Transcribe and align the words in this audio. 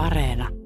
Areena. 0.00 0.59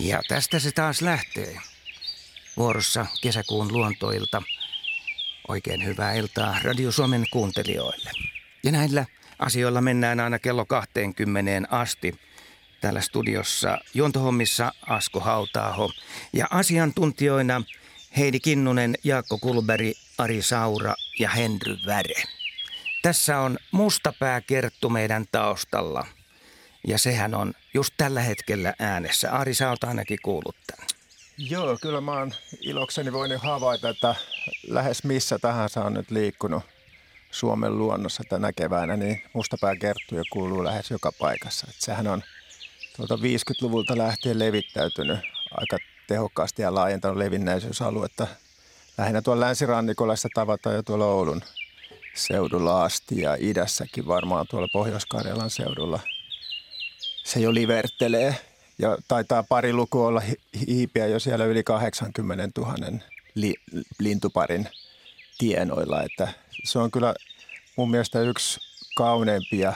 Ja 0.00 0.22
tästä 0.28 0.58
se 0.58 0.72
taas 0.72 1.02
lähtee. 1.02 1.56
Vuorossa 2.56 3.06
kesäkuun 3.22 3.72
luontoilta. 3.72 4.42
Oikein 5.48 5.84
hyvää 5.84 6.12
iltaa 6.12 6.56
Radio 6.62 6.92
Suomen 6.92 7.24
kuuntelijoille. 7.32 8.10
Ja 8.64 8.72
näillä 8.72 9.06
asioilla 9.38 9.80
mennään 9.80 10.20
aina 10.20 10.38
kello 10.38 10.64
20 10.64 11.68
asti. 11.70 12.20
Täällä 12.80 13.00
studiossa 13.00 13.78
juontohommissa 13.94 14.72
Asko 14.86 15.20
Hautaaho 15.20 15.92
ja 16.32 16.46
asiantuntijoina 16.50 17.62
Heidi 18.18 18.40
Kinnunen, 18.40 18.94
Jaakko 19.04 19.38
Kulberi, 19.38 19.94
Ari 20.18 20.42
Saura 20.42 20.94
ja 21.18 21.30
Henry 21.30 21.76
Väre. 21.86 22.22
Tässä 23.02 23.38
on 23.38 23.58
mustapää 23.70 24.40
Kerttu 24.40 24.90
meidän 24.90 25.24
taustalla– 25.32 26.06
ja 26.86 26.98
sehän 26.98 27.34
on 27.34 27.54
just 27.74 27.94
tällä 27.96 28.20
hetkellä 28.20 28.74
äänessä. 28.78 29.32
Ari, 29.32 29.54
sä 29.54 29.70
oot 29.70 29.84
ainakin 29.84 30.18
kuullut 30.22 30.56
tämän. 30.66 30.86
Joo, 31.38 31.78
kyllä 31.82 32.00
mä 32.00 32.12
oon 32.12 32.34
ilokseni 32.60 33.12
voinut 33.12 33.42
havaita, 33.42 33.88
että 33.88 34.14
lähes 34.68 35.04
missä 35.04 35.38
tahansa 35.38 35.84
on 35.84 35.94
nyt 35.94 36.10
liikkunut 36.10 36.62
Suomen 37.30 37.78
luonnossa 37.78 38.22
tänä 38.28 38.52
keväänä, 38.52 38.96
niin 38.96 39.22
mustapää 39.32 39.76
kerttuja 39.76 40.22
kuuluu 40.32 40.64
lähes 40.64 40.90
joka 40.90 41.12
paikassa. 41.12 41.66
Et 41.70 41.76
sehän 41.78 42.06
on 42.06 42.22
tuolta 42.96 43.16
50-luvulta 43.16 43.98
lähtien 43.98 44.38
levittäytynyt 44.38 45.18
aika 45.50 45.78
tehokkaasti 46.08 46.62
ja 46.62 46.74
laajentanut 46.74 47.16
levinnäisyysaluetta. 47.16 48.26
Lähinnä 48.98 49.22
tuolla 49.22 49.46
länsirannikolla 49.46 50.16
sitä 50.16 50.28
tavataan 50.34 50.76
jo 50.76 50.82
tuolla 50.82 51.06
Oulun 51.06 51.42
seudulla 52.14 52.84
asti 52.84 53.20
ja 53.20 53.36
idässäkin 53.40 54.06
varmaan 54.06 54.46
tuolla 54.50 54.68
Pohjois-Karjalan 54.72 55.50
seudulla– 55.50 56.00
se 57.32 57.40
jo 57.40 57.54
livertelee 57.54 58.36
ja 58.78 58.98
taitaa 59.08 59.42
pari 59.42 59.72
lukua 59.72 60.06
olla 60.06 60.22
hiipiä 60.66 61.06
jo 61.06 61.20
siellä 61.20 61.44
yli 61.44 61.62
80 61.62 62.60
000 62.60 62.74
li, 63.34 63.54
lintuparin 63.98 64.68
tienoilla. 65.38 66.02
Että 66.02 66.28
se 66.64 66.78
on 66.78 66.90
kyllä 66.90 67.14
mun 67.76 67.90
mielestä 67.90 68.20
yksi 68.20 68.60
kauneimpia 68.96 69.72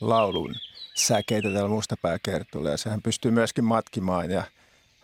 laulun 0.00 0.54
säkeitä 0.94 1.52
tällä 1.52 1.68
mustapääkertulla 1.68 2.70
ja 2.70 2.76
sehän 2.76 3.02
pystyy 3.02 3.30
myöskin 3.30 3.64
matkimaan 3.64 4.30
ja 4.30 4.42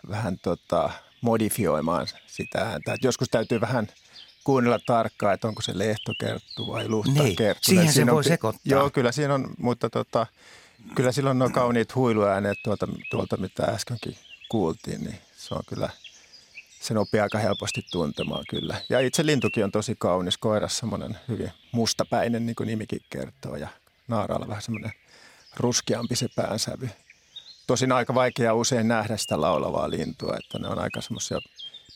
vähän 0.09 0.39
tota, 0.39 0.91
modifioimaan 1.21 2.07
sitä 2.27 2.59
ääntä. 2.59 2.93
Et 2.93 3.05
joskus 3.05 3.29
täytyy 3.29 3.61
vähän 3.61 3.89
kuunnella 4.45 4.79
tarkkaan, 4.87 5.35
että 5.35 5.49
onko 5.49 5.63
se 5.63 5.79
lehtokerttu 5.79 6.67
vai 6.67 6.89
luhtakerttu. 6.89 7.71
Niin, 7.71 7.87
siihen 7.87 7.93
se 7.93 8.07
voi 8.07 8.25
sekoittaa. 8.25 8.63
Joo, 8.65 8.91
kyllä 8.91 9.13
siinä 9.13 9.35
on, 9.35 9.55
mutta 9.59 9.91
tota, 9.91 10.27
Kyllä 10.95 11.13
silloin 11.13 11.39
nuo 11.39 11.51
kauniit 11.51 11.95
huiluääneet 11.95 12.59
tuolta, 12.65 12.89
tuolta, 13.11 13.37
mitä 13.37 13.63
äskenkin 13.63 14.17
kuultiin, 14.49 15.05
niin 15.05 15.19
se 15.37 15.55
on 15.55 15.63
kyllä, 15.67 15.89
se 16.81 16.99
opii 16.99 17.21
aika 17.21 17.39
helposti 17.39 17.83
tuntemaan 17.93 18.45
kyllä. 18.51 18.81
Ja 18.89 19.01
itse 19.01 19.27
lintukin 19.27 19.65
on 19.65 19.73
tosi 19.73 19.95
kaunis, 19.99 20.39
koiras 20.39 20.79
semmoinen 20.79 21.19
hyvin 21.29 21.51
mustapäinen, 21.73 22.47
niin 22.47 22.57
kuin 22.57 22.67
nimikin 22.67 23.01
kertoo, 23.11 23.57
ja 23.57 23.69
naaraalla 24.09 24.49
vähän 24.49 24.63
semmoinen 24.63 24.93
ruskeampi 25.57 26.17
se 26.17 26.29
päänsävy. 26.37 26.89
Tosin 27.67 27.93
aika 27.93 28.15
vaikea 28.15 28.55
usein 28.55 28.89
nähdä 28.89 29.17
sitä 29.17 29.41
laulavaa 29.41 29.91
lintua, 29.91 30.37
että 30.37 30.59
ne 30.59 30.69
on 30.69 30.79
aika 30.79 31.01
semmoisia 31.01 31.39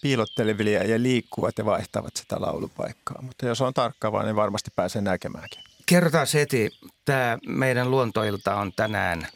piilottelevia 0.02 0.84
ja 0.84 1.02
liikkuvat 1.02 1.58
ja 1.58 1.64
vaihtavat 1.64 2.16
sitä 2.16 2.36
laulupaikkaa. 2.40 3.22
Mutta 3.22 3.46
jos 3.46 3.60
on 3.60 3.74
tarkkaavaa, 3.74 4.22
niin 4.22 4.36
varmasti 4.36 4.70
pääsee 4.76 5.02
näkemäänkin. 5.02 5.67
Kerrotaan 5.88 6.26
heti, 6.34 6.70
tämä 7.04 7.38
meidän 7.46 7.90
luontoilta 7.90 8.56
on 8.56 8.72
tänään 8.72 9.28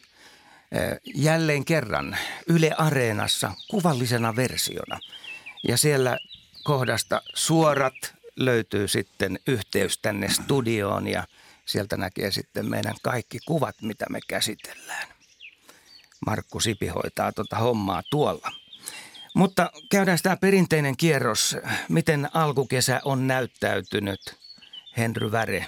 jälleen 1.15 1.65
kerran 1.65 2.17
Yle 2.47 2.71
Areenassa 2.77 3.51
kuvallisena 3.69 4.35
versiona. 4.35 4.99
Ja 5.67 5.77
siellä 5.77 6.17
kohdasta 6.63 7.21
suorat 7.33 7.93
löytyy 8.35 8.87
sitten 8.87 9.39
yhteys 9.47 9.97
tänne 9.97 10.29
studioon 10.29 11.07
ja 11.07 11.27
sieltä 11.65 11.97
näkee 11.97 12.31
sitten 12.31 12.69
meidän 12.69 12.95
kaikki 13.01 13.39
kuvat, 13.45 13.75
mitä 13.81 14.05
me 14.09 14.19
käsitellään. 14.27 15.07
Markku 16.25 16.59
Sipi 16.59 16.87
hoitaa 16.87 17.31
tuota 17.31 17.57
hommaa 17.57 18.03
tuolla. 18.09 18.51
Mutta 19.35 19.71
käydään 19.91 20.19
tämä 20.23 20.37
perinteinen 20.37 20.97
kierros. 20.97 21.57
Miten 21.89 22.29
alkukesä 22.33 23.01
on 23.05 23.27
näyttäytynyt? 23.27 24.35
Henry 24.97 25.31
Väre, 25.31 25.67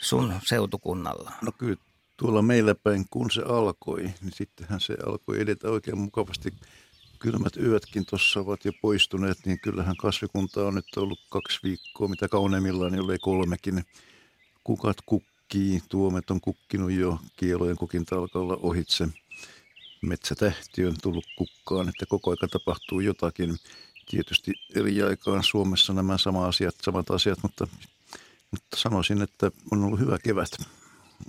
sun 0.00 0.34
seutukunnalla? 0.44 1.32
No 1.42 1.52
kyllä 1.58 1.76
tuolla 2.16 2.42
meillä 2.42 2.74
päin, 2.74 3.06
kun 3.10 3.30
se 3.30 3.42
alkoi, 3.42 4.02
niin 4.02 4.32
sittenhän 4.32 4.80
se 4.80 4.96
alkoi 5.06 5.40
edetä 5.40 5.68
oikein 5.68 5.98
mukavasti. 5.98 6.54
Kylmät 7.18 7.56
yötkin 7.56 8.06
tuossa 8.06 8.40
ovat 8.40 8.64
jo 8.64 8.72
poistuneet, 8.82 9.38
niin 9.44 9.60
kyllähän 9.60 9.96
kasvikunta 9.96 10.66
on 10.66 10.74
nyt 10.74 10.96
ollut 10.96 11.18
kaksi 11.30 11.58
viikkoa, 11.62 12.08
mitä 12.08 12.28
kauneimmillaan, 12.28 12.92
niin 12.92 13.04
oli 13.04 13.18
kolmekin. 13.18 13.84
Kukat 14.64 14.96
kukkii, 15.06 15.82
tuomet 15.88 16.30
on 16.30 16.40
kukkinut 16.40 16.90
jo 16.90 17.18
kielojen 17.36 17.76
kukinta 17.76 18.16
alkaa 18.16 18.42
olla 18.42 18.58
ohitse. 18.62 19.08
Metsätähti 20.02 20.86
on 20.86 20.96
tullut 21.02 21.26
kukkaan, 21.36 21.88
että 21.88 22.06
koko 22.06 22.30
aika 22.30 22.48
tapahtuu 22.48 23.00
jotakin. 23.00 23.56
Tietysti 24.10 24.52
eri 24.74 25.02
aikaan 25.02 25.44
Suomessa 25.44 25.92
nämä 25.92 26.18
sama 26.18 26.46
asiat, 26.46 26.74
samat 26.82 27.10
asiat, 27.10 27.38
mutta 27.42 27.66
mutta 28.50 28.76
sanoisin, 28.76 29.22
että 29.22 29.50
on 29.72 29.84
ollut 29.84 30.00
hyvä 30.00 30.18
kevät 30.18 30.50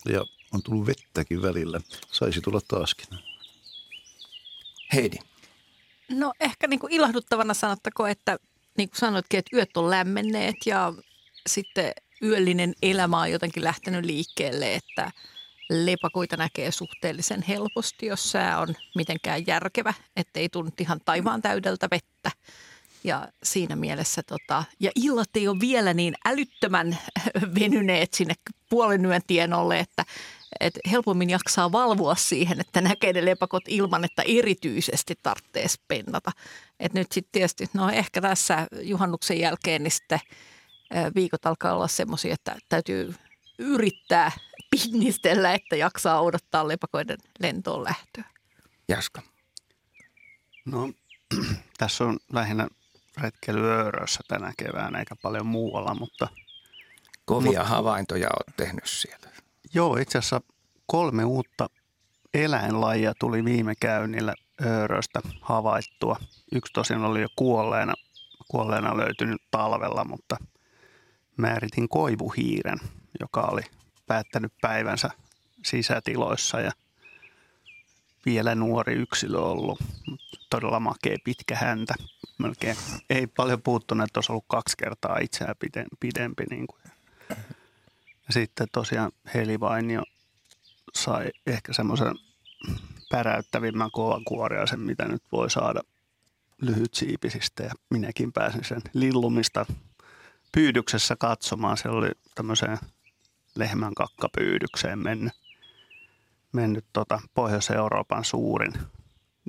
ja 0.06 0.26
on 0.52 0.64
tullut 0.64 0.88
vettäkin 0.88 1.42
välillä. 1.42 1.82
Saisi 2.12 2.42
tulla 2.42 2.62
taaskin. 2.68 3.08
Heidi. 4.94 5.18
No 6.10 6.34
ehkä 6.40 6.68
niin 6.68 6.80
kuin 6.80 6.94
ilahduttavana 6.94 7.54
sanottako, 7.54 8.08
että 8.08 8.38
niin 8.78 8.90
kuin 8.90 9.00
sanoitkin, 9.00 9.38
että 9.38 9.56
yöt 9.56 9.78
on 9.78 9.90
lämmenneet 9.90 10.56
ja 10.66 10.94
sitten 11.50 11.92
yöllinen 12.22 12.74
elämä 12.82 13.22
on 13.22 13.32
jotenkin 13.32 13.64
lähtenyt 13.64 14.06
liikkeelle, 14.06 14.76
että 14.76 15.12
lepakoita 15.70 16.38
näkee 16.38 16.72
suhteellisen 16.72 17.42
helposti, 17.42 18.06
jos 18.06 18.32
sää 18.32 18.60
on 18.60 18.76
mitenkään 18.96 19.48
järkevä, 19.48 19.94
ettei 20.16 20.50
tunnu 20.50 20.72
ihan 20.80 21.02
taivaan 21.06 21.42
täydeltä 21.42 21.88
vettä. 21.92 22.32
Ja 23.04 23.28
siinä 23.44 23.76
mielessä, 23.76 24.24
tota, 24.24 24.64
ja 24.80 24.92
illat 24.96 25.30
ei 25.36 25.48
ole 25.48 25.60
vielä 25.60 25.94
niin 25.94 26.14
älyttömän 26.26 26.98
venyneet 27.60 28.14
sinne 28.14 28.34
puolen 28.70 29.06
yön 29.06 29.22
tienolle, 29.28 29.80
että, 29.80 30.06
että 30.60 30.80
helpommin 30.92 31.30
jaksaa 31.30 31.72
valvoa 31.72 32.16
siihen, 32.16 32.62
että 32.62 32.82
näkee 32.82 33.14
ne 33.14 33.26
lepakot 33.26 33.64
ilman, 33.68 34.06
että 34.06 34.24
erityisesti 34.28 35.16
tarvitsee 35.24 35.66
pennata. 35.88 36.32
Et 36.80 36.94
nyt 36.94 37.12
sitten 37.12 37.32
tietysti, 37.32 37.70
no 37.74 37.90
ehkä 37.90 38.22
tässä 38.22 38.68
juhannuksen 38.82 39.40
jälkeen, 39.40 39.84
niin 39.84 39.92
sitten 39.92 40.20
viikot 41.16 41.46
alkaa 41.46 41.76
olla 41.76 41.88
semmoisia, 41.88 42.34
että 42.34 42.56
täytyy 42.70 43.14
yrittää 43.60 44.32
pinnistellä, 44.72 45.54
että 45.54 45.76
jaksaa 45.76 46.22
odottaa 46.22 46.68
lepakoiden 46.68 47.18
lentoon 47.40 47.84
lähtöä. 47.84 48.24
Jaska. 48.88 49.22
No 50.66 50.94
tässä 51.78 52.04
on 52.04 52.20
lähinnä 52.34 52.68
retkeilyöörössä 53.22 54.20
tänä 54.28 54.54
keväänä 54.58 55.00
eikä 55.00 55.16
paljon 55.22 55.46
muualla, 55.46 55.94
mutta... 55.94 56.28
Kovia 57.26 57.50
mutta, 57.50 57.64
havaintoja 57.64 58.28
olet 58.28 58.56
tehnyt 58.58 58.86
siellä. 58.86 59.30
Joo, 59.74 59.98
itse 59.98 60.18
asiassa 60.18 60.42
kolme 60.86 61.26
uutta 61.26 61.68
eläinlajia 62.34 63.14
tuli 63.20 63.46
viime 63.46 63.74
käynnillä 63.76 64.36
ööröstä 64.66 65.22
havaittua. 65.42 66.18
Yksi 66.52 66.74
tosin 66.74 66.98
oli 66.98 67.22
jo 67.22 67.28
kuolleena, 67.36 67.94
kuolleena 68.48 68.98
löytynyt 68.98 69.42
talvella, 69.52 70.06
mutta 70.06 70.38
määritin 71.38 71.90
koivuhiiren, 71.90 72.78
joka 73.20 73.42
oli 73.42 73.62
päättänyt 74.08 74.54
päivänsä 74.62 75.10
sisätiloissa 75.66 76.60
ja 76.60 76.72
vielä 78.26 78.56
nuori 78.56 78.94
yksilö 78.94 79.40
ollut. 79.40 79.80
Todella 80.50 80.80
makea 80.80 81.18
pitkä 81.24 81.56
häntä. 81.56 81.94
Melkein 82.38 82.78
ei 83.10 83.28
paljon 83.28 83.62
puuttunut, 83.62 84.06
että 84.06 84.18
olisi 84.18 84.32
ollut 84.32 84.46
kaksi 84.48 84.78
kertaa 84.78 85.18
itseään 85.18 85.56
pidempi. 86.00 86.44
Niin 86.50 86.68
kuin. 86.68 86.82
Ja 88.28 88.34
sitten 88.34 88.68
tosiaan 88.72 89.12
Heli 89.34 89.60
Vainio 89.60 90.04
sai 90.96 91.32
ehkä 91.48 91.74
semmoisen 91.74 92.16
päräyttävimmän 93.10 93.92
kovan 93.92 94.24
kuoriaisen, 94.24 94.80
mitä 94.80 95.08
nyt 95.08 95.24
voi 95.32 95.50
saada 95.50 95.82
lyhyt 96.62 96.94
siipisistä. 96.94 97.64
Ja 97.64 97.72
minäkin 97.90 98.34
pääsin 98.34 98.64
sen 98.64 98.82
lillumista 98.94 99.66
pyydyksessä 100.52 101.16
katsomaan. 101.16 101.78
Se 101.78 101.90
oli 101.90 102.12
tämmöiseen 102.36 102.78
lehmän 103.56 103.94
kakkapyydykseen 103.94 105.00
mennyt, 105.00 105.34
mennyt 106.52 106.86
tota 106.94 107.22
Pohjois-Euroopan 107.34 108.26
suurin. 108.26 108.74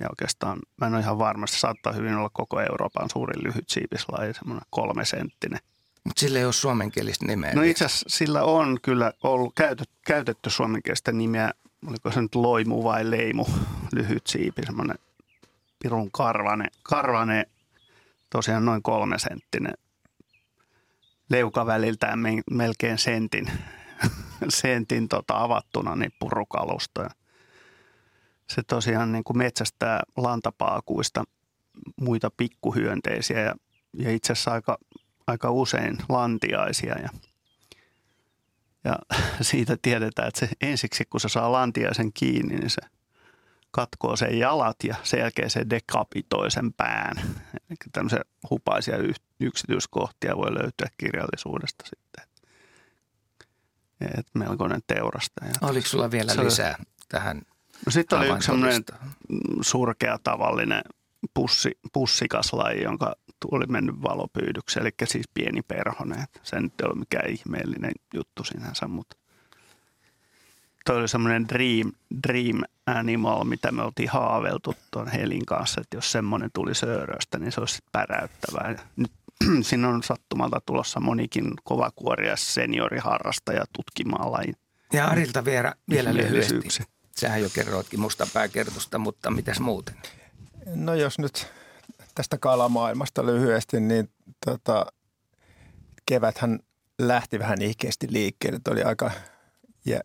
Ja 0.01 0.07
oikeastaan 0.11 0.59
mä 0.77 0.87
en 0.87 0.95
ole 0.95 1.01
ihan 1.01 1.19
varma, 1.19 1.47
se 1.47 1.59
saattaa 1.59 1.93
hyvin 1.93 2.15
olla 2.15 2.31
koko 2.33 2.61
Euroopan 2.61 3.11
suurin 3.11 3.45
lyhyt 3.45 3.69
siipislaji, 3.69 4.35
semmoinen 4.35 4.67
kolme 4.71 5.05
senttinen. 5.05 5.61
Mutta 6.05 6.21
sillä 6.21 6.39
ei 6.39 6.45
ole 6.45 6.53
suomenkielistä 6.53 7.27
nimeä. 7.27 7.55
No 7.55 7.63
itse 7.63 7.85
asiassa 7.85 8.09
sillä 8.09 8.43
on 8.43 8.79
kyllä 8.83 9.13
ollut 9.23 9.53
käytetty, 9.55 9.95
käytetty 10.07 10.51
suomenkielistä 10.51 11.13
nimeä, 11.13 11.51
oliko 11.87 12.11
se 12.11 12.23
nyt 12.23 12.35
loimu 12.35 12.85
vai 12.85 13.11
leimu, 13.11 13.47
lyhyt 13.93 14.27
siipi, 14.27 14.63
semmoinen 14.67 14.99
pirun 15.83 16.11
karvane, 16.11 16.67
karvane 16.83 17.47
tosiaan 18.31 18.65
noin 18.65 18.83
kolme 18.83 19.19
senttinen 19.19 19.75
leukaväliltään 21.33 22.19
melkein 22.51 22.99
sentin, 22.99 23.51
sentin 24.63 25.09
tota 25.09 25.43
avattuna 25.43 25.97
niin 25.97 26.13
purukalusta. 26.19 27.11
Se 28.51 28.63
tosiaan 28.63 29.13
niin 29.13 29.25
kuin 29.25 29.39
metsästää 29.39 30.03
lantapaakuista 30.17 31.25
muita 32.01 32.31
pikkuhyönteisiä 32.37 33.41
ja, 33.41 33.55
ja 33.93 34.11
itse 34.11 34.33
asiassa 34.33 34.53
aika, 34.53 34.79
aika 35.27 35.51
usein 35.51 35.99
lantiaisia. 36.09 36.95
Ja, 36.99 37.09
ja 38.85 38.97
siitä 39.41 39.77
tiedetään, 39.83 40.29
että 40.29 40.41
se 40.41 40.49
ensiksi 40.61 41.05
kun 41.05 41.21
se 41.21 41.29
saa 41.29 41.53
lantiaisen 41.53 42.13
kiinni, 42.13 42.57
niin 42.57 42.71
se 42.71 42.83
katkoo 43.71 44.17
sen 44.17 44.39
jalat 44.39 44.77
ja 44.85 44.95
sen 45.03 45.21
jälkeen 45.21 45.51
se 45.51 45.71
dekapitoi 45.71 46.51
sen 46.51 46.73
pään. 46.73 47.17
Eli 47.55 47.77
tämmöisiä 47.93 48.21
hupaisia 48.51 48.97
yksityiskohtia 49.41 50.37
voi 50.37 50.55
löytyä 50.55 50.89
kirjallisuudesta 50.99 51.85
sitten. 51.85 52.32
Et 54.19 54.27
melkoinen 54.35 54.81
teurastaja. 54.87 55.53
Oliko 55.61 55.89
sulla 55.89 56.11
vielä 56.11 56.35
se 56.35 56.45
lisää 56.45 56.77
tähän 57.09 57.43
No 57.87 57.93
sitten 57.93 58.19
oli 58.19 58.29
yksi 58.29 58.47
semmoinen 58.47 58.85
surkea 59.61 60.19
tavallinen 60.23 60.83
pussi, 61.35 61.79
pussikaslaji, 61.93 62.83
jonka 62.83 63.15
oli 63.51 63.67
mennyt 63.67 64.03
valopyydykseen, 64.03 64.87
eli 64.87 64.95
siis 65.05 65.29
pieni 65.35 65.63
perhonen. 65.63 66.25
Se 66.43 66.61
nyt 66.61 66.81
ei 66.81 66.87
ole 66.87 66.99
mikään 66.99 67.31
ihmeellinen 67.31 67.93
juttu 68.15 68.45
sinänsä, 68.45 68.89
mutta 68.89 69.17
toi 70.85 70.97
oli 70.97 71.09
semmoinen 71.09 71.49
dream, 71.49 71.93
dream 72.29 72.63
animal, 72.87 73.45
mitä 73.45 73.73
me 73.73 73.83
oltiin 73.83 74.11
haaveltu 74.11 74.75
tuon 74.91 75.09
Helin 75.09 75.47
kanssa, 75.47 75.81
että 75.81 75.97
jos 75.97 76.13
semmoinen 76.13 76.51
tuli 76.53 76.75
Sööröstä, 76.75 77.39
niin 77.39 77.53
se 77.53 77.61
olisi 77.61 77.79
päräyttävää. 77.93 78.75
Nyt 78.97 79.13
siinä 79.63 79.89
on 79.89 80.03
sattumalta 80.03 80.61
tulossa 80.67 81.01
monikin 81.01 81.53
kovakuoria 81.65 82.37
senioriharrastaja 82.37 83.65
tutkimaan 83.73 84.33
lajin. 84.33 84.55
Ja 84.93 85.07
Arilta 85.07 85.45
vielä, 85.45 85.75
vielä 85.91 86.15
lyhyesti. 86.15 86.85
Sähän 87.17 87.43
jo 87.43 87.49
kerroitkin 87.55 88.01
musta 88.01 88.27
pääkertosta, 88.35 88.99
mutta 88.99 89.31
mitäs 89.31 89.61
muuten? 89.61 89.95
No 90.75 90.95
jos 90.95 91.19
nyt 91.19 91.47
tästä 92.15 92.39
kalamaailmasta 92.39 93.27
lyhyesti, 93.27 93.81
niin 93.81 94.09
tota, 94.47 94.87
keväthän 96.07 96.59
lähti 96.99 97.39
vähän 97.39 97.63
ihkeästi 97.63 98.07
liikkeelle. 98.11 98.57
Että 98.57 98.71
oli 98.71 98.83
aika 98.83 99.11
ja 99.85 100.01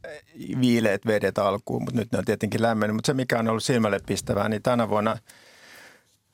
viileät 0.62 1.06
vedet 1.06 1.38
alkuun, 1.38 1.84
mutta 1.84 2.00
nyt 2.00 2.12
ne 2.12 2.18
on 2.18 2.26
tietenkin 2.26 2.62
lämmennyt. 2.62 2.96
Mutta 2.96 3.08
se, 3.08 3.14
mikä 3.14 3.40
on 3.40 3.48
ollut 3.48 3.64
silmälle 3.64 4.00
pistävää, 4.08 4.50
niin 4.50 4.62
tänä 4.62 4.90
vuonna 4.90 5.18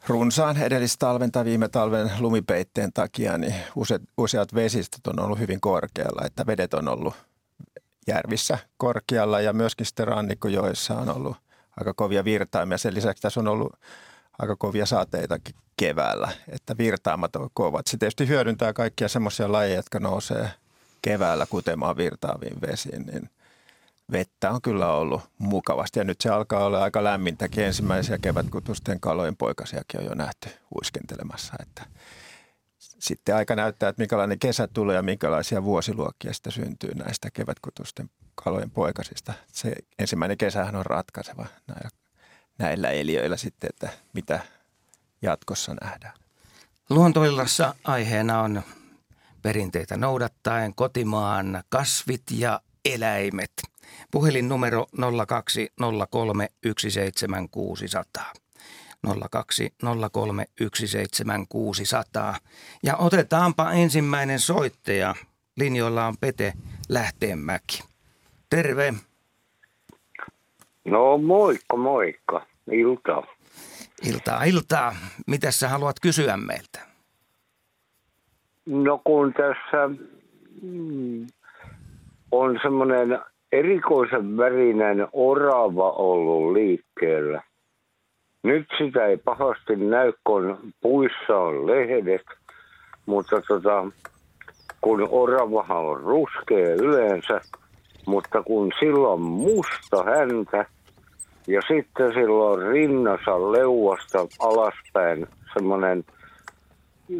runsaan 0.07 0.57
edellistalven 0.57 1.31
tai 1.31 1.45
viime 1.45 1.69
talven 1.69 2.11
lumipeitteen 2.19 2.93
takia, 2.93 3.37
niin 3.37 3.55
useat, 3.75 4.01
useat 4.17 4.55
vesistöt 4.55 5.07
on 5.07 5.19
ollut 5.19 5.39
hyvin 5.39 5.61
korkealla, 5.61 6.25
että 6.25 6.45
vedet 6.45 6.73
on 6.73 6.87
ollut 6.87 7.13
järvissä 8.07 8.57
korkealla 8.77 9.41
ja 9.41 9.53
myöskin 9.53 9.85
sitten 9.85 10.07
rannikkojoissa 10.07 10.93
on 10.93 11.09
ollut 11.09 11.37
aika 11.79 11.93
kovia 11.93 12.23
virtaimia. 12.23 12.77
Sen 12.77 12.93
lisäksi 12.93 13.21
tässä 13.21 13.39
on 13.39 13.47
ollut 13.47 13.73
aika 14.39 14.55
kovia 14.55 14.85
saateitakin 14.85 15.55
keväällä, 15.77 16.31
että 16.49 16.77
virtaamat 16.77 17.35
on 17.35 17.49
kovat. 17.53 17.87
Se 17.87 17.97
tietysti 17.97 18.27
hyödyntää 18.27 18.73
kaikkia 18.73 19.07
semmoisia 19.07 19.51
lajeja, 19.51 19.75
jotka 19.75 19.99
nousee– 19.99 20.49
keväällä 21.03 21.45
kutemaan 21.45 21.97
virtaaviin 21.97 22.61
vesiin, 22.61 23.05
niin 23.05 23.29
vettä 24.11 24.51
on 24.51 24.61
kyllä 24.61 24.93
ollut 24.93 25.21
mukavasti. 25.37 25.99
Ja 25.99 26.03
nyt 26.03 26.21
se 26.21 26.29
alkaa 26.29 26.65
olla 26.65 26.83
aika 26.83 27.03
lämmintäkin. 27.03 27.63
Ensimmäisiä 27.63 28.17
kevätkutusten 28.17 28.99
kalojen 28.99 29.37
poikasiakin 29.37 29.99
on 29.99 30.05
jo 30.05 30.13
nähty 30.13 30.49
uiskentelemassa. 30.75 31.53
Että 31.59 31.85
sitten 32.79 33.35
aika 33.35 33.55
näyttää, 33.55 33.89
että 33.89 34.01
minkälainen 34.01 34.39
kesä 34.39 34.67
tulee 34.67 34.95
ja 34.95 35.01
minkälaisia 35.01 35.63
vuosiluokkia 35.63 36.33
sitä 36.33 36.51
syntyy 36.51 36.91
näistä 36.95 37.31
kevätkutusten 37.31 38.09
kalojen 38.35 38.71
poikasista. 38.71 39.33
Se 39.47 39.75
ensimmäinen 39.99 40.37
kesähän 40.37 40.75
on 40.75 40.85
ratkaiseva 40.85 41.45
näillä, 41.67 41.89
näillä 42.57 42.89
eliöillä 42.89 43.37
sitten, 43.37 43.69
että 43.69 43.89
mitä 44.13 44.39
jatkossa 45.21 45.75
nähdään. 45.81 46.13
Luontoillassa 46.89 47.75
aiheena 47.83 48.41
on 48.41 48.61
perinteitä 49.41 49.97
noudattaen 49.97 50.75
kotimaan 50.75 51.63
kasvit 51.69 52.23
ja 52.31 52.61
eläimet. 52.85 53.51
Puhelinnumero 54.11 54.85
0203 55.27 56.47
17600. 56.77 58.23
0203 59.29 60.45
17600. 60.73 62.35
Ja 62.83 62.97
otetaanpa 62.97 63.71
ensimmäinen 63.71 64.39
soittaja. 64.39 65.15
Linjoilla 65.57 66.07
on 66.07 66.17
Pete 66.21 66.53
Lähteenmäki. 66.89 67.83
Terve. 68.49 68.93
No 70.85 71.17
moikka, 71.17 71.77
moikka. 71.77 72.45
Iltaa. 72.71 73.23
Iltaa, 74.07 74.43
iltaa. 74.43 74.95
Mitä 75.27 75.51
sä 75.51 75.69
haluat 75.69 75.99
kysyä 75.99 76.37
meiltä? 76.37 76.79
No 78.65 79.01
kun 79.03 79.33
tässä 79.33 79.89
mm, 80.61 81.27
on 82.31 82.59
semmoinen 82.63 83.19
erikoisen 83.53 84.37
värinen 84.37 85.07
orava 85.13 85.91
ollut 85.91 86.53
liikkeellä. 86.53 87.43
Nyt 88.43 88.67
sitä 88.77 89.05
ei 89.05 89.17
pahasti 89.17 89.75
näy, 89.75 90.13
kun 90.23 90.57
puissa 90.81 91.37
on 91.37 91.67
lehdet, 91.67 92.25
mutta 93.05 93.41
tota, 93.47 93.87
kun 94.81 95.07
oravahan 95.11 95.77
on 95.77 96.01
ruskea 96.01 96.75
yleensä, 96.75 97.41
mutta 98.05 98.43
kun 98.43 98.71
silloin 98.79 99.21
musta 99.21 100.03
häntä 100.03 100.65
ja 101.47 101.61
sitten 101.67 102.13
silloin 102.13 102.67
rinnassa 102.67 103.51
leuasta 103.51 104.27
alaspäin 104.39 105.27
semmoinen– 105.53 106.03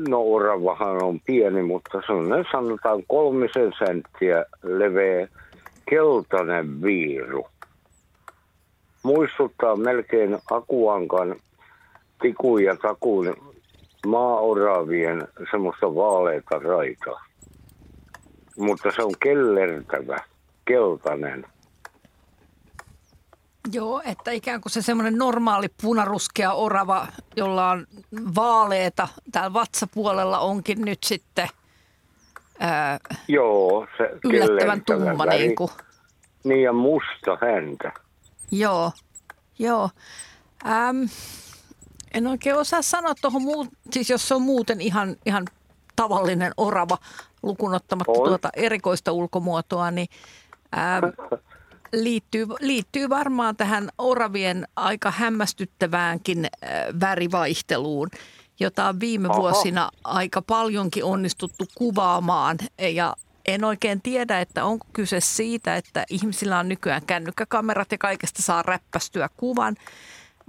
No 0.08 0.22
oravahan 0.22 1.04
on 1.04 1.20
pieni, 1.20 1.64
mutta 1.64 2.02
se 2.06 2.14
on 2.14 2.46
sanotaan 2.52 3.04
kolmisen 3.08 3.74
senttiä 3.86 4.46
leveä 4.64 5.28
keltainen 5.90 6.82
viiru. 6.82 7.48
Muistuttaa 9.04 9.76
melkein 9.76 10.38
akuankan 10.52 11.36
tikun 12.22 12.64
ja 12.64 12.76
takun 12.76 13.36
maaoravien 14.08 15.28
semmoista 15.52 15.96
vaaleita 15.96 16.60
raitaa. 16.60 17.26
Mutta 18.58 18.92
se 18.96 19.04
on 19.04 19.14
kellertävä, 19.20 20.18
keltainen. 20.66 21.46
Joo, 23.72 24.02
että 24.06 24.32
ikään 24.32 24.62
kuin 24.62 24.72
se 24.72 24.82
semmoinen 24.82 25.18
normaali 25.18 25.68
punaruskea 25.82 26.54
orava, 26.54 27.08
jolla 27.36 27.70
on 27.70 27.88
vaaleeta 28.36 29.08
täällä 29.32 29.54
vatsapuolella 29.54 30.40
onkin 30.40 30.82
nyt 30.82 31.04
sitten 31.04 31.48
ää, 32.64 33.00
Joo, 33.28 33.88
se 33.98 34.10
yllättävän 34.24 34.82
tumma. 34.86 35.26
Niin, 35.26 35.56
kuin. 35.56 35.70
niin 36.44 36.62
ja 36.64 36.74
musta 36.74 37.38
häntä. 37.42 37.92
Joo, 38.52 38.92
joo. 39.60 39.90
Ähm, 40.66 41.04
en 42.14 42.28
oikein 42.28 42.56
osaa 42.56 42.82
sanoa 42.82 43.14
tuohon 43.22 43.42
muu, 43.42 43.68
siis 43.92 44.10
jos 44.10 44.28
se 44.28 44.36
on 44.36 44.42
muuten 44.42 44.82
ihan, 44.82 45.16
ihan 45.26 45.46
tavallinen 45.96 46.52
orava 46.58 46.98
lukunottamatta 47.44 48.14
tuota 48.14 48.50
erikoista 48.56 49.12
ulkomuotoa, 49.12 49.92
niin 49.92 50.08
Ää, 50.76 51.02
liittyy, 52.04 52.48
liittyy 52.60 53.10
varmaan 53.10 53.56
tähän 53.56 53.90
oravien 53.98 54.68
aika 54.76 55.12
hämmästyttäväänkin 55.12 56.46
ää, 56.62 56.86
värivaihteluun, 57.02 58.10
jota 58.60 58.88
on 58.88 59.00
viime 59.00 59.30
Oho. 59.30 59.42
vuosina 59.42 59.90
aika 60.04 60.42
paljonkin 60.42 61.04
onnistuttu 61.04 61.66
kuvaamaan. 61.76 62.58
Ja 62.94 63.16
en 63.46 63.64
oikein 63.64 64.02
tiedä, 64.02 64.42
että 64.42 64.66
onko 64.66 64.88
kyse 64.94 65.20
siitä, 65.20 65.76
että 65.76 66.06
ihmisillä 66.10 66.60
on 66.60 66.70
nykyään 66.70 67.06
kännykkäkamerat 67.06 67.92
ja 67.92 67.98
kaikesta 67.98 68.42
saa 68.42 68.64
räppästyä 68.64 69.30
kuvan, 69.38 69.76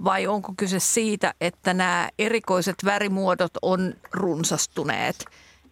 vai 0.03 0.27
onko 0.27 0.53
kyse 0.57 0.79
siitä, 0.79 1.33
että 1.41 1.73
nämä 1.73 2.09
erikoiset 2.19 2.75
värimuodot 2.85 3.51
on 3.61 3.93
runsastuneet. 4.11 5.25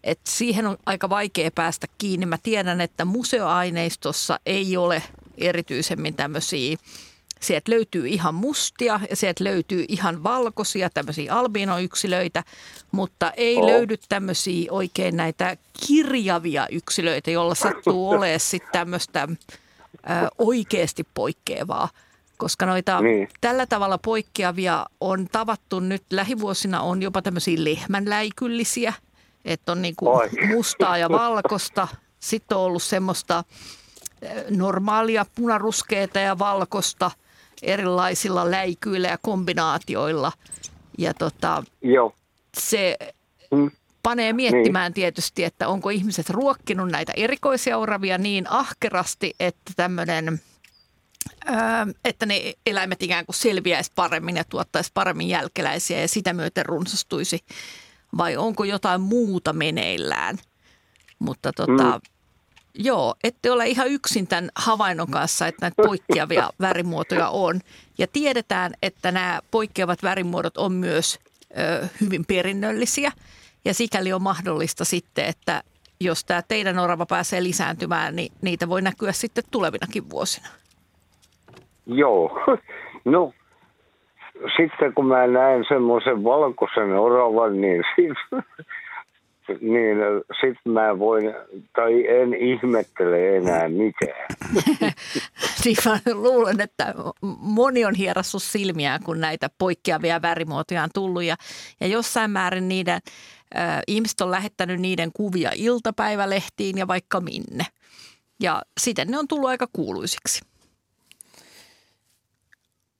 Et 0.04 0.20
siihen 0.28 0.66
on 0.66 0.76
aika 0.86 1.08
vaikea 1.08 1.50
päästä 1.54 1.86
kiinni. 1.98 2.26
Mä 2.26 2.38
tiedän, 2.42 2.80
että 2.80 3.04
museoaineistossa 3.04 4.40
ei 4.46 4.76
ole 4.76 5.02
erityisemmin 5.38 6.14
tämmöisiä, 6.14 6.76
sieltä 7.44 7.70
löytyy 7.72 8.08
ihan 8.08 8.34
mustia 8.34 9.00
ja 9.10 9.16
sieltä 9.16 9.44
löytyy 9.44 9.84
ihan 9.88 10.22
valkoisia 10.22 10.90
tämmöisiä 10.90 11.34
albinoyksilöitä, 11.34 12.44
mutta 12.92 13.30
ei 13.36 13.56
Oo. 13.56 13.66
löydy 13.66 13.96
tämmöisiä 14.08 14.72
oikein 14.72 15.16
näitä 15.16 15.56
kirjavia 15.86 16.66
yksilöitä, 16.70 17.30
jolla 17.30 17.54
sattuu 17.54 18.10
olemaan 18.10 18.40
sitten 18.40 18.72
tämmöistä 18.72 19.28
ö, 19.30 20.28
oikeasti 20.38 21.06
poikkeavaa. 21.14 21.88
Koska 22.36 22.66
noita 22.66 23.00
Niin. 23.00 23.28
tällä 23.40 23.66
tavalla 23.66 23.98
poikkeavia 23.98 24.86
on 25.00 25.26
tavattu 25.32 25.80
nyt 25.80 26.02
lähivuosina 26.10 26.80
on 26.80 27.02
jopa 27.02 27.22
tämmöisiä 27.22 27.64
lehmänläikyllisiä, 27.64 28.92
että 29.44 29.72
on 29.72 29.82
niinku 29.82 30.08
Oi. 30.08 30.30
mustaa 30.46 30.98
ja 30.98 31.08
valkosta. 31.08 31.88
Sitten 32.20 32.58
on 32.58 32.64
ollut 32.64 32.82
semmoista 32.82 33.44
normaalia 34.50 35.26
punaruskeita 35.34 36.18
ja 36.18 36.38
valkosta 36.38 37.10
erilaisilla 37.62 38.50
läikyillä 38.50 39.08
ja 39.08 39.18
kombinaatioilla. 39.22 40.32
Ja 40.98 41.14
tota, 41.14 41.62
Joo. 41.82 42.14
se 42.58 42.98
Mm. 43.50 43.70
panee 44.02 44.32
miettimään 44.32 44.94
tietysti, 44.94 45.44
että 45.44 45.68
onko 45.68 45.90
ihmiset 45.90 46.30
ruokkinut 46.30 46.90
näitä 46.90 47.12
erikoisia 47.16 47.78
oravia 47.78 48.18
niin 48.18 48.50
ahkerasti, 48.50 49.34
että 49.40 49.72
tämmöinen 49.76 50.40
Öö, 51.48 51.56
että 52.04 52.26
ne 52.26 52.52
eläimet 52.66 53.02
ikään 53.02 53.26
kuin 53.26 53.36
selviäisi 53.36 53.92
paremmin 53.94 54.36
ja 54.36 54.44
tuottaisi 54.44 54.90
paremmin 54.94 55.28
jälkeläisiä 55.28 56.00
ja 56.00 56.08
sitä 56.08 56.32
myöten 56.32 56.66
runsastuisi. 56.66 57.40
Vai 58.18 58.36
onko 58.36 58.64
jotain 58.64 59.00
muuta 59.00 59.52
meneillään? 59.52 60.38
Mutta 61.18 61.52
tota, 61.52 61.84
mm. 61.84 62.00
Joo, 62.74 63.14
ette 63.24 63.50
ole 63.50 63.66
ihan 63.66 63.88
yksin 63.88 64.26
tämän 64.26 64.50
havainnon 64.56 65.10
kanssa, 65.10 65.46
että 65.46 65.64
näitä 65.64 65.82
poikkeavia 65.82 66.50
värimuotoja 66.60 67.28
on. 67.28 67.60
Ja 67.98 68.06
tiedetään, 68.12 68.72
että 68.82 69.12
nämä 69.12 69.40
poikkeavat 69.50 70.02
värimuodot 70.02 70.56
on 70.56 70.72
myös 70.72 71.18
ö, 71.58 71.86
hyvin 72.00 72.24
perinnöllisiä. 72.24 73.12
Ja 73.64 73.74
sikäli 73.74 74.12
on 74.12 74.22
mahdollista 74.22 74.84
sitten, 74.84 75.24
että 75.24 75.62
jos 76.00 76.24
tämä 76.24 76.42
teidän 76.42 76.78
orava 76.78 77.06
pääsee 77.06 77.42
lisääntymään, 77.42 78.16
niin 78.16 78.32
niitä 78.42 78.68
voi 78.68 78.82
näkyä 78.82 79.12
sitten 79.12 79.44
tulevinakin 79.50 80.10
vuosina. 80.10 80.48
Joo. 81.86 82.30
No, 83.04 83.32
sitten 84.56 84.94
kun 84.94 85.06
mä 85.06 85.26
näen 85.26 85.64
semmoisen 85.68 86.24
valkoisen 86.24 86.92
oravan, 86.92 87.60
niin 87.60 87.82
sit, 87.96 88.18
niin 89.48 89.98
sit 90.40 90.58
mä 90.64 90.98
voin, 90.98 91.34
tai 91.72 92.08
en 92.08 92.34
ihmettele 92.34 93.36
enää 93.36 93.68
mitään. 93.68 94.26
niin 95.64 95.76
mä 95.84 95.98
luulen, 96.14 96.60
että 96.60 96.94
moni 97.38 97.84
on 97.84 97.94
hierassut 97.94 98.42
silmiään, 98.42 99.02
kun 99.02 99.20
näitä 99.20 99.50
poikkeavia 99.58 100.22
värimuotoja 100.22 100.82
on 100.82 100.90
tullut. 100.94 101.22
Ja, 101.22 101.36
ja 101.80 101.86
jossain 101.86 102.30
määrin 102.30 102.68
niiden, 102.68 103.00
äh, 103.56 103.82
ihmiset 103.86 104.20
on 104.20 104.30
lähettänyt 104.30 104.80
niiden 104.80 105.10
kuvia 105.12 105.50
iltapäivälehtiin 105.54 106.78
ja 106.78 106.88
vaikka 106.88 107.20
minne. 107.20 107.66
Ja 108.40 108.62
siten 108.80 109.08
ne 109.08 109.18
on 109.18 109.28
tullut 109.28 109.48
aika 109.48 109.66
kuuluisiksi. 109.72 110.40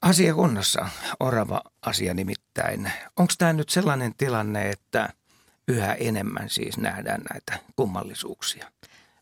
Asia 0.03 0.35
kunnossa, 0.35 0.89
orava 1.21 1.61
asia 1.87 2.15
nimittäin. 2.15 2.91
Onko 3.17 3.33
tämä 3.39 3.53
nyt 3.53 3.69
sellainen 3.69 4.13
tilanne, 4.17 4.71
että 4.71 5.09
yhä 5.68 5.94
enemmän 5.94 6.50
siis 6.50 6.78
nähdään 6.78 7.23
näitä 7.33 7.59
kummallisuuksia 7.76 8.71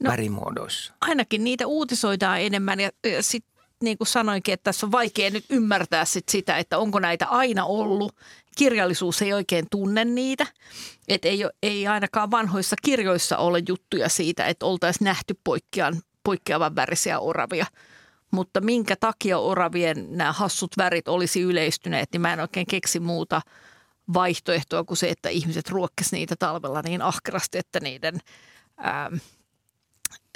No. 0.03 0.11
värimuodoissa? 0.11 0.93
Ainakin 1.01 1.45
niitä 1.45 1.67
uutisoidaan 1.67 2.41
enemmän 2.41 2.81
ja, 2.81 2.91
ja 3.05 3.23
sitten 3.23 3.53
niin 3.83 3.99
kuin 3.99 4.09
sanoinkin, 4.09 4.55
että 4.55 4.65
tässä 4.65 4.87
on 4.87 4.93
vaikea 4.93 5.31
nyt 5.31 5.45
ymmärtää 5.51 6.05
sit 6.05 6.29
sitä, 6.29 6.59
että 6.59 6.79
onko 6.79 6.99
näitä 6.99 7.27
aina 7.27 7.65
ollut. 7.65 8.17
Kirjallisuus 8.57 9.23
ei 9.23 9.33
oikein 9.33 9.67
tunne 9.71 10.05
niitä. 10.05 10.47
Et 11.09 11.25
ei, 11.25 11.45
ei 11.63 11.87
ainakaan 11.87 12.31
vanhoissa 12.31 12.77
kirjoissa 12.83 13.37
ole 13.37 13.63
juttuja 13.69 14.09
siitä, 14.09 14.47
että 14.47 14.67
oltaisiin 14.67 15.05
nähty 15.05 15.39
poikkean, 15.45 16.03
poikkeavan 16.25 16.77
värisiä 16.77 17.19
oravia. 17.19 17.67
Mutta 18.31 18.61
minkä 18.61 18.97
takia 18.97 19.39
oravien 19.39 20.07
nämä 20.11 20.33
hassut 20.33 20.71
värit 20.77 21.09
olisi 21.09 21.41
yleistyneet, 21.41 22.09
niin 22.13 22.21
mä 22.21 22.33
en 22.33 22.41
oikein 22.41 22.67
keksi 22.67 23.01
muuta 23.01 23.43
vaihtoehtoa 24.15 24.85
kuin 24.85 24.97
se, 24.97 25.09
että 25.09 25.29
ihmiset 25.29 25.69
ruokkisivat 25.69 26.13
niitä 26.13 26.37
talvella 26.39 26.83
niin 26.83 27.03
ahkerasti, 27.03 27.59
että 27.59 27.81
niiden 27.81 28.21
ää, 28.77 29.11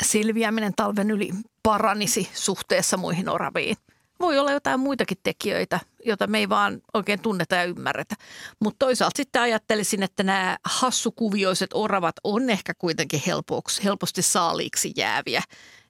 selviäminen 0.02 0.72
talven 0.76 1.10
yli 1.10 1.30
paranisi 1.62 2.30
suhteessa 2.34 2.96
muihin 2.96 3.28
oraviin. 3.28 3.76
Voi 4.20 4.38
olla 4.38 4.52
jotain 4.52 4.80
muitakin 4.80 5.18
tekijöitä, 5.22 5.80
joita 6.04 6.26
me 6.26 6.38
ei 6.38 6.48
vaan 6.48 6.82
oikein 6.94 7.20
tunneta 7.20 7.54
ja 7.56 7.64
ymmärretä. 7.64 8.14
Mutta 8.60 8.86
toisaalta 8.86 9.16
sitten 9.16 9.42
ajattelisin, 9.42 10.02
että 10.02 10.22
nämä 10.22 10.56
hassukuvioiset 10.64 11.70
oravat 11.74 12.14
on 12.24 12.50
ehkä 12.50 12.74
kuitenkin 12.78 13.22
helpoksi, 13.26 13.84
helposti 13.84 14.22
saaliiksi 14.22 14.92
jääviä. 14.96 15.42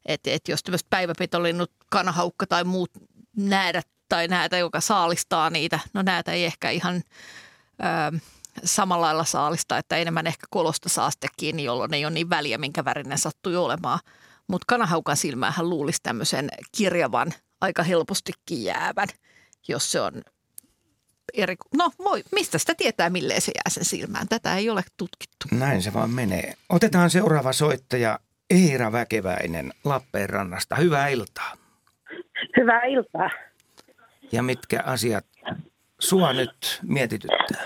Että 0.07 0.31
et 0.31 0.49
jos 0.49 0.63
tämmöiset 0.63 0.87
päiväpetolinnut, 0.91 1.71
kanahaukka 1.91 2.47
tai 2.47 2.65
muut 2.65 2.91
näädät 3.37 3.89
tai 4.09 4.29
näätä, 4.29 4.59
joka 4.59 4.81
saalistaa 4.81 5.51
niitä, 5.51 5.81
no 5.95 6.03
näätä 6.03 6.33
ei 6.33 6.45
ehkä 6.45 6.71
ihan 6.71 7.03
ö, 7.81 8.19
samalla 8.65 9.07
lailla 9.07 9.25
saalista, 9.25 9.79
että 9.79 9.97
enemmän 9.97 10.27
ehkä 10.27 10.47
kolosta 10.51 10.89
saa 10.89 11.11
sitten 11.11 11.31
kiinni, 11.37 11.65
jolloin 11.65 11.95
ei 11.95 12.05
ole 12.05 12.15
niin 12.15 12.31
väliä, 12.31 12.59
minkä 12.59 12.85
värinen 12.85 13.19
sattui 13.19 13.57
olemaan. 13.57 13.99
Mutta 14.49 14.65
kanahaukan 14.69 15.17
silmäähän 15.17 15.71
luulisi 15.71 15.99
tämmöisen 16.03 16.49
kirjavan 16.77 17.33
aika 17.61 17.83
helpostikin 17.83 18.65
jäävän, 18.65 19.09
jos 19.69 19.93
se 19.93 20.01
on 20.01 20.13
eri... 21.35 21.57
No 21.77 21.91
voi, 21.99 22.23
mistä 22.33 22.59
sitä 22.59 22.75
tietää, 22.75 23.11
milleen 23.11 23.41
se 23.41 23.53
jää 23.55 23.71
sen 23.71 23.85
silmään? 23.85 24.29
Tätä 24.29 24.57
ei 24.57 24.71
ole 24.71 24.83
tutkittu. 24.97 25.49
Näin 25.51 25.83
se 25.83 25.93
vaan 25.93 26.11
menee. 26.11 26.55
Otetaan 26.69 27.11
seuraava 27.11 27.53
soittaja 27.53 28.19
Eira 28.51 28.93
Väkeväinen 28.93 29.73
Lappeenrannasta. 29.85 30.77
Hyvää 30.77 31.09
iltaa. 31.09 31.53
Hyvää 32.57 32.85
iltaa. 32.85 33.31
Ja 34.33 34.43
mitkä 34.43 34.83
asiat 34.87 35.27
sua 36.09 36.33
nyt 36.33 36.81
mietityttää? 36.83 37.65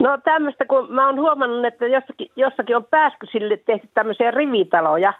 No 0.00 0.18
tämmöistä, 0.24 0.64
kun 0.64 0.92
mä 0.92 1.06
oon 1.06 1.20
huomannut, 1.20 1.64
että 1.64 1.86
jossakin, 1.86 2.30
jossakin 2.36 2.76
on 2.76 2.84
pääskysille 2.84 3.56
tehty 3.56 3.88
tämmöisiä 3.94 4.30
rivitaloja. 4.30 5.12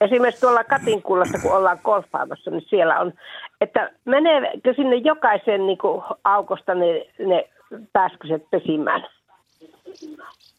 Esimerkiksi 0.00 0.40
tuolla 0.40 0.64
Katinkullassa, 0.64 1.38
kun 1.38 1.52
ollaan 1.52 1.78
golfaamassa, 1.84 2.50
niin 2.50 2.66
siellä 2.68 3.00
on, 3.00 3.12
että 3.60 3.90
meneekö 4.04 4.74
sinne 4.76 4.96
jokaisen 4.96 5.66
niin 5.66 5.78
kuin, 5.78 6.02
aukosta 6.24 6.74
ne, 6.74 7.06
ne 7.26 7.48
pääskyset 7.92 8.50
pesimään? 8.50 9.06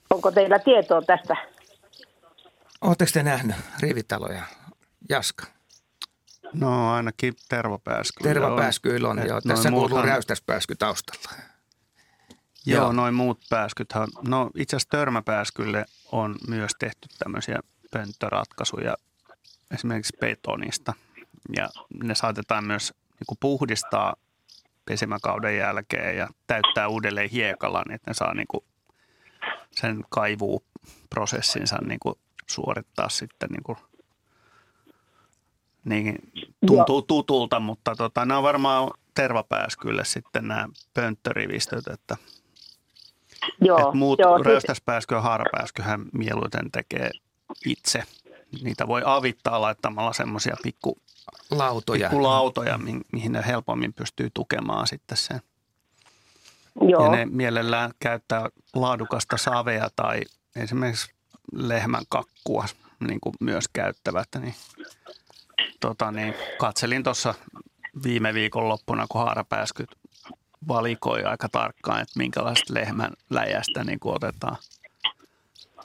Onko 0.10 0.31
teillä 0.31 0.60
tietoa 0.60 1.01
tästä? 1.01 1.36
Oletteko 2.81 3.12
te 3.13 3.24
nähnyt 3.24 3.55
rivitaloja, 3.81 4.43
Jaska? 5.10 5.43
No 6.53 6.93
ainakin 6.93 7.33
tervapääskyillä 7.50 8.33
Tervapääskyillä 8.33 9.10
on, 9.10 9.19
Et 9.19 9.27
joo. 9.27 9.41
Tässä 9.41 9.69
kuuluu 9.69 9.89
muuthan- 9.89 10.05
räystäspääsky 10.07 10.75
taustalla. 10.75 11.31
Joo, 12.65 12.83
Joo. 12.83 12.91
noin 12.91 13.13
muut 13.13 13.39
pääskythän, 13.50 14.07
no 14.27 14.50
itse 14.55 14.75
asiassa 14.75 14.89
törmäpääskylle 14.89 15.86
on 16.12 16.36
myös 16.48 16.72
tehty 16.79 17.07
tämmöisiä 17.19 17.60
pönttöratkaisuja 17.91 18.98
esimerkiksi 19.74 20.17
betonista. 20.19 20.93
Ja 21.55 21.69
ne 22.03 22.15
saatetaan 22.15 22.63
myös 22.65 22.93
niin 23.19 23.38
puhdistaa 23.39 24.15
pesimäkauden 24.86 25.57
jälkeen 25.57 26.17
ja 26.17 26.29
täyttää 26.48 26.88
uudelleen 26.88 27.29
hiekalla, 27.29 27.83
niin 27.88 27.95
että 27.95 28.12
ne 28.12 28.13
saa 28.13 28.33
niin 28.33 28.48
kuin 28.48 28.63
sen 29.72 30.03
kaivuuprosessinsa 30.10 31.77
niin 31.88 32.00
kuin 32.00 32.15
suorittaa 32.48 33.10
sitten 33.10 33.50
niin 33.50 33.63
kuin 33.63 33.77
niin 35.86 36.16
tuntuu 36.66 37.02
tutulta, 37.02 37.60
mutta 37.60 37.96
tota, 37.96 38.25
nämä 38.25 38.38
on 38.38 38.44
varmaan 38.44 38.92
tervapääskylle 39.16 40.06
sitten 40.06 40.48
nämä 40.48 40.68
pönttörivistöt, 40.94 41.88
että 41.88 42.18
Joo, 43.62 43.90
et 43.90 43.94
muut 43.94 44.20
joo, 44.20 44.38
räystäspääskö 44.38 45.16
ja 45.16 45.22
haarapääskyhän 45.22 46.06
mieluiten 46.13 46.72
tekee 46.72 47.12
itse 47.66 48.04
niitä 48.62 48.88
voi 48.88 49.02
avittaa 49.06 49.62
laittamalla 49.62 50.13
semmoisia 50.13 50.56
pikku, 50.63 50.98
Lautoja. 51.52 52.10
pikkulautoja, 52.10 52.78
mi- 52.78 53.02
mihin 53.12 53.32
ne 53.32 53.44
helpommin 53.48 53.94
pystyy 53.94 54.30
tukemaan 54.34 54.88
sitten 54.88 55.18
sen. 55.18 55.42
Joo. 56.82 57.06
Ja 57.06 57.12
ne 57.12 57.25
mielellään 57.25 57.92
käyttää 58.00 58.50
laadukasta 58.74 59.38
savea 59.38 59.90
tai 59.96 60.22
esimerkiksi 60.56 61.13
lehmän 61.52 62.04
kakkua 62.10 62.66
niin 63.08 63.20
kuin 63.22 63.34
myös 63.40 63.68
käyttävät. 63.74 64.28
Niin, 64.42 64.56
tota, 65.84 66.12
niin, 66.12 66.34
katselin 66.60 67.04
tuossa 67.04 67.34
viime 68.04 68.34
viikon 68.34 68.70
loppuna, 68.70 69.06
kun 69.10 69.22
haarapääskyt 69.22 69.90
valikoi 70.68 71.24
aika 71.24 71.50
tarkkaan, 71.50 72.02
että 72.02 72.20
minkälaista 72.20 72.74
lehmän 72.74 73.13
läjästä 73.30 73.84
niin 73.84 74.00
otetaan 74.04 74.58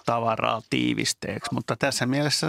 tavaraa 0.06 0.62
tiivisteeksi. 0.70 1.54
Mutta 1.54 1.76
tässä 1.76 2.06
mielessä 2.06 2.46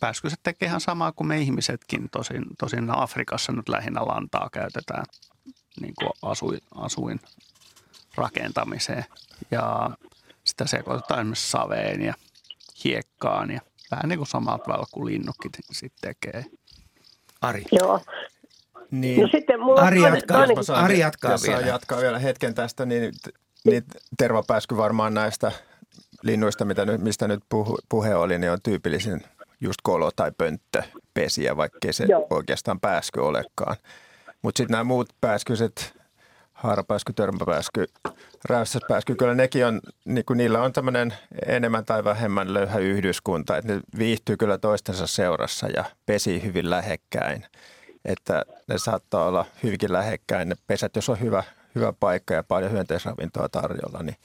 pääskyset 0.00 0.40
tekee 0.42 0.66
ihan 0.66 0.80
samaa 0.80 1.12
kuin 1.12 1.28
me 1.28 1.38
ihmisetkin. 1.38 2.08
Tosin, 2.10 2.44
tosin 2.58 2.98
Afrikassa 2.98 3.52
nyt 3.52 3.68
lähinnä 3.68 4.00
lantaa 4.00 4.48
käytetään 4.52 5.04
niin 5.80 5.94
kuin 5.98 6.12
asuin, 6.22 6.60
asuin 6.74 7.20
rakentamiseen. 8.14 9.04
Ja 9.50 9.90
sitä 10.44 10.66
sekoitetaan 10.66 11.20
esimerkiksi 11.20 11.50
saveen 11.50 12.02
ja 12.02 12.14
hiekkaan 12.84 13.50
ja 13.50 13.60
vähän 13.90 14.08
niin 14.08 14.18
kuin 14.18 14.28
samalla 14.28 14.58
tavalla 14.58 14.86
kuin 14.92 15.22
sitten 15.72 16.14
tekee. 16.14 16.44
Ari. 17.42 17.64
Joo. 17.72 18.00
Niin. 18.90 19.20
No 19.22 19.28
sitten 19.32 19.60
mulla 19.60 19.80
Ari 19.80 20.02
jatkaa. 20.02 20.36
toinen, 20.38 20.56
Jos 20.56 20.66
saan- 20.66 20.84
Ari 20.84 20.98
jatkaa 20.98 21.30
jos 21.30 21.42
saan 21.42 21.58
vielä. 21.58 21.70
jatkaa 21.72 22.00
vielä 22.00 22.18
hetken 22.18 22.54
tästä, 22.54 22.86
niin, 22.86 23.12
niin 23.64 23.84
tervapääsky 24.18 24.76
varmaan 24.76 25.14
näistä 25.14 25.52
linnuista, 26.22 26.64
mitä 26.64 26.84
nyt, 26.84 27.00
mistä 27.00 27.28
nyt 27.28 27.40
puhu, 27.48 27.78
puhe 27.88 28.14
oli, 28.14 28.38
niin 28.38 28.52
on 28.52 28.58
tyypillisin 28.62 29.20
just 29.60 29.78
kolo- 29.82 30.10
tai 30.16 30.32
pönttöpesiä, 30.38 31.56
vaikkei 31.56 31.92
se 31.92 32.04
Joo. 32.08 32.26
oikeastaan 32.30 32.80
pääsky 32.80 33.20
olekaan. 33.20 33.76
Mutta 34.42 34.58
sitten 34.58 34.72
nämä 34.72 34.84
muut 34.84 35.08
pääskyset, 35.20 35.94
haarapääsky, 36.62 37.12
törmäpääsky, 37.12 37.86
räystäspääsky, 38.44 39.14
kyllä 39.14 39.34
nekin 39.34 39.66
on, 39.66 39.80
niin 40.04 40.24
kuin 40.24 40.36
niillä 40.36 40.62
on 40.62 40.72
tämmöinen 40.72 41.14
enemmän 41.46 41.84
tai 41.84 42.04
vähemmän 42.04 42.54
löyhä 42.54 42.78
yhdyskunta, 42.78 43.56
että 43.56 43.72
ne 43.72 43.80
viihtyy 43.98 44.36
kyllä 44.36 44.58
toistensa 44.58 45.06
seurassa 45.06 45.66
ja 45.66 45.84
pesii 46.06 46.42
hyvin 46.42 46.70
lähekkäin. 46.70 47.46
Että 48.04 48.44
ne 48.68 48.78
saattaa 48.78 49.26
olla 49.26 49.46
hyvinkin 49.62 49.92
lähekkäin. 49.92 50.48
Ne 50.48 50.54
pesät, 50.66 50.96
jos 50.96 51.08
on 51.08 51.20
hyvä, 51.20 51.44
hyvä 51.74 51.92
paikka 51.92 52.34
ja 52.34 52.42
paljon 52.42 52.72
hyönteisravintoa 52.72 53.48
tarjolla, 53.48 54.02
niin 54.02 54.16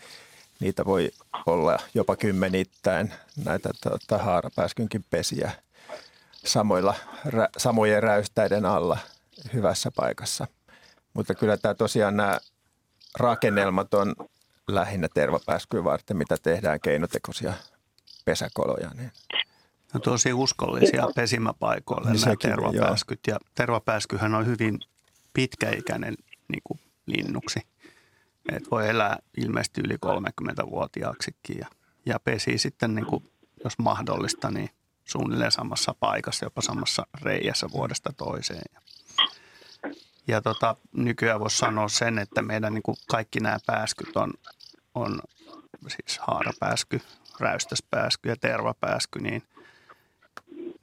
niitä 0.60 0.86
voi 0.86 1.12
olla 1.46 1.80
jopa 1.94 2.16
kymmenittäin 2.16 3.14
näitä 3.46 3.70
tuota, 3.84 4.18
haarapääskynkin 4.18 5.06
pesiä 5.10 5.52
samoilla, 6.46 6.96
rä, 7.26 7.50
samojen 7.58 8.04
räystäiden 8.04 8.66
alla 8.66 8.98
hyvässä 9.54 9.92
paikassa. 9.96 10.48
Mutta 11.18 11.36
kyllä 11.36 11.58
tämä 11.58 11.74
tosiaan 11.74 12.18
nämä 12.18 12.40
rakennelmat 13.20 13.94
on 13.94 14.16
lähinnä 14.68 15.08
tervapääskyä 15.14 15.84
varten, 15.84 16.18
mitä 16.18 16.38
tehdään 16.44 16.80
keinotekoisia 16.80 17.54
pesäkoloja. 18.26 18.90
Niin 18.90 19.12
No 19.94 20.00
tosi 20.00 20.34
uskollisia 20.34 21.08
pesimäpaikoille 21.16 22.12
Niin 22.12 22.22
nämä 22.22 22.32
sekin, 22.32 22.50
tervapääskyt. 22.50 23.20
Ja 23.28 23.38
tervapääskyhän 23.56 24.36
on 24.36 24.46
hyvin 24.46 24.80
pitkäikäinen 25.34 26.16
niin 26.48 26.62
kuin 26.64 26.80
linnuksi. 27.06 27.60
Et 28.52 28.72
voi 28.72 28.90
elää 28.90 29.20
ilmeisesti 29.38 29.82
yli 29.86 29.96
30-vuotiaaksikin 29.96 31.58
ja, 31.60 31.68
ja 32.06 32.20
pesii 32.20 32.58
sitten, 32.58 32.96
niin 32.96 33.06
kuin, 33.06 33.24
jos 33.64 33.78
mahdollista, 33.78 34.52
niin 34.52 34.70
suunnilleen 35.06 35.52
samassa 35.52 35.96
paikassa, 36.00 36.46
jopa 36.46 36.62
samassa 36.62 37.08
reijässä 37.22 37.68
vuodesta 37.72 38.14
toiseen. 38.18 38.64
Ja, 38.74 38.82
ja 40.28 40.42
tota, 40.42 40.76
nykyään 40.94 41.40
voisi 41.40 41.58
sanoa 41.58 41.88
sen, 41.88 42.20
että 42.20 42.42
meidän 42.42 42.74
niin 42.74 42.84
kuin 42.84 42.98
kaikki 43.10 43.40
nämä 43.40 43.58
pääskyt 43.66 44.18
on, 44.18 44.34
on 44.96 45.20
siis 45.88 46.20
haarapääsky, 46.20 47.02
räystäspääsky 47.40 48.30
ja 48.30 48.36
tervapääsky, 48.42 49.20
niin– 49.20 49.44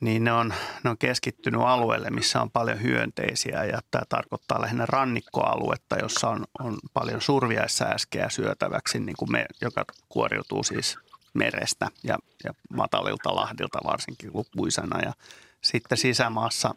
niin 0.04 0.24
ne 0.24 0.33
on, 0.33 0.54
ne 0.85 0.90
on 0.90 0.98
keskittynyt 0.98 1.61
alueelle, 1.61 2.11
missä 2.11 2.42
on 2.42 2.50
paljon 2.50 2.83
hyönteisiä 2.83 3.64
ja 3.64 3.80
tämä 3.90 4.02
tarkoittaa 4.09 4.61
lähinnä 4.61 4.87
rannikkoaluetta, 4.87 5.96
jossa 5.96 6.28
on, 6.28 6.44
on 6.59 6.78
paljon 6.92 7.20
surviaissääskeä 7.20 8.28
syötäväksi, 8.30 9.00
niin 9.00 9.16
kuin 9.18 9.33
me, 9.33 9.46
joka 9.61 9.85
kuoriutuu 10.09 10.62
siis 10.62 10.98
merestä 11.35 11.88
ja, 12.02 12.18
ja 12.44 12.54
matalilta 12.76 13.35
lahdilta 13.35 13.78
varsinkin 13.85 14.30
lukuisena. 14.35 15.00
Ja 15.00 15.12
sitten 15.61 15.98
sisämaassa, 15.98 16.74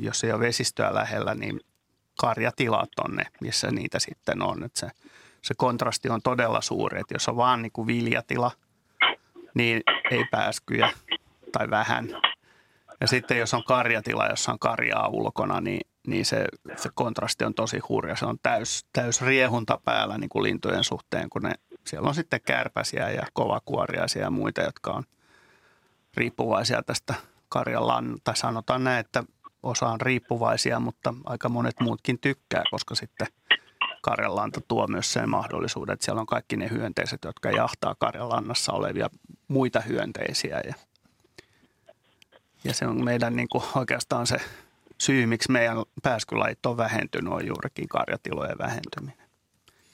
jos 0.00 0.24
ei 0.24 0.32
ole 0.32 0.40
vesistöä 0.40 0.94
lähellä, 0.94 1.34
niin 1.34 1.60
karjatilat 2.20 2.90
on 3.04 3.18
missä 3.40 3.70
niitä 3.70 3.98
sitten 3.98 4.42
on. 4.42 4.64
Että 4.64 4.80
se, 4.80 4.88
se 5.42 5.54
kontrasti 5.56 6.08
on 6.08 6.22
todella 6.22 6.60
suuri, 6.60 7.00
että 7.00 7.14
jos 7.14 7.28
on 7.28 7.36
vaan 7.36 7.62
niin 7.62 7.72
kuin 7.72 7.86
viljatila, 7.86 8.50
niin 9.54 9.82
ei 10.10 10.24
pääskyjä 10.30 10.90
tai 11.52 11.70
vähän. 11.70 12.08
Ja 13.00 13.06
sitten 13.06 13.38
jos 13.38 13.54
on 13.54 13.64
karjatila, 13.64 14.26
jossa 14.26 14.52
on 14.52 14.58
karjaa 14.58 15.08
ulkona, 15.08 15.60
niin, 15.60 15.80
niin 16.06 16.24
se, 16.24 16.44
se 16.76 16.88
kontrasti 16.94 17.44
on 17.44 17.54
tosi 17.54 17.78
hurja. 17.78 18.16
Se 18.16 18.26
on 18.26 18.38
täys, 18.42 18.86
täys 18.92 19.22
riehunta 19.22 19.80
päällä 19.84 20.18
niin 20.18 20.28
kuin 20.28 20.42
lintujen 20.42 20.84
suhteen, 20.84 21.30
kun 21.30 21.42
ne, 21.42 21.52
siellä 21.86 22.08
on 22.08 22.14
sitten 22.14 22.40
kärpäsiä 22.46 23.10
ja 23.10 23.26
kovakuoriaisia 23.32 24.22
ja 24.22 24.30
muita, 24.30 24.62
jotka 24.62 24.92
on 24.92 25.04
riippuvaisia 26.16 26.82
tästä 26.82 27.14
karjan 27.48 28.16
tai 28.24 28.36
sanotaan 28.36 28.84
näin, 28.84 29.00
että 29.00 29.24
osa 29.66 29.88
on 29.88 30.00
riippuvaisia, 30.00 30.80
mutta 30.80 31.14
aika 31.24 31.48
monet 31.48 31.80
muutkin 31.80 32.18
tykkää, 32.18 32.62
koska 32.70 32.94
sitten 32.94 33.26
karjanlanta 34.02 34.60
tuo 34.68 34.86
myös 34.86 35.12
sen 35.12 35.28
mahdollisuuden, 35.30 35.92
että 35.92 36.04
siellä 36.04 36.20
on 36.20 36.26
kaikki 36.26 36.56
ne 36.56 36.70
hyönteiset, 36.70 37.24
jotka 37.24 37.50
jahtaa 37.50 37.94
karjanlannassa 37.94 38.72
olevia 38.72 39.10
muita 39.48 39.80
hyönteisiä 39.80 40.60
ja 40.66 40.74
ja 42.64 42.74
se 42.74 42.86
on 42.86 43.04
meidän 43.04 43.36
niin 43.36 43.48
kuin 43.48 43.64
oikeastaan 43.74 44.26
se 44.26 44.36
syy, 44.98 45.26
miksi 45.26 45.52
meidän 45.52 45.76
pääskylajit 46.02 46.66
on 46.66 46.76
vähentynyt, 46.76 47.32
on 47.32 47.46
juurikin 47.46 47.88
karjatilojen 47.88 48.58
vähentyminen. 48.58 49.26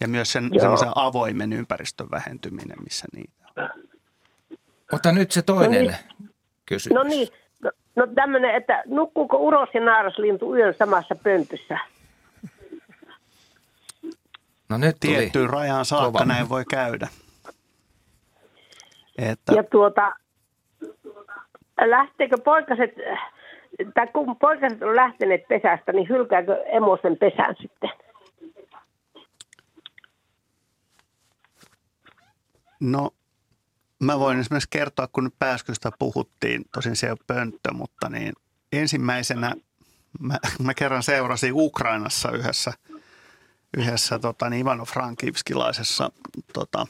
Ja 0.01 0.09
myös 0.09 0.33
sen 0.33 0.51
semmoisen 0.61 0.93
avoimen 0.95 1.53
ympäristön 1.53 2.11
vähentyminen, 2.11 2.77
missä 2.85 3.07
niitä 3.17 3.33
on. 3.57 3.69
Ota 4.93 5.13
nyt 5.13 5.33
se 5.33 5.43
toinen 5.43 5.87
No 5.87 5.93
kysymys. 6.67 6.95
no 6.95 7.03
niin, 7.03 7.29
no, 7.97 8.07
tämmöinen, 8.15 8.55
että 8.55 8.83
nukkuuko 8.87 9.37
uros 9.37 9.69
ja 9.75 9.81
naaraslintu 9.81 10.57
yön 10.57 10.75
samassa 10.79 11.15
pöntössä? 11.15 11.79
No 14.69 14.79
nyt 14.79 14.97
tuli. 15.01 15.15
Tiettyyn 15.15 15.51
rajaan 15.51 15.85
saakka 15.85 16.13
kova. 16.13 16.25
näin 16.25 16.49
voi 16.49 16.65
käydä. 16.71 17.09
Että 19.19 19.53
Ja 19.55 19.63
tuota, 19.63 20.13
lähteekö 21.81 22.37
poikaset, 22.45 22.91
tai 23.95 24.07
kun 24.07 24.37
poikaset 24.37 24.83
on 24.83 24.97
lähteneet 24.97 25.49
pesästä, 25.49 25.93
niin 25.93 26.09
hylkääkö 26.09 26.63
emo 26.65 26.99
sen 27.03 27.17
pesän 27.17 27.57
sitten? 27.61 27.91
No, 32.81 33.11
mä 34.03 34.19
voin 34.19 34.39
esimerkiksi 34.39 34.69
kertoa, 34.71 35.09
kun 35.13 35.25
nyt 35.25 35.39
pääskystä 35.39 35.91
puhuttiin, 35.99 36.65
tosin 36.75 36.97
se 36.97 37.11
ole 37.11 37.19
pönttö, 37.27 37.73
mutta 37.73 38.09
niin 38.09 38.33
ensimmäisenä 38.73 39.55
mä, 40.21 40.39
mä 40.63 40.75
kerran 40.75 41.03
seurasin 41.03 41.53
Ukrainassa 41.55 42.31
yhdessä, 42.31 42.73
yhdessä 43.77 44.19
tota, 44.19 44.51
niin 44.51 44.67
Ivano-Frankivskilaisessa 44.67 46.13
tota, 46.53 46.87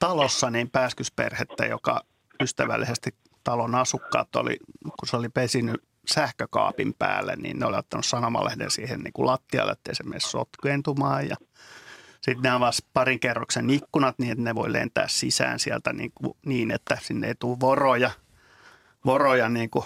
talossa 0.00 0.50
niin 0.50 0.70
pääskysperhettä, 0.70 1.66
joka 1.66 2.00
ystävällisesti 2.42 3.14
talon 3.44 3.74
asukkaat 3.74 4.36
oli, 4.36 4.56
kun 4.84 5.08
se 5.08 5.16
oli 5.16 5.28
pesinyt 5.28 5.82
sähkökaapin 6.08 6.94
päälle, 6.94 7.36
niin 7.36 7.58
ne 7.58 7.66
oli 7.66 7.76
ottanut 7.76 8.06
sanomalehden 8.06 8.70
siihen 8.70 9.00
niin 9.00 9.12
kuin 9.12 9.26
lattialle, 9.26 9.72
ettei 9.72 9.94
se 9.94 10.02
mene 10.02 10.20
sotkeentumaan 10.20 11.28
ja 11.28 11.36
sitten 12.20 12.42
ne 12.42 12.50
avasi 12.50 12.86
parin 12.92 13.20
kerroksen 13.20 13.70
ikkunat 13.70 14.18
niin, 14.18 14.32
että 14.32 14.44
ne 14.44 14.54
voi 14.54 14.72
lentää 14.72 15.08
sisään 15.08 15.58
sieltä 15.58 15.92
niin, 15.92 16.12
kuin, 16.14 16.36
niin 16.46 16.70
että 16.70 16.98
sinne 17.02 17.28
ei 17.28 17.34
tule 17.34 17.60
voroja, 17.60 18.10
voroja 19.04 19.48
niin 19.48 19.70
kuin 19.70 19.84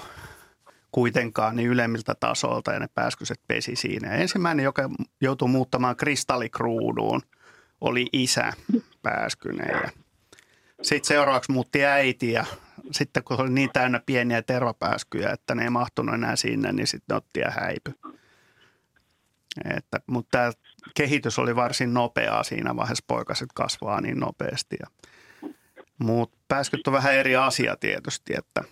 kuitenkaan 0.92 1.56
niin 1.56 1.68
ylemmiltä 1.68 2.14
tasolta 2.20 2.72
ja 2.72 2.78
ne 2.78 2.88
pääskyset 2.94 3.40
pesi 3.48 3.76
siinä. 3.76 4.08
Ja 4.08 4.14
ensimmäinen, 4.14 4.64
joka 4.64 4.90
joutui 5.20 5.48
muuttamaan 5.48 5.96
kristallikruuduun, 5.96 7.22
oli 7.80 8.06
isä 8.12 8.52
pääskynen. 9.02 9.82
Ja 9.82 9.90
sitten 10.82 11.08
seuraavaksi 11.08 11.52
muutti 11.52 11.84
äiti 11.84 12.32
ja 12.32 12.44
sitten 12.90 13.24
kun 13.24 13.40
oli 13.40 13.50
niin 13.50 13.70
täynnä 13.72 14.00
pieniä 14.06 14.42
tervapääskyjä, 14.42 15.30
että 15.30 15.54
ne 15.54 15.62
ei 15.62 15.70
mahtunut 15.70 16.14
enää 16.14 16.36
sinne, 16.36 16.72
niin 16.72 16.86
sitten 16.86 17.14
ne 17.14 17.16
otti 17.16 17.40
ja 17.40 17.50
häipy. 17.50 17.94
Että, 19.76 20.00
mutta 20.06 20.52
kehitys 20.94 21.38
oli 21.38 21.56
varsin 21.56 21.94
nopeaa 21.94 22.42
siinä 22.42 22.76
vaiheessa, 22.76 23.04
poikaset 23.06 23.48
kasvaa 23.54 24.00
niin 24.00 24.20
nopeasti. 24.20 24.76
Ja, 24.80 24.86
mutta 25.98 26.38
pääskyt 26.48 26.86
on 26.86 26.92
vähän 26.92 27.14
eri 27.14 27.36
asia 27.36 27.76
tietysti, 27.76 28.34
että 28.38 28.64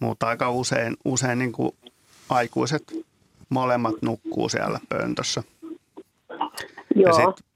Mutta 0.00 0.26
aika 0.26 0.50
usein, 0.50 0.96
usein 1.04 1.38
niin 1.38 1.52
kuin 1.52 1.76
aikuiset 2.28 2.92
molemmat 3.48 3.94
nukkuu 4.02 4.48
siellä 4.48 4.80
pöntössä. 4.88 5.42
Joo. 6.94 7.08
Ja 7.08 7.12
sit 7.12 7.46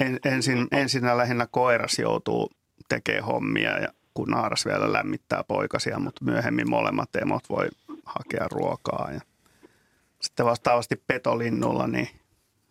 en, 0.00 0.20
ensin, 0.24 0.68
ensinnä 0.72 1.16
lähinnä 1.16 1.46
koiras 1.50 1.98
joutuu 1.98 2.50
tekemään 2.88 3.24
hommia 3.24 3.80
ja 3.80 3.88
kun 4.14 4.28
naaras 4.28 4.66
vielä 4.66 4.92
lämmittää 4.92 5.44
poikasia, 5.44 5.98
mutta 5.98 6.24
myöhemmin 6.24 6.70
molemmat 6.70 7.16
emot 7.16 7.48
voi 7.48 7.68
hakea 8.04 8.48
ruokaa. 8.50 9.10
Ja 9.12 9.20
sitten 10.20 10.46
vastaavasti 10.46 11.02
petolinnulla 11.06 11.86
niin 11.86 12.08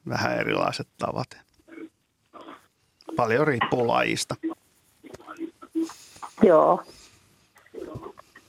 vähän 0.09 0.39
erilaiset 0.39 0.87
tavat. 0.97 1.27
Paljon 3.15 3.47
riippuu 3.47 3.87
lajista. 3.87 4.35
Joo. 6.43 6.83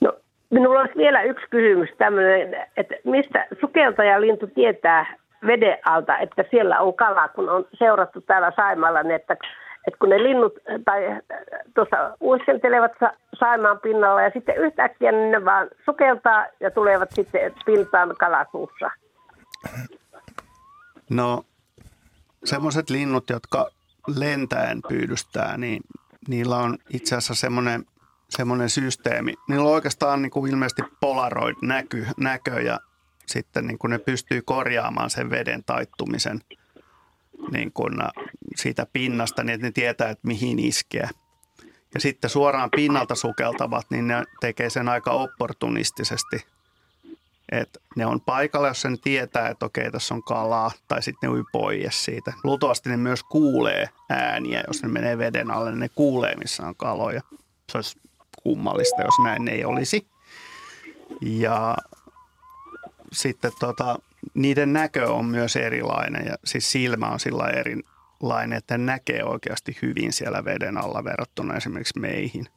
No, 0.01 0.13
minulla 0.49 0.79
olisi 0.79 0.97
vielä 0.97 1.23
yksi 1.23 1.45
kysymys 1.49 1.89
tämmöinen, 1.97 2.67
että 2.77 2.95
mistä 3.03 3.47
sukeltajalintu 3.61 4.47
tietää 4.47 5.17
veden 5.47 5.77
alta, 5.85 6.17
että 6.17 6.43
siellä 6.51 6.79
on 6.79 6.93
kala, 6.93 7.27
kun 7.27 7.49
on 7.49 7.65
seurattu 7.73 8.21
täällä 8.21 8.51
Saimalla, 8.55 9.03
niin 9.03 9.15
että, 9.15 9.37
että 9.87 9.97
kun 9.99 10.09
ne 10.09 10.23
linnut 10.23 10.53
tai 10.85 11.01
tuossa 11.75 12.17
uiskentelevat 12.21 12.91
Saimaan 13.39 13.79
pinnalla 13.79 14.21
ja 14.21 14.31
sitten 14.33 14.57
yhtäkkiä 14.57 15.11
niin 15.11 15.31
ne 15.31 15.45
vaan 15.45 15.67
sukeltaa 15.85 16.45
ja 16.59 16.71
tulevat 16.71 17.09
sitten 17.11 17.53
pintaan 17.65 18.15
kalasuussa. 18.19 18.91
No 21.09 21.43
semmoiset 22.43 22.89
linnut, 22.89 23.29
jotka 23.29 23.69
lentäen 24.07 24.81
pyydystää, 24.87 25.57
niin 25.57 25.81
niillä 26.27 26.57
on 26.57 26.77
itse 26.93 27.15
asiassa 27.15 27.35
semmoinen, 27.35 27.85
semmoinen 28.29 28.69
systeemi. 28.69 29.33
Niillä 29.49 29.65
on 29.65 29.73
oikeastaan 29.73 30.21
niin 30.21 30.31
kuin 30.31 30.51
ilmeisesti 30.51 30.81
polaroid 31.01 31.55
näky, 31.61 32.05
näkö 32.17 32.61
ja 32.61 32.79
sitten 33.25 33.67
niin 33.67 33.77
kuin 33.77 33.91
ne 33.91 33.99
pystyy 33.99 34.41
korjaamaan 34.41 35.09
sen 35.09 35.29
veden 35.29 35.63
taittumisen 35.63 36.39
niin 37.51 37.71
kuin 37.71 38.01
äh, 38.01 38.11
siitä 38.55 38.87
pinnasta, 38.93 39.43
niin 39.43 39.53
että 39.53 39.67
ne 39.67 39.71
tietää, 39.71 40.09
että 40.09 40.27
mihin 40.27 40.59
iskeä. 40.59 41.09
Ja 41.93 41.99
sitten 41.99 42.29
suoraan 42.29 42.69
pinnalta 42.75 43.15
sukeltavat, 43.15 43.85
niin 43.89 44.07
ne 44.07 44.23
tekee 44.39 44.69
sen 44.69 44.89
aika 44.89 45.11
opportunistisesti. 45.11 46.45
Et 47.51 47.77
ne 47.95 48.05
on 48.05 48.21
paikalla, 48.21 48.67
jos 48.67 48.81
sen 48.81 48.99
tietää, 48.99 49.49
että 49.49 49.65
okei, 49.65 49.91
tässä 49.91 50.13
on 50.13 50.23
kalaa, 50.23 50.71
tai 50.87 51.03
sitten 51.03 51.29
ne 51.29 51.35
ui 51.35 51.43
pois 51.51 52.05
siitä. 52.05 52.33
Luultavasti 52.43 52.89
ne 52.89 52.97
myös 52.97 53.23
kuulee 53.23 53.89
ääniä, 54.09 54.63
jos 54.67 54.83
ne 54.83 54.89
menee 54.89 55.17
veden 55.17 55.51
alle, 55.51 55.69
niin 55.69 55.79
ne 55.79 55.89
kuulee, 55.89 56.35
missä 56.35 56.67
on 56.67 56.75
kaloja. 56.75 57.21
Se 57.71 57.77
olisi 57.77 57.99
kummallista, 58.43 59.01
jos 59.01 59.15
näin 59.23 59.47
ei 59.47 59.65
olisi. 59.65 60.07
Ja 61.21 61.77
sitten 63.11 63.51
tota, 63.59 63.99
niiden 64.33 64.73
näkö 64.73 65.13
on 65.13 65.25
myös 65.25 65.55
erilainen 65.55 66.25
ja 66.25 66.35
siis 66.45 66.71
silmä 66.71 67.09
on 67.09 67.19
sillä 67.19 67.47
erilainen, 67.47 68.57
että 68.57 68.77
näkee 68.77 69.23
oikeasti 69.23 69.77
hyvin 69.81 70.13
siellä 70.13 70.45
veden 70.45 70.77
alla 70.77 71.03
verrattuna 71.03 71.55
esimerkiksi 71.55 71.99
meihin. 71.99 72.47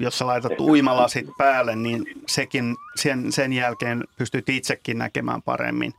Jos 0.00 0.18
sä 0.18 0.26
laitat 0.26 0.60
uimalasit 0.60 1.26
päälle, 1.38 1.76
niin 1.76 2.04
sekin, 2.26 2.76
sen, 2.96 3.32
sen 3.32 3.52
jälkeen 3.52 4.04
pystyt 4.16 4.48
itsekin 4.48 4.98
näkemään 4.98 5.42
paremmin, 5.42 5.94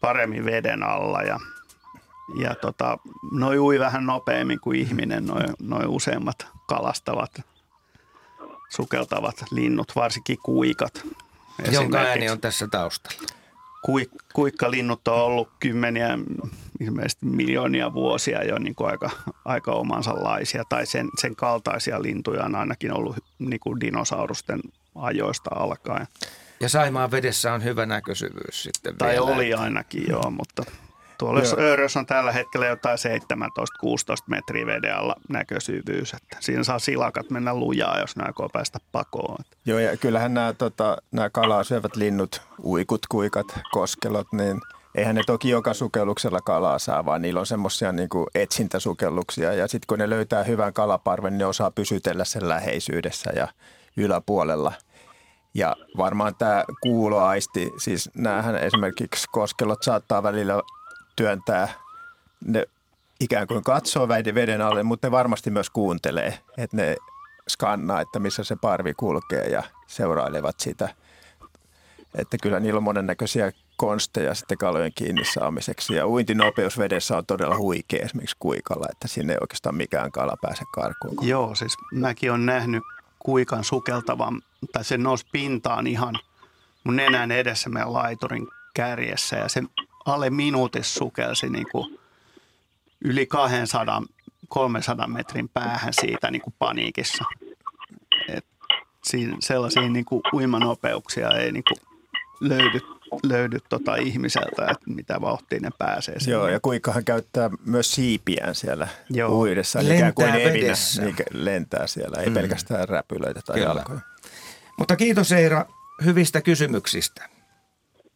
paremmin 0.00 0.44
veden 0.44 0.82
alla 0.82 1.22
ja, 1.22 1.40
ja 2.38 2.54
tota, 2.54 2.98
noi 3.32 3.58
ui 3.58 3.78
vähän 3.78 4.06
nopeammin 4.06 4.60
kuin 4.60 4.80
ihminen, 4.80 5.26
noi, 5.26 5.42
noi 5.60 5.84
useimmat 5.86 6.46
kalastavat, 6.66 7.40
sukeltavat 8.68 9.44
linnut, 9.50 9.92
varsinkin 9.96 10.38
kuikat. 10.42 11.06
Jonka 11.70 11.98
ääni 11.98 12.30
on 12.30 12.40
tässä 12.40 12.68
taustalla. 12.68 13.39
Kuik, 13.82 14.10
kuikkalinnut 14.32 15.08
on 15.08 15.14
ollut 15.14 15.48
kymmeniä, 15.60 16.18
ilmeisesti 16.80 17.26
miljoonia 17.26 17.92
vuosia 17.94 18.44
jo 18.44 18.58
niin 18.58 18.74
kuin 18.74 18.90
aika, 18.90 19.10
aika 19.44 19.72
omansa 19.72 20.14
Tai 20.68 20.86
sen, 20.86 21.08
sen 21.20 21.36
kaltaisia 21.36 22.02
lintuja 22.02 22.44
on 22.44 22.54
ainakin 22.54 22.92
ollut 22.92 23.16
niin 23.38 23.60
kuin 23.60 23.80
dinosaurusten 23.80 24.60
ajoista 24.94 25.50
alkaen. 25.54 26.06
Ja 26.60 26.68
Saimaan 26.68 27.10
vedessä 27.10 27.52
on 27.52 27.64
hyvä 27.64 27.86
näkösyvyys 27.86 28.62
sitten 28.62 28.96
Tai 28.96 29.10
vielä. 29.10 29.22
oli 29.22 29.54
ainakin, 29.54 30.04
joo, 30.08 30.30
mutta 30.30 30.64
tuolla 31.20 31.40
Öörössä 31.58 32.00
on 32.00 32.06
tällä 32.06 32.32
hetkellä 32.32 32.66
jotain 32.66 32.98
17-16 32.98 33.90
metriä 34.26 34.66
veden 34.66 34.96
alla 34.96 35.16
näkösyvyys. 35.28 36.14
Että 36.14 36.36
siinä 36.40 36.64
saa 36.64 36.78
silakat 36.78 37.30
mennä 37.30 37.54
lujaa, 37.54 38.00
jos 38.00 38.16
ne 38.16 38.24
aikoo 38.26 38.48
päästä 38.48 38.78
pakoon. 38.92 39.44
Joo, 39.66 39.78
ja 39.78 39.96
kyllähän 39.96 40.34
nämä, 40.34 40.52
tota, 40.52 40.96
nämä 41.12 41.30
kalaa 41.30 41.64
syövät 41.64 41.96
linnut, 41.96 42.42
uikut, 42.64 43.06
kuikat, 43.06 43.46
koskelot, 43.70 44.32
niin 44.32 44.60
eihän 44.94 45.14
ne 45.14 45.22
toki 45.26 45.50
joka 45.50 45.74
sukelluksella 45.74 46.40
kalaa 46.40 46.78
saa, 46.78 47.04
vaan 47.04 47.22
niillä 47.22 47.40
on 47.40 47.46
semmoisia 47.46 47.92
niin 47.92 48.08
etsintäsukelluksia. 48.34 49.52
Ja 49.52 49.68
sitten 49.68 49.86
kun 49.86 49.98
ne 49.98 50.10
löytää 50.10 50.44
hyvän 50.44 50.72
kalaparven, 50.72 51.38
ne 51.38 51.46
osaa 51.46 51.70
pysytellä 51.70 52.24
sen 52.24 52.48
läheisyydessä 52.48 53.30
ja 53.34 53.48
yläpuolella– 53.96 54.72
ja 55.54 55.76
varmaan 55.96 56.34
tämä 56.38 56.64
kuuloaisti, 56.80 57.70
siis 57.78 58.10
näähän 58.14 58.56
esimerkiksi 58.56 59.26
koskelot 59.32 59.82
saattaa 59.82 60.22
välillä 60.22 60.62
työntää, 61.20 61.68
ne 62.44 62.64
ikään 63.20 63.46
kuin 63.46 63.64
katsoo 63.64 64.08
veden 64.08 64.60
alle, 64.60 64.82
mutta 64.82 65.06
ne 65.06 65.10
varmasti 65.10 65.50
myös 65.50 65.70
kuuntelee, 65.70 66.38
että 66.58 66.76
ne 66.76 66.96
skannaa, 67.48 68.00
että 68.00 68.18
missä 68.18 68.44
se 68.44 68.56
parvi 68.56 68.94
kulkee 68.94 69.44
ja 69.44 69.62
seurailevat 69.86 70.60
sitä. 70.60 70.88
Että 72.14 72.36
kyllä 72.42 72.60
niillä 72.60 72.78
on 72.78 72.82
monennäköisiä 72.82 73.52
konsteja 73.76 74.34
sitten 74.34 74.58
kalojen 74.58 74.92
kiinni 74.94 75.24
saamiseksi. 75.24 75.94
Ja 75.94 76.06
uintinopeus 76.06 76.78
vedessä 76.78 77.16
on 77.16 77.26
todella 77.26 77.58
huikea 77.58 78.04
esimerkiksi 78.04 78.36
kuikalla, 78.38 78.86
että 78.90 79.08
sinne 79.08 79.32
ei 79.32 79.38
oikeastaan 79.40 79.76
mikään 79.76 80.12
kala 80.12 80.36
pääse 80.42 80.64
karkuun. 80.74 81.28
Joo, 81.28 81.54
siis 81.54 81.76
mäkin 81.92 82.30
olen 82.30 82.46
nähnyt 82.46 82.82
kuikan 83.18 83.64
sukeltavan, 83.64 84.42
tai 84.72 84.84
se 84.84 84.98
nousi 84.98 85.26
pintaan 85.32 85.86
ihan 85.86 86.14
mun 86.84 86.96
nenän 86.96 87.32
edessä 87.32 87.70
meidän 87.70 87.92
laiturin 87.92 88.46
kärjessä 88.74 89.36
ja 89.36 89.48
se 89.48 89.62
alle 90.10 90.30
minuutissa 90.30 90.98
sukelsi 90.98 91.48
niin 91.48 91.66
kuin 91.72 91.98
yli 93.04 93.26
200, 93.26 94.02
300 94.48 95.06
metrin 95.06 95.48
päähän 95.48 95.92
siitä 96.00 96.30
niin 96.30 96.42
kuin 96.42 96.54
paniikissa. 96.58 97.24
Et 98.28 98.46
siinä, 99.04 99.36
sellaisia 99.40 99.82
niin 99.82 100.04
kuin 100.04 100.22
uimanopeuksia 100.32 101.30
ei 101.30 101.52
niin 101.52 101.64
kuin 101.68 101.90
löydy, 102.40 102.80
löydy 103.22 103.58
tota 103.68 103.96
ihmiseltä, 103.96 104.62
että 104.70 104.84
mitä 104.86 105.20
vauhtia 105.20 105.58
ne 105.62 105.70
pääsee. 105.78 106.20
Sinne. 106.20 106.32
Joo, 106.32 106.48
ja 106.48 106.60
kuinkahan 106.60 107.04
käyttää 107.04 107.50
myös 107.64 107.94
siipiään 107.94 108.54
siellä 108.54 108.88
Joo. 109.10 109.30
uidessa. 109.30 109.78
Lentää 109.78 109.96
ikään 109.96 110.14
kuin 110.14 110.28
evinä, 110.28 110.52
vedessä. 110.52 111.02
niin 111.02 111.14
lentää 111.32 111.86
siellä, 111.86 112.20
ei 112.20 112.28
mm. 112.28 112.34
pelkästään 112.34 112.88
räpylöitä 112.88 113.40
tai 113.46 113.54
Kyllä. 113.54 113.68
jalkoja. 113.68 114.00
Mutta 114.78 114.96
kiitos 114.96 115.32
Eira 115.32 115.66
hyvistä 116.04 116.40
kysymyksistä. 116.40 117.28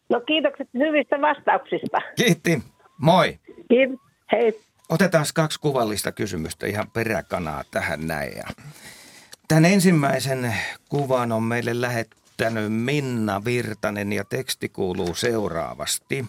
No 0.09 0.21
kiitokset 0.21 0.67
hyvistä 0.73 1.21
vastauksista. 1.21 1.97
Kiitti. 2.15 2.63
Moi. 2.97 3.39
Kiitos. 3.69 3.99
Hei. 4.31 4.61
Otetaan 4.89 5.25
kaksi 5.33 5.59
kuvallista 5.59 6.11
kysymystä 6.11 6.67
ihan 6.67 6.87
peräkanaa 6.93 7.63
tähän 7.71 8.07
näin. 8.07 8.37
Ja 8.37 8.43
tämän 9.47 9.65
ensimmäisen 9.65 10.55
kuvan 10.89 11.31
on 11.31 11.43
meille 11.43 11.81
lähettänyt 11.81 12.73
Minna 12.73 13.45
Virtanen 13.45 14.13
ja 14.13 14.23
teksti 14.23 14.69
kuuluu 14.69 15.15
seuraavasti. 15.15 16.25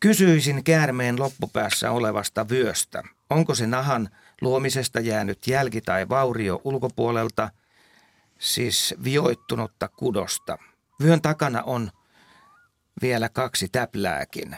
Kysyisin 0.00 0.64
käärmeen 0.64 1.20
loppupäässä 1.20 1.90
olevasta 1.90 2.48
vyöstä. 2.48 3.02
Onko 3.30 3.54
se 3.54 3.66
nahan 3.66 4.08
luomisesta 4.40 5.00
jäänyt 5.00 5.46
jälki 5.46 5.80
tai 5.80 6.08
vaurio 6.08 6.60
ulkopuolelta, 6.64 7.50
siis 8.38 8.94
vioittunutta 9.04 9.88
kudosta? 9.88 10.58
Vyön 11.02 11.22
takana 11.22 11.62
on 11.62 11.90
vielä 13.02 13.28
kaksi 13.28 13.68
täplääkin. 13.68 14.56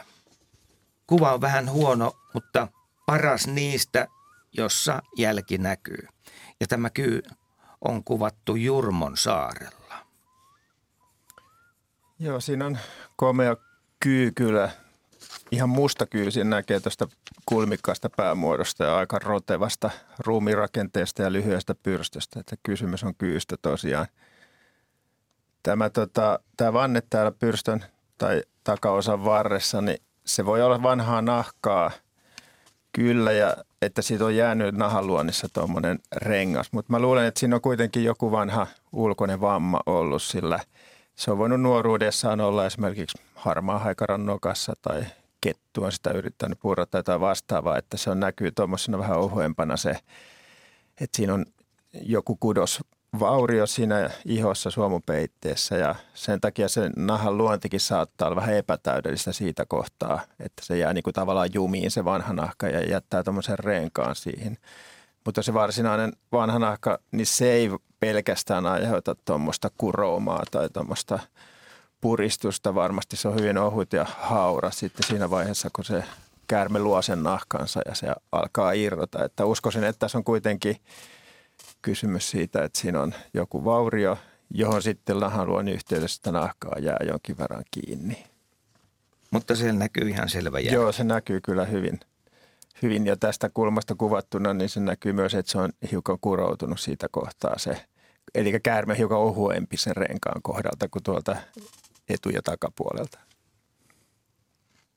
Kuva 1.07 1.33
on 1.33 1.41
vähän 1.41 1.71
huono, 1.71 2.13
mutta 2.35 2.69
paras 3.07 3.47
niistä, 3.47 4.07
jossa 4.53 5.03
jälki 5.17 5.59
näkyy. 5.59 6.09
Ja 6.61 6.67
tämä 6.67 6.91
kyy 6.91 7.23
on 7.81 8.05
kuvattu 8.05 8.57
Jurmon 8.57 9.17
saarella. 9.17 10.07
Joo, 12.19 12.41
siinä 12.41 12.67
on 12.67 12.79
komea 13.17 13.57
kyy 14.01 14.33
kyllä. 14.33 14.71
Ihan 15.51 15.69
musta 15.69 16.07
kyy 16.07 16.31
siinä 16.31 16.51
näkee 16.51 16.81
tuosta 16.81 17.09
kulmikkaasta 17.47 18.11
päämuodosta 18.17 18.85
ja 18.85 18.97
aika 18.97 19.19
rotevasta 19.19 19.91
ruumirakenteesta 20.19 21.23
ja 21.23 21.33
lyhyestä 21.33 21.75
pyrstöstä. 21.75 22.41
Että 22.41 22.57
kysymys 22.63 23.05
on 23.05 23.15
kyystä 23.15 23.57
tosiaan. 23.63 24.07
Tämä, 25.63 25.91
tota, 25.91 26.39
tämä 26.57 26.73
vanne 26.73 27.03
täällä 27.11 27.33
pyrstön 27.33 27.85
tai 28.19 28.43
takaosan 28.65 29.25
varressa, 29.25 29.81
niin 29.81 29.99
se 30.25 30.47
voi 30.47 30.63
olla 30.63 30.83
vanhaa 30.83 31.23
nahkaa 31.23 31.91
kyllä 32.93 33.33
ja 33.33 33.57
että 33.83 34.03
siitä 34.03 34.25
on 34.25 34.37
jäänyt 34.37 34.75
nahanluonnissa 34.75 35.49
tuommoinen 35.53 35.99
rengas. 36.17 36.73
Mutta 36.73 36.93
mä 36.93 36.99
luulen, 36.99 37.27
että 37.27 37.41
siinä 37.41 37.57
on 37.57 37.63
kuitenkin 37.63 38.05
joku 38.05 38.31
vanha 38.31 38.67
ulkoinen 38.93 39.41
vamma 39.41 39.81
ollut, 39.87 40.23
sillä 40.23 40.61
se 41.17 41.31
on 41.31 41.39
voinut 41.39 41.61
nuoruudessaan 41.61 42.41
olla 42.41 42.67
esimerkiksi 42.67 43.19
harmaa 43.35 43.79
haikaran 43.79 44.27
nokassa 44.27 44.75
tai 44.83 45.05
kettu 45.41 45.85
on 45.85 45.93
sitä 45.93 46.11
yrittänyt 46.11 46.59
purrata 46.61 47.03
tai 47.03 47.21
vastaavaa, 47.21 47.79
että 47.79 47.97
se 47.97 48.11
on 48.11 48.21
näkyy 48.21 48.51
tuommoisena 48.51 48.99
vähän 48.99 49.19
ohuempana 49.19 49.77
se, 49.77 49.91
että 51.01 51.17
siinä 51.17 51.35
on 51.35 51.47
joku 52.03 52.37
kudos 52.41 52.81
vaurio 53.21 53.67
siinä 53.67 54.11
ihossa 54.25 54.71
suomupeitteessä 54.71 55.77
ja 55.77 55.95
sen 56.15 56.41
takia 56.41 56.69
se 56.69 56.91
nahan 56.97 57.39
luontikin 57.39 57.81
saattaa 57.81 58.29
olla 58.29 58.41
vähän 58.41 58.55
epätäydellistä 58.55 59.33
siitä 59.33 59.65
kohtaa, 59.69 60.21
että 60.41 60.65
se 60.65 60.79
jää 60.79 60.93
niin 60.93 61.03
kuin 61.03 61.15
tavallaan 61.15 61.49
jumiin 61.55 61.91
se 61.91 62.05
vanha 62.05 62.33
nahka 62.33 62.69
ja 62.69 62.81
jättää 62.81 63.23
tuommoisen 63.23 63.59
renkaan 63.59 64.17
siihen. 64.17 64.59
Mutta 65.25 65.43
se 65.43 65.55
varsinainen 65.55 66.13
vanha 66.33 66.59
nahka, 66.59 66.99
niin 67.13 67.27
se 67.27 67.53
ei 67.53 67.71
pelkästään 68.01 68.67
aiheuta 68.67 69.15
tuommoista 69.25 69.71
kuroumaa 69.79 70.43
tai 70.51 70.69
tuommoista 70.71 71.19
puristusta. 72.01 72.75
Varmasti 72.75 73.17
se 73.17 73.29
on 73.29 73.35
hyvin 73.35 73.59
ohut 73.59 73.93
ja 73.93 74.07
haura 74.19 74.71
sitten 74.71 75.07
siinä 75.07 75.31
vaiheessa, 75.31 75.69
kun 75.73 75.85
se 75.85 76.05
käärme 76.49 76.79
luo 76.79 77.03
sen 77.03 77.23
nahkansa 77.23 77.81
ja 77.89 77.95
se 77.95 78.07
alkaa 78.33 78.73
irrota. 78.73 79.25
Että 79.25 79.45
uskoisin, 79.45 79.85
että 79.85 79.99
tässä 79.99 80.19
on 80.19 80.25
kuitenkin– 80.25 80.77
kysymys 81.83 82.31
siitä, 82.31 82.65
että 82.65 82.81
siinä 82.81 83.01
on 83.01 83.15
joku 83.35 83.65
vaurio, 83.65 84.19
johon 84.51 84.83
sitten 84.83 85.21
nahaluon 85.21 85.69
yhteydessä 85.69 86.33
nahkaa 86.33 86.79
jää 86.79 86.99
jonkin 87.09 87.39
verran 87.39 87.65
kiinni. 87.71 88.25
Mutta 89.31 89.57
siellä 89.57 89.79
näkyy 89.79 90.09
ihan 90.09 90.29
selvä 90.29 90.61
jää. 90.61 90.75
Joo, 90.75 90.93
se 90.93 91.05
näkyy 91.05 91.41
kyllä 91.41 91.65
hyvin. 91.65 92.01
hyvin. 92.83 93.07
Ja 93.07 93.17
tästä 93.17 93.51
kulmasta 93.55 93.95
kuvattuna, 93.95 94.55
niin 94.55 94.69
se 94.69 94.81
näkyy 94.81 95.13
myös, 95.13 95.35
että 95.35 95.53
se 95.53 95.59
on 95.59 95.73
hiukan 95.91 96.19
kuroutunut 96.21 96.81
siitä 96.81 97.07
kohtaa 97.11 97.59
se. 97.59 97.87
Eli 98.35 98.61
käärme 98.61 98.99
hiukan 98.99 99.19
ohuempi 99.19 99.77
sen 99.77 99.97
renkaan 99.97 100.43
kohdalta 100.43 100.89
kuin 100.89 101.03
tuolta 101.03 101.37
etu- 102.09 102.31
ja 102.31 102.43
takapuolelta. 102.43 103.26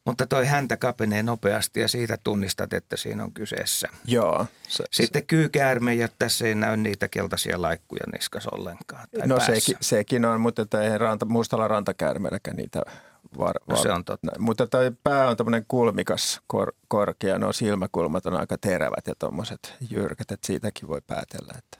Mutta 0.06 0.28
toi 0.28 0.46
häntä 0.46 0.78
kapenee 0.78 1.24
nopeasti 1.24 1.80
ja 1.80 1.88
siitä 1.88 2.18
tunnistat, 2.24 2.74
että 2.74 2.98
siinä 2.98 3.24
on 3.24 3.34
kyseessä. 3.34 3.88
Joo. 4.06 4.46
Se, 4.68 4.84
Sitten 4.92 5.26
kyykäärme 5.28 5.94
ja 5.94 6.08
tässä 6.20 6.48
ei 6.48 6.56
näy 6.56 6.78
niitä 6.78 7.08
keltaisia 7.08 7.62
laikkuja 7.62 8.04
niskas 8.14 8.48
ollenkaan. 8.48 9.08
Tai 9.20 9.28
no 9.28 9.40
sekin, 9.40 9.76
sekin 9.82 10.26
on, 10.26 10.42
mutta 10.42 10.84
ei 10.84 10.98
ranta, 10.98 11.26
mustalla 11.26 11.68
rantakäärmeelläkään 11.68 12.58
niitä 12.58 12.82
var, 13.38 13.56
no, 13.68 13.76
se 13.76 13.92
on 13.92 14.06
totta. 14.06 14.32
Mutta 14.40 14.68
toi 14.68 14.92
pää 15.04 15.30
on 15.30 15.38
tämmöinen 15.38 15.66
kulmikas, 15.68 16.42
kor, 16.48 16.74
korkea, 16.88 17.38
no 17.40 17.54
silmäkulmat 17.54 18.26
on 18.26 18.40
aika 18.40 18.58
terävät 18.58 19.08
ja 19.08 19.14
tuommoiset 19.20 19.74
jyrkät, 19.90 20.32
että 20.32 20.48
siitäkin 20.48 20.88
voi 20.88 21.02
päätellä, 21.08 21.54
että 21.58 21.78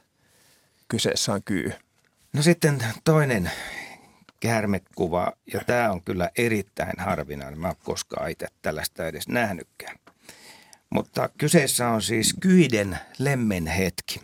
kyseessä 0.88 1.34
on 1.34 1.44
kyy. 1.44 1.72
No 2.34 2.42
sitten 2.42 2.84
toinen 3.04 3.52
käärmekuva, 4.40 5.34
ja 5.54 5.62
tämä 5.68 5.92
on 5.92 6.02
kyllä 6.02 6.30
erittäin 6.38 6.94
harvinainen. 6.98 7.60
Mä 7.60 7.70
en 7.70 7.76
koskaan 7.84 8.32
itse 8.32 8.48
tällaista 8.62 9.08
edes 9.08 9.28
nähnytkään. 9.28 9.96
Mutta 10.90 11.30
kyseessä 11.38 11.90
on 11.90 12.02
siis 12.02 12.36
Kyiden 12.40 13.00
lemmen 13.20 13.68
hetki. 13.68 14.22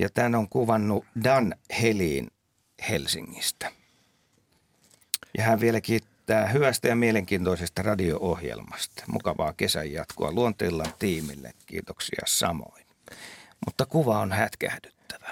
Ja 0.00 0.08
tämän 0.10 0.34
on 0.34 0.48
kuvannut 0.48 1.04
Dan 1.24 1.54
Helin 1.82 2.30
Helsingistä. 2.88 3.72
Ja 5.38 5.44
hän 5.44 5.60
vielä 5.60 5.80
kiittää 5.80 6.46
hyvästä 6.46 6.88
ja 6.88 6.96
mielenkiintoisesta 6.96 7.82
radio-ohjelmasta. 7.82 9.04
Mukavaa 9.06 9.52
kesän 9.52 9.92
jatkoa 9.92 10.32
luonteellaan 10.32 10.92
tiimille. 10.98 11.52
Kiitoksia 11.66 12.22
samoin. 12.26 12.86
Mutta 13.66 13.86
kuva 13.86 14.18
on 14.18 14.32
hätkähdyttävä. 14.32 15.28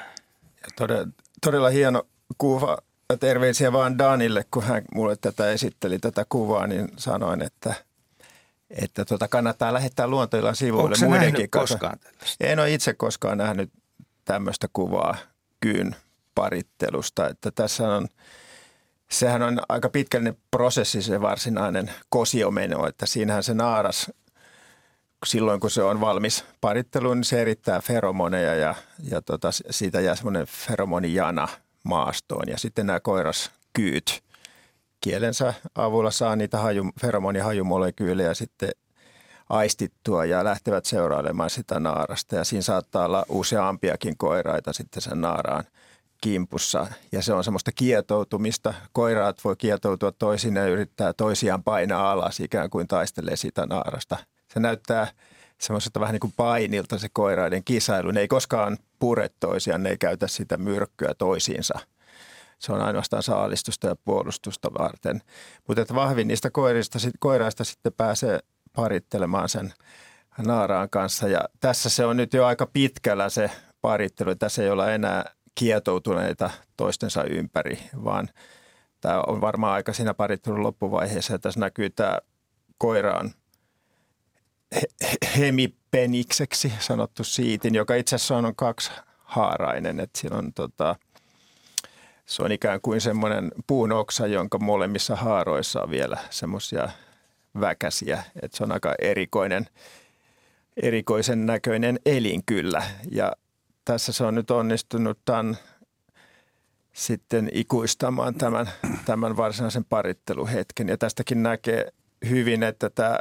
Ja 0.62 0.68
todella, 0.76 1.08
todella 1.40 1.68
hieno 1.68 2.06
kuva 2.38 2.78
terveisiä 3.16 3.72
vaan 3.72 3.98
Danille, 3.98 4.44
kun 4.50 4.62
hän 4.62 4.82
mulle 4.94 5.16
tätä 5.16 5.50
esitteli, 5.50 5.98
tätä 5.98 6.26
kuvaa, 6.28 6.66
niin 6.66 6.88
sanoin, 6.96 7.42
että, 7.42 7.74
että 8.70 9.04
tuota 9.04 9.28
kannattaa 9.28 9.74
lähettää 9.74 10.06
luontoillan 10.06 10.56
sivuille 10.56 10.96
Onko 11.02 11.08
muidenkin 11.08 11.50
kanssa. 11.50 11.74
koskaan 11.74 11.98
tällaista? 11.98 12.46
En 12.46 12.58
ole 12.58 12.72
itse 12.72 12.94
koskaan 12.94 13.38
nähnyt 13.38 13.72
tämmöistä 14.24 14.68
kuvaa 14.72 15.16
kyyn 15.60 15.96
parittelusta, 16.34 17.28
että 17.28 17.50
tässä 17.50 17.88
on, 17.88 18.08
sehän 19.10 19.42
on 19.42 19.60
aika 19.68 19.88
pitkällinen 19.88 20.36
prosessi 20.50 21.02
se 21.02 21.20
varsinainen 21.20 21.90
kosiomeno, 22.08 22.86
että 22.86 23.06
siinähän 23.06 23.42
se 23.42 23.54
naaras 23.54 24.10
silloin 25.26 25.60
kun 25.60 25.70
se 25.70 25.82
on 25.82 26.00
valmis 26.00 26.44
paritteluun, 26.60 27.16
niin 27.16 27.24
se 27.24 27.40
erittää 27.40 27.80
feromoneja 27.80 28.54
ja, 28.54 28.74
ja 29.10 29.22
tota, 29.22 29.48
siitä 29.70 30.00
jää 30.00 30.16
semmoinen 30.16 30.46
feromonijana– 30.46 31.48
maastoon. 31.84 32.48
Ja 32.48 32.58
sitten 32.58 32.86
nämä 32.86 33.00
koiraskyyt 33.00 34.22
kielensä 35.00 35.54
avulla 35.74 36.10
saa 36.10 36.36
niitä 36.36 36.58
haju, 36.58 36.84
feromonihajumolekyyleja 37.00 38.34
sitten 38.34 38.70
aistittua 39.48 40.24
ja 40.24 40.44
lähtevät 40.44 40.84
seurailemaan 40.84 41.50
sitä 41.50 41.80
naarasta. 41.80 42.36
Ja 42.36 42.44
siinä 42.44 42.62
saattaa 42.62 43.04
olla 43.04 43.24
useampiakin 43.28 44.16
koiraita 44.16 44.72
sitten 44.72 45.02
sen 45.02 45.20
naaraan 45.20 45.64
kimpussa. 46.20 46.86
Ja 47.12 47.22
se 47.22 47.32
on 47.32 47.44
semmoista 47.44 47.72
kietoutumista. 47.72 48.74
Koiraat 48.92 49.44
voi 49.44 49.56
kietoutua 49.56 50.12
toisin 50.12 50.56
ja 50.56 50.66
yrittää 50.66 51.12
toisiaan 51.12 51.62
painaa 51.62 52.12
alas 52.12 52.40
ikään 52.40 52.70
kuin 52.70 52.88
taistelee 52.88 53.36
sitä 53.36 53.66
naarasta. 53.66 54.16
Se 54.54 54.60
näyttää 54.60 55.06
semmoiselta 55.58 56.00
vähän 56.00 56.12
niin 56.12 56.20
kuin 56.20 56.34
painilta 56.36 56.98
se 56.98 57.08
koiraiden 57.12 57.64
kisailu. 57.64 58.10
Ne 58.10 58.20
ei 58.20 58.28
koskaan 58.28 58.78
pure 59.00 59.30
toisiaan, 59.40 59.82
ne 59.82 59.90
ei 59.90 59.98
käytä 59.98 60.28
sitä 60.28 60.56
myrkkyä 60.56 61.14
toisiinsa. 61.18 61.78
Se 62.58 62.72
on 62.72 62.80
ainoastaan 62.80 63.22
saalistusta 63.22 63.86
ja 63.86 63.96
puolustusta 63.96 64.70
varten. 64.78 65.22
Mutta 65.68 65.82
että 65.82 65.94
vahvin 65.94 66.28
niistä 66.28 66.50
koirista, 66.50 66.98
koiraista 67.18 67.64
sitten 67.64 67.92
pääsee 67.92 68.38
parittelemaan 68.76 69.48
sen 69.48 69.72
naaraan 70.38 70.90
kanssa. 70.90 71.28
Ja 71.28 71.40
tässä 71.60 71.90
se 71.90 72.04
on 72.04 72.16
nyt 72.16 72.34
jo 72.34 72.46
aika 72.46 72.66
pitkällä 72.66 73.28
se 73.28 73.50
parittelu. 73.80 74.34
Tässä 74.34 74.62
ei 74.62 74.70
olla 74.70 74.90
enää 74.90 75.24
kietoutuneita 75.54 76.50
toistensa 76.76 77.24
ympäri, 77.24 77.78
vaan 78.04 78.28
tämä 79.00 79.22
on 79.26 79.40
varmaan 79.40 79.74
aika 79.74 79.92
siinä 79.92 80.14
parittelun 80.14 80.62
loppuvaiheessa. 80.62 81.32
Ja 81.32 81.38
tässä 81.38 81.60
näkyy 81.60 81.90
tämä 81.90 82.18
koiraan 82.78 83.34
hemipenikseksi 85.96 86.72
sanottu 86.78 87.24
siitin, 87.24 87.74
joka 87.74 87.94
itse 87.94 88.16
asiassa 88.16 88.36
on 88.36 88.56
kaksi 88.56 88.90
haarainen. 89.18 90.00
Että 90.00 90.18
siinä 90.18 90.36
on 90.36 90.52
tota, 90.52 90.96
se 92.26 92.42
on 92.42 92.52
ikään 92.52 92.80
kuin 92.80 93.00
semmoinen 93.00 93.52
puun 93.66 93.92
oksa, 93.92 94.26
jonka 94.26 94.58
molemmissa 94.58 95.16
haaroissa 95.16 95.82
on 95.82 95.90
vielä 95.90 96.18
semmoisia 96.30 96.88
väkäsiä. 97.60 98.22
Että 98.42 98.56
se 98.56 98.64
on 98.64 98.72
aika 98.72 98.94
erikoinen, 98.98 99.66
erikoisen 100.82 101.46
näköinen 101.46 101.98
elin 102.06 102.42
kyllä. 102.46 102.82
Ja 103.10 103.32
tässä 103.84 104.12
se 104.12 104.24
on 104.24 104.34
nyt 104.34 104.50
onnistunut 104.50 105.18
tämän 105.24 105.58
sitten 106.92 107.48
ikuistamaan 107.52 108.34
tämän, 108.34 108.70
tämän 109.04 109.36
varsinaisen 109.36 109.84
paritteluhetken. 109.84 110.88
Ja 110.88 110.98
tästäkin 110.98 111.42
näkee 111.42 111.92
hyvin, 112.28 112.62
että 112.62 112.90
tämä 112.90 113.18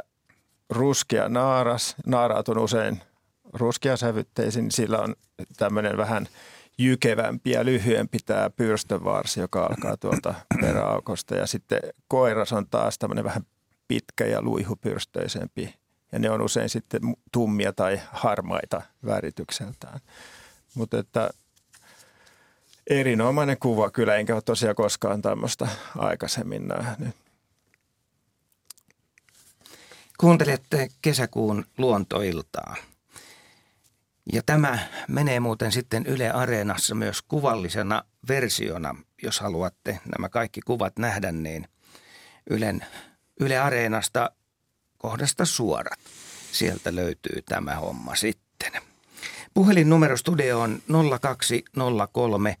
ruskea 0.70 1.28
naaras. 1.28 1.96
Naaraat 2.06 2.48
on 2.48 2.58
usein 2.58 3.02
ruskeasävytteisin, 3.52 4.70
sillä 4.70 4.98
on 4.98 5.14
tämmöinen 5.56 5.96
vähän 5.96 6.26
jykevämpi 6.78 7.50
ja 7.50 7.64
lyhyempi 7.64 8.18
tämä 8.26 8.50
pyrstönvarsi, 8.50 9.40
joka 9.40 9.66
alkaa 9.66 9.96
tuolta 9.96 10.34
peräaukosta. 10.60 11.34
Ja 11.34 11.46
sitten 11.46 11.80
koiras 12.08 12.52
on 12.52 12.66
taas 12.70 12.98
tämmöinen 12.98 13.24
vähän 13.24 13.42
pitkä 13.88 14.26
ja 14.26 14.42
luihupyrstöisempi. 14.42 15.74
Ja 16.12 16.18
ne 16.18 16.30
on 16.30 16.42
usein 16.42 16.68
sitten 16.68 17.00
tummia 17.32 17.72
tai 17.72 18.00
harmaita 18.12 18.82
väritykseltään. 19.06 20.00
Mutta 20.74 20.98
että 20.98 21.30
erinomainen 22.86 23.58
kuva 23.58 23.90
kyllä, 23.90 24.16
enkä 24.16 24.34
ole 24.34 24.42
tosiaan 24.42 24.76
koskaan 24.76 25.22
tämmöistä 25.22 25.68
aikaisemmin 25.98 26.68
nähnyt. 26.68 27.16
Kuuntelette 30.20 30.88
kesäkuun 31.02 31.64
luontoiltaa. 31.78 32.76
Ja 34.32 34.42
tämä 34.46 34.78
menee 35.08 35.40
muuten 35.40 35.72
sitten 35.72 36.06
Yle 36.06 36.30
Areenassa 36.30 36.94
myös 36.94 37.22
kuvallisena 37.22 38.04
versiona. 38.28 38.94
Jos 39.22 39.40
haluatte 39.40 40.00
nämä 40.12 40.28
kaikki 40.28 40.60
kuvat 40.60 40.98
nähdä, 40.98 41.32
niin 41.32 41.68
Ylen, 42.50 42.86
Yle 43.40 43.58
Areenasta 43.58 44.30
kohdasta 44.98 45.44
suorat. 45.44 46.00
Sieltä 46.52 46.94
löytyy 46.94 47.42
tämä 47.42 47.74
homma 47.74 48.14
sitten. 48.14 48.72
Puhelinnumero 49.54 50.16
studio 50.16 50.60
on 50.60 50.82
0203 51.20 52.56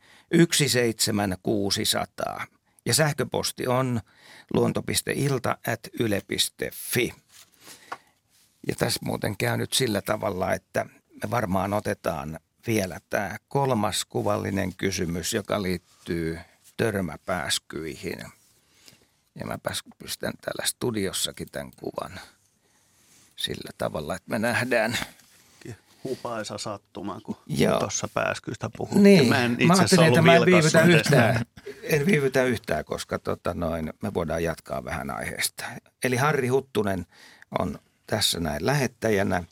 17600 0.52 2.46
ja 2.86 2.94
sähköposti 2.94 3.66
on 3.66 4.00
luonto.ilta 4.54 5.58
at 5.66 5.80
yle.fi. 6.00 7.14
Ja 8.68 8.74
tässä 8.78 9.00
muuten 9.04 9.36
käy 9.36 9.56
nyt 9.56 9.72
sillä 9.72 10.02
tavalla, 10.02 10.52
että 10.52 10.86
me 11.22 11.30
varmaan 11.30 11.72
otetaan 11.72 12.40
vielä 12.66 13.00
tämä 13.10 13.36
kolmas 13.48 14.04
kuvallinen 14.04 14.76
kysymys, 14.76 15.32
joka 15.32 15.62
liittyy 15.62 16.38
törmäpääskyihin. 16.76 18.18
Ja 19.34 19.46
mä 19.46 19.58
pystyn 19.98 20.32
täällä 20.40 20.66
studiossakin 20.66 21.48
tämän 21.52 21.70
kuvan 21.76 22.20
sillä 23.36 23.70
tavalla, 23.78 24.14
että 24.14 24.30
me 24.30 24.38
nähdään– 24.38 24.98
hupaisa 26.04 26.58
sattuma, 26.58 27.20
kun 27.20 27.36
tuossa 27.78 28.08
pääskystä 28.14 28.70
puhuttiin. 28.76 29.02
Niin, 29.02 29.28
mä, 29.28 29.44
en 29.44 29.56
mä 29.66 29.74
ajattelin, 29.74 30.08
että 30.08 30.22
mä 30.22 30.36
en 30.36 30.46
viivytä 30.46 30.82
yhtään, 30.96 31.44
en 31.82 32.06
viivytä 32.06 32.44
yhtään, 32.44 32.84
koska 32.84 33.18
tota 33.18 33.54
noin, 33.54 33.92
me 34.02 34.14
voidaan 34.14 34.42
jatkaa 34.42 34.84
vähän 34.84 35.10
aiheesta. 35.10 35.64
Eli 36.04 36.16
Harri 36.16 36.48
Huttunen 36.48 37.06
on 37.58 37.78
tässä 38.10 38.40
näin 38.40 38.66
lähettäjänä. 38.66 39.44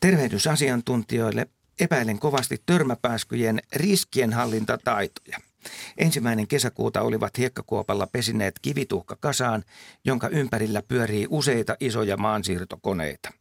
Tervehdysasiantuntijoille 0.00 1.46
epäilen 1.80 2.18
kovasti 2.18 2.62
törmäpääskyjen 2.66 3.62
riskienhallintataitoja. 3.76 5.38
Ensimmäinen 5.96 6.48
kesäkuuta 6.48 7.02
olivat 7.02 7.38
hiekkakuopalla 7.38 8.06
pesineet 8.06 8.58
kivituhka 8.62 9.16
kasaan, 9.20 9.64
jonka 10.04 10.28
ympärillä 10.28 10.82
pyörii 10.82 11.26
useita 11.30 11.76
isoja 11.80 12.16
maansiirtokoneita. 12.16 13.32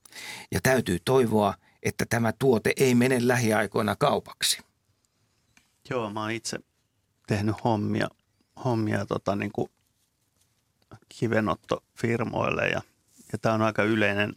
Ja 0.51 0.59
täytyy 0.63 0.99
toivoa, 1.05 1.53
että 1.83 2.05
tämä 2.09 2.33
tuote 2.39 2.73
ei 2.77 2.95
mene 2.95 3.27
lähiaikoina 3.27 3.95
kaupaksi? 3.95 4.61
Joo, 5.89 6.09
mä 6.09 6.21
oon 6.21 6.31
itse 6.31 6.59
tehnyt 7.27 7.55
hommia, 7.63 8.07
hommia 8.65 9.05
tota, 9.05 9.35
niin 9.35 9.51
kuin 9.51 9.71
kivenottofirmoille 11.09 12.67
ja, 12.67 12.81
ja 13.31 13.37
tämä 13.37 13.55
on 13.55 13.61
aika 13.61 13.83
yleinen 13.83 14.35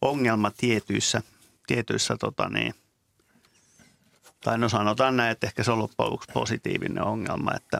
ongelma 0.00 0.50
tietyissä, 0.50 1.22
tietyissä 1.66 2.16
tota 2.16 2.48
niin, 2.48 2.74
tai 4.44 4.58
no 4.58 4.68
sanotaan 4.68 5.16
näin, 5.16 5.30
että 5.30 5.46
ehkä 5.46 5.62
se 5.62 5.72
on 5.72 5.78
loppujen 5.78 6.10
lopuksi 6.10 6.32
positiivinen 6.32 7.02
ongelma, 7.02 7.54
että 7.56 7.78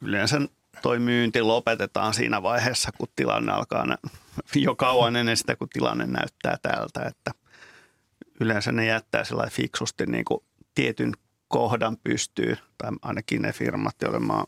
yleensä 0.00 0.40
toi 0.82 0.98
myynti 0.98 1.42
lopetetaan 1.42 2.14
siinä 2.14 2.42
vaiheessa, 2.42 2.92
kun 2.98 3.08
tilanne 3.16 3.52
alkaa, 3.52 3.96
jo 4.54 4.74
kauan 4.74 5.16
ennen 5.16 5.36
sitä, 5.36 5.56
kun 5.56 5.68
tilanne 5.68 6.06
näyttää 6.06 6.56
tältä, 6.62 7.02
että 7.02 7.30
yleensä 8.40 8.72
ne 8.72 8.86
jättää 8.86 9.24
sillä 9.24 9.48
fiksusti 9.50 10.06
niin 10.06 10.24
kuin 10.24 10.40
tietyn 10.74 11.12
kohdan 11.48 11.96
pystyy, 12.04 12.56
tai 12.78 12.90
ainakin 13.02 13.42
ne 13.42 13.52
firmat, 13.52 13.96
joille 14.02 14.18
mä 14.18 14.32
oon 14.32 14.46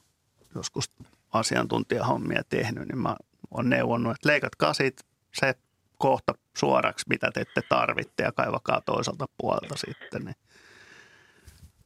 joskus 0.55 0.91
asiantuntijahommia 1.33 2.43
tehnyt, 2.49 2.89
niin 2.89 2.99
mä 2.99 3.17
oon 3.51 3.71
neuvonnut, 3.71 4.15
että 4.15 4.29
leikat 4.29 4.57
kasit 4.57 5.05
se 5.41 5.55
kohta 5.99 6.35
suoraksi, 6.57 7.07
mitä 7.09 7.31
te 7.31 7.41
ette 7.41 7.63
tarvitte 7.69 8.23
ja 8.23 8.33
kaivakaa 8.33 8.81
toiselta 8.81 9.27
puolelta 9.39 9.77
sitten. 9.77 10.25
Niin 10.25 10.37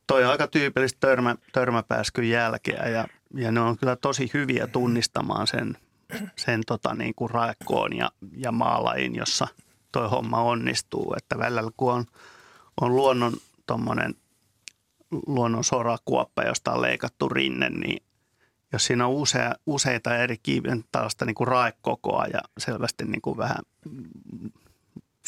toi 0.07 0.25
on 0.25 0.31
aika 0.31 0.47
tyypillistä 0.47 0.99
törmä, 1.01 1.37
törmäpääskyn 1.53 2.29
jälkeä 2.29 2.89
ja, 2.89 3.07
ja 3.35 3.53
ne 3.53 3.61
on 3.61 3.79
kyllä 3.79 3.97
tosi 3.97 4.31
hyviä 4.35 4.67
tunnistamaan 4.67 5.47
sen, 5.47 5.77
sen 6.37 6.61
tota 6.67 6.95
niin 6.95 7.15
kuin 7.15 7.31
raekkoon 7.31 7.97
ja, 7.97 8.11
ja 8.37 8.53
maalajin, 8.53 9.15
jossa– 9.15 9.49
toi 9.93 10.09
homma 10.09 10.43
onnistuu. 10.43 11.15
Että 11.17 11.39
välillä 11.39 11.71
kun 11.77 11.93
on, 11.93 12.05
on 12.81 12.97
luonnon 12.97 13.33
luonnon 15.27 15.65
sorakuoppa, 15.65 16.43
josta 16.43 16.73
on 16.73 16.83
leikattu 16.83 17.29
rinne, 17.29 17.71
niin 17.71 18.03
jos 18.73 18.87
siinä 18.87 19.07
on 19.07 19.13
usea, 19.13 19.55
useita 19.67 20.17
eri 20.17 20.39
kiiven 20.39 20.85
tällaista 20.93 21.25
niin 21.25 21.35
kuin 21.35 21.49
raekokoa 21.49 22.27
ja 22.27 22.41
selvästi 22.59 23.05
niin 23.05 23.23
kuin 23.23 23.37
vähän 23.37 23.59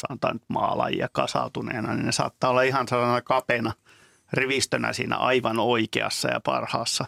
sanotaan 0.00 0.34
nyt 0.34 0.44
maalajia 0.48 1.08
kasautuneena, 1.12 1.94
niin 1.94 2.06
ne 2.06 2.12
saattaa 2.12 2.50
olla 2.50 2.62
ihan 2.62 2.88
sellainen 2.88 3.24
kapeena 3.24 3.72
rivistönä 4.32 4.92
siinä 4.92 5.16
aivan 5.16 5.58
oikeassa 5.58 6.28
ja 6.28 6.40
parhaassa, 6.40 7.04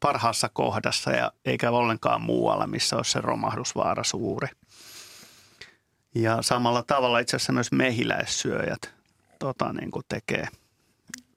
parhaassa 0.00 0.48
kohdassa 0.48 1.10
ja 1.10 1.32
eikä 1.44 1.70
ollenkaan 1.70 2.22
muualla, 2.22 2.66
missä 2.66 2.96
olisi 2.96 3.10
se 3.10 3.20
romahdusvaara 3.20 4.04
suuri. 4.04 4.48
Ja 6.14 6.42
samalla 6.42 6.82
tavalla 6.82 7.18
itse 7.18 7.36
asiassa 7.36 7.52
myös 7.52 7.72
mehiläissyöjät 7.72 8.94
tota, 9.38 9.72
niin 9.72 9.90
kuin 9.90 10.04
tekee, 10.08 10.48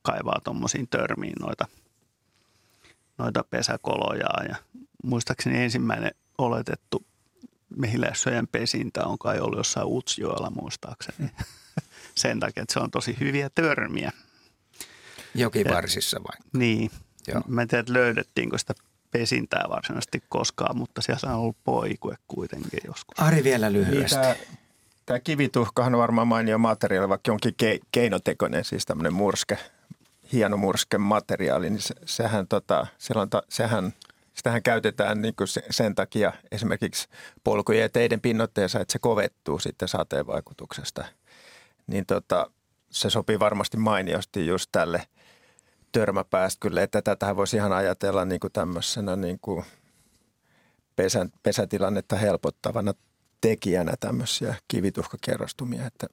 kaivaa 0.01 0.41
tuommoisiin 0.43 0.87
törmiin 0.87 1.35
noita, 1.39 1.65
noita 3.17 3.43
pesäkoloja. 3.49 4.29
Ja 4.49 4.55
muistaakseni 5.03 5.63
ensimmäinen 5.63 6.11
oletettu 6.37 7.05
mehiläissyöjän 7.77 8.47
pesintä 8.47 9.05
on 9.05 9.17
kai 9.17 9.39
ollut 9.39 9.59
jossain 9.59 9.87
Utsjoella 9.87 10.49
muistaakseni. 10.49 11.31
Sen 12.15 12.39
takia, 12.39 12.63
että 12.63 12.73
se 12.73 12.79
on 12.79 12.91
tosi 12.91 13.17
hyviä 13.19 13.49
törmiä. 13.49 14.11
Jokivarsissa 15.35 16.19
vai? 16.19 16.37
Niin. 16.53 16.91
Joo. 17.27 17.41
Mä 17.47 17.61
en 17.61 17.67
tiedä, 17.67 17.79
että 17.79 17.93
löydettiinkö 17.93 18.57
sitä 18.57 18.73
pesintää 19.11 19.65
varsinaisesti 19.69 20.23
koskaan, 20.29 20.77
mutta 20.77 21.01
siellä 21.01 21.33
on 21.33 21.39
ollut 21.39 21.57
poikue 21.63 22.15
kuitenkin 22.27 22.79
joskus. 22.87 23.19
Ari 23.19 23.43
vielä 23.43 23.73
lyhyesti. 23.73 24.19
Niin, 24.19 24.57
Tämä 25.05 25.19
kivituhkahan 25.19 25.95
on 25.95 26.01
varmaan 26.01 26.27
mainio 26.27 26.57
materiaali, 26.57 27.09
vaikka 27.09 27.31
jonkin 27.31 27.55
ke- 27.63 27.87
keinotekoinen, 27.91 28.65
siis 28.65 28.85
tämmöinen 28.85 29.13
murske, 29.13 29.57
hieno 30.33 30.57
murske 30.57 30.97
materiaali, 30.97 31.69
niin 31.69 31.81
se, 31.81 31.95
sehän, 32.05 32.47
tota, 32.47 32.87
ta, 33.29 33.43
sehän, 33.49 33.93
sitähän 34.33 34.63
käytetään 34.63 35.21
niin 35.21 35.35
kuin 35.35 35.47
sen 35.69 35.95
takia 35.95 36.33
esimerkiksi 36.51 37.07
polkujen 37.43 37.81
ja 37.81 37.89
teiden 37.89 38.21
pinnoitteessa, 38.21 38.79
että 38.79 38.91
se 38.91 38.99
kovettuu 38.99 39.59
sitten 39.59 39.87
sateen 39.87 40.27
vaikutuksesta. 40.27 41.05
Niin 41.87 42.05
tota, 42.05 42.51
se 42.89 43.09
sopii 43.09 43.39
varmasti 43.39 43.77
mainiosti 43.77 44.47
just 44.47 44.69
tälle 44.71 45.07
törmäpääskylle, 45.91 46.83
että 46.83 47.01
tätä 47.01 47.35
voisi 47.35 47.57
ihan 47.57 47.73
ajatella 47.73 48.25
niin 48.25 48.39
kuin 48.39 48.53
tämmöisenä 48.53 49.15
niin 49.15 49.39
kuin 49.41 49.65
pesän, 50.95 51.31
pesätilannetta 51.43 52.15
helpottavana 52.15 52.93
tekijänä 53.41 53.93
tämmöisiä 53.99 54.55
kivituhkakerrostumia, 54.67 55.85
että 55.85 56.07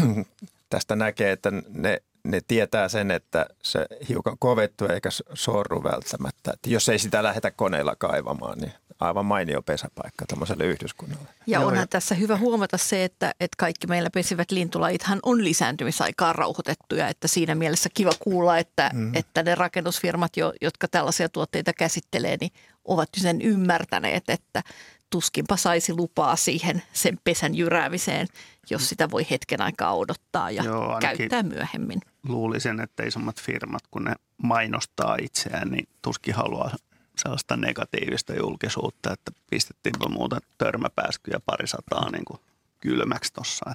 tästä 0.70 0.96
näkee, 0.96 1.32
että 1.32 1.50
ne, 1.68 2.02
ne 2.30 2.40
tietää 2.48 2.88
sen, 2.88 3.10
että 3.10 3.46
se 3.62 3.86
hiukan 4.08 4.36
kovettuu 4.38 4.88
eikä 4.88 5.08
sorru 5.34 5.82
välttämättä. 5.84 6.50
Että 6.52 6.70
jos 6.70 6.88
ei 6.88 6.98
sitä 6.98 7.22
lähdetä 7.22 7.50
koneilla 7.50 7.96
kaivamaan, 7.96 8.58
niin 8.58 8.72
aivan 9.00 9.26
mainio 9.26 9.62
pesäpaikka 9.62 10.26
tämmöiselle 10.26 10.64
yhdyskunnalle. 10.64 11.28
Ja 11.46 11.60
onhan 11.60 11.76
Joo. 11.76 11.86
tässä 11.86 12.14
hyvä 12.14 12.36
huomata 12.36 12.78
se, 12.78 13.04
että, 13.04 13.34
että 13.40 13.54
kaikki 13.58 13.86
meillä 13.86 14.10
pesivät 14.10 14.50
lintulajithan 14.50 15.18
on 15.22 15.44
lisääntymisaikaan 15.44 16.34
rauhoitettuja, 16.34 17.08
että 17.08 17.28
siinä 17.28 17.54
mielessä 17.54 17.88
kiva 17.94 18.10
kuulla, 18.20 18.58
että, 18.58 18.90
mm. 18.94 19.14
että 19.14 19.42
ne 19.42 19.54
rakennusfirmat, 19.54 20.32
jotka 20.60 20.88
tällaisia 20.88 21.28
tuotteita 21.28 21.72
käsittelee, 21.72 22.36
niin 22.40 22.52
ovat 22.84 23.08
sen 23.16 23.42
ymmärtäneet, 23.42 24.30
että 24.30 24.62
tuskinpa 25.10 25.56
saisi 25.56 25.94
lupaa 25.94 26.36
siihen 26.36 26.82
sen 26.92 27.18
pesän 27.24 27.54
jyräämiseen, 27.54 28.26
jos 28.70 28.88
sitä 28.88 29.10
voi 29.10 29.26
hetken 29.30 29.60
aikaa 29.60 29.96
odottaa 29.96 30.50
ja 30.50 30.64
Joo, 30.64 30.98
käyttää 31.00 31.42
myöhemmin. 31.42 32.00
Luulisin, 32.28 32.80
että 32.80 33.02
isommat 33.02 33.40
firmat, 33.40 33.82
kun 33.90 34.04
ne 34.04 34.14
mainostaa 34.42 35.16
itseään, 35.22 35.68
niin 35.68 35.88
tuskin 36.02 36.34
haluaa 36.34 36.70
sellaista 37.16 37.56
negatiivista 37.56 38.34
julkisuutta, 38.34 39.12
että 39.12 39.32
pistettiinpä 39.50 40.08
muuta 40.08 40.40
törmäpääskyjä 40.58 41.40
parisataa 41.46 42.10
niin 42.10 42.24
kuin 42.24 42.40
kylmäksi 42.80 43.32
tuossa. 43.32 43.74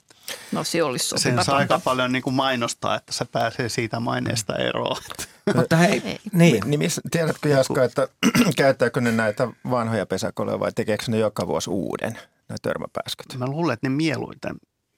No 0.51 0.63
se 0.63 0.83
olisi 0.83 1.15
Sen 1.17 1.43
saa 1.43 1.57
aika 1.57 1.79
paljon 1.79 2.11
niin 2.11 2.23
kuin 2.23 2.33
mainostaa, 2.33 2.95
että 2.95 3.13
se 3.13 3.25
pääsee 3.25 3.69
siitä 3.69 3.99
maineesta 3.99 4.55
eroon. 4.55 5.01
Mutta 5.55 5.75
hei, 5.75 6.01
ei. 6.05 6.19
niin. 6.33 6.63
niin 6.65 6.79
miss, 6.79 7.01
tiedätkö 7.11 7.49
Jaska, 7.49 7.83
että 7.83 8.07
käyttääkö 8.57 9.01
ne 9.01 9.11
näitä 9.11 9.47
vanhoja 9.69 10.05
pesäkoloja 10.05 10.59
vai 10.59 10.71
tekeekö 10.71 11.03
ne 11.07 11.17
joka 11.17 11.47
vuosi 11.47 11.69
uuden, 11.69 12.13
nämä 12.49 12.57
törmäpääskyt? 12.61 13.37
Mä 13.37 13.47
luulen, 13.47 13.73
että 13.73 13.89
ne 13.89 13.95
mieluiten 13.95 14.55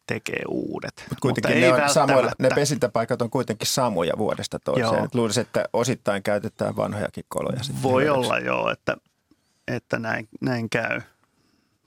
tekee 0.08 0.42
uudet. 0.48 1.06
Mut 1.10 1.20
kuitenkin 1.20 1.60
mutta 1.60 1.78
ne, 1.78 1.84
on 1.84 1.90
samoilla, 1.90 2.32
ne 2.40 2.50
pesintäpaikat 2.56 3.22
on 3.22 3.30
kuitenkin 3.30 3.68
samoja 3.68 4.14
vuodesta 4.18 4.60
toiseen. 4.60 5.10
Luulisin, 5.14 5.42
että 5.42 5.66
osittain 5.74 6.24
käytetään 6.24 6.76
vanhojakin 6.76 7.26
koloja. 7.28 7.60
Voi 7.82 8.10
olla 8.10 8.40
joo, 8.40 8.70
että, 8.70 8.98
että 9.68 10.00
näin, 10.00 10.28
näin 10.42 10.70
käy. 10.70 11.02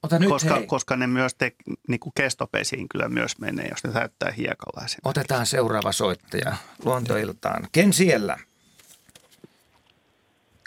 Ota 0.03 0.19
nyt, 0.19 0.29
koska, 0.29 0.55
hei. 0.55 0.67
koska 0.67 0.97
ne 0.97 1.07
myös 1.07 1.35
te, 1.35 1.53
niin 1.89 2.01
kuin 2.01 2.13
kestopesiin 2.17 2.89
kyllä 2.89 3.09
myös 3.09 3.39
menee, 3.39 3.69
jos 3.69 3.85
ne 3.85 3.93
täyttää 3.93 4.31
hiekalla. 4.31 4.87
Otetaan 5.05 5.47
seuraava 5.47 5.93
soittaja 5.93 6.57
luontoiltaan. 6.85 7.69
Ken 7.73 7.93
siellä? 7.93 8.39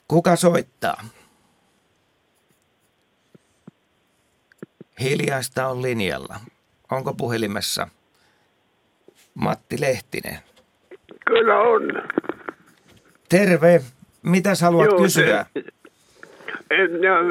Kuka 0.07 0.35
soittaa? 0.35 1.03
Hiljaista 4.99 5.67
on 5.67 5.81
linjalla. 5.81 6.39
Onko 6.91 7.13
puhelimessa 7.13 7.87
Matti 9.33 9.81
Lehtinen? 9.81 10.39
Kyllä 11.25 11.59
on. 11.59 11.81
Terve. 13.29 13.83
Mitä 14.23 14.49
haluat 14.61 14.85
Joo, 14.85 14.97
kysyä? 14.97 15.45
Te, 15.53 15.63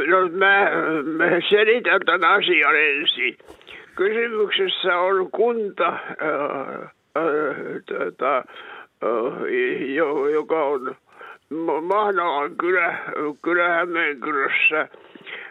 No, 0.06 0.28
mä, 0.28 0.70
mä 1.04 1.40
selitän 1.48 2.00
tämän 2.06 2.30
asian 2.30 2.76
ensin. 2.76 3.36
kysymyksessä 3.96 4.98
on 4.98 5.30
kunta, 5.30 5.86
ää, 5.86 6.90
tota, 7.86 8.34
ää, 8.34 8.42
jo, 9.94 10.28
joka 10.28 10.64
on 10.64 10.96
Mahnalan 11.82 12.56
kylä, 12.56 12.98
kylä 13.42 13.68
Hämeenkyrössä. 13.68 14.88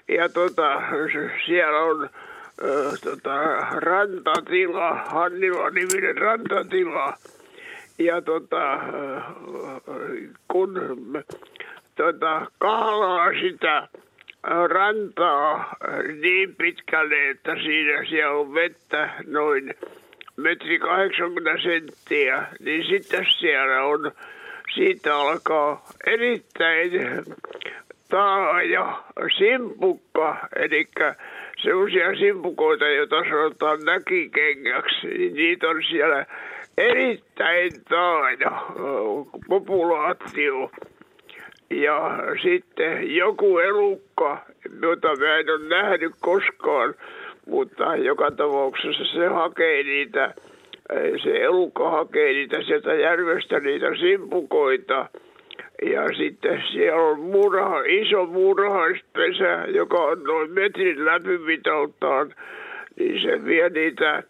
Ja 0.08 0.30
tota, 0.30 0.82
siellä 1.46 1.80
on 1.80 2.10
tota, 3.04 3.58
rantatila, 3.72 4.94
Hannila-niminen 4.94 6.18
rantatila. 6.18 7.14
Ja 8.00 8.22
tota, 8.22 8.80
kun 10.48 10.74
tota, 12.00 12.46
kahlaa 12.58 13.32
sitä 13.42 13.88
rantaa 14.68 15.76
niin 16.22 16.56
pitkälle, 16.56 17.30
että 17.30 17.56
siinä 17.56 18.06
siellä 18.10 18.38
on 18.38 18.54
vettä 18.54 19.10
noin 19.28 19.74
metri 20.38 20.80
80 20.80 21.64
senttiä, 21.64 22.48
niin 22.60 22.84
sitten 22.88 23.26
siellä 23.40 23.84
on, 23.84 24.12
siitä 24.76 25.16
alkaa 25.16 25.86
erittäin 26.08 26.92
taaja 28.10 29.04
simpukka, 29.38 30.38
eli 30.56 30.88
sellaisia 31.64 32.16
simpukoita, 32.16 32.88
joita 32.88 33.24
sanotaan 33.30 33.80
näkikengäksi, 33.86 35.08
niin 35.08 35.34
niitä 35.34 35.68
on 35.68 35.84
siellä 35.90 36.26
erittäin 36.78 37.72
taaja 37.90 38.52
populaatio. 39.48 40.72
Ja 41.70 42.18
sitten 42.42 43.16
joku 43.16 43.58
elukka, 43.58 44.46
jota 44.82 45.16
mä 45.16 45.38
en 45.38 45.50
ole 45.50 45.68
nähnyt 45.68 46.12
koskaan, 46.20 46.94
mutta 47.46 47.96
joka 47.96 48.32
tapauksessa 48.32 49.06
se 49.06 49.28
hakee 49.28 49.84
niitä, 49.84 50.34
se 51.24 51.44
elukka 51.44 51.90
hakee 51.90 52.34
niitä 52.34 52.62
sieltä 52.62 52.94
järvestä 52.94 53.60
niitä 53.60 53.96
simpukoita. 53.96 55.10
Ja 55.92 56.08
sitten 56.18 56.64
siellä 56.72 57.02
on 57.02 57.20
murha, 57.20 57.82
iso 57.86 58.26
murhaispesä, 58.26 59.66
joka 59.68 59.98
on 59.98 60.24
noin 60.24 60.52
metrin 60.52 61.06
läpimitaltaan, 61.06 62.34
niin 63.00 63.22
se 63.22 63.46
vie 63.46 63.70
niitä, 63.70 64.24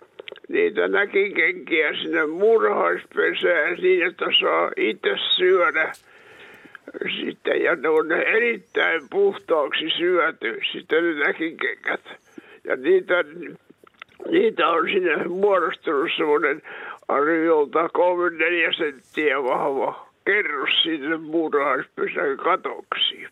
niitä 0.47 0.87
näkikenkiä 0.87 1.93
sinne 1.93 2.25
murhaispesään 2.25 3.77
niin, 3.81 4.07
että 4.07 4.25
saa 4.39 4.71
itse 4.77 5.15
syödä 5.37 5.91
sitten, 7.19 7.61
ja 7.61 7.75
ne 7.75 7.89
on 7.89 8.11
erittäin 8.11 9.01
puhtaaksi 9.09 9.89
syöty, 9.97 10.59
sitten 10.71 11.03
ne 11.03 11.25
näkikengät. 11.25 12.01
Ja 12.63 12.75
niitä, 12.75 13.23
niitä 14.31 14.67
on 14.67 14.89
sinne 14.89 15.23
muodostunut 15.27 16.11
semmoinen 16.17 16.61
arviolta 17.07 17.87
3-4 17.87 17.89
senttiä 18.77 19.43
vahva 19.43 20.09
kerros 20.25 20.69
sinne 20.83 21.17
muurahaispesän 21.17 22.37
katoksi. 22.37 23.27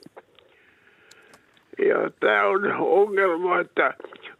Ja 1.77 2.11
tämä 2.19 2.45
on 2.45 2.71
ongelma, 2.79 3.59
että 3.59 3.93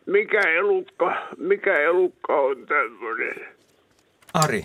mikä 0.06 0.42
elukka, 0.42 1.28
mikä 1.38 1.74
elukka 1.74 2.36
on 2.36 2.66
tämmöinen. 2.66 3.48
Ari. 4.34 4.64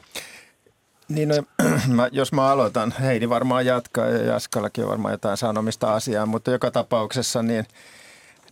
Niin, 1.09 1.29
no, 1.29 1.35
mä, 1.97 2.09
jos 2.13 2.33
mä 2.33 2.51
aloitan, 2.51 2.95
Heidi 3.01 3.29
varmaan 3.29 3.67
jatkaa 3.67 4.07
ja 4.07 4.23
Jaskallakin 4.23 4.85
on 4.85 4.91
varmaan 4.91 5.13
jotain 5.15 5.37
sanomista 5.37 5.95
asiaa, 5.95 6.27
mutta 6.27 6.51
joka 6.51 6.71
tapauksessa 6.71 7.43
niin 7.43 7.65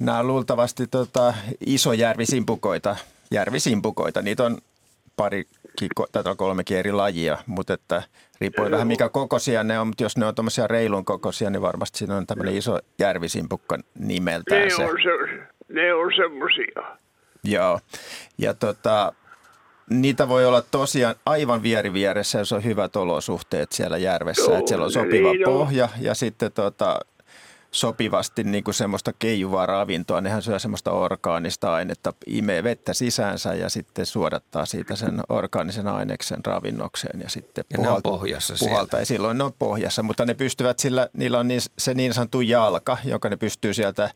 nämä 0.01 0.18
on 0.18 0.26
luultavasti 0.26 0.86
tota, 0.86 1.34
isojärvisimpukoita, 1.66 2.96
järvisimpukoita. 3.30 4.22
Niitä 4.22 4.44
on 4.44 4.59
pari, 5.16 5.44
tai 6.12 6.36
kolmekin 6.36 6.76
eri 6.78 6.92
lajia, 6.92 7.38
mutta 7.46 7.74
että 7.74 8.03
riippuu 8.40 8.70
vähän 8.70 8.86
mikä 8.86 9.09
kokoisia 9.09 9.64
ne 9.64 9.80
on, 9.80 9.86
mutta 9.86 10.03
jos 10.03 10.16
ne 10.16 10.26
on 10.26 10.34
tuommoisia 10.34 10.66
reilun 10.66 11.05
kokoisia, 11.05 11.51
niin 11.51 11.62
varmasti 11.62 11.98
siinä 11.98 12.16
on 12.16 12.26
tämmöinen 12.26 12.57
iso 12.57 12.78
järvisimpukka 12.98 13.78
nimeltään 13.98 14.62
ne 14.62 14.70
se. 14.70 14.84
On 14.84 14.98
se. 15.03 15.42
Ne 15.68 15.94
on 15.94 16.12
semmoisia. 16.16 16.96
Joo, 17.44 17.80
ja 18.38 18.55
tota, 18.55 19.12
niitä 19.91 20.28
voi 20.28 20.47
olla 20.47 20.62
tosiaan 20.62 21.14
aivan 21.26 21.62
vieri 21.62 21.93
vieressä, 21.93 22.38
jos 22.38 22.53
on 22.53 22.64
hyvät 22.64 22.97
olosuhteet 22.97 23.72
siellä 23.72 23.99
järvessä. 23.99 24.43
Joo, 24.43 24.59
että 24.59 24.68
siellä 24.68 24.84
on 24.84 24.93
sopiva 24.93 25.32
niin 25.32 25.49
on. 25.49 25.55
pohja 25.55 25.88
ja 26.01 26.14
sitten 26.14 26.53
tota, 26.53 27.01
sopivasti 27.70 28.45
niin 28.45 28.64
kuin 28.64 28.74
semmoista 28.74 29.12
keijuvaa 29.18 29.66
ravintoa. 29.66 30.20
Nehän 30.20 30.43
syö 30.43 30.59
semmoista 30.59 30.91
orgaanista 30.91 31.74
ainetta, 31.74 32.12
imee 32.26 32.64
vettä 32.64 32.95
sisäänsä 32.95 33.55
ja 33.55 33.68
sitten 33.68 34.07
suodattaa 34.07 34.66
siitä 34.66 34.97
sen 34.97 35.20
orgaanisen 35.28 35.88
aineksen 35.88 36.45
ravinnokseen. 36.45 37.20
Ja, 37.20 37.28
sitten 37.28 37.64
Ja 37.72 37.78
ne 37.78 37.88
on 37.91 38.03
pohjassa 38.03 38.57
siellä. 38.57 38.70
puhaltaa. 38.72 39.01
Ja 39.01 39.07
silloin 39.07 39.38
ne 39.38 39.45
on 39.45 39.53
pohjassa, 39.59 40.03
mutta 40.03 40.26
ne 40.26 40.34
pystyvät 40.34 40.78
sillä, 40.78 41.09
niillä 41.12 41.38
on 41.38 41.49
niin, 41.49 41.61
se 41.78 41.95
niin 41.95 42.14
sanottu 42.14 42.41
jalka, 42.41 42.97
jonka 43.05 43.28
ne 43.28 43.36
pystyy 43.36 43.74
sieltä 43.74 44.11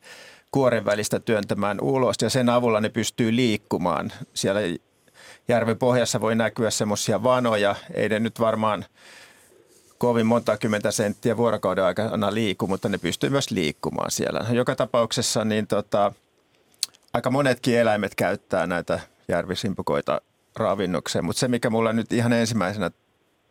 kuoren 0.51 0.85
välistä 0.85 1.21
työntämään 1.21 1.81
ulos 1.81 2.17
ja 2.23 2.31
sen 2.31 2.49
avulla 2.49 2.81
ne 2.81 2.89
pystyy 2.89 3.37
liikkumaan. 3.37 4.13
Siellä 4.35 4.61
järven 5.49 5.79
pohjassa 5.79 6.21
voi 6.21 6.35
näkyä 6.35 6.71
semmoisia 6.71 7.23
vanoja, 7.23 7.75
ei 7.95 8.09
ne 8.09 8.21
nyt 8.21 8.41
varmaan 8.41 8.85
kovin 9.99 10.27
monta 10.27 10.59
kymmentä 10.59 10.91
senttiä 10.91 11.37
vuorokauden 11.37 11.85
aikana 11.85 12.35
liiku, 12.35 12.67
mutta 12.67 12.89
ne 12.89 12.99
pystyy 12.99 13.31
myös 13.31 13.51
liikkumaan 13.51 14.11
siellä. 14.11 14.47
Joka 14.51 14.77
tapauksessa 14.77 15.45
niin 15.45 15.67
tota, 15.67 16.13
aika 17.13 17.31
monetkin 17.31 17.79
eläimet 17.79 18.15
käyttää 18.15 18.67
näitä 18.67 19.01
järvisimpukoita 19.29 20.21
ravinnokseen, 20.57 21.25
mutta 21.25 21.41
se 21.41 21.49
mikä 21.49 21.71
mulla 21.71 21.93
nyt 21.93 22.13
ihan 22.13 22.33
ensimmäisenä 22.33 22.91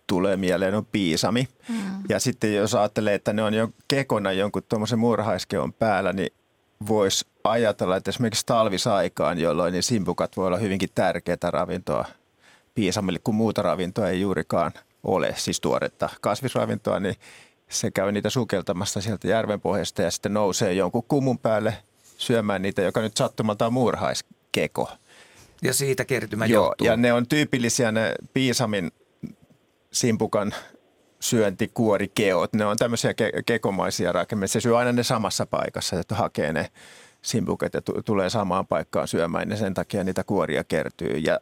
tulee 0.07 0.37
mieleen 0.37 0.75
on 0.75 0.85
piisami. 0.85 1.47
Mm. 1.69 1.75
Ja 2.09 2.19
sitten 2.19 2.55
jos 2.55 2.75
ajattelee, 2.75 3.13
että 3.13 3.33
ne 3.33 3.43
on 3.43 3.53
jo 3.53 3.69
kekona 3.87 4.31
jonkun 4.31 4.63
tuommoisen 4.69 4.99
murhaiskeon 4.99 5.73
päällä, 5.73 6.13
niin 6.13 6.33
voisi 6.87 7.25
ajatella, 7.43 7.95
että 7.95 8.09
esimerkiksi 8.11 8.45
talvisaikaan, 8.45 9.39
jolloin 9.39 9.71
niin 9.71 9.83
simpukat 9.83 10.37
voi 10.37 10.47
olla 10.47 10.57
hyvinkin 10.57 10.89
tärkeää 10.95 11.51
ravintoa 11.51 12.05
piisamille, 12.75 13.19
kun 13.23 13.35
muuta 13.35 13.61
ravintoa 13.61 14.09
ei 14.09 14.21
juurikaan 14.21 14.71
ole, 15.03 15.33
siis 15.37 15.61
tuoretta 15.61 16.09
kasvisravintoa, 16.21 16.99
niin 16.99 17.15
se 17.69 17.91
käy 17.91 18.11
niitä 18.11 18.29
sukeltamassa 18.29 19.01
sieltä 19.01 19.27
järven 19.27 19.61
pohjasta 19.61 20.01
ja 20.01 20.11
sitten 20.11 20.33
nousee 20.33 20.73
jonkun 20.73 21.03
kumun 21.07 21.39
päälle 21.39 21.77
syömään 22.17 22.61
niitä, 22.61 22.81
joka 22.81 23.01
nyt 23.01 23.17
sattumalta 23.17 23.65
on 23.65 23.73
muurhaiskeko. 23.73 24.91
Ja 25.61 25.73
siitä 25.73 26.05
kertymä 26.05 26.45
Joo, 26.45 26.65
johtuu. 26.65 26.87
ja 26.87 26.97
ne 26.97 27.13
on 27.13 27.27
tyypillisiä 27.27 27.91
ne 27.91 28.15
piisamin 28.33 28.91
simpukan 29.91 30.53
syöntikuorikeot. 31.19 32.53
Ne 32.53 32.65
on 32.65 32.77
tämmöisiä 32.77 33.11
ke- 33.11 33.43
kekomaisia 33.45 34.11
rakenteita. 34.11 34.51
Se 34.51 34.61
syö 34.61 34.77
aina 34.77 34.91
ne 34.91 35.03
samassa 35.03 35.45
paikassa, 35.45 35.99
että 35.99 36.15
hakee 36.15 36.53
ne 36.53 36.69
simpukat 37.23 37.73
ja 37.73 37.81
t- 37.81 38.05
tulee 38.05 38.29
samaan 38.29 38.67
paikkaan 38.67 39.07
syömään 39.07 39.49
ja 39.49 39.57
sen 39.57 39.73
takia 39.73 40.03
niitä 40.03 40.23
kuoria 40.23 40.63
kertyy. 40.63 41.17
Ja 41.17 41.39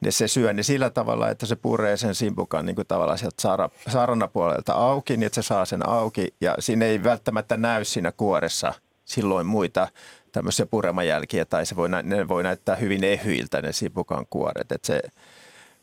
ne 0.00 0.10
se 0.10 0.28
syö 0.28 0.52
niin 0.52 0.64
sillä 0.64 0.90
tavalla, 0.90 1.28
että 1.28 1.46
se 1.46 1.56
puree 1.56 1.96
sen 1.96 2.14
simpukan 2.14 2.66
niin 2.66 2.76
kuin 2.76 2.86
tavallaan 2.86 3.18
sieltä 3.18 3.42
saara, 3.42 3.70
saranapuolelta 3.88 4.72
auki, 4.72 5.16
niin 5.16 5.26
että 5.26 5.42
se 5.42 5.46
saa 5.46 5.64
sen 5.64 5.88
auki. 5.88 6.34
Ja 6.40 6.54
siinä 6.58 6.84
ei 6.84 7.04
välttämättä 7.04 7.56
näy 7.56 7.84
siinä 7.84 8.12
kuoressa 8.12 8.74
silloin 9.04 9.46
muita 9.46 9.88
tämmöisiä 10.32 10.66
puremajälkiä, 10.66 11.44
tai 11.44 11.66
se 11.66 11.76
voi, 11.76 11.88
ne 12.02 12.28
voi 12.28 12.42
näyttää 12.42 12.76
hyvin 12.76 13.04
ehyiltä 13.04 13.62
ne 13.62 13.72
simpukan 13.72 14.26
kuoret. 14.30 14.72
Että 14.72 14.86
se, 14.86 15.02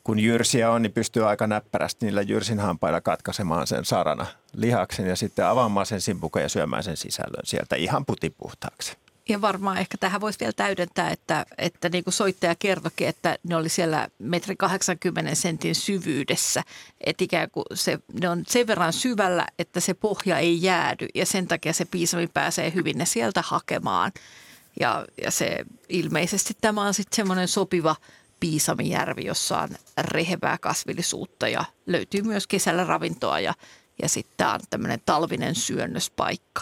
kun 0.03 0.19
jyrsiä 0.19 0.71
on, 0.71 0.82
niin 0.82 0.93
pystyy 0.93 1.30
aika 1.30 1.47
näppärästi 1.47 2.05
niillä 2.05 2.21
jyrsin 2.21 2.59
hampailla 2.59 3.01
katkaisemaan 3.01 3.67
sen 3.67 3.86
sarana 3.86 4.25
lihaksen 4.53 5.07
ja 5.07 5.15
sitten 5.15 5.45
avaamaan 5.45 5.86
sen 5.86 6.01
simpukan 6.01 6.43
ja 6.43 6.49
syömään 6.49 6.84
sen 6.84 6.97
sisällön 6.97 7.45
sieltä 7.45 7.75
ihan 7.75 8.05
putipuhtaaksi. 8.05 8.97
Ja 9.30 9.41
varmaan 9.41 9.78
ehkä 9.78 9.97
tähän 9.97 10.21
voisi 10.21 10.39
vielä 10.39 10.53
täydentää, 10.53 11.09
että, 11.09 11.45
että 11.57 11.89
niin 11.89 12.03
kuin 12.03 12.13
soittaja 12.13 12.55
kertokin, 12.55 13.07
että 13.07 13.38
ne 13.43 13.55
oli 13.55 13.69
siellä 13.69 14.07
metri 14.19 14.55
80 14.55 15.36
sentin 15.36 15.75
syvyydessä. 15.75 16.63
Että 17.01 17.23
ikään 17.23 17.51
kuin 17.51 17.65
se, 17.73 17.99
ne 18.21 18.30
on 18.30 18.43
sen 18.47 18.67
verran 18.67 18.93
syvällä, 18.93 19.47
että 19.59 19.80
se 19.80 19.93
pohja 19.93 20.38
ei 20.38 20.61
jäädy 20.61 21.07
ja 21.15 21.25
sen 21.25 21.47
takia 21.47 21.73
se 21.73 21.86
piisami 21.86 22.28
pääsee 22.28 22.73
hyvin 22.73 22.97
ne 22.97 23.05
sieltä 23.05 23.41
hakemaan. 23.45 24.11
Ja, 24.80 25.05
ja 25.23 25.32
se 25.32 25.65
ilmeisesti 25.89 26.57
tämä 26.61 26.82
on 26.82 26.93
sitten 26.93 27.15
semmoinen 27.15 27.47
sopiva 27.47 27.95
piisamijärvi, 28.39 29.25
jossa 29.25 29.59
on 29.59 29.69
rehevää 29.97 30.57
kasvillisuutta 30.57 31.47
ja 31.47 31.65
löytyy 31.86 32.21
myös 32.21 32.47
kesällä 32.47 32.84
ravintoa 32.84 33.39
ja, 33.39 33.53
ja 34.01 34.09
sitten 34.09 34.47
on 34.47 34.59
tämmöinen 34.69 35.01
talvinen 35.05 35.55
syönnöspaikka. 35.55 36.61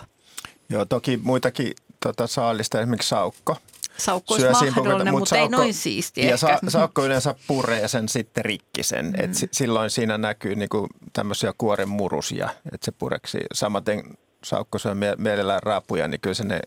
Joo, 0.70 0.86
toki 0.86 1.18
muitakin 1.24 1.74
tota, 2.14 2.28
saalista, 2.28 2.80
esimerkiksi 2.80 3.10
saukko. 3.10 3.58
Saukko 3.98 4.34
olisi 4.34 4.72
mahdollinen, 4.76 5.14
mutta 5.14 5.38
ei 5.38 5.50
noin 5.50 5.74
siisti 5.74 6.28
Ja 6.28 6.38
sa, 6.38 6.60
saukko 6.68 7.06
yleensä 7.06 7.36
puree 7.48 7.88
sen 7.88 8.10
sitten 8.10 8.46
rikki 8.46 8.84
sen. 8.84 9.06
Mm. 9.06 9.14
Et 9.18 9.36
si, 9.36 9.50
silloin 9.52 9.90
siinä 9.90 10.18
näkyy 10.18 10.56
niinku 10.56 10.88
tämmöisiä 11.14 11.54
kuoren 11.58 11.90
murusia, 11.90 12.50
että 12.74 12.86
se 12.86 12.92
pureksi. 12.92 13.38
Samaten 13.54 14.18
saukko 14.44 14.78
syö 14.78 14.96
mie- 14.96 15.16
mielellään 15.18 15.64
raapuja, 15.64 16.08
niin 16.08 16.22
kyllä 16.22 16.34
se 16.34 16.44
ne 16.44 16.60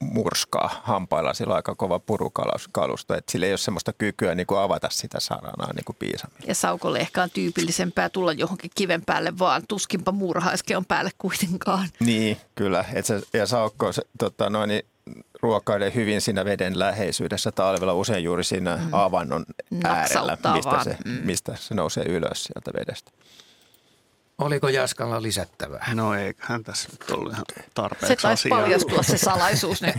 murskaa 0.00 0.80
hampailla, 0.84 1.34
sillä 1.34 1.52
on 1.52 1.56
aika 1.56 1.74
kova 1.74 1.98
purukalusto, 1.98 3.14
että 3.14 3.32
sillä 3.32 3.46
ei 3.46 3.52
ole 3.52 3.58
semmoista 3.58 3.92
kykyä 3.92 4.34
niin 4.34 4.46
kuin 4.46 4.60
avata 4.60 4.88
sitä 4.90 5.20
saranaa 5.20 5.72
niin 5.72 5.84
kuin 5.84 5.96
piisamilla. 5.98 6.44
Ja 6.46 6.54
Saukolle 6.54 6.98
ehkä 6.98 7.22
on 7.22 7.30
tyypillisempää 7.30 8.08
tulla 8.08 8.32
johonkin 8.32 8.70
kiven 8.74 9.02
päälle 9.06 9.38
vaan, 9.38 9.62
tuskinpa 9.68 10.12
muurahaiske 10.12 10.76
on 10.76 10.86
päälle 10.86 11.10
kuitenkaan. 11.18 11.88
Niin, 12.00 12.36
kyllä. 12.54 12.84
Et 12.92 13.06
se, 13.06 13.22
ja 13.32 13.46
Saukko 13.46 13.92
se, 13.92 14.02
tota, 14.18 14.50
noin, 14.50 14.68
niin 14.68 14.82
ruokailee 15.42 15.94
hyvin 15.94 16.20
siinä 16.20 16.44
veden 16.44 16.78
läheisyydessä 16.78 17.52
talvella, 17.52 17.94
usein 17.94 18.24
juuri 18.24 18.44
siinä 18.44 18.76
mm. 18.76 18.88
avannon 18.92 19.44
äärellä, 19.84 20.38
mistä 20.54 20.84
se, 20.84 20.96
mm. 21.04 21.18
mistä 21.24 21.56
se 21.56 21.74
nousee 21.74 22.04
ylös 22.04 22.44
sieltä 22.44 22.70
vedestä. 22.78 23.10
Oliko 24.38 24.68
Jaskalla 24.68 25.22
lisättävää? 25.22 25.86
No 25.94 26.14
eiköhän 26.14 26.62
tässä 26.62 26.88
nyt 26.92 27.10
ollut 27.10 27.32
ihan 27.32 27.44
tarpeeksi 27.74 28.06
Se 28.06 28.16
taisi 28.22 28.48
paljastua 28.48 29.02
se 29.02 29.18
salaisuus 29.18 29.82
nyt. 29.82 29.94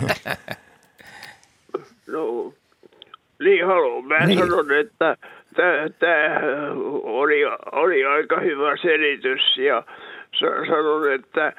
No, 2.07 2.53
niin 3.39 3.65
haluan. 3.65 4.05
Mä 4.05 4.25
niin. 4.25 4.39
sanon, 4.39 4.71
että 4.71 5.17
tämä 5.99 6.39
oli, 7.03 7.45
oli 7.71 8.05
aika 8.05 8.39
hyvä 8.39 8.77
selitys 8.81 9.57
ja 9.57 9.83
sanon, 10.67 11.13
että 11.13 11.53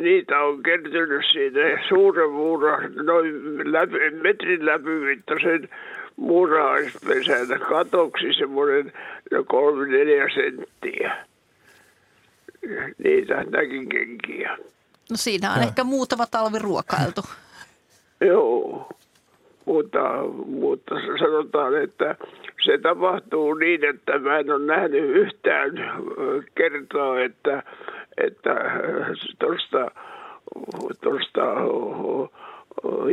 niitä 0.00 0.40
on 0.40 0.62
kertynyt 0.62 1.22
siitä 1.32 1.58
suuren 1.88 2.30
muura, 2.30 2.78
noin 3.02 3.32
läpi, 3.72 4.10
metrin 4.10 4.66
läpimittaisen 4.66 5.68
muurahaispesän 6.16 7.60
katoksi 7.68 8.32
semmoinen 8.32 8.92
kolme 9.46 9.86
neljä 9.86 10.28
senttiä 10.34 11.28
niitä 13.04 13.44
kenkiä. 13.90 14.56
No 15.10 15.16
siinä 15.16 15.52
on 15.52 15.60
ja. 15.60 15.66
ehkä 15.66 15.84
muutama 15.84 16.26
talvi 16.26 16.58
ruokailtu. 16.58 17.20
Joo, 18.20 18.88
mutta, 19.64 20.00
mutta 20.46 20.94
sanotaan, 21.18 21.82
että 21.82 22.16
se 22.64 22.78
tapahtuu 22.78 23.54
niin, 23.54 23.84
että 23.84 24.18
mä 24.18 24.38
en 24.38 24.50
ole 24.50 24.64
nähnyt 24.64 25.04
yhtään 25.04 25.70
kertoa, 26.54 27.20
että, 27.20 27.62
että 28.16 28.50
tuosta 29.38 29.90
tuosta 31.00 31.42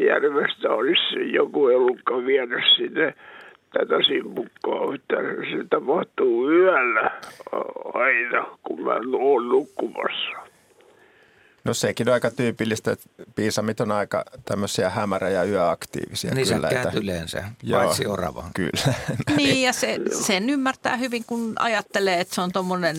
järvestä 0.08 0.70
olisi 0.70 1.34
joku 1.34 1.68
elukka 1.68 2.26
vienyt 2.26 2.64
sinne 2.78 3.14
tätä 3.80 4.04
simpukkaa, 4.08 4.96
että 4.96 5.16
se 5.52 5.68
tapahtuu 5.70 6.52
yöllä 6.52 7.12
aina, 7.94 8.58
kun 8.64 8.82
mä 8.82 8.94
oon 9.18 9.50
nukkumassa. 9.50 10.46
No 11.64 11.74
sekin 11.74 12.10
on 12.10 12.14
aika 12.14 12.32
tyypillistä, 12.32 12.92
että 12.92 13.10
piisamit 13.36 13.80
on 13.80 13.92
aika 13.92 14.26
tämmöisiä 14.46 14.90
hämärä- 14.90 15.30
ja 15.30 15.44
yöaktiivisia. 15.44 16.34
Niin 16.34 16.48
kyllä, 16.48 16.70
että... 16.70 16.92
yleensä, 16.94 17.44
Joo, 17.64 17.82
paitsi 17.82 18.08
orava. 18.08 18.44
Kyllä. 18.54 18.94
Niin 19.38 19.62
ja 19.62 19.74
se, 19.82 20.00
sen 20.10 20.50
ymmärtää 20.50 20.98
hyvin, 20.98 21.24
kun 21.28 21.54
ajattelee, 21.60 22.20
että 22.20 22.36
se 22.36 22.42
on 22.42 22.52
tuommoinen 22.52 22.96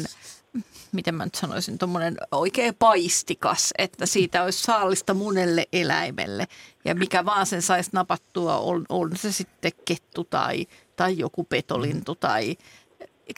miten 0.97 1.15
mä 1.15 1.25
nyt 1.25 1.35
sanoisin, 1.35 1.79
tuommoinen 1.79 2.17
oikein 2.31 2.75
paistikas, 2.75 3.75
että 3.79 4.07
siitä 4.07 4.43
olisi 4.43 4.63
saalista 4.63 5.15
monelle 5.15 5.67
eläimelle. 5.73 6.47
Ja 6.85 6.95
mikä 6.95 7.25
vaan 7.25 7.47
sen 7.47 7.63
saisi 7.63 7.91
napattua, 7.93 8.59
on, 8.59 8.87
on 8.89 9.17
se 9.17 9.33
sitten 9.33 9.73
kettu 9.85 10.25
tai, 10.25 10.67
tai 10.97 11.19
joku 11.19 11.45
petolintu 11.45 12.15
mm. 12.15 12.19
tai 12.21 12.57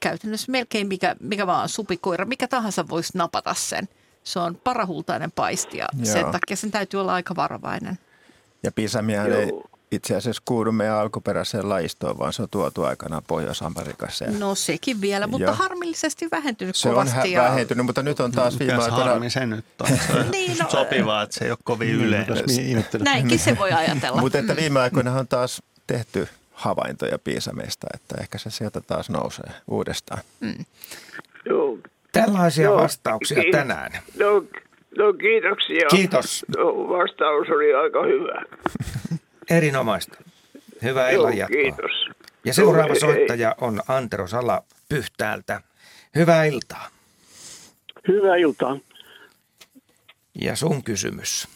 käytännössä 0.02 0.52
melkein 0.52 0.86
mikä, 0.86 1.16
mikä 1.20 1.46
vaan 1.46 1.68
supikoira, 1.68 2.24
mikä 2.24 2.48
tahansa 2.48 2.88
voisi 2.88 3.18
napata 3.18 3.54
sen. 3.54 3.88
Se 4.24 4.38
on 4.38 4.56
parahultainen 4.56 5.32
paisti 5.32 5.78
ja 5.78 5.86
Joo. 5.96 6.12
sen 6.12 6.26
takia 6.32 6.56
sen 6.56 6.70
täytyy 6.70 7.00
olla 7.00 7.14
aika 7.14 7.36
varovainen. 7.36 7.98
Ja 8.62 8.72
pisamia 8.72 9.24
ei 9.24 9.52
itse 9.92 10.16
asiassa 10.16 10.42
kuulu 10.44 10.72
meidän 10.72 10.96
alkuperäiseen 10.96 11.68
lajistoon, 11.68 12.18
vaan 12.18 12.32
se 12.32 12.42
on 12.42 12.48
tuotu 12.50 12.82
aikanaan 12.82 13.22
Pohjois-Amerikassa. 13.26 14.24
No 14.38 14.54
sekin 14.54 15.00
vielä, 15.00 15.26
mutta 15.26 15.44
Joo. 15.44 15.54
harmillisesti 15.54 16.28
vähentynyt 16.32 16.76
se 16.76 16.88
kovasti. 16.88 17.14
Se 17.14 17.20
on 17.20 17.30
ja... 17.30 17.42
vähentynyt, 17.42 17.86
mutta 17.86 18.02
nyt 18.02 18.20
on 18.20 18.32
taas 18.32 18.58
viime 18.58 18.74
aikoina... 18.74 19.04
harmi 19.04 19.30
se 19.30 19.46
nyt 19.46 19.64
on. 19.80 19.88
Se 19.88 19.96
niin, 20.32 20.58
no, 20.58 20.70
sopivaa, 20.70 21.22
että 21.22 21.38
se 21.38 21.44
ei 21.44 21.50
ole 21.50 21.58
kovin 21.64 21.88
niin, 21.88 22.00
yleinen. 22.00 22.44
Näinkin 23.04 23.38
se 23.38 23.58
voi 23.58 23.72
ajatella. 23.72 24.20
mutta 24.22 24.38
että 24.38 24.56
viime 24.56 24.80
aikoina 24.80 25.12
on 25.12 25.28
taas 25.28 25.62
tehty 25.86 26.28
havaintoja 26.52 27.18
piisameista, 27.18 27.86
että 27.94 28.14
ehkä 28.20 28.38
se 28.38 28.50
sieltä 28.50 28.80
taas 28.80 29.10
nousee 29.10 29.50
uudestaan. 29.68 30.22
Mm. 30.40 30.64
Joo. 31.44 31.78
Tällaisia 32.12 32.64
Joo. 32.64 32.76
vastauksia 32.76 33.42
Ki- 33.42 33.50
tänään. 33.50 33.92
No, 34.18 34.44
no 34.98 35.12
kiitoksia. 35.12 35.88
Kiitos. 35.90 36.44
No, 36.56 36.64
vastaus 36.66 37.48
oli 37.48 37.74
aika 37.74 38.02
hyvä. 38.02 38.42
Erinomaista. 39.50 40.18
Hyvää 40.82 41.10
illan 41.10 41.36
jatkoa. 41.36 41.62
Kiitos. 41.62 42.08
Ja 42.44 42.54
seuraava 42.54 42.88
Joo, 42.88 43.00
soittaja 43.00 43.54
on 43.60 43.80
Antero 43.88 44.26
Sala 44.26 44.62
Pyhtäältä. 44.88 45.60
Hyvää 46.14 46.44
iltaa. 46.44 46.88
Hyvää 48.08 48.36
iltaa. 48.36 48.78
Ja 50.40 50.56
sun 50.56 50.84
kysymys? 50.84 51.48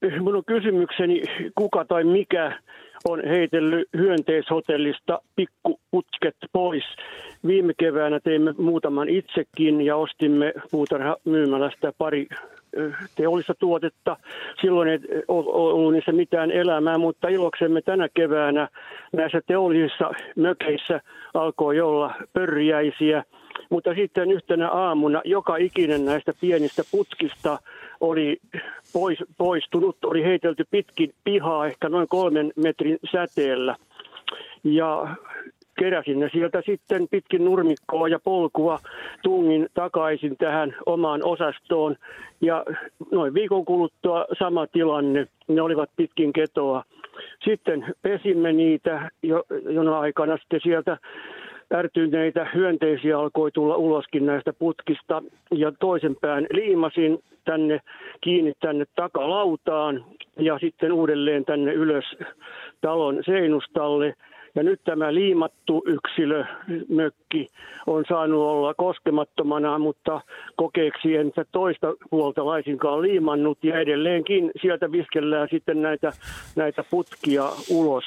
Minun 0.00 0.44
kysymykseni, 0.46 1.22
kuka 1.54 1.84
tai 1.84 2.04
mikä 2.04 2.58
on 3.04 3.22
heitellyt 3.28 3.88
hyönteishotellista 3.96 5.20
pikkuputket 5.36 6.36
pois. 6.52 6.84
Viime 7.46 7.72
keväänä 7.78 8.20
teimme 8.20 8.52
muutaman 8.58 9.08
itsekin 9.08 9.80
ja 9.80 9.96
ostimme 9.96 10.52
puutarhamyymälästä 10.70 11.92
pari 11.98 12.26
teollista 13.14 13.54
tuotetta. 13.54 14.16
Silloin 14.60 14.88
ei 14.88 14.98
ollut 15.28 15.92
niissä 15.92 16.12
mitään 16.12 16.50
elämää, 16.50 16.98
mutta 16.98 17.28
iloksemme 17.28 17.82
tänä 17.82 18.08
keväänä 18.14 18.68
näissä 19.12 19.40
teollisissa 19.46 20.10
mökeissä 20.36 21.00
alkoi 21.34 21.80
olla 21.80 22.14
pörjäisiä. 22.32 23.24
Mutta 23.70 23.94
sitten 23.94 24.30
yhtenä 24.32 24.68
aamuna 24.70 25.20
joka 25.24 25.56
ikinen 25.56 26.04
näistä 26.04 26.32
pienistä 26.40 26.82
putkista 26.90 27.58
oli 28.00 28.36
pois, 28.92 29.18
poistunut, 29.38 29.96
oli 30.04 30.24
heitelty 30.24 30.64
pitkin 30.70 31.14
pihaa 31.24 31.66
ehkä 31.66 31.88
noin 31.88 32.08
kolmen 32.08 32.52
metrin 32.56 32.98
säteellä. 33.12 33.76
Ja 34.64 35.16
keräsin 35.78 36.20
ne 36.20 36.28
sieltä 36.32 36.62
sitten 36.66 37.08
pitkin 37.10 37.44
nurmikkoa 37.44 38.08
ja 38.08 38.18
polkua, 38.24 38.78
tungin 39.22 39.68
takaisin 39.74 40.36
tähän 40.36 40.76
omaan 40.86 41.20
osastoon. 41.24 41.96
Ja 42.40 42.64
noin 43.10 43.34
viikon 43.34 43.64
kuluttua 43.64 44.26
sama 44.38 44.66
tilanne, 44.66 45.26
ne 45.48 45.62
olivat 45.62 45.90
pitkin 45.96 46.32
ketoa. 46.32 46.84
Sitten 47.44 47.94
pesimme 48.02 48.52
niitä 48.52 49.10
jo, 49.22 49.44
jona 49.70 50.00
aikana 50.00 50.36
sitten 50.36 50.60
sieltä 50.62 50.98
ärtyneitä 51.74 52.46
hyönteisiä 52.54 53.18
alkoi 53.18 53.50
tulla 53.52 53.76
uloskin 53.76 54.26
näistä 54.26 54.52
putkista 54.52 55.22
ja 55.50 55.72
toisen 55.72 56.16
pään 56.20 56.46
liimasin 56.50 57.18
tänne 57.44 57.80
kiinni 58.20 58.52
tänne 58.60 58.84
takalautaan 58.96 60.04
ja 60.38 60.58
sitten 60.58 60.92
uudelleen 60.92 61.44
tänne 61.44 61.72
ylös 61.72 62.04
talon 62.80 63.22
seinustalle. 63.26 64.14
Ja 64.54 64.62
nyt 64.62 64.80
tämä 64.84 65.14
liimattu 65.14 65.82
yksilö, 65.86 66.44
mökki, 66.88 67.48
on 67.86 68.04
saanut 68.08 68.40
olla 68.40 68.74
koskemattomana, 68.74 69.78
mutta 69.78 70.20
kokeeksi 70.56 71.16
en 71.16 71.32
toista 71.52 71.86
puolta 72.10 72.46
laisinkaan 72.46 73.02
liimannut. 73.02 73.58
Ja 73.62 73.80
edelleenkin 73.80 74.50
sieltä 74.62 74.92
viskellään 74.92 75.48
sitten 75.50 75.82
näitä, 75.82 76.12
näitä 76.56 76.84
putkia 76.90 77.44
ulos. 77.70 78.04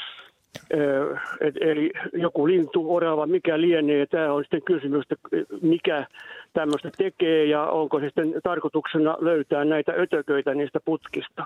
Et, 1.41 1.55
eli 1.61 1.91
joku 2.13 2.47
lintu, 2.47 2.95
orava, 2.95 3.25
mikä 3.25 3.61
lienee. 3.61 4.05
Tämä 4.05 4.33
on 4.33 4.43
sitten 4.43 4.61
kysymys, 4.61 5.05
että 5.09 5.15
mikä 5.61 6.07
tämmöistä 6.53 6.89
tekee 6.97 7.45
ja 7.45 7.63
onko 7.63 7.99
se 7.99 8.05
sitten 8.05 8.33
tarkoituksena 8.43 9.17
löytää 9.19 9.65
näitä 9.65 9.91
ötököitä 9.91 10.53
niistä 10.53 10.79
putkista. 10.85 11.45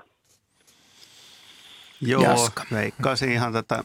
Joo, 2.06 2.22
Jaska. 2.22 2.62
veikkaisin 2.72 3.32
ihan 3.32 3.52
tätä 3.52 3.84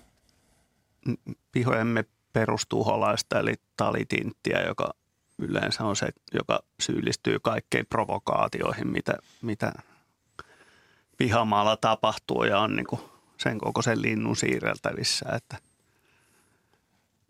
pihojemme 1.51 2.05
perustuholaista 2.33 3.39
eli 3.39 3.53
talitinttiä, 3.77 4.61
joka 4.61 4.93
yleensä 5.39 5.83
on 5.83 5.95
se, 5.95 6.09
joka 6.33 6.59
syyllistyy 6.79 7.39
kaikkein 7.39 7.85
provokaatioihin, 7.85 8.87
mitä, 8.87 9.13
mitä 9.41 9.73
pihamaalla 11.17 11.77
tapahtuu 11.77 12.43
ja 12.43 12.59
on 12.59 12.75
niin 12.75 12.99
sen 13.37 13.57
kokoisen 13.57 14.01
linnun 14.01 14.35
siirreltävissä. 14.35 15.25
Että, 15.35 15.57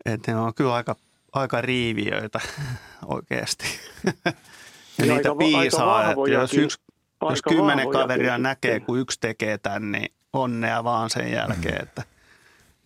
että 0.04 0.32
ne 0.32 0.38
on 0.38 0.54
kyllä 0.54 0.74
aika, 0.74 0.96
aika 1.32 1.60
riiviöitä 1.60 2.40
oikeasti. 3.06 3.66
ja 4.04 4.12
niin 4.98 5.14
niitä 5.14 5.28
aika, 5.28 5.34
piisaa, 5.34 5.96
aika 5.96 6.10
että 6.10 6.34
jos, 6.34 6.54
yksi, 6.54 6.78
jos 7.30 7.42
kymmenen 7.42 7.90
kaveria 7.90 8.38
näkee, 8.38 8.80
kun 8.80 8.98
yksi 8.98 9.20
tekee 9.20 9.58
tämän, 9.58 9.92
niin 9.92 10.14
onnea 10.32 10.84
vaan 10.84 11.10
sen 11.10 11.32
jälkeen, 11.32 11.82
että– 11.82 12.02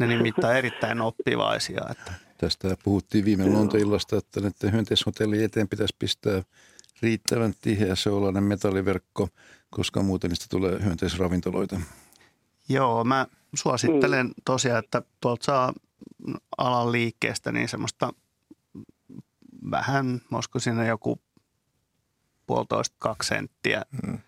ne 0.07 0.17
nimittäin 0.17 0.57
erittäin 0.57 1.01
oppivaisia. 1.01 1.81
Että. 1.91 2.13
Tästä 2.39 2.77
puhuttiin 2.85 3.25
viime 3.25 3.47
luontoillasta, 3.47 4.17
että 4.17 4.41
näiden 4.41 4.73
hyönteishotellien 4.73 5.45
eteen 5.45 5.69
pitäisi 5.69 5.97
pistää 5.99 6.43
riittävän 7.03 7.55
tiheä 7.61 7.95
sellainen 7.95 8.45
metalliverkko, 8.45 9.29
koska 9.71 10.03
muuten 10.03 10.29
niistä 10.29 10.47
tulee 10.51 10.85
hyönteisravintoloita. 10.85 11.81
Joo, 12.69 13.05
mä 13.05 13.27
suosittelen 13.55 14.33
tosiaan, 14.45 14.85
että 14.85 15.03
tuolta 15.21 15.45
saa 15.45 15.73
alan 16.59 16.93
liikkeestä 16.93 17.53
niin 17.53 17.69
semmoista 17.69 18.15
vähän, 19.71 20.21
olisiko 20.33 20.59
siinä 20.59 20.87
joku 20.87 21.21
puolitoista, 22.47 22.97
kaksi 22.99 23.29
senttiä 23.29 23.83
mm. 24.07 24.19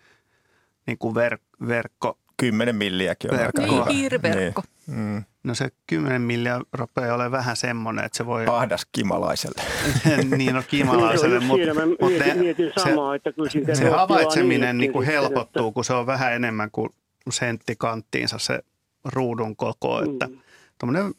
niin 0.87 0.97
kuin 0.97 1.15
ver, 1.15 1.37
verkko. 1.67 2.19
Kymmenen 2.37 2.75
milliäkin 2.75 3.33
on 3.33 3.39
Verkko. 3.39 3.61
aika 3.61 3.73
Niin, 3.73 3.87
hiiriverkko. 3.87 4.63
Niin. 4.87 4.97
Mm. 4.97 5.23
No 5.45 5.55
se 5.55 5.69
10 5.87 6.21
milliä 6.21 6.61
rupeaa 6.73 7.15
olemaan 7.15 7.31
vähän 7.31 7.55
semmoinen, 7.55 8.05
että 8.05 8.17
se 8.17 8.25
voi... 8.25 8.45
Ahdas 8.47 8.85
kimalaiselle. 8.91 9.61
niin, 10.37 10.53
no 10.55 10.63
kiimalaiselle, 10.67 11.35
Joo, 11.35 11.43
mutta 11.45 11.85
mut 11.85 11.99
mietin, 12.11 12.39
mietin 12.39 12.71
samaa, 12.77 13.15
että 13.15 13.31
kyllä 13.31 13.75
se 13.75 13.89
havaitseminen 13.89 14.77
niin 14.77 14.91
kuin 14.91 15.05
sitten, 15.05 15.21
helpottuu, 15.21 15.67
että- 15.67 15.73
kun 15.73 15.85
se 15.85 15.93
on 15.93 16.05
vähän 16.05 16.33
enemmän 16.33 16.71
kuin 16.71 16.89
sentti 17.29 17.75
kanttiinsa 17.77 18.37
se 18.39 18.59
ruudun 19.05 19.55
koko, 19.55 20.03
että 20.03 20.27
Mm. 20.27 20.37
tuommoinen 20.79 21.13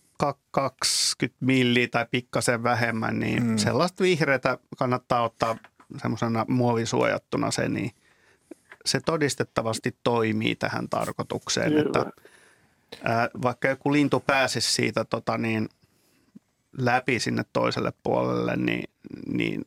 20 0.51 1.37
milliä 1.41 1.89
tai 1.91 2.07
pikkasen 2.11 2.62
vähemmän, 2.62 3.18
niin 3.18 3.43
mm. 3.47 3.57
sellaista 3.57 4.05
vihreätä 4.05 4.59
kannattaa 4.79 5.22
ottaa 5.22 5.57
semmoisena 6.03 6.45
muovisuojattuna 6.49 7.51
se, 7.51 7.68
niin 7.68 7.91
se 8.85 9.01
todistettavasti 9.01 9.97
toimii 10.05 10.55
tähän 10.57 10.89
tarkoitukseen, 10.89 11.70
Hyvä. 11.72 11.81
että 11.81 12.07
ää, 13.05 13.29
vaikka 13.43 13.69
joku 13.69 13.93
lintu 13.93 14.21
pääsisi 14.21 14.73
siitä 14.73 15.05
tota 15.05 15.39
niin, 15.39 15.69
läpi 16.79 17.21
sinne 17.21 17.43
toiselle 17.53 17.93
puolelle, 18.03 18.57
niin, 18.57 18.85
niin 19.27 19.65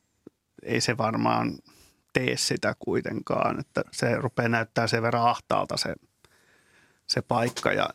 ei 0.64 0.82
se 0.82 0.98
varmaan 0.98 1.54
tee 2.14 2.38
sitä 2.38 2.76
kuitenkaan, 2.80 3.60
että 3.60 3.82
se 3.92 4.16
rupeaa 4.16 4.50
näyttää 4.50 4.88
sen 4.88 5.02
verran 5.02 5.28
ahtaalta 5.30 5.78
se, 5.78 5.96
se 7.08 7.22
paikka 7.22 7.72
ja, 7.74 7.90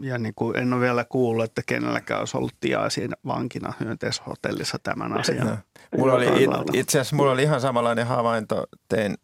ja 0.00 0.18
niin 0.18 0.34
kuin 0.36 0.58
en 0.58 0.72
ole 0.72 0.80
vielä 0.80 1.04
kuullut, 1.04 1.44
että 1.44 1.62
kenelläkään 1.66 2.20
olisi 2.20 2.36
ollut 2.36 2.54
tiaisiin 2.60 3.10
vankina 3.26 3.72
hyönteishotellissa 3.80 4.78
tämän 4.82 5.20
asian. 5.20 5.46
No. 5.46 5.56
Mulla 5.98 6.12
oli, 6.12 6.44
it- 6.44 6.74
itse 6.74 7.00
asiassa 7.00 7.16
mulla 7.16 7.30
oli 7.32 7.42
ihan 7.42 7.60
samanlainen 7.60 8.06
havainto. 8.06 8.66
Tein 8.88 9.14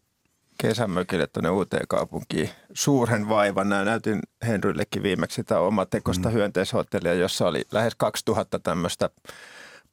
kesämökille 0.57 1.27
tuonne 1.27 1.49
uuteen 1.49 1.87
kaupunkiin 1.87 2.49
suuren 2.73 3.29
vaivan. 3.29 3.69
Nää 3.69 3.85
näytin 3.85 4.19
Henryllekin 4.47 5.03
viimeksi 5.03 5.35
sitä 5.35 5.59
omatekosta 5.59 6.29
mm. 6.29 6.33
hyönteishotellia, 6.33 7.13
jossa 7.13 7.47
oli 7.47 7.61
lähes 7.71 7.95
2000 7.95 8.59
tämmöistä 8.59 9.09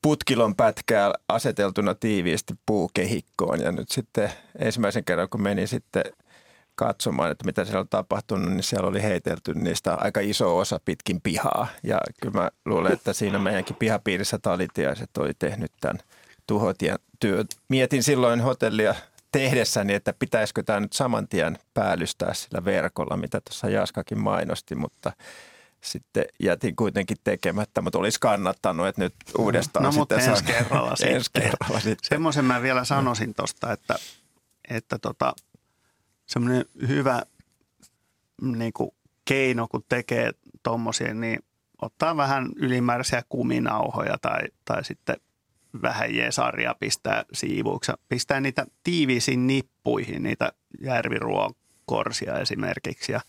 putkilon 0.03 0.57
pätkää 0.57 1.13
aseteltuna 1.29 1.95
tiiviisti 1.95 2.55
puukehikkoon. 2.67 3.61
Ja 3.61 3.73
nyt 3.73 3.91
sitten 3.91 4.33
ensimmäisen 4.59 5.05
kerran, 5.05 5.29
kun 5.29 5.43
menin 5.43 5.69
sitten 5.69 6.05
katsomaan, 6.75 7.31
että 7.31 7.45
mitä 7.45 7.65
siellä 7.65 7.81
on 7.81 7.89
tapahtunut, 7.89 8.51
niin 8.51 8.63
siellä 8.63 8.89
oli 8.89 9.03
heitelty 9.03 9.55
niistä 9.55 9.95
aika 9.95 10.21
iso 10.21 10.59
osa 10.59 10.81
pitkin 10.85 11.21
pihaa. 11.21 11.67
Ja 11.83 12.01
kyllä 12.23 12.41
mä 12.41 12.51
luulen, 12.65 12.93
että 12.93 13.13
siinä 13.13 13.39
meidänkin 13.39 13.77
pihapiirissä 13.77 14.39
talitiaiset 14.39 15.17
oli 15.17 15.33
tehnyt 15.39 15.73
tämän 15.81 15.99
tuhotien 16.47 16.99
työ. 17.21 17.45
Mietin 17.69 18.03
silloin 18.03 18.41
hotellia 18.41 18.95
tehdessäni, 19.39 19.95
että 19.95 20.15
pitäisikö 20.19 20.63
tämä 20.63 20.81
nyt 20.81 20.93
saman 20.93 21.29
tien 21.29 21.59
päällystää 21.75 22.35
sillä 22.35 22.65
verkolla, 22.65 23.17
mitä 23.17 23.41
tuossa 23.41 23.69
Jaskakin 23.69 24.19
mainosti, 24.19 24.75
mutta 24.75 25.13
sitten 25.81 26.25
jätin 26.41 26.77
kuitenkin 26.77 27.17
tekemättä, 27.25 27.81
mutta 27.81 27.99
olisi 27.99 28.21
kannattanut, 28.21 28.87
että 28.87 29.03
nyt 29.03 29.15
uudestaan 29.39 29.83
No, 29.83 29.93
mutta 29.93 30.15
sitten 30.15 30.31
ensi 30.35 30.45
saa- 30.45 30.55
kerralla 30.55 30.91
ensi 31.07 31.25
sitten. 31.25 31.43
kerralla 31.43 31.81
sitten. 31.81 32.09
Semmoisen 32.09 32.45
mä 32.45 32.63
vielä 32.63 32.85
sanoisin 32.85 33.35
tuosta, 33.35 33.73
että, 33.73 33.95
että 34.71 34.99
tota, 34.99 35.35
semmoinen 36.27 36.65
hyvä 36.89 37.23
niin 38.43 38.73
kuin 38.73 38.91
keino, 39.25 39.67
kun 39.71 39.85
tekee 39.89 40.31
tommosia, 40.63 41.15
niin 41.15 41.39
ottaa 41.83 42.17
vähän 42.17 42.49
ylimääräisiä 42.57 43.23
kuminauhoja 43.29 44.19
tai, 44.23 44.41
tai 44.65 44.85
sitten 44.85 45.17
vähän 45.83 46.15
jesaria 46.15 46.75
pistää 46.81 47.25
siivuuksi. 47.33 47.93
Pistää 48.09 48.41
niitä 48.41 48.67
tiiviisiin 48.85 49.47
nippuihin, 49.47 50.23
niitä 50.23 50.53
järviruokorsia 50.81 52.39
esimerkiksi. 52.39 53.13
Ja 53.13 53.21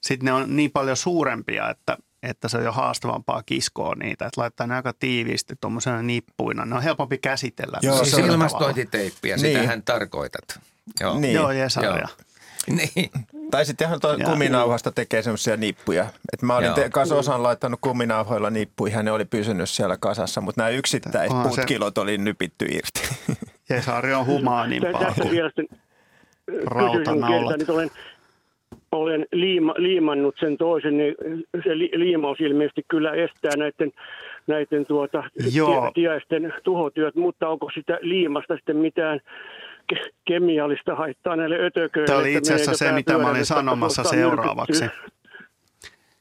sitten 0.00 0.24
ne 0.24 0.32
on 0.32 0.56
niin 0.56 0.70
paljon 0.70 0.96
suurempia, 0.96 1.70
että, 1.70 1.98
että 2.22 2.48
se 2.48 2.56
on 2.56 2.64
jo 2.64 2.72
haastavampaa 2.72 3.42
kiskoa 3.42 3.94
niitä. 3.94 4.26
Että 4.26 4.40
laittaa 4.40 4.66
ne 4.66 4.74
aika 4.74 4.92
tiiviisti 4.92 5.54
tuommoisena 5.60 6.02
nippuina. 6.02 6.64
Ne 6.66 6.74
on 6.74 6.82
helpompi 6.82 7.18
käsitellä. 7.18 7.78
Joo, 7.82 8.04
siis 8.04 8.18
ilmastointiteippiä, 8.18 9.36
Niin. 9.36 9.56
sitähän 9.58 9.82
tarkoitat. 9.82 10.60
Joo. 11.00 11.18
Niin. 11.18 11.34
Joo, 11.34 11.50
jesaria. 11.50 11.90
Joo. 11.98 12.31
Niin. 12.96 13.10
Tai 13.50 13.64
sitten 13.64 13.86
ihan 13.86 14.00
tuo 14.00 14.16
kuminauhasta 14.24 14.92
tekee 14.92 15.22
semmoisia 15.22 15.56
nippuja. 15.56 16.04
Et 16.32 16.42
mä 16.42 16.56
olin 16.56 16.74
te, 16.74 16.90
kanssa 16.90 17.14
osan 17.16 17.42
laittanut 17.42 17.80
kuminauhoilla 17.80 18.50
nippuja 18.50 18.96
ja 18.96 19.02
ne 19.02 19.12
oli 19.12 19.24
pysynyt 19.24 19.70
siellä 19.70 19.96
kasassa, 20.00 20.40
mutta 20.40 20.60
nämä 20.60 20.70
yksittäiset 20.70 21.30
Onhan 21.36 21.52
se- 21.52 21.60
putkilot 21.60 21.98
oli 21.98 22.18
nypitty 22.18 22.64
irti. 22.64 23.14
Jesari 23.70 24.14
on 24.14 24.26
humaanimpaa 24.26 25.14
kuin 25.22 25.68
rautanaulat. 26.64 27.58
nyt 27.58 27.70
olen, 27.70 27.90
olen 28.92 29.26
liima, 29.32 29.74
liimannut 29.76 30.34
sen 30.40 30.56
toisen, 30.56 30.96
niin 30.96 31.14
se 31.64 31.78
li, 31.78 31.90
liimaus 31.94 32.40
ilmeisesti 32.40 32.82
kyllä 32.88 33.12
estää 33.12 33.52
näiden, 33.56 33.92
näiden 34.46 34.86
tuota, 34.86 35.22
tie- 35.52 35.92
tiaisten 35.94 36.54
tuhotyöt, 36.64 37.14
mutta 37.14 37.48
onko 37.48 37.70
sitä 37.74 37.98
liimasta 38.00 38.56
sitten 38.56 38.76
mitään 38.76 39.20
kemiallista 40.24 40.94
haittaa 40.94 41.36
näille 41.36 41.56
ötököille? 41.66 42.06
Tämä 42.06 42.18
oli 42.18 42.34
itse 42.34 42.54
asiassa 42.54 42.76
se, 42.76 42.92
mitä 42.92 43.18
mä 43.18 43.30
olin 43.30 43.46
sanomassa 43.46 44.04
seuraavaksi. 44.04 44.84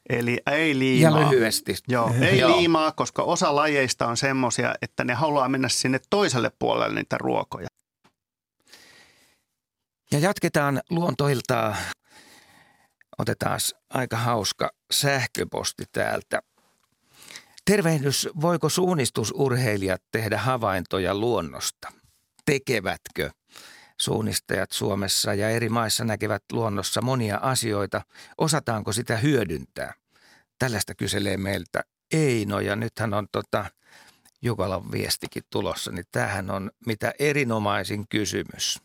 Eli 0.09 0.39
ei 0.51 0.71
Ja 0.71 0.79
liimaa. 0.79 1.31
lyhyesti. 1.31 1.75
Joo, 1.87 2.11
ei 2.21 2.39
Joo. 2.39 2.57
liimaa, 2.57 2.91
koska 2.91 3.23
osa 3.23 3.55
lajeista 3.55 4.07
on 4.07 4.17
semmoisia, 4.17 4.75
että 4.81 5.03
ne 5.03 5.13
haluaa 5.13 5.49
mennä 5.49 5.69
sinne 5.69 5.99
toiselle 6.09 6.51
puolelle 6.59 6.95
niitä 6.95 7.17
ruokoja. 7.17 7.67
Ja 10.11 10.19
jatketaan 10.19 10.81
luontoiltaa. 10.89 11.75
Otetaan 13.17 13.59
aika 13.93 14.17
hauska 14.17 14.69
sähköposti 14.91 15.83
täältä. 15.91 16.41
Tervehdys, 17.65 18.29
voiko 18.41 18.69
suunnistusurheilijat 18.69 20.01
tehdä 20.11 20.37
havaintoja 20.37 21.15
luonnosta? 21.15 21.91
Tekevätkö? 22.45 23.29
Suunnistajat 24.01 24.71
Suomessa 24.71 25.33
ja 25.33 25.49
eri 25.49 25.69
maissa 25.69 26.03
näkevät 26.03 26.43
luonnossa 26.51 27.01
monia 27.01 27.39
asioita. 27.41 28.01
Osataanko 28.37 28.93
sitä 28.93 29.17
hyödyntää? 29.17 29.93
Tällaista 30.59 30.95
kyselee 30.95 31.37
meiltä 31.37 31.83
Eino 32.13 32.59
ja 32.59 32.75
nythän 32.75 33.13
on 33.13 33.27
tota 33.31 33.65
Jukalan 34.41 34.91
viestikin 34.91 35.43
tulossa, 35.49 35.91
niin 35.91 36.05
tämähän 36.11 36.51
on 36.51 36.71
mitä 36.85 37.13
erinomaisin 37.19 38.07
kysymys. 38.07 38.79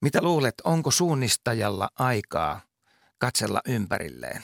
Mitä 0.00 0.22
luulet, 0.22 0.54
onko 0.64 0.90
suunnistajalla 0.90 1.88
aikaa 1.98 2.60
katsella 3.18 3.60
ympärilleen? 3.68 4.42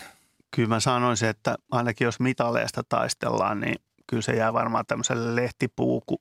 Kyllä 0.56 0.68
mä 0.68 0.80
sanoisin, 0.80 1.28
että 1.28 1.56
ainakin 1.70 2.04
jos 2.04 2.20
mitaleista 2.20 2.82
taistellaan, 2.88 3.60
niin 3.60 3.76
kyllä 4.06 4.22
se 4.22 4.32
jää 4.32 4.52
varmaan 4.52 4.86
tämmöiselle 4.86 5.36
lehtipuuku, 5.36 6.20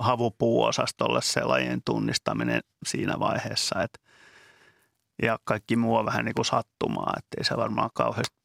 havupuuosastolle 0.00 1.22
se 1.22 1.44
lajien 1.44 1.82
tunnistaminen 1.84 2.60
siinä 2.86 3.18
vaiheessa. 3.18 3.82
Et, 3.82 4.00
ja 5.22 5.38
kaikki 5.44 5.76
muu 5.76 5.96
on 5.96 6.06
vähän 6.06 6.24
niin 6.24 6.34
kuin 6.34 6.46
sattumaa, 6.46 7.14
ettei 7.18 7.44
se 7.44 7.56
varmaan 7.56 7.90
kauheasti 7.94 8.36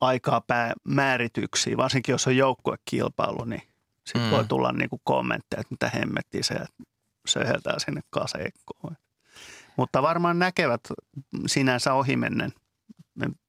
aikaa 0.00 0.40
pää 0.40 0.72
määrityksiä, 0.84 1.76
varsinkin 1.76 2.12
jos 2.12 2.26
on 2.26 2.36
joukkuekilpailu, 2.36 3.44
niin 3.44 3.62
sitten 4.04 4.22
Mm. 4.22 4.30
voi 4.30 4.44
tulla 4.44 4.72
niin 4.72 4.90
kuin 4.90 5.00
kommentteja, 5.04 5.60
että 5.60 5.72
mitä 5.74 5.90
hemmettiä 5.98 6.42
se 6.42 6.54
söheltää 7.26 7.78
sinne 7.78 8.00
kaseikkoon. 8.10 8.96
Mutta 9.76 10.02
varmaan 10.02 10.38
näkevät 10.38 10.80
sinänsä 11.46 11.94
ohimennen 11.94 12.52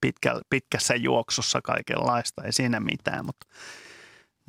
pitkä, 0.02 0.42
pitkässä 0.50 0.96
juoksussa 0.96 1.62
kaikenlaista, 1.62 2.44
ei 2.44 2.52
siinä 2.52 2.80
mitään, 2.80 3.26
mutta, 3.26 3.48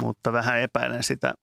mutta 0.02 0.32
vähän 0.32 0.60
epäilen 0.60 1.02
sitä 1.02 1.34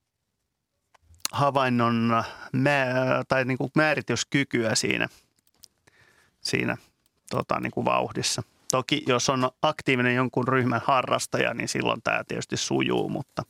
havainnon 1.36 2.24
mä, 2.52 2.86
tai 3.28 3.46
niin 3.46 3.58
kuin 3.58 3.72
määrityskykyä 3.76 4.76
siinä, 4.76 5.08
siinä 6.42 6.78
tota, 7.30 7.60
niin 7.60 7.72
kuin 7.72 7.86
vauhdissa. 7.86 8.44
Toki 8.72 9.04
jos 9.08 9.30
on 9.30 9.52
aktiivinen 9.62 10.16
jonkun 10.16 10.48
ryhmän 10.48 10.82
harrastaja, 10.86 11.54
niin 11.54 11.68
silloin 11.68 12.02
tämä 12.02 12.24
tietysti 12.28 12.58
sujuu, 12.58 13.10
mutta 13.10 13.44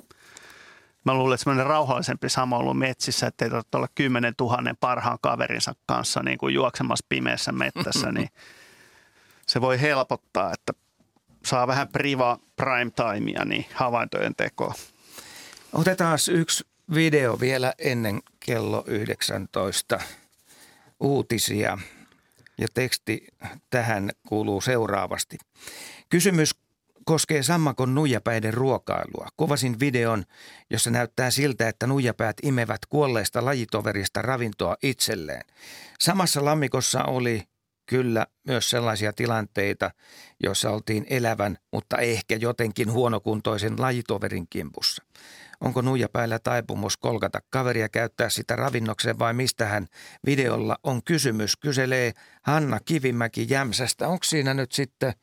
mä 1.04 1.14
luulen, 1.14 1.36
että 1.36 1.44
semmoinen 1.44 1.66
rauhallisempi 1.66 2.30
samoilu 2.30 2.74
metsissä, 2.74 3.28
ettei 3.28 3.50
tarvitse 3.50 3.78
olla 3.78 3.88
10 3.96 4.34
000 4.40 4.76
parhaan 4.80 5.18
kaverinsa 5.22 5.76
kanssa 5.86 6.24
niin 6.24 6.38
kuin 6.38 6.54
juoksemassa 6.54 7.06
pimeässä 7.10 7.52
mettässä, 7.52 8.12
niin 8.12 8.30
se 9.48 9.62
voi 9.62 9.82
helpottaa, 9.82 10.54
että 10.54 10.74
saa 11.46 11.68
vähän 11.68 11.88
priva 11.88 12.40
prime 12.56 12.92
timea 12.92 13.46
niin 13.46 13.66
havaintojen 13.74 14.36
tekoa. 14.36 14.74
Otetaan 15.74 16.18
yksi 16.32 16.66
video 16.94 17.40
vielä 17.40 17.74
ennen 17.80 18.22
kello 18.40 18.84
19 18.88 20.00
uutisia 21.00 21.78
ja 22.58 22.68
teksti 22.74 23.28
tähän 23.70 24.12
kuuluu 24.28 24.62
seuraavasti. 24.62 25.38
Kysymys 26.10 26.56
koskee 27.06 27.44
sammakon 27.44 27.96
nuijapäiden 27.96 28.54
ruokailua. 28.54 29.28
Kuvasin 29.38 29.80
videon, 29.80 30.24
jossa 30.70 30.90
näyttää 30.90 31.32
siltä, 31.32 31.68
että 31.68 31.88
nuijapäät 31.88 32.38
imevät 32.44 32.82
kuolleesta 32.90 33.46
lajitoverista 33.46 34.22
ravintoa 34.22 34.78
itselleen. 34.84 35.46
Samassa 36.00 36.46
lammikossa 36.46 37.04
oli 37.04 37.44
kyllä 37.86 38.28
myös 38.48 38.70
sellaisia 38.70 39.14
tilanteita, 39.14 39.92
joissa 40.44 40.72
oltiin 40.72 41.06
elävän, 41.10 41.58
mutta 41.72 41.98
ehkä 41.98 42.36
jotenkin 42.36 42.92
huonokuntoisen 42.92 43.82
lajitoverin 43.82 44.48
kimpussa. 44.50 45.04
Onko 45.62 45.82
nuijapäällä 45.82 46.40
taipumus 46.40 46.98
kolkata 46.98 47.40
kaveria 47.50 47.90
käyttää 47.90 48.30
sitä 48.30 48.56
ravinnokseen 48.56 49.20
vai 49.20 49.34
mistä 49.34 49.66
hän 49.66 49.88
videolla 50.26 50.78
on 50.84 51.04
kysymys? 51.04 51.58
Kyselee 51.58 52.14
Hanna 52.42 52.80
Kivimäki 52.86 53.46
Jämsästä. 53.50 54.08
Onko 54.08 54.24
siinä 54.24 54.54
nyt 54.54 54.72
sitten 54.72 55.14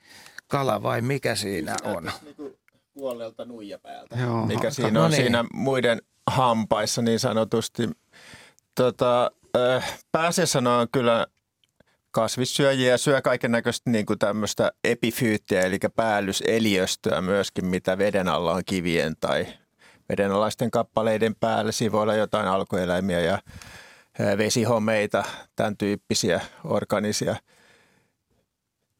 kala 0.46 0.82
vai 0.82 1.00
mikä 1.00 1.34
siinä 1.34 1.76
on? 1.84 2.10
Niinku 2.22 2.58
kuolleelta 2.92 3.44
nuijapäältä. 3.44 4.16
Joo. 4.16 4.46
Mikä 4.46 4.70
siinä 4.70 4.90
no 4.90 5.04
on 5.04 5.10
niin. 5.10 5.22
siinä 5.22 5.44
muiden 5.52 6.02
hampaissa 6.30 7.02
niin 7.02 7.20
sanotusti. 7.20 7.90
Tota, 8.74 9.30
äh, 9.56 9.98
pääasiassa 10.12 10.58
on 10.58 10.88
kyllä 10.92 11.26
kasvissyöjiä 12.10 12.96
syö 12.96 13.22
kaiken 13.22 13.52
näköistä 13.52 13.90
niin 13.90 14.06
kuin 14.06 14.18
tämmöistä 14.18 14.72
epifyyttiä, 14.84 15.60
eli 15.60 15.78
päällyseliöstöä 15.96 17.20
myöskin, 17.20 17.66
mitä 17.66 17.98
veden 17.98 18.28
alla 18.28 18.52
on 18.52 18.62
kivien 18.66 19.14
tai 19.20 19.46
vedenalaisten 20.08 20.70
kappaleiden 20.70 21.34
päällä. 21.40 21.72
Siinä 21.72 21.92
voi 21.92 22.02
olla 22.02 22.14
jotain 22.14 22.46
alkueläimiä 22.48 23.20
ja 23.20 23.38
vesihomeita, 24.38 25.24
tämän 25.56 25.76
tyyppisiä 25.76 26.40
organisia 26.64 27.36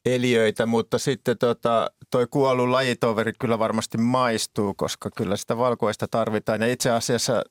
eliöitä, 0.06 0.66
mutta 0.66 0.98
sitten 0.98 1.38
tota, 1.38 1.90
toi 2.10 2.26
kuollut 2.26 2.68
lajitoveri 2.68 3.32
kyllä 3.38 3.58
varmasti 3.58 3.98
maistuu, 3.98 4.74
koska 4.74 5.10
kyllä 5.16 5.36
sitä 5.36 5.56
valkoista 5.56 6.08
tarvitaan. 6.10 6.60
Ja 6.60 6.72
itse 6.72 6.90
asiassa 6.90 7.42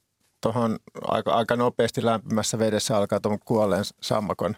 tuohon 0.42 0.80
aika, 1.02 1.34
aika 1.34 1.56
nopeasti 1.56 2.06
lämpimässä 2.06 2.60
vedessä 2.60 2.98
alkaa 2.98 3.20
tuon 3.20 3.40
kuolleen 3.46 3.84
sammakon 4.02 4.56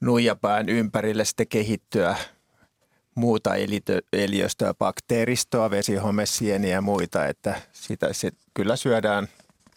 nuijapään 0.00 0.68
ympärille 0.68 1.24
sitten 1.24 1.48
kehittyä 1.48 2.16
muuta 3.14 3.50
eliöstöä, 4.12 4.74
bakteeristoa, 4.74 5.70
vesihomesieniä 5.70 6.74
ja 6.74 6.80
muita, 6.80 7.26
että 7.26 7.60
sitä 7.72 8.12
sit 8.12 8.34
kyllä 8.54 8.76
syödään 8.76 9.28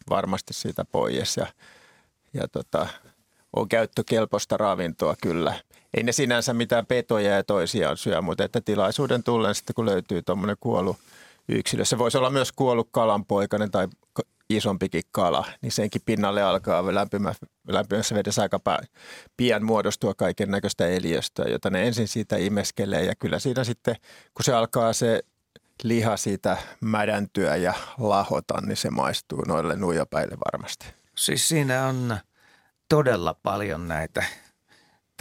varmasti 0.09 0.53
siitä 0.53 0.85
pois 0.85 1.37
ja, 1.37 1.47
ja 2.33 2.47
tota, 2.47 2.87
on 3.55 3.69
käyttökelpoista 3.69 4.57
ravintoa 4.57 5.15
kyllä. 5.21 5.53
Ei 5.93 6.03
ne 6.03 6.11
sinänsä 6.11 6.53
mitään 6.53 6.85
petoja 6.85 7.35
ja 7.35 7.43
toisiaan 7.43 7.97
syö, 7.97 8.21
mutta 8.21 8.43
että 8.43 8.61
tilaisuuden 8.61 9.23
tullen 9.23 9.55
sitten 9.55 9.73
kun 9.73 9.85
löytyy 9.85 10.21
tuommoinen 10.21 10.57
kuollut 10.59 10.97
yksilö. 11.49 11.85
Se 11.85 11.97
voisi 11.97 12.17
olla 12.17 12.29
myös 12.29 12.51
kuollut 12.51 12.87
kalanpoikainen 12.91 13.71
tai 13.71 13.87
isompikin 14.57 15.03
kala, 15.11 15.45
niin 15.61 15.71
senkin 15.71 16.01
pinnalle 16.05 16.43
alkaa 16.43 16.95
lämpimä, 16.95 17.33
lämpimässä 17.67 18.15
vedessä 18.15 18.41
aika 18.41 18.59
pian 19.37 19.65
muodostua 19.65 20.13
kaiken 20.13 20.51
näköistä 20.51 20.87
eliöstöä, 20.87 21.45
jota 21.49 21.69
ne 21.69 21.87
ensin 21.87 22.07
siitä 22.07 22.37
imeskelee 22.37 23.03
ja 23.03 23.15
kyllä 23.15 23.39
siinä 23.39 23.63
sitten, 23.63 23.95
kun 24.33 24.43
se 24.43 24.53
alkaa 24.53 24.93
se 24.93 25.23
liha 25.83 26.17
siitä 26.17 26.57
mädäntyä 26.81 27.55
ja 27.55 27.73
lahota, 27.97 28.61
niin 28.61 28.77
se 28.77 28.89
maistuu 28.89 29.41
noille 29.47 29.75
nuijapäille 29.75 30.37
varmasti. 30.45 30.85
Siis 31.17 31.49
siinä 31.49 31.85
on 31.85 32.17
todella 32.89 33.33
paljon 33.43 33.87
näitä 33.87 34.23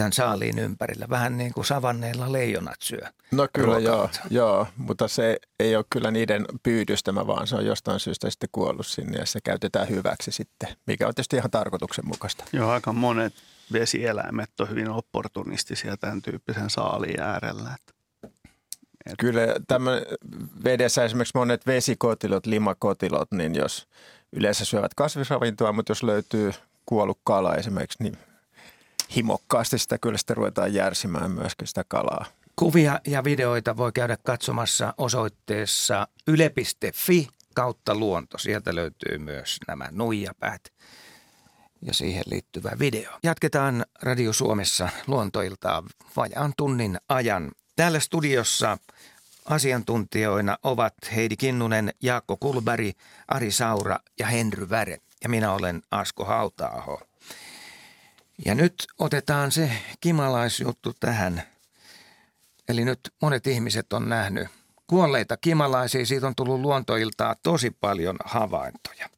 tämän 0.02 0.12
saaliin 0.12 0.58
ympärillä. 0.58 1.06
Vähän 1.10 1.38
niin 1.38 1.52
kuin 1.52 1.64
savanneilla 1.64 2.32
leijonat 2.32 2.76
syö. 2.82 3.00
No 3.30 3.48
kyllä 3.52 3.78
joo, 3.78 4.10
joo, 4.30 4.66
mutta 4.76 5.08
se 5.08 5.38
ei 5.60 5.76
ole 5.76 5.84
kyllä 5.90 6.10
niiden 6.10 6.44
pyydystämä, 6.62 7.26
vaan 7.26 7.46
se 7.46 7.56
on 7.56 7.66
jostain 7.66 8.00
syystä 8.00 8.30
sitten 8.30 8.48
kuollut 8.52 8.86
sinne 8.86 9.18
ja 9.18 9.26
se 9.26 9.40
käytetään 9.44 9.88
hyväksi 9.88 10.32
sitten, 10.32 10.68
mikä 10.86 11.08
on 11.08 11.14
tietysti 11.14 11.36
ihan 11.36 11.50
tarkoituksenmukaista. 11.50 12.44
Joo, 12.52 12.70
aika 12.70 12.92
monet 12.92 13.32
vesieläimet 13.72 14.60
on 14.60 14.70
hyvin 14.70 14.88
opportunistisia 14.88 15.96
tämän 15.96 16.22
tyyppisen 16.22 16.70
saaliin 16.70 17.20
äärellä. 17.20 17.70
Että 17.74 17.92
Kyllä 19.18 19.40
tämmöinen 19.68 20.06
vedessä 20.64 21.04
esimerkiksi 21.04 21.38
monet 21.38 21.66
vesikotilot, 21.66 22.46
limakotilot, 22.46 23.32
niin 23.32 23.54
jos 23.54 23.88
yleensä 24.32 24.64
syövät 24.64 24.94
kasvisravintoa, 24.94 25.72
mutta 25.72 25.90
jos 25.90 26.02
löytyy 26.02 26.52
kuollut 26.86 27.18
kala 27.24 27.54
esimerkiksi, 27.54 28.02
niin 28.02 28.18
himokkaasti 29.16 29.78
sitä 29.78 29.98
kyllä 29.98 30.18
sitten 30.18 30.36
ruvetaan 30.36 30.74
järsimään 30.74 31.30
myöskin 31.30 31.68
sitä 31.68 31.84
kalaa. 31.88 32.24
Kuvia 32.56 33.00
ja 33.06 33.24
videoita 33.24 33.76
voi 33.76 33.92
käydä 33.92 34.16
katsomassa 34.22 34.94
osoitteessa 34.98 36.08
yle.fi 36.26 37.28
kautta 37.54 37.94
luonto. 37.94 38.38
Sieltä 38.38 38.74
löytyy 38.74 39.18
myös 39.18 39.58
nämä 39.68 39.88
nuijapäät 39.90 40.72
ja 41.82 41.94
siihen 41.94 42.24
liittyvä 42.26 42.70
video. 42.78 43.12
Jatketaan 43.22 43.84
Radio 44.02 44.32
Suomessa 44.32 44.88
luontoiltaa 45.06 45.82
vajaan 46.16 46.52
tunnin 46.56 46.98
ajan. 47.08 47.50
Täällä 47.76 48.00
studiossa 48.00 48.78
asiantuntijoina 49.44 50.58
ovat 50.62 50.94
Heidi 51.14 51.36
Kinnunen, 51.36 51.92
Jaakko 52.02 52.36
Kulberi, 52.36 52.92
Ari 53.28 53.50
Saura 53.50 53.98
ja 54.18 54.26
Henry 54.26 54.70
Väre. 54.70 54.98
Ja 55.22 55.28
minä 55.28 55.52
olen 55.52 55.82
Asko 55.90 56.24
Hautaaho. 56.24 57.00
Ja 58.44 58.54
nyt 58.54 58.74
otetaan 58.98 59.52
se 59.52 59.70
kimalaisjuttu 60.00 60.92
tähän. 61.00 61.42
Eli 62.68 62.84
nyt 62.84 63.00
monet 63.22 63.46
ihmiset 63.46 63.92
on 63.92 64.08
nähnyt 64.08 64.48
kuolleita 64.86 65.36
kimalaisia. 65.36 66.06
Siitä 66.06 66.26
on 66.26 66.34
tullut 66.34 66.60
luontoiltaa 66.60 67.36
tosi 67.42 67.70
paljon 67.70 68.16
havaintoja. 68.24 69.08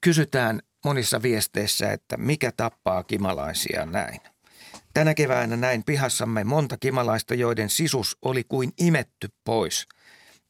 Kysytään 0.00 0.60
monissa 0.84 1.22
viesteissä, 1.22 1.92
että 1.92 2.16
mikä 2.16 2.52
tappaa 2.56 3.04
kimalaisia 3.04 3.86
näin. 3.86 4.20
Tänä 4.94 5.14
keväänä 5.14 5.56
näin 5.56 5.84
pihassamme 5.84 6.44
monta 6.44 6.76
kimalaista, 6.76 7.34
joiden 7.34 7.70
sisus 7.70 8.16
oli 8.22 8.44
kuin 8.44 8.72
imetty 8.78 9.28
pois. 9.44 9.88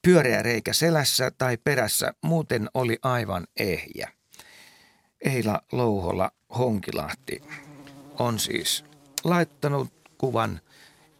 Pyöreä 0.03 0.43
reikä 0.43 0.73
selässä 0.73 1.31
tai 1.39 1.57
perässä 1.65 2.13
muuten 2.25 2.69
oli 2.75 2.99
aivan 3.03 3.47
ehjä. 3.57 4.18
Eila 5.21 5.61
Louhola 5.73 6.31
Honkilahti 6.59 7.43
on 8.19 8.39
siis 8.39 8.85
laittanut 9.25 9.93
kuvan 10.19 10.61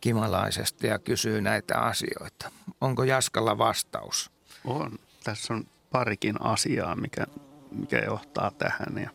kimalaisesta 0.01 0.87
ja 0.87 0.99
kysyy 0.99 1.41
näitä 1.41 1.79
asioita. 1.79 2.51
Onko 2.81 3.05
Jaskalla 3.05 3.59
vastaus? 3.59 4.31
on. 4.65 4.99
Tässä 5.25 5.55
on 5.55 5.65
parikin 5.91 6.43
asiaa, 6.43 6.97
mikä, 6.97 7.27
mikä 7.73 7.99
johtaa 7.99 8.51
tähän. 8.51 8.99
Ja, 9.03 9.11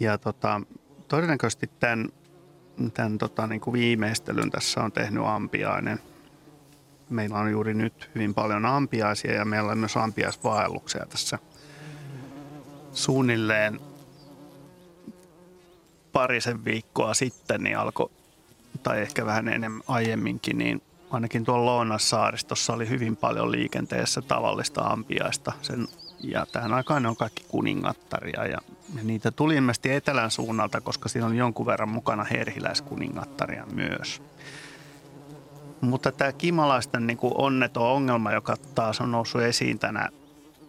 ja 0.00 0.18
tota, 0.18 0.60
todennäköisesti 1.08 1.70
tämän, 1.80 2.08
tämän 2.94 3.18
tota, 3.18 3.46
niin 3.46 3.60
kuin 3.60 3.72
viimeistelyn 3.72 4.50
tässä 4.50 4.80
on 4.80 4.92
tehnyt 4.92 5.24
ampiainen. 5.26 6.00
Meillä 7.10 7.38
on 7.38 7.50
juuri 7.50 7.74
nyt 7.74 8.10
hyvin 8.14 8.34
paljon 8.34 8.66
ampiaisia 8.66 9.32
ja 9.32 9.44
meillä 9.44 9.72
on 9.72 9.78
myös 9.78 9.96
ampiaisvaelluksia 9.96 11.06
tässä 11.06 11.38
suunnilleen 12.94 13.80
parisen 16.12 16.64
viikkoa 16.64 17.14
sitten 17.14 17.62
niin 17.62 17.78
alkoi, 17.78 18.10
tai 18.82 19.00
ehkä 19.00 19.26
vähän 19.26 19.48
enemmän 19.48 19.82
aiemminkin, 19.88 20.58
niin 20.58 20.82
ainakin 21.10 21.44
tuolla 21.44 21.66
Lounassaaristossa 21.66 22.72
oli 22.72 22.88
hyvin 22.88 23.16
paljon 23.16 23.52
liikenteessä 23.52 24.22
tavallista 24.22 24.80
ampiaista. 24.80 25.52
Sen, 25.62 25.88
ja 26.20 26.46
tähän 26.52 26.72
aikaan 26.72 27.02
ne 27.02 27.08
on 27.08 27.16
kaikki 27.16 27.44
kuningattaria 27.48 28.46
ja, 28.46 28.58
ja 28.94 29.02
niitä 29.02 29.30
tuli 29.30 29.54
ilmeisesti 29.54 29.92
etelän 29.92 30.30
suunnalta, 30.30 30.80
koska 30.80 31.08
siinä 31.08 31.26
oli 31.26 31.36
jonkun 31.36 31.66
verran 31.66 31.88
mukana 31.88 32.24
herhiläiskuningattaria 32.24 33.66
myös. 33.72 34.22
Mutta 35.80 36.12
tämä 36.12 36.32
kimalaisten 36.32 37.06
niin 37.06 37.18
onneton 37.22 37.82
ongelma, 37.82 38.32
joka 38.32 38.56
taas 38.74 39.00
on 39.00 39.10
noussut 39.10 39.42
esiin 39.42 39.78
tänä, 39.78 40.08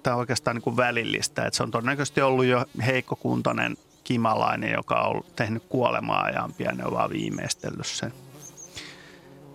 tämä 0.06 0.16
on 0.16 0.20
oikeastaan 0.20 0.56
niin 0.56 0.62
kuin 0.62 0.78
välillistä. 0.78 1.46
Että 1.46 1.58
se 1.58 1.64
on 1.64 1.72
todennäköisesti 1.72 2.22
ollut 2.22 2.46
jo 2.46 2.66
heikkokuntoinen 2.86 3.78
kimalainen, 4.04 4.72
joka 4.72 5.02
on 5.02 5.24
tehnyt 5.36 5.64
kuolemaa 5.70 6.30
ja 6.30 6.50
pienen 6.58 6.92
vaan 6.92 7.10
viimeistellyt 7.10 7.86
sen. 7.86 8.14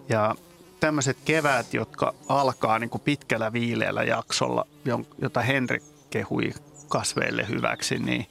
Ja 0.09 0.35
tämmöiset 0.81 1.17
kevät, 1.25 1.75
jotka 1.75 2.15
alkaa 2.29 2.79
niin 2.79 2.91
kuin 2.91 3.03
pitkällä 3.03 3.53
viileällä 3.53 4.03
jaksolla, 4.03 4.67
jota 5.23 5.41
Henrik 5.41 5.83
kehui 6.11 6.51
kasveille 6.89 7.49
hyväksi, 7.49 7.99
niin, 7.99 8.27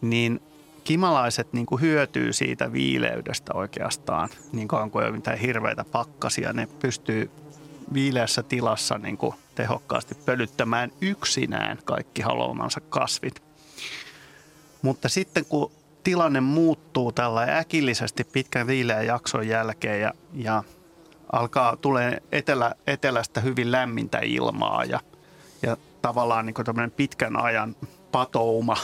niin 0.00 0.42
kimalaiset 0.84 1.52
niin 1.52 1.66
kuin 1.66 1.80
hyötyy 1.80 2.32
siitä 2.32 2.72
viileydestä 2.72 3.52
oikeastaan 3.54 4.28
niin 4.52 4.68
kauan 4.68 4.90
kuin 4.90 5.02
ei 5.02 5.08
ole 5.08 5.16
mitään 5.16 5.38
hirveitä 5.38 5.84
pakkasia. 5.84 6.52
Ne 6.52 6.68
pystyy 6.80 7.30
viileässä 7.94 8.42
tilassa 8.42 8.98
niin 8.98 9.16
kuin 9.16 9.34
tehokkaasti 9.54 10.14
pölyttämään 10.14 10.92
yksinään 11.00 11.78
kaikki 11.84 12.22
haluamansa 12.22 12.80
kasvit. 12.80 13.42
Mutta 14.82 15.08
sitten 15.08 15.44
kun 15.44 15.72
tilanne 16.04 16.40
muuttuu 16.40 17.12
tällä 17.12 17.42
äkillisesti 17.42 18.24
pitkän 18.24 18.66
viileän 18.66 19.06
jakson 19.06 19.48
jälkeen 19.48 20.00
ja, 20.00 20.12
ja 20.34 20.64
alkaa 21.32 21.76
tulee 21.76 22.22
etelä, 22.32 22.74
etelästä 22.86 23.40
hyvin 23.40 23.72
lämmintä 23.72 24.18
ilmaa 24.18 24.84
ja, 24.84 25.00
ja 25.62 25.76
tavallaan 26.02 26.46
niin 26.46 26.90
pitkän 26.96 27.36
ajan 27.36 27.76
patouma, 28.12 28.76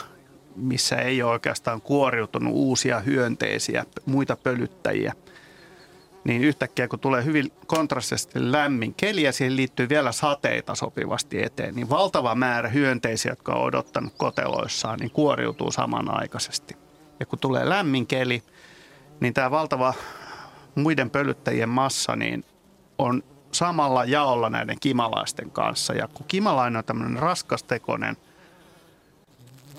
missä 0.57 0.97
ei 0.97 1.23
ole 1.23 1.33
oikeastaan 1.33 1.81
kuoriutunut 1.81 2.53
uusia 2.55 3.01
hyönteisiä, 3.01 3.85
muita 4.07 4.37
pölyttäjiä– 4.37 5.13
niin 6.25 6.43
yhtäkkiä 6.45 6.89
kun 6.89 6.99
tulee 6.99 7.25
hyvin 7.25 7.53
kontrastisesti 7.67 8.53
lämmin 8.53 8.95
keli 8.95 9.23
ja 9.23 9.33
siihen 9.33 9.57
liittyy 9.57 9.89
vielä 9.89 10.13
sateita 10.13 10.75
sopivasti 10.75 11.43
eteen, 11.43 11.75
niin 11.75 11.91
valtava 11.91 12.35
määrä 12.35 12.69
hyönteisiä, 12.69 13.33
jotka 13.33 13.55
on 13.55 13.63
odottanut 13.63 14.13
koteloissaan, 14.17 14.99
niin 14.99 15.11
kuoriutuu 15.11 15.71
samanaikaisesti. 15.71 16.77
Ja 17.21 17.27
kun 17.27 17.39
tulee 17.39 17.69
lämmin 17.69 18.07
keli, 18.07 18.43
niin 19.21 19.35
tämä 19.35 19.51
valtava 19.51 19.95
muiden 20.75 21.11
pölyttäjien 21.11 21.69
massa 21.69 22.17
niin 22.17 22.45
on 22.99 23.23
samalla 23.53 24.05
jaolla 24.05 24.51
näiden 24.51 24.77
kimalaisten 24.81 25.51
kanssa. 25.51 25.95
Ja 25.95 26.09
kun 26.09 26.27
kimalainen 26.29 26.79
on 26.79 26.85
tämmöinen 26.85 27.19
raskastekoinen, 27.19 28.17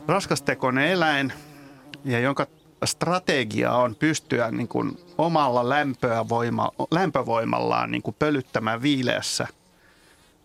raskastekoinen 0.08 0.88
eläin, 0.88 1.34
ja 2.06 2.20
jonka 2.20 2.48
strategia 2.86 3.74
on 3.74 3.96
pystyä 3.96 4.52
niin 4.52 4.68
kuin 4.68 5.00
omalla 5.18 5.70
lämpöä 5.70 6.30
voima, 6.30 6.72
lämpövoimallaan 6.92 7.92
niin 7.92 8.02
kuin 8.02 8.16
pölyttämään 8.20 8.82
viileässä 8.82 9.48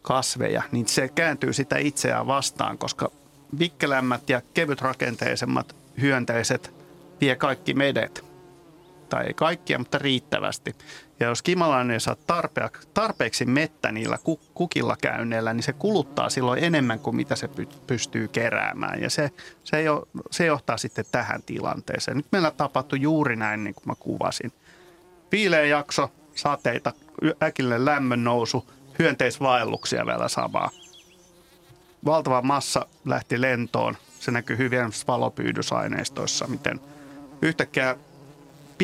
kasveja, 0.03 0.63
niin 0.73 0.89
se 0.89 1.09
kääntyy 1.09 1.53
sitä 1.53 1.79
itseään 1.79 2.27
vastaan, 2.27 2.79
koska 2.79 3.11
vikkelämmät 3.59 4.29
ja 4.31 4.43
kevytrakenteisemmat 4.55 5.77
hyönteiset 6.01 6.75
vie 7.21 7.37
kaikki 7.37 7.75
medet. 7.75 8.25
Tai 9.09 9.27
ei 9.27 9.35
kaikkia, 9.35 9.79
mutta 9.79 9.99
riittävästi. 9.99 10.77
Ja 11.21 11.27
jos 11.27 11.43
kimalainen 11.43 12.01
saa 12.01 12.17
tarpeeksi 12.95 13.45
mettä 13.45 13.93
niillä 13.93 14.19
kukilla 14.55 14.97
käynneillä, 15.03 15.55
niin 15.55 15.63
se 15.63 15.73
kuluttaa 15.73 16.31
silloin 16.31 16.65
enemmän 16.65 16.99
kuin 16.99 17.17
mitä 17.17 17.37
se 17.37 17.49
pystyy 17.87 18.29
keräämään. 18.29 19.03
Ja 19.03 19.11
se, 19.11 19.31
se, 19.65 19.83
jo, 19.83 20.09
se 20.31 20.47
johtaa 20.47 20.77
sitten 20.77 21.05
tähän 21.13 21.43
tilanteeseen. 21.43 22.17
Nyt 22.17 22.27
meillä 22.33 22.51
tapahtui 22.51 23.01
juuri 23.01 23.37
näin, 23.37 23.65
niin 23.65 23.75
kuin 23.75 23.85
mä 23.87 23.95
kuvasin. 23.99 24.53
Viileä 25.33 25.65
jakso, 25.65 26.11
sateita, 26.35 26.93
äkillinen 27.43 27.85
lämmön 27.85 28.25
nousu, 28.25 28.71
hyönteisvaelluksia 28.99 30.07
vielä 30.07 30.29
samaa. 30.29 30.71
Valtava 32.05 32.43
massa 32.43 32.87
lähti 33.05 33.41
lentoon. 33.41 33.97
Se 34.21 34.31
näkyy 34.31 34.59
hyvin 34.59 34.81
valopyydysaineistoissa, 35.07 36.47
miten 36.47 36.81
yhtäkkiä 37.43 37.97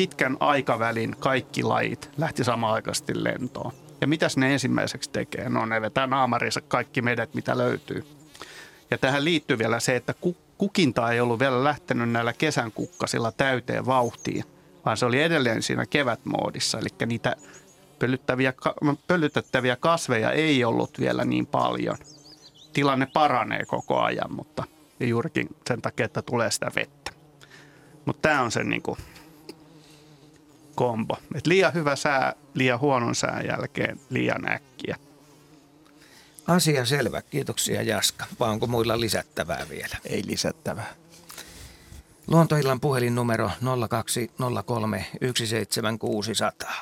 pitkän 0.01 0.37
aikavälin 0.39 1.15
kaikki 1.19 1.63
lajit 1.63 2.09
lähti 2.17 2.43
samaaikaisesti 2.43 3.23
lentoon. 3.23 3.71
Ja 4.01 4.07
mitäs 4.07 4.37
ne 4.37 4.53
ensimmäiseksi 4.53 5.09
tekee? 5.09 5.49
No 5.49 5.65
ne 5.65 5.81
vetää 5.81 6.07
naamarinsa 6.07 6.61
kaikki 6.61 7.01
meidät, 7.01 7.33
mitä 7.33 7.57
löytyy. 7.57 8.03
Ja 8.91 8.97
tähän 8.97 9.25
liittyy 9.25 9.57
vielä 9.57 9.79
se, 9.79 9.95
että 9.95 10.13
kukinta 10.57 11.11
ei 11.11 11.19
ollut 11.19 11.39
vielä 11.39 11.63
lähtenyt 11.63 12.09
näillä 12.09 12.33
kesän 12.33 12.71
kukkasilla 12.71 13.31
täyteen 13.31 13.85
vauhtiin, 13.85 14.43
vaan 14.85 14.97
se 14.97 15.05
oli 15.05 15.21
edelleen 15.21 15.61
siinä 15.61 15.85
kevätmoodissa. 15.85 16.79
Eli 16.79 16.89
niitä 17.05 17.35
pölyttäviä, 17.99 18.53
pölytettäviä 19.07 19.75
kasveja 19.75 20.31
ei 20.31 20.63
ollut 20.63 20.99
vielä 20.99 21.25
niin 21.25 21.47
paljon. 21.47 21.97
Tilanne 22.73 23.07
paranee 23.13 23.65
koko 23.65 23.99
ajan, 23.99 24.33
mutta 24.35 24.63
juurikin 24.99 25.47
sen 25.67 25.81
takia, 25.81 26.05
että 26.05 26.21
tulee 26.21 26.51
sitä 26.51 26.71
vettä. 26.75 27.11
Mutta 28.05 28.29
tämä 28.29 28.41
on 28.41 28.51
se 28.51 28.63
niin 28.63 28.81
kuin 28.81 28.97
kombo. 30.75 31.17
Et 31.35 31.47
liian 31.47 31.73
hyvä 31.73 31.95
sää, 31.95 32.33
liian 32.53 32.79
huonon 32.79 33.15
sään 33.15 33.45
jälkeen 33.45 33.99
liian 34.09 34.51
äkkiä. 34.51 34.97
Asia 36.47 36.85
selvä. 36.85 37.21
Kiitoksia 37.21 37.81
Jaska. 37.81 38.25
Vai 38.39 38.49
onko 38.49 38.67
muilla 38.67 38.99
lisättävää 38.99 39.65
vielä? 39.69 39.97
Ei 40.05 40.23
lisättävää. 40.25 40.93
Luontoillan 42.27 42.79
puhelinnumero 42.79 43.51
0203 43.89 45.05
17600. 45.21 46.81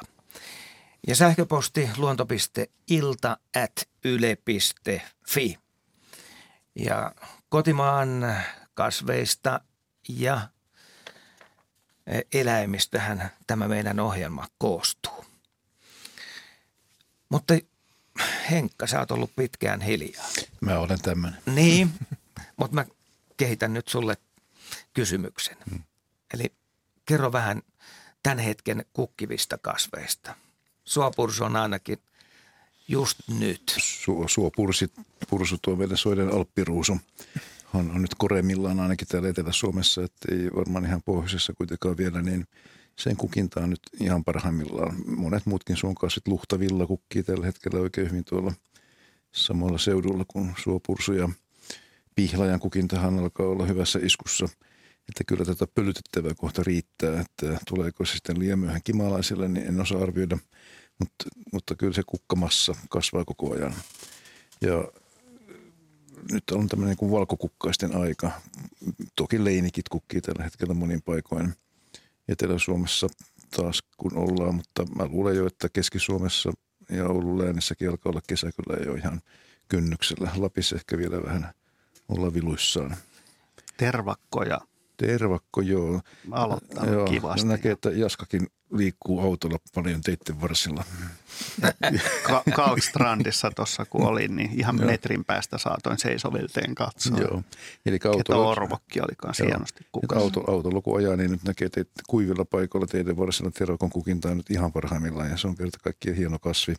Ja 1.08 1.16
sähköposti 1.16 1.90
luonto.ilta 1.98 3.38
at 3.64 3.90
yle.fi. 4.04 5.58
Ja 6.76 7.12
kotimaan 7.50 8.36
kasveista 8.74 9.62
ja 10.10 10.42
eläimistähän 12.34 13.32
tämä 13.48 13.68
meidän 13.68 14.00
ohjelma 14.00 14.48
koostuu. 14.58 15.26
Mutta 17.30 17.54
Henkka, 18.52 18.88
sä 18.88 19.00
oot 19.00 19.12
ollut 19.12 19.36
pitkään 19.36 19.82
hiljaa. 19.82 20.26
Mä 20.62 20.80
olen 20.80 21.02
tämmöinen. 21.02 21.42
Niin, 21.46 21.92
mutta 22.58 22.76
mä 22.76 22.86
kehitän 23.38 23.74
nyt 23.74 23.88
sulle 23.88 24.18
kysymyksen. 24.94 25.58
Hmm. 25.70 25.84
Eli 26.34 26.54
kerro 27.06 27.32
vähän 27.32 27.62
tämän 28.24 28.40
hetken 28.40 28.86
kukkivista 28.94 29.58
kasveista. 29.58 30.36
Suopursu 30.86 31.44
on 31.44 31.56
ainakin 31.56 32.02
just 32.88 33.20
nyt. 33.40 33.76
Suo, 33.78 34.28
suopursi, 34.28 34.92
pursu 35.30 35.58
tuo 35.62 35.78
soiden 35.96 36.34
alppiruusu 36.34 36.98
on, 37.74 37.92
on 37.92 38.02
nyt 38.02 38.16
koremmillaan 38.18 38.80
ainakin 38.80 39.08
täällä 39.08 39.30
Etelä-Suomessa, 39.30 40.04
että 40.04 40.36
ei 40.36 40.50
varmaan 40.56 40.86
ihan 40.86 41.02
pohjoisessa 41.06 41.54
kuitenkaan 41.54 41.98
vielä, 41.98 42.22
niin 42.22 42.46
sen 42.96 43.18
kukinta 43.18 43.60
on 43.60 43.70
nyt 43.70 43.80
ihan 44.00 44.24
parhaimmillaan. 44.24 44.96
Monet 45.06 45.46
muutkin 45.46 45.78
suonkasvit 45.78 46.28
luhtavilla 46.28 46.88
kukkii 46.88 47.24
tällä 47.24 47.46
hetkellä 47.46 47.80
oikein 47.80 48.12
hyvin 48.12 48.26
tuolla 48.26 48.54
samalla 49.32 49.78
seudulla 49.78 50.26
kuin 50.28 50.54
suopursu 50.64 51.14
ja 51.14 51.30
pihlajan 52.16 52.60
kukintahan 52.60 53.20
alkaa 53.20 53.48
olla 53.48 53.66
hyvässä 53.66 54.00
iskussa. 54.04 54.46
Että 55.10 55.24
kyllä 55.28 55.46
tätä 55.46 55.68
pölytettävää 55.76 56.34
kohta 56.38 56.64
riittää, 56.66 57.22
että 57.22 57.60
tuleeko 57.68 58.06
se 58.06 58.14
sitten 58.14 58.40
liian 58.40 58.60
myöhään 58.60 58.84
kimalaisille, 58.84 59.48
niin 59.48 59.68
en 59.68 59.82
osaa 59.82 60.04
arvioida, 60.04 60.38
mutta, 61.00 61.26
mutta 61.54 61.76
kyllä 61.76 61.94
se 61.94 62.04
kukkamassa 62.08 62.76
kasvaa 62.90 63.26
koko 63.26 63.54
ajan. 63.54 63.74
Ja 64.62 64.92
nyt 66.32 66.50
on 66.52 66.68
tämmöinen 66.68 66.98
kuin 66.98 67.12
valkokukkaisten 67.12 67.96
aika. 67.96 68.32
Toki 69.16 69.46
leinikit 69.46 69.90
kukkii 69.90 70.22
tällä 70.22 70.44
hetkellä 70.44 70.74
monin 70.74 71.02
paikoin 71.02 71.54
Etelä-Suomessa 72.28 73.08
taas 73.56 73.84
kun 73.98 74.18
ollaan, 74.18 74.56
mutta 74.56 74.86
mä 74.96 75.06
luulen 75.06 75.36
jo, 75.36 75.48
että 75.48 75.70
Keski-Suomessa 75.74 76.54
ja 76.90 77.08
Oulun 77.08 77.40
läänissäkin 77.40 77.90
alkaa 77.90 78.10
olla 78.10 78.22
kesä 78.28 78.52
kyllä 78.52 78.84
jo 78.86 78.94
ihan 78.94 79.22
kynnyksellä. 79.68 80.32
Lapissa 80.36 80.76
ehkä 80.76 80.98
vielä 80.98 81.24
vähän 81.24 81.54
olla 82.10 82.34
viluissaan. 82.34 82.96
Tervakkoja 83.78 84.62
Tervakko, 85.00 85.62
joo. 85.62 86.02
Aloittanut 86.32 86.94
joo, 86.94 87.06
kivasti. 87.06 87.48
Näkee, 87.48 87.72
että 87.72 87.90
Jaskakin 87.90 88.48
liikkuu 88.72 89.20
autolla 89.20 89.58
paljon 89.76 90.02
teitten 90.02 90.42
varsilla. 90.42 90.84
Ka- 92.28 92.44
Kalkstrandissa 92.56 93.52
tuossa 93.56 93.86
kun 93.86 94.06
olin, 94.06 94.36
niin 94.36 94.60
ihan 94.60 94.78
joo. 94.78 94.86
metrin 94.86 95.26
päästä 95.26 95.58
saatoin 95.58 96.00
seisovilteen 96.00 96.76
katsoa. 96.76 97.20
Joo. 97.20 97.44
Eli 97.86 98.00
auto, 98.06 98.18
Ketä 98.18 98.36
Orvokki 98.36 99.02
oli 99.02 99.16
kanssa 99.18 99.44
hienosti 99.44 99.86
kukassa. 99.92 100.24
Auto, 100.24 100.52
autolla 100.52 100.82
kun 100.82 100.98
ajaa, 100.98 101.16
niin 101.16 101.32
nyt 101.32 101.44
näkee 101.44 101.70
teitä 101.70 101.92
kuivilla 102.08 102.46
paikoilla 102.46 102.88
teidän 102.88 103.18
varsilla 103.18 103.52
tervakon 103.52 103.90
kukintaa 103.90 104.36
nyt 104.36 104.52
ihan 104.52 104.72
parhaimmillaan. 104.72 105.30
Ja 105.30 105.38
se 105.38 105.48
on 105.48 105.56
kerta 105.56 105.78
kaikkiaan 105.84 106.18
hieno 106.18 106.40
kasvi. 106.40 106.76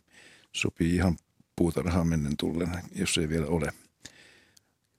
Sopii 0.51 0.95
ihan 0.95 1.17
puutarhaan 1.55 2.07
mennen 2.07 2.37
tullen, 2.37 2.69
jos 2.95 3.17
ei 3.17 3.29
vielä 3.29 3.47
ole 3.47 3.73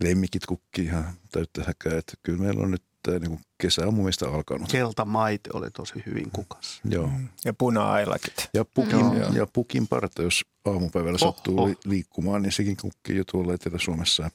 lemmikit 0.03 0.47
kukkii 0.47 0.85
ihan 0.85 1.15
täyttä 1.33 1.65
häkää. 1.67 1.99
Että 1.99 2.13
kyllä 2.23 2.43
meillä 2.43 2.63
on 2.63 2.71
nyt 2.71 2.83
tämä 3.03 3.19
niin 3.19 3.41
kesä 3.59 3.87
on 3.87 3.95
mun 3.95 4.05
mielestä 4.05 4.29
alkanut. 4.29 4.71
Keltamaite 4.71 5.51
oli 5.53 5.71
tosi 5.71 6.03
hyvin 6.07 6.31
kukas. 6.31 6.81
Joo. 6.85 7.07
Mm. 7.07 7.29
Ja 7.45 7.55
puna-ailakit. 7.55 8.49
Ja 8.55 8.65
pukin, 8.65 9.01
Joo. 9.01 9.33
ja 9.33 9.47
pukin 9.53 9.89
parta, 9.89 10.23
jos 10.23 10.45
aamupäivällä 10.65 11.19
oh, 11.23 11.35
sattuu 11.35 11.63
oh. 11.63 11.71
liikkumaan, 11.85 12.43
niin 12.43 12.53
sekin 12.53 12.77
kukkii 12.77 13.17
jo 13.17 13.25
tuolla 13.25 13.55
Etelä-Suomessa. 13.55 14.31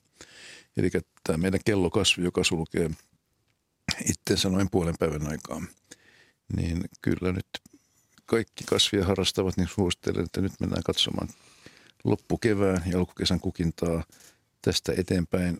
Eli 0.77 0.89
tämä 1.23 1.37
meidän 1.37 1.59
kellokasvi, 1.65 2.23
joka 2.23 2.43
sulkee 2.43 2.89
itsensä 4.09 4.49
noin 4.49 4.69
puolen 4.71 4.95
päivän 4.99 5.27
aikaa, 5.27 5.61
niin 6.55 6.81
kyllä 7.01 7.31
nyt 7.31 7.47
kaikki 8.25 8.63
kasvia 8.63 9.05
harrastavat, 9.05 9.57
niin 9.57 9.67
suosittelen, 9.67 10.25
että 10.25 10.41
nyt 10.41 10.51
mennään 10.59 10.83
katsomaan 10.83 11.29
loppukevään 12.03 12.83
ja 12.85 12.97
alkukesän 12.97 13.39
kukintaa 13.39 14.03
tästä 14.61 14.93
eteenpäin 14.97 15.57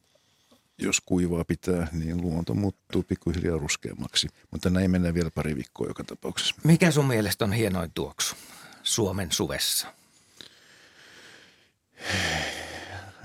jos 0.78 1.02
kuivaa 1.06 1.44
pitää, 1.44 1.88
niin 1.92 2.22
luonto 2.22 2.54
muuttuu 2.54 3.04
pikkuhiljaa 3.04 3.58
ruskeammaksi. 3.58 4.28
Mutta 4.52 4.70
näin 4.70 4.92
mennään 4.92 5.14
vielä 5.14 5.32
pari 5.32 5.56
viikkoa 5.56 5.88
joka 5.88 6.04
tapauksessa. 6.04 6.56
Mikä 6.64 6.92
sun 6.92 7.06
mielestä 7.06 7.46
on 7.46 7.54
hienoin 7.54 7.92
tuoksu 7.92 8.36
Suomen 8.84 9.32
suvessa? 9.32 9.88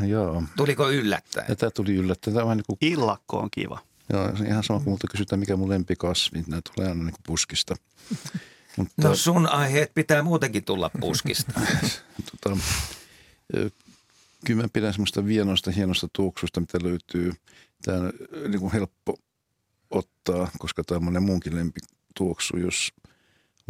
Joo. 0.07 0.42
Tuliko 0.57 0.90
yllättäen? 0.90 1.57
Tämä 1.57 1.70
tuli 1.70 1.94
yllättäen. 1.94 2.36
Tämä 2.36 2.55
niin 2.55 2.64
kuin... 2.66 2.78
Illakko 2.80 3.38
on 3.38 3.48
kiva. 3.50 3.78
Joo, 4.12 4.24
on 4.24 4.46
ihan 4.46 4.64
sama 4.64 4.78
kuin 4.78 4.88
multa 4.88 5.07
kysytään, 5.11 5.40
mikä 5.40 5.57
mun 5.57 5.68
lempikasvi. 5.68 6.44
Nämä 6.46 6.62
tulee 6.74 6.88
aina 6.88 7.05
niin 7.05 7.12
kuin 7.12 7.22
puskista. 7.26 7.74
Mutta, 8.76 9.09
no 9.09 9.14
sun 9.14 9.46
aiheet 9.46 9.94
pitää 9.94 10.22
muutenkin 10.22 10.64
tulla 10.64 10.90
puskista. 11.00 11.61
tota, 12.42 12.57
kyllä 14.47 14.62
mä 14.62 14.68
pidän 14.72 14.93
semmoista 14.93 15.26
vienoista, 15.26 15.70
hienosta 15.70 16.09
tuoksusta, 16.12 16.61
mitä 16.61 16.78
löytyy. 16.82 17.32
Tämä 17.84 17.99
on 17.99 18.12
niin 18.49 18.61
kuin 18.61 18.72
helppo 18.72 19.16
ottaa, 19.90 20.49
koska 20.59 20.84
tämä 20.84 20.97
on 20.97 21.05
monen 21.05 21.22
muunkin 21.22 21.57
lempituoksu, 21.57 22.57
jos 22.57 22.93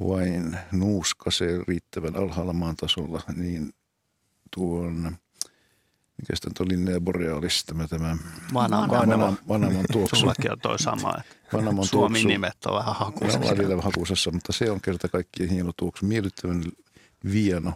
vain 0.08 0.58
nuuskasee 0.72 1.60
riittävän 1.68 2.16
alhaalla 2.16 2.52
maan 2.52 2.76
tasolla, 2.76 3.22
niin 3.36 3.72
tuon 4.54 5.16
mikä 6.22 6.36
sitten 6.36 6.52
on 6.60 6.68
Linnea 6.68 7.00
Borealis, 7.00 7.64
tämä, 7.64 7.88
tämä 7.88 8.16
Vanamon, 8.54 8.90
Vanamon, 8.90 9.38
Vanamon 9.48 9.84
tuoksu. 9.92 10.16
Sullakin 10.16 10.52
on 10.52 10.60
toi 10.60 10.78
sama, 10.78 11.14
että 11.20 11.36
Vanamon 11.52 11.86
Suomi 11.86 12.14
tuoksu. 12.14 12.28
nimet 12.28 12.66
on 12.66 12.78
vähän 12.78 12.94
hakusessa. 12.94 13.40
Välillä 13.40 13.82
hakusessa, 13.82 14.30
mutta 14.30 14.52
se 14.52 14.70
on 14.70 14.80
kerta 14.80 15.08
kaikkien 15.08 15.48
hieno 15.48 15.72
tuoksu. 15.76 16.06
Miellyttävän 16.06 16.62
vieno, 17.32 17.72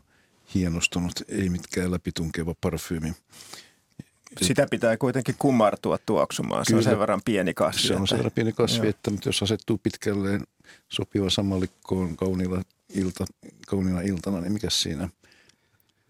hienostunut, 0.55 1.13
ei 1.29 1.49
mitkään 1.49 1.91
läpitunkeva 1.91 2.55
parfyymi. 2.61 3.13
Sitä 4.43 4.67
pitää 4.71 4.97
kuitenkin 4.97 5.35
kumartua 5.39 5.99
tuoksumaan. 6.07 6.65
Se 6.67 6.75
on 6.75 6.79
Kyllä. 6.81 6.91
sen 6.91 6.99
verran 6.99 7.21
pieni 7.25 7.55
kasvi. 7.55 7.89
Se 7.89 7.95
on 7.95 8.07
sen 8.09 8.19
verran 8.19 8.33
pieni 8.33 8.53
kasvi, 8.53 8.79
Joo. 8.87 8.91
että 8.91 9.11
mutta 9.11 9.29
jos 9.29 9.43
asettuu 9.43 9.79
pitkälleen 9.83 10.45
sopiva 10.89 11.31
samallikkoon 11.31 12.17
kauniilla, 12.17 12.63
ilta, 12.95 13.25
kauniina 13.67 14.01
iltana, 14.01 14.41
niin 14.41 14.53
mikä 14.53 14.71
siinä 14.71 15.09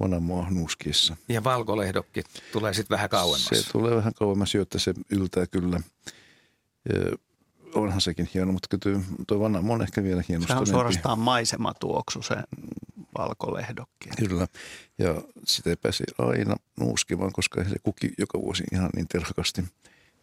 vanamoa 0.01 0.47
nuuskiessa? 0.51 1.16
Ja 1.28 1.45
valkolehdokki 1.45 2.22
tulee 2.53 2.74
sitten 2.74 2.95
vähän 2.95 3.11
kauemmas. 3.11 3.45
Se 3.45 3.72
tulee 3.72 3.97
vähän 3.97 4.14
kauemmas 4.14 4.55
jo, 4.55 4.62
että 4.62 4.78
se 4.78 4.95
yltää 5.11 5.47
kyllä. 5.47 5.80
Ja 6.95 7.16
onhan 7.74 8.01
sekin 8.01 8.28
hieno, 8.34 8.53
mutta 8.53 8.78
kyllä 8.78 9.01
tuo- 9.26 9.41
vanamo 9.41 9.72
on 9.72 9.82
ehkä 9.82 10.03
vielä 10.03 10.22
Se 10.22 10.24
on 10.24 10.28
hienostuneempi. 10.28 10.70
suorastaan 10.70 11.18
maisematuoksu 11.18 12.22
se 12.22 12.34
valkolehdokki. 13.18 14.08
Kyllä. 14.18 14.46
Ja 14.98 15.22
sitä 15.44 15.70
ei 15.70 15.76
pääse 15.76 16.04
aina 16.18 16.56
nuuskimaan, 16.80 17.32
koska 17.32 17.64
se 17.64 17.76
kuki 17.82 18.10
joka 18.18 18.40
vuosi 18.40 18.64
ihan 18.72 18.90
niin 18.96 19.08
terhakasti. 19.08 19.64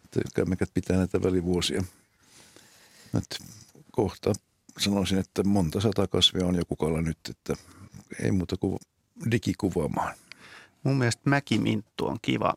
Että 0.04 0.22
kämmekät 0.36 0.70
pitää 0.74 0.98
näitä 0.98 1.24
välivuosia. 1.24 1.84
Nyt 3.14 3.40
kohta 3.92 4.34
sanoisin, 4.78 5.18
että 5.18 5.44
monta 5.44 5.82
sata 5.82 6.08
kasvia 6.08 6.46
on 6.46 6.56
jo 6.56 6.66
kukalla 6.66 7.02
nyt, 7.02 7.18
että 7.30 7.54
ei 8.24 8.32
muuta 8.32 8.58
kuin 8.58 8.80
digikuvaamaan. 9.32 10.16
Mun 10.84 10.98
mielestä 10.98 11.22
mäkiminttu 11.26 12.06
on 12.08 12.18
kiva, 12.22 12.54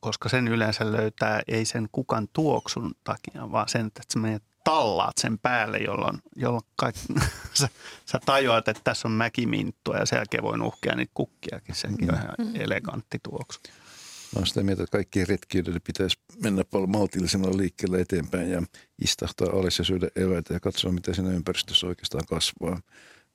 koska 0.00 0.28
sen 0.28 0.48
yleensä 0.48 0.92
löytää 0.92 1.42
ei 1.48 1.64
sen 1.64 1.88
kukan 1.92 2.28
tuoksun 2.32 2.94
takia, 3.04 3.52
vaan 3.52 3.68
sen, 3.68 3.86
että 3.86 4.02
sä 4.12 4.18
menet 4.18 4.42
tallaat 4.70 5.18
sen 5.18 5.38
päälle, 5.38 5.78
jolloin, 5.78 6.18
jolloin 6.36 6.64
kaikki, 6.76 7.00
sä, 7.60 7.68
sä 8.06 8.20
tajuat, 8.26 8.68
että 8.68 8.80
tässä 8.84 9.08
on 9.08 9.12
mäkiminttua 9.12 9.96
ja 9.96 10.06
sen 10.06 10.16
jälkeen 10.16 10.42
voi 10.42 10.58
nuhkia 10.58 10.96
niitä 10.96 11.12
kukkiakin. 11.14 11.74
Senkin 11.74 12.14
on 12.14 12.18
ihan 12.18 12.56
elegantti 12.56 13.18
tuoksu. 13.22 13.60
Mä 14.34 14.36
olen 14.36 14.46
sitä 14.46 14.62
mieltä, 14.62 14.82
että 14.82 14.92
kaikkien 14.92 15.28
retkijöiden 15.28 15.80
pitäisi 15.86 16.18
mennä 16.42 16.64
paljon 16.64 16.90
maltillisemmalla 16.90 17.56
liikkeellä 17.56 17.98
eteenpäin 17.98 18.50
ja 18.50 18.62
istahtaa 19.02 19.48
alas 19.48 19.78
ja 19.78 19.84
syödä 19.84 20.08
eväitä 20.16 20.54
ja 20.54 20.60
katsoa, 20.60 20.92
mitä 20.92 21.14
siinä 21.14 21.30
ympäristössä 21.30 21.86
oikeastaan 21.86 22.26
kasvaa. 22.28 22.80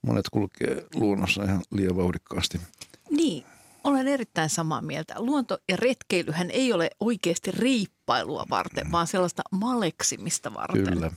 Monet 0.01 0.29
kulkee 0.31 0.85
luonnossa 0.93 1.43
ihan 1.43 1.61
liian 1.71 1.95
vauhdikkaasti. 1.95 2.61
Niin, 3.09 3.45
olen 3.83 4.07
erittäin 4.07 4.49
samaa 4.49 4.81
mieltä. 4.81 5.13
Luonto 5.17 5.57
ja 5.69 5.75
retkeilyhän 5.77 6.51
ei 6.51 6.73
ole 6.73 6.89
oikeasti 6.99 7.51
riippailua 7.51 8.45
varten, 8.49 8.91
vaan 8.91 9.07
sellaista 9.07 9.43
maleksimista 9.51 10.53
varten. 10.53 10.93
Kyllä. 10.93 11.11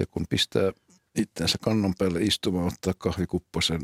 Ja 0.00 0.06
kun 0.06 0.26
pistää 0.28 0.72
itsensä 1.18 1.58
kannon 1.60 1.94
päälle 1.98 2.22
istumaan, 2.22 2.66
ottaa 2.66 2.94
kahvikupposen 2.98 3.80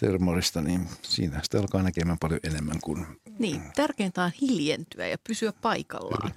termarista, 0.00 0.60
niin 0.60 0.88
siinä 1.02 1.40
sitä 1.42 1.58
alkaa 1.58 1.82
näkemään 1.82 2.18
paljon 2.18 2.40
enemmän 2.44 2.80
kuin 2.82 3.06
Niin, 3.38 3.62
tärkeintä 3.74 4.24
on 4.24 4.30
hiljentyä 4.40 5.06
ja 5.06 5.18
pysyä 5.28 5.52
paikallaan. 5.52 6.32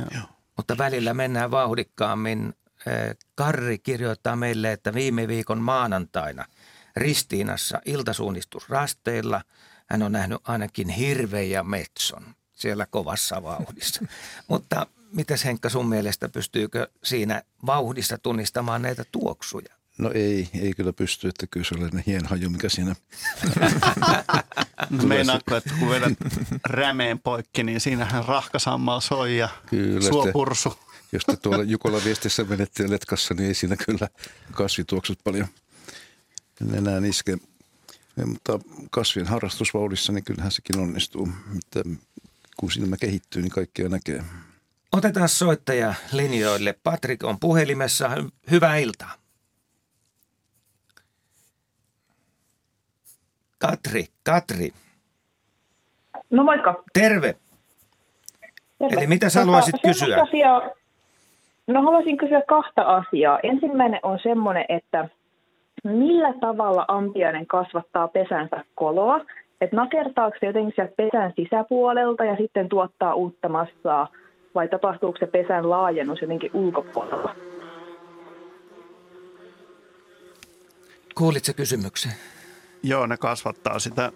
Mutta 0.57 0.77
välillä 0.77 1.13
mennään 1.13 1.51
vauhdikkaammin. 1.51 2.53
Eh, 2.87 3.17
Karri 3.35 3.79
kirjoittaa 3.79 4.35
meille, 4.35 4.71
että 4.71 4.93
viime 4.93 5.27
viikon 5.27 5.61
maanantaina 5.61 6.45
Ristiinassa 6.95 7.81
iltasuunnistusrasteilla 7.85 9.41
hän 9.91 10.03
on 10.03 10.11
nähnyt 10.11 10.41
ainakin 10.43 10.89
hirveän 10.89 11.49
ja 11.49 11.63
metson 11.63 12.23
siellä 12.53 12.85
kovassa 12.85 13.43
vauhdissa. 13.43 14.05
Mutta 14.47 14.87
mitäs 15.12 15.45
Henkka 15.45 15.70
sun 15.70 15.89
mielestä, 15.89 16.30
pystyykö 16.30 16.88
siinä 17.03 17.43
vauhdissa 17.66 18.18
tunnistamaan 18.18 18.82
näitä 18.82 19.05
tuoksuja? 19.12 19.76
No 19.97 20.12
ei, 20.14 20.49
ei 20.62 20.74
kyllä 20.74 20.93
pysty, 20.93 21.28
että 21.28 21.47
kyllä 21.47 21.66
se 21.66 21.76
oli 21.76 21.89
hien 22.07 22.26
haju, 22.26 22.49
mikä 22.49 22.70
siinä 22.70 22.95
Meinaatko, 25.07 25.55
että 25.55 25.74
kun 25.80 25.89
vedät 25.89 26.14
rämeen 26.66 27.20
poikki, 27.20 27.64
niin 27.64 27.80
siinähän 27.80 28.26
rahkasammal 28.26 28.99
soi 28.99 29.38
ja 29.38 29.49
Kyllä, 29.70 30.09
suopursu. 30.09 30.74
Jos 31.14 31.26
te 31.26 31.38
tuolla 31.38 31.64
Jukola 31.64 32.03
viestissä 32.05 32.43
menette 32.43 32.89
letkassa, 32.89 33.34
niin 33.34 33.47
ei 33.47 33.53
siinä 33.53 33.76
kyllä 33.76 34.07
kasvituoksut 34.51 35.20
paljon 35.24 35.47
enää 36.74 37.01
iske. 37.05 37.38
Ja, 38.18 38.26
Mutta 38.26 38.59
kasvien 38.91 39.28
harrastusvauhdissa, 39.28 40.14
niin 40.14 40.24
kyllähän 40.24 40.51
sekin 40.51 40.80
onnistuu. 40.80 41.30
Että 41.57 41.89
kun 42.57 42.72
silmä 42.72 42.97
kehittyy, 42.97 43.41
niin 43.41 43.51
kaikkea 43.51 43.89
näkee. 43.89 44.24
Otetaan 44.97 45.29
soittaja 45.29 45.93
linjoille. 46.13 46.75
Patrik 46.83 47.23
on 47.23 47.39
puhelimessa. 47.39 48.07
Hy- 48.07 48.29
Hyvää 48.51 48.77
iltaa. 48.77 49.11
Katri, 53.59 54.05
Katri, 54.23 54.69
No 56.29 56.43
moikka. 56.43 56.83
terve. 56.93 57.35
Terve. 58.79 58.97
Eli 58.97 59.07
mitä 59.07 59.29
sä 59.29 59.39
Tota, 59.39 59.45
haluaisit 59.45 59.75
kysyä? 59.81 60.21
Asiaa, 60.23 60.61
no 61.67 61.81
haluaisin 61.81 62.17
kysyä 62.17 62.41
kahta 62.47 62.81
asiaa. 62.81 63.39
Ensimmäinen 63.43 63.99
on 64.03 64.19
semmoinen, 64.23 64.65
että 64.69 65.09
millä 65.83 66.33
tavalla 66.41 66.85
ampiainen 66.87 67.47
kasvattaa 67.47 68.07
pesänsä 68.07 68.63
koloa? 68.75 69.19
Että 69.61 69.75
nakertaako 69.75 70.37
se 70.39 70.45
jotenkin 70.45 70.73
sieltä 70.75 70.93
pesän 70.97 71.33
sisäpuolelta 71.35 72.25
ja 72.25 72.35
sitten 72.35 72.69
tuottaa 72.69 73.13
uutta 73.13 73.49
massaa? 73.49 74.07
Vai 74.56 74.68
tapahtuuko 74.68 75.18
se 75.20 75.28
pesän 75.28 75.70
laajennus 75.70 76.22
jotenkin 76.22 76.52
ulkopuolella? 76.54 77.36
Kuulitko 81.16 81.52
kysymyksen? 81.56 82.12
Joo, 82.84 83.08
ne 83.08 83.18
kasvattaa 83.18 83.80
sitä 83.80 84.12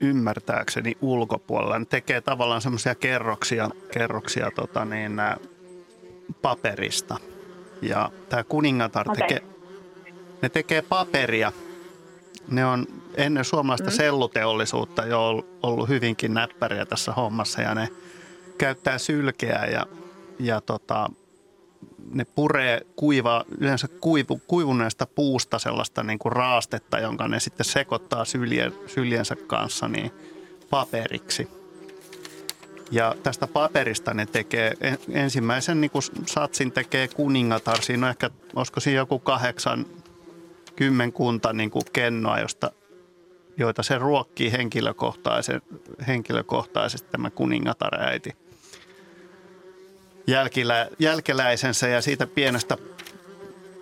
ymmärtääkseni 0.00 0.96
ulkopuolella. 1.00 1.78
Ne 1.78 1.84
tekee 1.84 2.20
tavallaan 2.20 2.60
semmoisia 2.60 2.94
kerroksia, 2.94 3.70
kerroksia 3.92 4.50
tota 4.54 4.84
niin, 4.84 5.20
paperista. 6.42 7.16
Ja 7.82 8.10
tämä 8.28 8.44
kuningatar 8.44 9.10
Okei. 9.10 9.28
tekee, 9.28 9.48
ne 10.42 10.48
tekee 10.48 10.82
paperia. 10.82 11.52
Ne 12.50 12.66
on 12.66 12.86
ennen 13.14 13.44
suomalaista 13.44 13.90
mm. 13.90 13.96
selluteollisuutta 13.96 15.06
jo 15.06 15.28
ol- 15.28 15.42
ollut 15.62 15.88
hyvinkin 15.88 16.34
näppäriä 16.34 16.86
tässä 16.86 17.12
hommassa 17.12 17.62
ja 17.62 17.74
ne 17.74 17.88
käyttää 18.58 18.98
sylkeä 18.98 19.66
ja, 19.72 19.86
ja 20.38 20.60
tota, 20.60 21.10
ne 22.10 22.24
puree 22.24 22.80
kuiva, 22.96 23.44
yleensä 23.58 23.88
kuivu, 24.00 24.40
kuivuneesta 24.46 25.06
puusta 25.06 25.58
sellaista 25.58 26.02
niin 26.02 26.18
kuin 26.18 26.32
raastetta, 26.32 26.98
jonka 26.98 27.28
ne 27.28 27.40
sitten 27.40 27.66
sekoittaa 27.66 28.24
syljen, 28.24 28.72
syljensä 28.86 29.36
kanssa 29.46 29.88
niin 29.88 30.10
paperiksi. 30.70 31.48
Ja 32.90 33.14
tästä 33.22 33.46
paperista 33.46 34.14
ne 34.14 34.26
tekee, 34.26 34.74
en- 34.80 34.98
ensimmäisen 35.10 35.80
niin 35.80 35.90
kuin 35.90 36.02
satsin 36.26 36.72
tekee 36.72 37.08
kuningatar. 37.08 37.82
Siinä 37.82 38.06
on 38.06 38.10
ehkä, 38.10 38.30
olisiko 38.54 38.80
siinä 38.80 39.00
joku 39.00 39.18
kahdeksan, 39.18 39.86
kymmenkunta 40.76 41.52
niin 41.52 41.70
kuin 41.70 41.84
kennoa, 41.92 42.40
josta, 42.40 42.70
joita 43.56 43.82
se 43.82 43.98
ruokkii 43.98 44.52
henkilökohtaisesti, 44.52 45.68
henkilökohtaisesti 46.06 47.08
tämä 47.10 47.30
kuningatar-äiti 47.30 48.45
jälkilä, 50.26 50.88
jälkeläisensä 50.98 51.88
ja 51.88 52.00
siitä 52.02 52.26
pienestä 52.26 52.76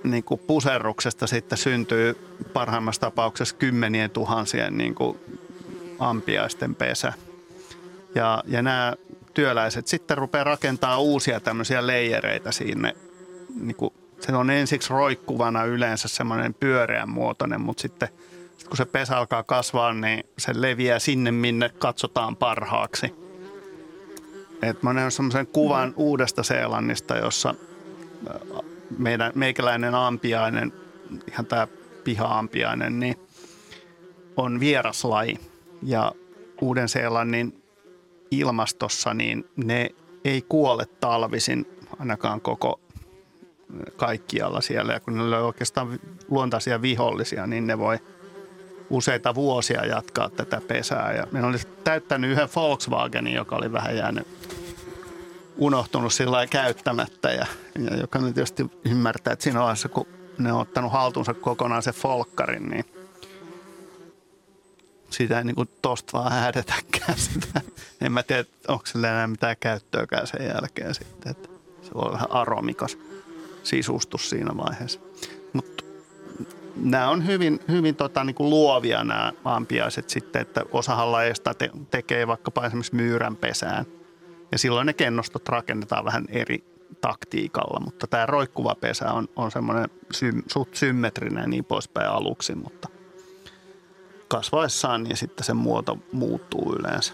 niin 0.05 0.25
kuin 0.25 0.41
puserruksesta 0.47 1.27
sitten 1.27 1.59
syntyy 1.59 2.37
parhaimmassa 2.53 3.01
tapauksessa 3.01 3.57
kymmenien 3.57 4.11
tuhansien 4.11 4.79
niin 4.79 4.95
kuin 4.95 5.19
ampiaisten 5.99 6.75
pesä. 6.75 7.13
Ja, 8.15 8.43
ja 8.47 8.63
nämä 8.63 8.95
työläiset 9.35 9.87
sitten 9.87 10.19
rupeaa 10.19 10.45
rakentaa 10.45 10.99
uusia 10.99 11.41
tämmöisiä 11.41 11.87
leijereitä 11.87 12.53
sinne. 12.53 12.97
Niin 13.61 13.77
kuin, 13.77 13.95
se 14.21 14.37
on 14.37 14.51
ensiksi 14.51 14.91
roikkuvana 14.91 15.65
yleensä 15.65 16.09
semmoinen 16.09 16.55
pyöreän 16.55 17.09
muotoinen, 17.09 17.61
mutta 17.61 17.83
sitten 17.83 18.09
sit 18.59 18.69
kun 18.69 18.77
se 18.77 18.85
pesä 18.85 19.17
alkaa 19.17 19.43
kasvaa, 19.43 19.95
niin 19.95 20.25
se 20.39 20.53
leviää 20.55 20.99
sinne, 20.99 21.31
minne 21.31 21.69
katsotaan 21.69 22.37
parhaaksi. 22.37 23.24
Että 24.63 24.87
mä 24.87 24.93
näin 24.93 25.11
semmoisen 25.11 25.47
kuvan 25.47 25.93
uudesta 25.97 26.43
Seelannista, 26.43 27.17
jossa 27.17 27.55
meidän 28.99 29.33
meikäläinen 29.35 29.95
ampiainen, 29.95 30.73
ihan 31.29 31.47
tämä 31.47 31.69
piha-ampiainen, 32.05 33.01
niin 33.01 33.17
on 34.37 34.61
vieraslaji. 34.61 35.39
Ja 35.83 36.13
Uuden-Seelannin 36.61 37.63
ilmastossa, 38.31 39.15
niin 39.15 39.45
ne 39.57 39.91
ei 40.25 40.43
kuole 40.49 40.87
talvisin 41.01 41.67
ainakaan 41.99 42.41
koko 42.41 42.81
kaikkialla 43.97 44.61
siellä. 44.61 44.93
Ja 44.93 45.01
kun 45.01 45.17
ne 45.17 45.23
on 45.23 45.45
oikeastaan 45.45 46.01
luontaisia 46.29 46.83
vihollisia, 46.83 47.47
niin 47.47 47.67
ne 47.67 47.79
voi 47.79 47.99
useita 48.95 49.35
vuosia 49.35 49.87
jatkaa 49.87 50.31
tätä 50.31 50.61
pesää. 50.69 51.13
Ja 51.13 51.27
ne 51.33 51.47
oli 51.47 51.59
täyttänyt 51.85 52.31
yhden 52.31 52.49
Volkswagenin, 52.57 53.35
joka 53.35 53.57
oli 53.57 53.73
vähän 53.73 53.97
jäänyt 53.97 54.27
unohtunut 55.57 56.13
sillä 56.13 56.47
käyttämättä. 56.47 57.31
Ja, 57.31 57.47
ja 57.79 57.97
joka 57.97 58.19
nyt 58.19 58.35
tietysti 58.35 58.71
ymmärtää, 58.85 59.33
että 59.33 59.43
siinä 59.43 59.61
vaiheessa, 59.61 59.89
kun 59.89 60.07
ne 60.39 60.53
on 60.53 60.61
ottanut 60.61 60.93
haltuunsa 60.93 61.35
kokonaan 61.35 61.83
se 61.83 61.93
folkkarin, 61.93 62.69
niin 62.69 62.85
sitä 65.11 65.39
ei 65.39 65.45
niin 65.45 65.57
kuin 65.57 65.69
tosta 65.83 66.19
vaan 66.19 66.33
häädetäkään 66.33 67.19
sitä. 67.19 67.61
En 68.01 68.13
mä 68.13 68.23
tiedä, 68.23 68.45
onko 68.69 68.87
sillä 68.87 69.11
enää 69.11 69.27
mitään 69.27 69.57
käyttöäkään 69.61 70.27
sen 70.27 70.47
jälkeen 70.47 70.95
sitten. 70.95 71.31
Että 71.31 71.49
se 71.83 71.95
voi 71.95 72.03
olla 72.03 72.13
vähän 72.13 72.33
aromikas 72.33 72.99
sisustus 73.63 74.31
siinä 74.31 74.57
vaiheessa. 74.57 75.01
Mutta 75.53 75.84
nämä 76.77 77.09
on 77.09 77.27
hyvin, 77.27 77.61
hyvin 77.69 77.97
tota, 77.97 78.25
niin 78.25 78.35
kuin 78.35 78.51
luovia 78.51 79.05
nämä 79.05 79.33
ampiaiset 79.45 80.11
sitten, 80.11 80.43
että 80.43 80.65
osahan 80.73 81.13
lajeista 81.13 81.55
te- 81.55 81.71
tekee 81.91 82.27
vaikkapa 82.27 82.67
esimerkiksi 82.67 82.95
myyrän 82.95 83.37
pesään. 83.37 83.85
Ja 84.53 84.59
silloin 84.59 84.87
ne 84.87 84.93
kennostot 84.93 85.49
rakennetaan 85.49 86.05
vähän 86.05 86.25
eri 86.29 86.65
taktiikalla, 87.01 87.81
mutta 87.85 88.07
tämä 88.07 88.27
roikkuva 88.27 88.75
pesä 88.75 89.13
on, 89.13 89.29
on 89.37 89.51
semmoinen 89.51 89.91
sy- 90.11 90.43
suht 90.53 90.75
symmetrinen 90.75 91.43
ja 91.43 91.49
niin 91.49 91.65
poispäin 91.65 92.09
aluksi, 92.11 92.55
mutta 92.55 92.89
kasvaessaan 94.29 95.03
niin 95.05 95.17
sitten 95.17 95.45
se 95.45 95.55
muoto 95.55 95.99
muuttuu 96.13 96.77
yleensä. 96.79 97.13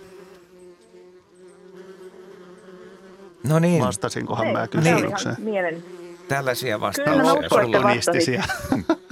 No 3.45 3.59
niin. 3.59 3.83
Vastasinkohan 3.85 4.47
Ei, 4.47 4.53
mä 4.53 4.69
kysymykseen? 4.69 5.37
mielen. 5.39 5.85
Tällaisia 6.29 6.77
Kyllä 6.77 6.87
vastauksia. 6.87 7.17
mä 7.25 7.33
uskon, 7.33 7.45
että 7.45 7.55
sulla 7.55 7.77
on. 7.77 7.83
Kolonistisia. 7.83 8.43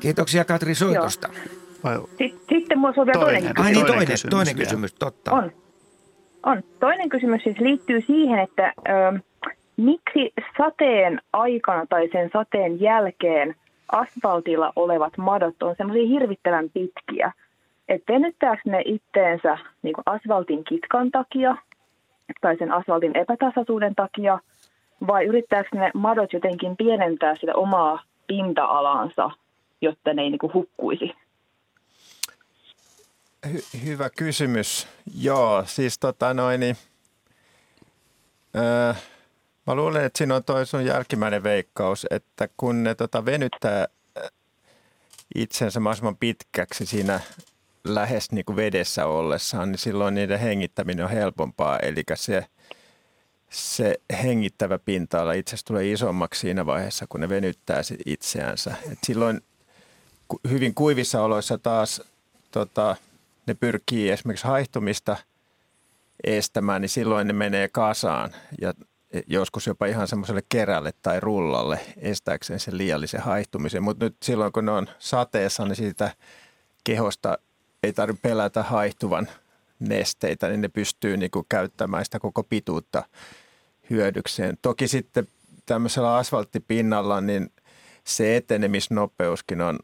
Kiitoksia 0.00 0.44
Katri 0.44 0.74
soitosta. 0.74 1.28
Vai 1.84 1.96
Sitten, 2.08 2.30
sitten 2.48 2.78
minulla 2.78 2.94
on 2.96 3.06
vielä 3.06 3.20
toinen, 3.20 3.42
Toinen. 3.42 3.54
kysymys. 3.54 3.66
Ai 3.66 3.72
niin, 3.72 3.74
Toinen 3.74 3.86
toinen, 3.86 4.06
kysymys 4.06 4.30
toinen 4.30 4.56
vielä. 4.56 4.64
kysymys, 4.64 4.94
totta. 4.94 5.32
On. 5.32 5.52
On. 6.46 6.62
Toinen 6.80 7.08
kysymys 7.08 7.42
siis 7.42 7.58
liittyy 7.58 8.00
siihen, 8.06 8.38
että 8.38 8.72
ö, 8.88 9.18
miksi 9.76 10.32
sateen 10.58 11.20
aikana 11.32 11.86
tai 11.86 12.08
sen 12.12 12.30
sateen 12.32 12.80
jälkeen 12.80 13.54
asfaltilla 13.92 14.72
olevat 14.76 15.18
madot 15.18 15.62
on 15.62 15.74
semmoisia 15.78 16.06
hirvittävän 16.08 16.70
pitkiä. 16.70 17.32
Että 17.88 18.12
venyttääkö 18.12 18.62
ne 18.66 18.82
itteensä 18.84 19.58
niin 19.82 19.94
asfaltin 20.06 20.64
kitkan 20.64 21.10
takia 21.10 21.56
tai 22.40 22.56
sen 22.56 22.72
asfaltin 22.72 23.16
epätasaisuuden 23.16 23.94
takia 23.94 24.38
vai 25.06 25.24
yrittääkö 25.24 25.68
ne 25.78 25.90
madot 25.94 26.32
jotenkin 26.32 26.76
pienentää 26.76 27.34
sitä 27.36 27.54
omaa 27.54 28.02
pinta-alansa, 28.26 29.30
jotta 29.84 30.14
ne 30.14 30.22
ei 30.22 30.30
niin 30.30 30.38
kuin 30.38 30.54
hukkuisi? 30.54 31.12
Hy- 33.46 33.84
hyvä 33.84 34.10
kysymys. 34.10 34.86
Joo, 35.18 35.64
siis 35.66 35.98
tota 35.98 36.34
noin, 36.34 36.60
niin, 36.60 36.76
öö, 38.56 38.94
mä 39.66 39.74
luulen, 39.74 40.04
että 40.04 40.18
siinä 40.18 40.34
on 40.34 40.44
toi 40.44 40.66
sun 40.66 40.84
jälkimmäinen 40.84 41.42
veikkaus, 41.42 42.06
että 42.10 42.48
kun 42.56 42.84
ne 42.84 42.94
tota 42.94 43.24
venyttää 43.24 43.86
ö, 44.16 44.28
itsensä 45.34 45.80
mahdollisimman 45.80 46.16
pitkäksi 46.16 46.86
siinä 46.86 47.20
lähes 47.84 48.32
niin 48.32 48.44
kuin 48.44 48.56
vedessä 48.56 49.06
ollessaan, 49.06 49.70
niin 49.70 49.78
silloin 49.78 50.14
niiden 50.14 50.40
hengittäminen 50.40 51.04
on 51.04 51.10
helpompaa. 51.10 51.78
Eli 51.78 52.02
se, 52.14 52.46
se 53.50 53.94
hengittävä 54.22 54.78
pinta-ala 54.78 55.32
itse 55.32 55.56
tulee 55.64 55.92
isommaksi 55.92 56.40
siinä 56.40 56.66
vaiheessa, 56.66 57.06
kun 57.08 57.20
ne 57.20 57.28
venyttää 57.28 57.80
itseänsä. 58.06 58.74
Et 58.92 58.98
silloin 59.06 59.40
hyvin 60.48 60.74
kuivissa 60.74 61.22
oloissa 61.22 61.58
taas 61.58 62.02
tota, 62.50 62.96
ne 63.46 63.54
pyrkii 63.54 64.10
esimerkiksi 64.10 64.46
haihtumista 64.46 65.16
estämään, 66.24 66.80
niin 66.80 66.88
silloin 66.88 67.26
ne 67.26 67.32
menee 67.32 67.68
kasaan 67.68 68.30
ja 68.60 68.74
joskus 69.26 69.66
jopa 69.66 69.86
ihan 69.86 70.08
semmoiselle 70.08 70.42
kerälle 70.48 70.92
tai 71.02 71.20
rullalle 71.20 71.80
estääkseen 71.96 72.60
sen 72.60 72.78
liiallisen 72.78 73.20
haihtumisen. 73.20 73.82
Mutta 73.82 74.04
nyt 74.04 74.16
silloin, 74.22 74.52
kun 74.52 74.64
ne 74.64 74.72
on 74.72 74.86
sateessa, 74.98 75.64
niin 75.64 75.76
siitä 75.76 76.10
kehosta 76.84 77.38
ei 77.82 77.92
tarvitse 77.92 78.28
pelätä 78.28 78.62
haihtuvan 78.62 79.28
nesteitä, 79.78 80.48
niin 80.48 80.60
ne 80.60 80.68
pystyy 80.68 81.16
niin 81.16 81.30
kuin 81.30 81.46
käyttämään 81.48 82.04
sitä 82.04 82.18
koko 82.18 82.42
pituutta 82.42 83.02
hyödykseen. 83.90 84.58
Toki 84.62 84.88
sitten 84.88 85.28
tämmöisellä 85.66 86.16
asfalttipinnalla, 86.16 87.20
niin 87.20 87.52
se 88.04 88.36
etenemisnopeuskin 88.36 89.60
on 89.60 89.78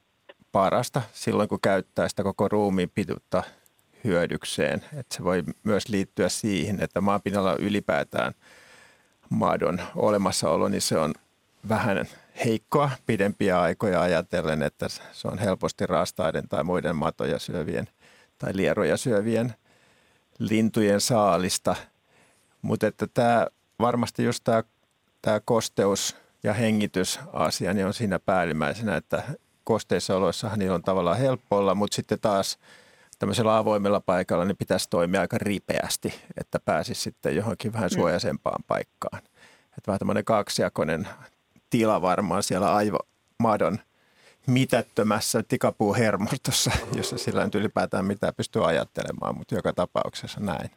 parasta 0.53 1.03
silloin, 1.13 1.49
kun 1.49 1.61
käyttää 1.61 2.09
sitä 2.09 2.23
koko 2.23 2.49
ruumiin 2.49 2.91
pituutta 2.95 3.43
hyödykseen. 4.05 4.85
Että 4.97 5.17
se 5.17 5.25
voi 5.25 5.45
myös 5.63 5.89
liittyä 5.89 6.29
siihen, 6.29 6.81
että 6.81 7.01
maapinnalla 7.01 7.57
ylipäätään 7.57 8.35
maadon 9.31 9.81
olemassaolo, 9.97 10.69
niin 10.69 10.83
se 10.83 10.99
on 10.99 11.15
vähän 11.69 12.07
heikkoa 12.45 12.91
pidempiä 13.07 13.61
aikoja 13.61 14.01
ajatellen, 14.01 14.63
että 14.63 14.89
se 14.89 15.29
on 15.29 15.39
helposti 15.39 15.87
rastaiden 15.87 16.49
tai 16.49 16.65
muiden 16.65 16.97
matoja 16.97 17.39
syövien 17.39 17.89
tai 18.39 18.57
lieroja 18.57 18.97
syövien 18.97 19.55
lintujen 20.39 21.01
saalista. 21.01 21.77
Mutta 22.63 22.87
että 22.87 23.07
tämä 23.07 23.47
varmasti 23.81 24.25
just 24.25 24.45
tämä, 24.45 24.63
tämä 25.23 25.41
kosteus 25.41 26.17
ja 26.43 26.55
hengitysasia 26.55 27.75
niin 27.75 27.87
on 27.87 27.95
siinä 27.95 28.19
päällimmäisenä, 28.19 28.97
että 28.97 29.23
kosteissa 29.71 30.17
oloissahan 30.17 30.59
niillä 30.59 30.75
on 30.75 30.83
tavallaan 30.83 31.19
helppo 31.19 31.57
olla, 31.57 31.75
mutta 31.75 31.95
sitten 31.95 32.21
taas 32.21 32.59
tämmöisellä 33.19 33.57
avoimella 33.57 34.01
paikalla 34.01 34.45
niin 34.45 34.57
pitäisi 34.57 34.91
toimia 34.91 35.21
aika 35.21 35.39
ripeästi, 35.39 36.15
että 36.37 36.61
pääsisi 36.65 37.01
sitten 37.01 37.37
johonkin 37.37 37.73
vähän 37.73 37.91
suojaisempaan 37.91 38.65
paikkaan. 38.67 39.23
Että 39.63 39.87
vähän 39.87 39.99
tämmöinen 39.99 40.25
kaksijakoinen 40.25 41.09
tila 41.71 42.03
varmaan 42.03 42.43
siellä 42.43 42.75
aivomadon 42.75 43.79
mitättömässä 44.47 45.43
tikapuuhermostossa, 45.43 46.71
jossa 46.97 47.19
sillä 47.19 47.45
nyt 47.45 47.55
ylipäätään 47.55 48.05
mitään 48.05 48.35
pystyy 48.37 48.69
ajattelemaan, 48.69 49.39
mutta 49.39 49.55
joka 49.55 49.73
tapauksessa 49.73 50.41
näin. 50.41 50.71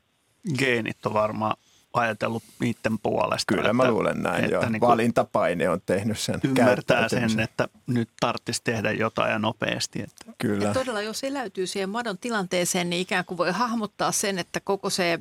Geenit 0.57 1.05
on 1.05 1.13
varmaan 1.13 1.55
ajatellut 1.93 2.43
niiden 2.59 2.99
puolesta. 2.99 3.55
Kyllä 3.55 3.73
mä 3.73 3.91
luulen 3.91 4.23
näin, 4.23 4.43
että 4.43 4.55
joo. 4.55 4.69
niin 4.69 4.81
Valintapaine 4.81 5.69
on 5.69 5.81
tehnyt 5.85 6.19
sen 6.19 6.39
ymmärtää 6.43 7.09
sen, 7.09 7.39
että 7.39 7.67
nyt 7.87 8.09
tarvitsisi 8.19 8.61
tehdä 8.63 8.91
jotain 8.91 9.31
ja 9.31 9.39
nopeasti. 9.39 10.01
Että 10.01 10.33
Kyllä. 10.37 10.65
Ja 10.65 10.73
todella, 10.73 11.01
jos 11.01 11.23
eläytyy 11.23 11.67
siihen 11.67 11.89
madon 11.89 12.17
tilanteeseen, 12.17 12.89
niin 12.89 13.01
ikään 13.01 13.25
kuin 13.25 13.37
voi 13.37 13.51
hahmottaa 13.51 14.11
sen, 14.11 14.39
että 14.39 14.59
koko 14.59 14.89
se, 14.89 15.19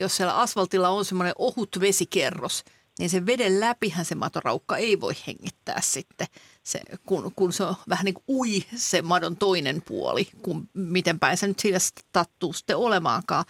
jos 0.00 0.16
siellä 0.16 0.36
asfaltilla 0.36 0.88
on 0.88 1.04
semmoinen 1.04 1.34
ohut 1.38 1.80
vesikerros, 1.80 2.64
niin 2.98 3.10
sen 3.10 3.26
veden 3.26 3.60
läpihän 3.60 4.04
se 4.04 4.14
matoraukka 4.14 4.76
ei 4.76 5.00
voi 5.00 5.12
hengittää 5.26 5.80
sitten, 5.80 6.26
se, 6.64 6.80
kun, 7.06 7.32
kun 7.36 7.52
se 7.52 7.64
on 7.64 7.74
vähän 7.88 8.04
niin 8.04 8.14
kuin 8.14 8.24
ui 8.28 8.64
se 8.76 9.02
madon 9.02 9.36
toinen 9.36 9.82
puoli, 9.82 10.28
kun 10.42 10.68
miten 10.74 11.18
päin 11.18 11.36
se 11.36 11.46
nyt 11.46 11.58
siinä 11.58 11.78
tattuu 12.12 12.52
sitten 12.52 12.76
olemaankaan. 12.76 13.44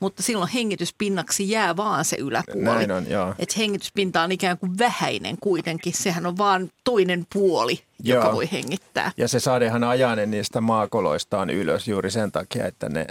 Mutta 0.00 0.22
silloin 0.22 0.50
hengityspinnaksi 0.50 1.50
jää 1.50 1.76
vaan 1.76 2.04
se 2.04 2.16
yläpuoli. 2.16 2.64
Näin 2.64 2.92
on, 2.92 3.10
joo. 3.10 3.34
Että 3.38 3.54
hengityspinta 3.58 4.22
on 4.22 4.32
ikään 4.32 4.58
kuin 4.58 4.78
vähäinen 4.78 5.36
kuitenkin. 5.40 5.92
Sehän 5.92 6.26
on 6.26 6.38
vaan 6.38 6.70
toinen 6.84 7.26
puoli, 7.32 7.80
joka 8.02 8.26
Joo. 8.26 8.34
voi 8.34 8.48
hengittää. 8.52 9.12
Ja 9.16 9.28
se 9.28 9.40
sadehan 9.40 9.84
ajaa 9.84 10.16
ne 10.16 10.26
niistä 10.26 10.60
maakoloistaan 10.60 11.50
ylös 11.50 11.88
juuri 11.88 12.10
sen 12.10 12.32
takia, 12.32 12.66
että 12.66 12.88
ne 12.88 13.06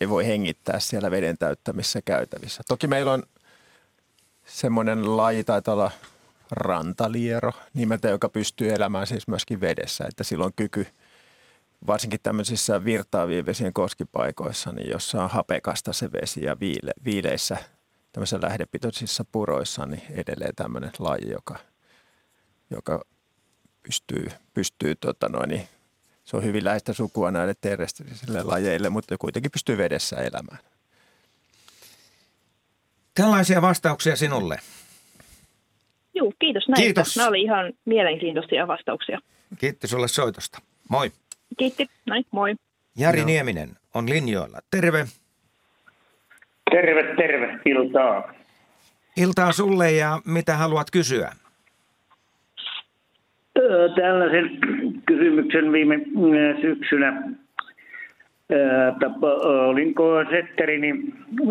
ei 0.00 0.08
voi 0.08 0.26
hengittää 0.26 0.80
siellä 0.80 1.10
veden 1.10 1.38
täyttämissä 1.38 2.02
käytävissä. 2.04 2.62
Toki 2.68 2.86
meillä 2.86 3.12
on 3.12 3.22
semmoinen 4.46 5.16
laji, 5.16 5.44
taitaa 5.44 5.74
olla 5.74 5.90
rantaliero 6.52 7.52
nimeltä, 7.74 8.08
joka 8.08 8.28
pystyy 8.28 8.72
elämään 8.72 9.06
siis 9.06 9.28
myöskin 9.28 9.60
vedessä. 9.60 10.04
Että 10.08 10.24
sillä 10.24 10.44
on 10.44 10.52
kyky 10.56 10.86
varsinkin 11.86 12.20
tämmöisissä 12.22 12.84
virtaavien 12.84 13.46
vesien 13.46 13.72
koskipaikoissa, 13.72 14.72
niin 14.72 14.90
jossa 14.90 15.24
on 15.24 15.30
hapekasta 15.30 15.92
se 15.92 16.12
vesi 16.12 16.44
ja 16.44 16.60
viile, 16.60 16.92
viileissä 17.04 17.56
tämmöisissä 18.12 18.46
lähdepitoisissa 18.46 19.24
puroissa, 19.32 19.86
niin 19.86 20.02
edelleen 20.10 20.54
tämmöinen 20.56 20.90
laji, 20.98 21.30
joka, 21.30 21.58
joka 22.70 23.04
pystyy, 23.82 24.26
pystyy 24.54 24.94
tota 24.94 25.28
noin, 25.28 25.48
niin 25.48 25.68
se 26.24 26.36
on 26.36 26.44
hyvin 26.44 26.64
läheistä 26.64 26.92
sukua 26.92 27.30
näille 27.30 27.54
terrestrisille 27.60 28.42
lajeille, 28.42 28.90
mutta 28.90 29.18
kuitenkin 29.18 29.50
pystyy 29.50 29.78
vedessä 29.78 30.16
elämään. 30.16 30.58
Tällaisia 33.14 33.62
vastauksia 33.62 34.16
sinulle. 34.16 34.58
Joo, 36.14 36.32
kiitos 36.38 36.68
näistä. 36.68 36.82
Kiitos. 36.82 37.16
Nämä 37.16 37.28
oli 37.28 37.42
ihan 37.42 37.72
mielenkiintoisia 37.84 38.66
vastauksia. 38.66 39.18
Kiitti 39.58 39.88
sulle 39.88 40.08
soitosta. 40.08 40.58
Moi. 40.88 41.10
Kiitti. 41.58 41.86
Näin, 42.06 42.24
moi. 42.30 42.54
Jari 42.98 43.18
Joo. 43.18 43.26
Nieminen 43.26 43.68
on 43.94 44.10
linjoilla. 44.10 44.58
Terve. 44.70 45.04
Terve, 46.70 47.14
terve. 47.16 47.58
Iltaa. 47.66 48.32
Iltaa 49.16 49.52
sulle 49.52 49.92
ja 49.92 50.20
mitä 50.24 50.56
haluat 50.56 50.90
kysyä? 50.90 51.32
Tällaisen 53.96 54.58
kysymyksen 55.06 55.72
viime 55.72 55.96
mm, 55.96 56.60
syksynä 56.60 57.22
tapa, 59.00 59.32
olinko 59.68 60.24
setterini, 60.30 60.94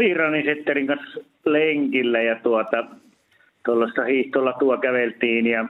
Iranin 0.04 0.46
setterin 0.46 0.88
kanssa 0.88 1.20
lenkillä 1.46 2.22
ja 2.22 2.36
tuota, 2.36 2.86
tuollaista 3.66 4.04
hiihtolatua 4.04 4.78
käveltiin 4.78 5.46
ja 5.46 5.68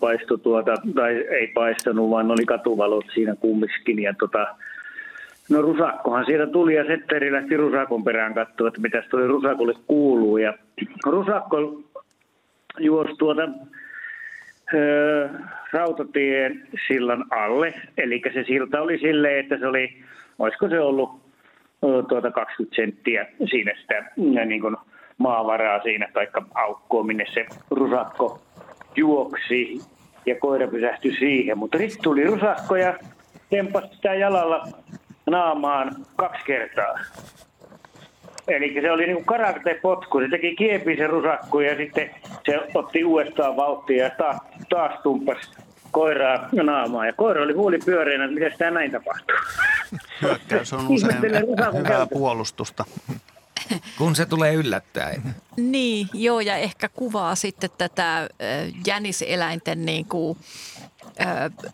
paistui 0.00 0.38
tuota, 0.38 0.74
tai 0.94 1.14
ei 1.14 1.46
paistanut, 1.46 2.10
vaan 2.10 2.30
oli 2.30 2.44
katuvalot 2.46 3.04
siinä 3.14 3.34
kumminkin 3.34 4.02
ja 4.02 4.14
tota, 4.18 4.46
No 5.50 5.62
rusakkohan 5.62 6.26
sieltä 6.26 6.52
tuli 6.52 6.74
ja 6.74 6.84
Setteri 6.84 7.32
lähti 7.32 7.56
rusakon 7.56 8.04
perään 8.04 8.34
katsoa, 8.34 8.68
että 8.68 8.80
mitä 8.80 9.02
toi 9.10 9.26
rusakolle 9.26 9.74
kuuluu. 9.86 10.36
Ja 10.38 10.54
rusakko 11.06 11.82
juosi 12.78 13.12
tuota 13.18 13.48
ö, 14.74 15.28
rautatien 15.72 16.68
sillan 16.88 17.24
alle. 17.30 17.74
Eli 17.98 18.22
se 18.34 18.44
silta 18.46 18.80
oli 18.80 18.98
silleen, 18.98 19.38
että 19.38 19.58
se 19.58 19.66
oli, 19.66 19.96
olisiko 20.38 20.68
se 20.68 20.80
ollut 20.80 21.10
tuota 22.08 22.30
20 22.30 22.76
senttiä 22.76 23.26
siinä 23.50 23.72
sitä 23.80 24.04
niin 24.46 24.60
kuin 24.60 24.76
maavaraa 25.18 25.82
siinä, 25.82 26.08
taikka 26.14 26.42
aukkoa, 26.54 27.02
minne 27.02 27.24
se 27.34 27.46
rusakko 27.70 28.40
juoksi 28.96 29.80
ja 30.26 30.34
koira 30.40 30.68
pysähtyi 30.68 31.16
siihen. 31.18 31.58
Mutta 31.58 31.78
sitten 31.78 32.02
tuli 32.02 32.24
rusakko 32.24 32.76
ja 32.76 32.98
tempasi 33.50 33.94
sitä 33.94 34.14
jalalla 34.14 34.68
naamaan 35.26 35.92
kaksi 36.16 36.44
kertaa. 36.46 36.98
Eli 38.48 38.80
se 38.80 38.90
oli 38.90 39.06
niin 39.06 39.24
karakteripotku. 39.24 40.20
Se 40.20 40.28
teki 40.28 40.56
kiepisen 40.56 41.10
rusakku 41.10 41.60
ja 41.60 41.76
sitten 41.76 42.10
se 42.46 42.60
otti 42.74 43.04
uudestaan 43.04 43.56
vauhtia 43.56 44.04
ja 44.04 44.10
taas, 44.10 44.36
taas 44.68 45.00
tumppasi 45.02 45.50
koiraa 45.90 46.48
naamaan. 46.52 47.06
Ja 47.06 47.12
koira 47.12 47.42
oli 47.42 47.52
huoli 47.52 47.78
pyöreänä, 47.84 48.24
että 48.24 48.34
miten 48.34 48.52
sitä 48.52 48.70
näin 48.70 48.90
tapahtuu. 48.90 49.36
Hyökkäys 50.22 50.72
on 50.72 50.88
usein 50.88 51.22
hyvää 51.78 52.06
puolustusta. 52.12 52.84
Kun 53.98 54.16
se 54.16 54.26
tulee 54.26 54.54
yllättäen. 54.54 55.34
Niin, 55.56 56.08
joo, 56.12 56.40
ja 56.40 56.56
ehkä 56.56 56.88
kuvaa 56.88 57.34
sitten 57.34 57.70
tätä 57.78 58.28
jäniseläinten 58.86 59.86
niin 59.86 60.04
kuin, 60.04 60.38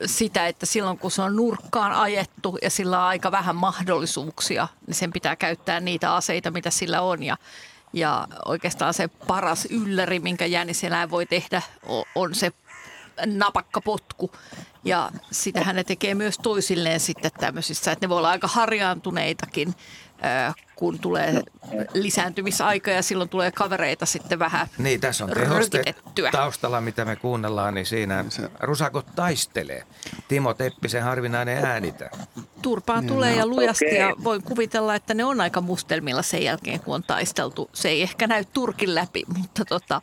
sitä, 0.06 0.46
että 0.46 0.66
silloin 0.66 0.98
kun 0.98 1.10
se 1.10 1.22
on 1.22 1.36
nurkkaan 1.36 1.92
ajettu 1.92 2.58
ja 2.62 2.70
sillä 2.70 2.98
on 2.98 3.04
aika 3.04 3.30
vähän 3.32 3.56
mahdollisuuksia, 3.56 4.68
niin 4.86 4.94
sen 4.94 5.12
pitää 5.12 5.36
käyttää 5.36 5.80
niitä 5.80 6.14
aseita, 6.14 6.50
mitä 6.50 6.70
sillä 6.70 7.00
on. 7.00 7.22
Ja, 7.22 7.36
ja 7.92 8.28
oikeastaan 8.44 8.94
se 8.94 9.08
paras 9.08 9.66
ylläri, 9.70 10.20
minkä 10.20 10.46
jäniseläin 10.46 11.10
voi 11.10 11.26
tehdä, 11.26 11.62
on 12.14 12.34
se 12.34 12.52
napakkapotku. 13.26 14.32
Ja 14.84 15.10
sitähän 15.30 15.76
ne 15.76 15.84
tekee 15.84 16.14
myös 16.14 16.38
toisilleen 16.38 17.00
sitten 17.00 17.30
tämmöisissä, 17.40 17.92
että 17.92 18.04
ne 18.04 18.08
voi 18.08 18.18
olla 18.18 18.30
aika 18.30 18.48
harjaantuneitakin 18.48 19.74
kun 20.76 20.98
tulee 20.98 21.42
lisääntymisaika 21.94 22.90
ja 22.90 23.02
silloin 23.02 23.30
tulee 23.30 23.52
kavereita 23.52 24.06
sitten 24.06 24.38
vähän 24.38 24.66
Niin, 24.78 25.00
tässä 25.00 25.24
on 25.24 25.30
tehoste 25.30 25.94
taustalla, 26.32 26.80
mitä 26.80 27.04
me 27.04 27.16
kuunnellaan, 27.16 27.74
niin 27.74 27.86
siinä 27.86 28.24
rusakot 28.60 29.06
taistelee. 29.16 29.84
Timo 30.28 30.54
Teppisen 30.54 31.02
harvinainen 31.02 31.64
äänitä. 31.64 32.10
Turpaan 32.62 33.00
niin, 33.00 33.14
tulee 33.14 33.36
ja 33.36 33.46
lujasti 33.46 33.86
okay. 33.86 33.98
ja 33.98 34.12
voin 34.24 34.42
kuvitella, 34.42 34.94
että 34.94 35.14
ne 35.14 35.24
on 35.24 35.40
aika 35.40 35.60
mustelmilla 35.60 36.22
sen 36.22 36.42
jälkeen, 36.42 36.80
kun 36.80 36.94
on 36.94 37.02
taisteltu. 37.02 37.70
Se 37.72 37.88
ei 37.88 38.02
ehkä 38.02 38.26
näy 38.26 38.44
turkin 38.52 38.94
läpi, 38.94 39.22
mutta 39.38 39.64
tota, 39.64 40.02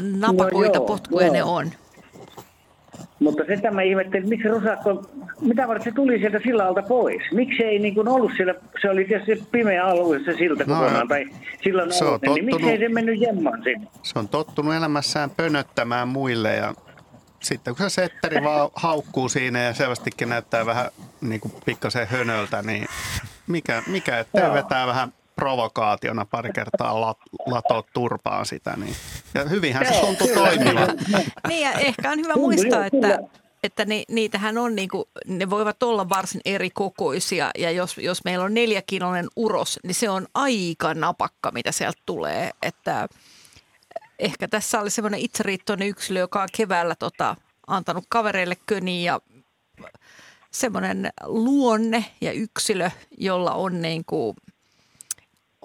napakoita 0.00 0.78
no 0.78 0.84
joo, 0.84 0.86
potkuja 0.86 1.26
joo. 1.26 1.32
ne 1.32 1.44
on. 1.44 1.72
Mutta 3.24 3.42
sitä 3.54 3.70
mä 3.70 3.82
ihmettelin, 3.82 4.18
että 4.18 4.28
miksi 4.28 4.48
Rosakko, 4.48 5.02
mitä 5.40 5.68
varten 5.68 5.84
se 5.84 5.92
tuli 5.96 6.18
sieltä 6.18 6.40
sillalta 6.44 6.82
pois? 6.82 7.22
Miksi 7.32 7.64
ei 7.64 7.78
niin 7.78 7.94
kuin 7.94 8.08
ollut 8.08 8.32
siellä, 8.36 8.54
se 8.82 8.90
oli 8.90 9.04
tietysti 9.04 9.46
pimeä 9.52 9.84
alue 9.84 10.18
se 10.24 10.32
silta 10.32 10.64
no, 10.66 10.74
kokonaan, 10.74 11.08
tai 11.08 11.26
sillan 11.64 11.92
se 11.92 12.04
alue, 12.04 12.18
niin 12.34 12.44
miksi 12.44 12.70
ei 12.70 12.78
se 12.78 12.88
mennyt 12.88 13.20
jemmaan 13.20 13.62
sinne? 13.62 13.86
Se 14.02 14.18
on 14.18 14.28
tottunut 14.28 14.74
elämässään 14.74 15.30
pönöttämään 15.30 16.08
muille 16.08 16.54
ja 16.54 16.74
sitten 17.40 17.76
kun 17.76 17.90
se 17.90 17.94
setteri 17.94 18.44
vaan 18.44 18.70
haukkuu 18.74 19.28
siinä 19.28 19.62
ja 19.62 19.74
selvästikin 19.74 20.28
näyttää 20.28 20.66
vähän 20.66 20.86
niin 21.20 21.40
kuin 21.40 21.52
pikkasen 21.64 22.06
hönöltä, 22.06 22.62
niin 22.62 22.86
mikä, 23.46 23.82
mikä 23.86 24.18
ettei 24.18 24.52
vetää 24.52 24.86
vähän 24.86 25.12
provokaationa 25.36 26.24
pari 26.24 26.52
kertaa 26.52 27.00
lat, 27.00 27.18
latoa 27.46 27.82
turpaan 27.92 28.46
sitä. 28.46 28.76
Niin. 28.76 28.96
Ja 29.34 29.44
hyvinhän 29.44 29.86
se 29.86 30.00
tuntuu 30.00 30.28
toimivan. 30.34 30.88
niin 31.48 31.60
ja 31.60 31.72
ehkä 31.72 32.10
on 32.10 32.18
hyvä 32.18 32.34
muistaa, 32.34 32.86
että, 32.86 33.18
että 33.62 33.84
ni, 33.84 34.04
niitähän 34.08 34.58
on, 34.58 34.74
niin 34.74 34.88
kuin, 34.88 35.04
ne 35.26 35.50
voivat 35.50 35.82
olla 35.82 36.08
varsin 36.08 36.40
eri 36.44 36.70
kokoisia 36.70 37.50
ja 37.58 37.70
jos, 37.70 37.98
jos 37.98 38.24
meillä 38.24 38.44
on 38.44 38.54
neljäkiloinen 38.54 39.28
uros, 39.36 39.80
niin 39.84 39.94
se 39.94 40.10
on 40.10 40.26
aika 40.34 40.94
napakka, 40.94 41.50
mitä 41.50 41.72
sieltä 41.72 41.98
tulee. 42.06 42.50
Että 42.62 43.08
ehkä 44.18 44.48
tässä 44.48 44.80
oli 44.80 44.90
semmoinen 44.90 45.20
itseriittoinen 45.20 45.88
yksilö, 45.88 46.20
joka 46.20 46.42
on 46.42 46.48
keväällä 46.56 46.94
tota, 46.94 47.36
antanut 47.66 48.04
kavereille 48.08 48.56
köniin 48.66 49.04
ja 49.04 49.20
semmoinen 50.50 51.10
luonne 51.24 52.04
ja 52.20 52.32
yksilö, 52.32 52.90
jolla 53.18 53.52
on 53.52 53.82
niin 53.82 54.04
kuin– 54.04 54.36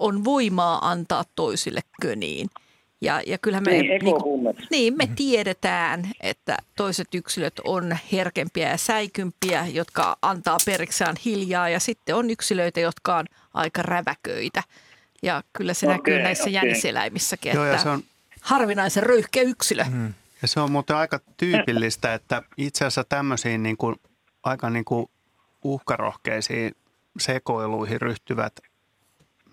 on 0.00 0.24
voimaa 0.24 0.90
antaa 0.90 1.24
toisille 1.36 1.80
köniin. 2.02 2.50
Ja, 3.00 3.22
ja 3.26 3.38
kyllähän 3.38 3.64
me, 3.64 3.70
niin, 3.70 4.00
niin, 4.02 4.22
kuin, 4.22 4.56
niin, 4.70 4.96
me 4.96 5.08
tiedetään, 5.16 6.10
että 6.20 6.56
toiset 6.76 7.14
yksilöt 7.14 7.60
on 7.64 7.96
herkempiä 8.12 8.68
ja 8.68 8.76
säikympiä, 8.76 9.66
jotka 9.66 10.16
antaa 10.22 10.56
periksään 10.66 11.16
hiljaa 11.24 11.68
ja 11.68 11.80
sitten 11.80 12.14
on 12.14 12.30
yksilöitä, 12.30 12.80
jotka 12.80 13.16
on 13.16 13.26
aika 13.54 13.82
räväköitä. 13.82 14.62
Ja 15.22 15.42
kyllä 15.52 15.74
se 15.74 15.86
okay, 15.86 15.96
näkyy 15.96 16.22
näissä 16.22 16.44
okay. 16.44 16.52
jäniseläimissäkin, 16.52 17.54
Joo, 17.54 17.64
että 17.64 17.82
se 17.82 17.88
on... 17.88 18.02
harvinaisen 18.40 19.02
röyhkeä 19.02 19.42
yksilö. 19.42 19.84
Mm. 19.84 20.14
Ja 20.42 20.48
se 20.48 20.60
on 20.60 20.72
muuten 20.72 20.96
aika 20.96 21.20
tyypillistä, 21.36 22.14
että 22.14 22.42
itse 22.56 22.84
asiassa 22.84 23.04
tämmöisiin 23.04 23.62
niin 23.62 23.76
kuin, 23.76 23.96
aika 24.42 24.70
niin 24.70 24.84
kuin 24.84 25.06
uhkarohkeisiin 25.64 26.74
sekoiluihin 27.18 28.00
ryhtyvät 28.00 28.52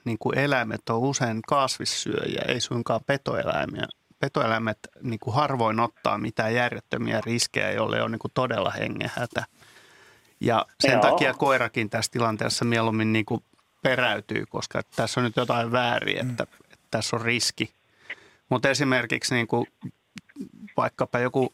niin 0.08 0.18
kuin 0.20 0.38
eläimet 0.38 0.90
on 0.90 1.00
usein 1.00 1.42
kasvissyöjiä, 1.42 2.42
ei 2.48 2.62
suinkaan 2.62 3.02
petoeläimiä. 3.06 3.88
Petoeläimet 4.20 4.80
niin 5.02 5.20
kuin 5.20 5.34
harvoin 5.34 5.80
ottaa 5.80 6.18
mitään 6.18 6.54
järjettömiä 6.54 7.22
riskejä, 7.26 7.72
jolle 7.72 8.02
on 8.02 8.12
niin 8.12 8.20
kuin 8.20 8.32
todella 8.34 8.72
hengehätä. 8.72 9.46
Ja 10.40 10.66
sen 10.80 10.92
Joo. 10.92 11.02
takia 11.02 11.34
koirakin 11.34 11.90
tässä 11.90 12.12
tilanteessa 12.12 12.66
mieluummin 12.66 13.14
niin 13.14 13.26
kuin 13.26 13.44
peräytyy, 13.82 14.46
koska 14.50 14.82
tässä 14.96 15.20
on 15.20 15.24
nyt 15.24 15.36
jotain 15.36 15.72
väärin, 15.72 16.18
että, 16.18 16.44
mm. 16.44 16.74
että 16.74 16.88
tässä 16.92 17.16
on 17.16 17.22
riski. 17.22 17.74
Mutta 18.50 18.70
esimerkiksi 18.70 19.36
niin 19.36 19.48
kuin 19.48 19.68
vaikkapa 20.78 21.20
joku 21.20 21.54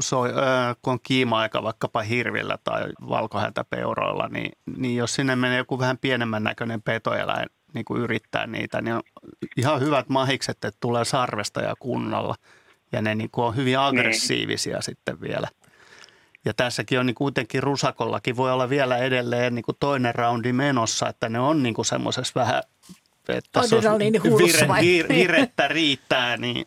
soi, 0.00 0.28
äh, 0.28 0.76
kun 0.82 0.92
on 0.92 0.98
kiima-aika 1.02 1.62
vaikkapa 1.62 2.02
hirvillä 2.02 2.58
tai 2.64 2.82
valkohäntäpeuroilla, 3.08 4.28
niin, 4.28 4.52
niin 4.76 4.96
jos 4.96 5.14
sinne 5.14 5.36
menee 5.36 5.58
joku 5.58 5.78
vähän 5.78 5.98
pienemmän 5.98 6.44
näköinen 6.44 6.82
petoeläin 6.82 7.48
niin 7.74 7.84
kuin 7.84 8.02
yrittää 8.02 8.46
niitä, 8.46 8.80
niin 8.80 8.94
on 8.94 9.02
ihan 9.56 9.80
hyvät 9.80 10.08
mahikset, 10.08 10.64
että 10.64 10.78
tulee 10.80 11.04
sarvesta 11.04 11.60
ja 11.60 11.74
kunnalla. 11.78 12.34
Ja 12.92 13.02
ne 13.02 13.14
niin 13.14 13.30
kuin 13.30 13.44
on 13.44 13.56
hyvin 13.56 13.66
niin. 13.66 13.78
aggressiivisia 13.78 14.74
niin. 14.76 14.82
sitten 14.82 15.20
vielä. 15.20 15.48
Ja 16.44 16.54
tässäkin 16.54 17.00
on 17.00 17.06
niin 17.06 17.14
kuitenkin 17.14 17.62
rusakollakin 17.62 18.36
voi 18.36 18.52
olla 18.52 18.70
vielä 18.70 18.98
edelleen 18.98 19.54
niin 19.54 19.62
kuin 19.62 19.76
toinen 19.80 20.14
roundi 20.14 20.52
menossa, 20.52 21.08
että 21.08 21.28
ne 21.28 21.40
on 21.40 21.62
niin 21.62 21.74
kuin 21.74 21.84
semmoisessa 21.84 22.40
vähän, 22.40 22.62
että 23.28 23.66
se 23.66 23.76
on 23.88 23.98
vire, 23.98 24.68
vir, 24.80 25.08
virettä 25.08 25.68
riittää, 25.68 26.36
niin 26.36 26.66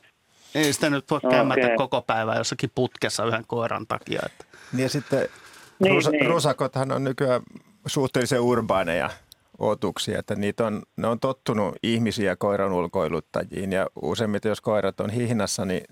ei 0.55 0.73
sitä 0.73 0.89
nyt 0.89 1.11
voi 1.11 1.19
kämmätä 1.31 1.75
koko 1.77 2.01
päivää 2.01 2.37
jossakin 2.37 2.71
putkessa 2.75 3.25
yhden 3.25 3.43
koiran 3.47 3.87
takia. 3.87 4.21
Että. 4.25 4.45
Niin 4.73 4.83
ja 4.83 4.89
sitten 4.89 5.29
niin, 5.79 5.93
rusa, 5.93 6.09
niin. 6.09 6.25
rusakothan 6.25 6.91
on 6.91 7.03
nykyään 7.03 7.41
suhteellisen 7.85 8.41
urbaaneja 8.41 9.09
otuksia, 9.59 10.19
että 10.19 10.35
niitä 10.35 10.67
on, 10.67 10.83
ne 10.97 11.07
on 11.07 11.19
tottunut 11.19 11.75
ihmisiä 11.83 12.35
koiran 12.35 12.73
ulkoiluttajiin 12.73 13.71
ja 13.71 13.87
useimmiten 14.01 14.49
jos 14.49 14.61
koirat 14.61 14.99
on 14.99 15.09
hihnassa, 15.09 15.65
niin 15.65 15.83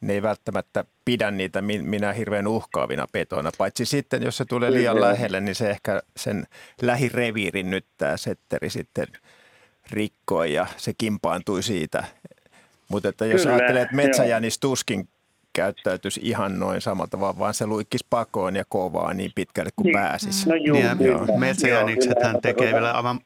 ne 0.00 0.12
ei 0.12 0.22
välttämättä 0.22 0.84
pidä 1.04 1.30
niitä 1.30 1.62
minä 1.62 2.12
hirveän 2.12 2.46
uhkaavina 2.46 3.06
petona, 3.12 3.50
paitsi 3.58 3.84
sitten 3.84 4.22
jos 4.22 4.36
se 4.36 4.44
tulee 4.44 4.72
liian 4.72 5.00
lähelle, 5.00 5.40
niin 5.40 5.54
se 5.54 5.70
ehkä 5.70 6.02
sen 6.16 6.46
lähireviirin 6.82 7.70
nyt 7.70 7.86
tämä 7.98 8.16
setteri 8.16 8.70
sitten 8.70 9.06
rikkoi 9.90 10.52
ja 10.52 10.66
se 10.76 10.92
kimpaantui 10.98 11.62
siitä. 11.62 12.04
Mutta 12.88 13.08
että 13.08 13.26
jos 13.26 13.42
Kyllä, 13.42 13.56
ajattelee, 13.56 13.82
että 13.82 13.96
metsäjänis 13.96 14.58
tuskin 14.58 15.08
käyttäytyisi 15.56 16.20
ihan 16.22 16.58
noin 16.58 16.80
samalla 16.80 17.08
tavalla, 17.10 17.38
vaan 17.38 17.54
se 17.54 17.66
luikkisi 17.66 18.06
pakoon 18.10 18.56
ja 18.56 18.64
kovaa 18.68 19.14
niin 19.14 19.32
pitkälle 19.34 19.70
kuin 19.76 19.92
pääsisi. 19.92 20.48
No 20.48 20.54
juu, 20.54 20.76
Niin, 20.76 20.98
kyllä. 20.98 21.38
metsäjänikset 21.38 22.16
Joo, 22.20 22.26
hän 22.26 22.40
tekee 22.42 22.72
vielä 22.72 22.92
aivan 22.92 23.20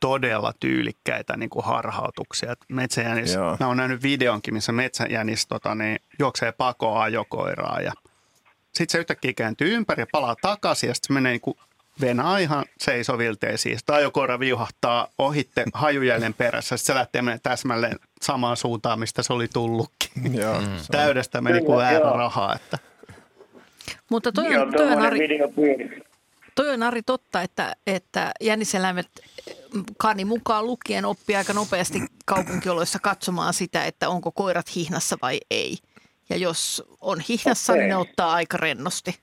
todella 0.00 0.52
tyylikkäitä 0.60 1.36
niin 1.36 1.50
kuin 1.50 1.64
harhautuksia. 1.64 2.52
Et 2.52 2.58
Metsäjänis, 2.68 3.34
Joo. 3.34 3.56
mä 3.60 3.66
oon 3.66 3.76
nähnyt 3.76 4.02
videonkin, 4.02 4.54
missä 4.54 4.72
metsäjänis 4.72 5.46
tota, 5.46 5.74
niin, 5.74 5.98
juoksee 6.18 6.52
pakoon 6.52 7.00
ajokoiraa 7.02 7.80
ja 7.80 7.92
sitten 8.74 8.92
se 8.92 8.98
yhtäkkiä 8.98 9.32
kääntyy 9.32 9.74
ympäri 9.74 10.02
ja 10.02 10.06
palaa 10.12 10.36
takaisin 10.42 10.88
ja 10.88 10.94
sitten 10.94 11.06
se 11.06 11.12
menee 11.12 11.32
niin 11.32 11.40
kuin 11.40 11.56
venaa 12.00 12.38
ihan 12.38 12.64
seisovilteisiin. 12.80 13.78
Ajokoira 13.88 14.40
viuhahtaa 14.40 15.08
ohitte 15.18 15.64
hajujäljen 15.74 16.34
perässä. 16.34 16.76
Sitten 16.76 16.94
se 16.94 16.98
lähtee 16.98 17.22
menemään 17.22 17.40
täsmälleen 17.42 17.98
samaan 18.22 18.56
suuntaan, 18.56 19.00
mistä 19.00 19.22
se 19.22 19.32
oli 19.32 19.48
tullutkin. 19.48 20.34
Joo. 20.34 20.62
Täydestä 20.90 21.40
meni 21.40 21.60
kuin 21.60 21.78
väärä 21.78 22.10
rahaa. 22.10 22.54
Että. 22.54 22.78
Mutta 24.10 24.32
toi 24.32 24.56
on, 24.56 24.72
toi 24.72 24.92
on, 24.92 25.02
Ari, 25.02 25.28
toi 26.54 26.70
on 26.70 26.82
Ari 26.82 27.02
totta, 27.02 27.42
että, 27.42 27.76
että 27.86 28.32
jänniseläimet 28.40 29.08
mm, 29.74 29.84
kani 29.96 30.24
mukaan 30.24 30.66
lukien 30.66 31.04
oppii 31.04 31.36
aika 31.36 31.52
nopeasti 31.52 32.02
kaupunkioloissa 32.24 32.98
katsomaan 32.98 33.54
sitä, 33.54 33.84
että 33.84 34.08
onko 34.08 34.32
koirat 34.32 34.76
hihnassa 34.76 35.16
vai 35.22 35.40
ei. 35.50 35.78
Ja 36.30 36.36
jos 36.36 36.82
on 37.00 37.20
hihnassa, 37.20 37.72
Okei. 37.72 37.82
niin 37.82 37.88
ne 37.88 37.96
ottaa 37.96 38.32
aika 38.32 38.56
rennosti. 38.56 39.18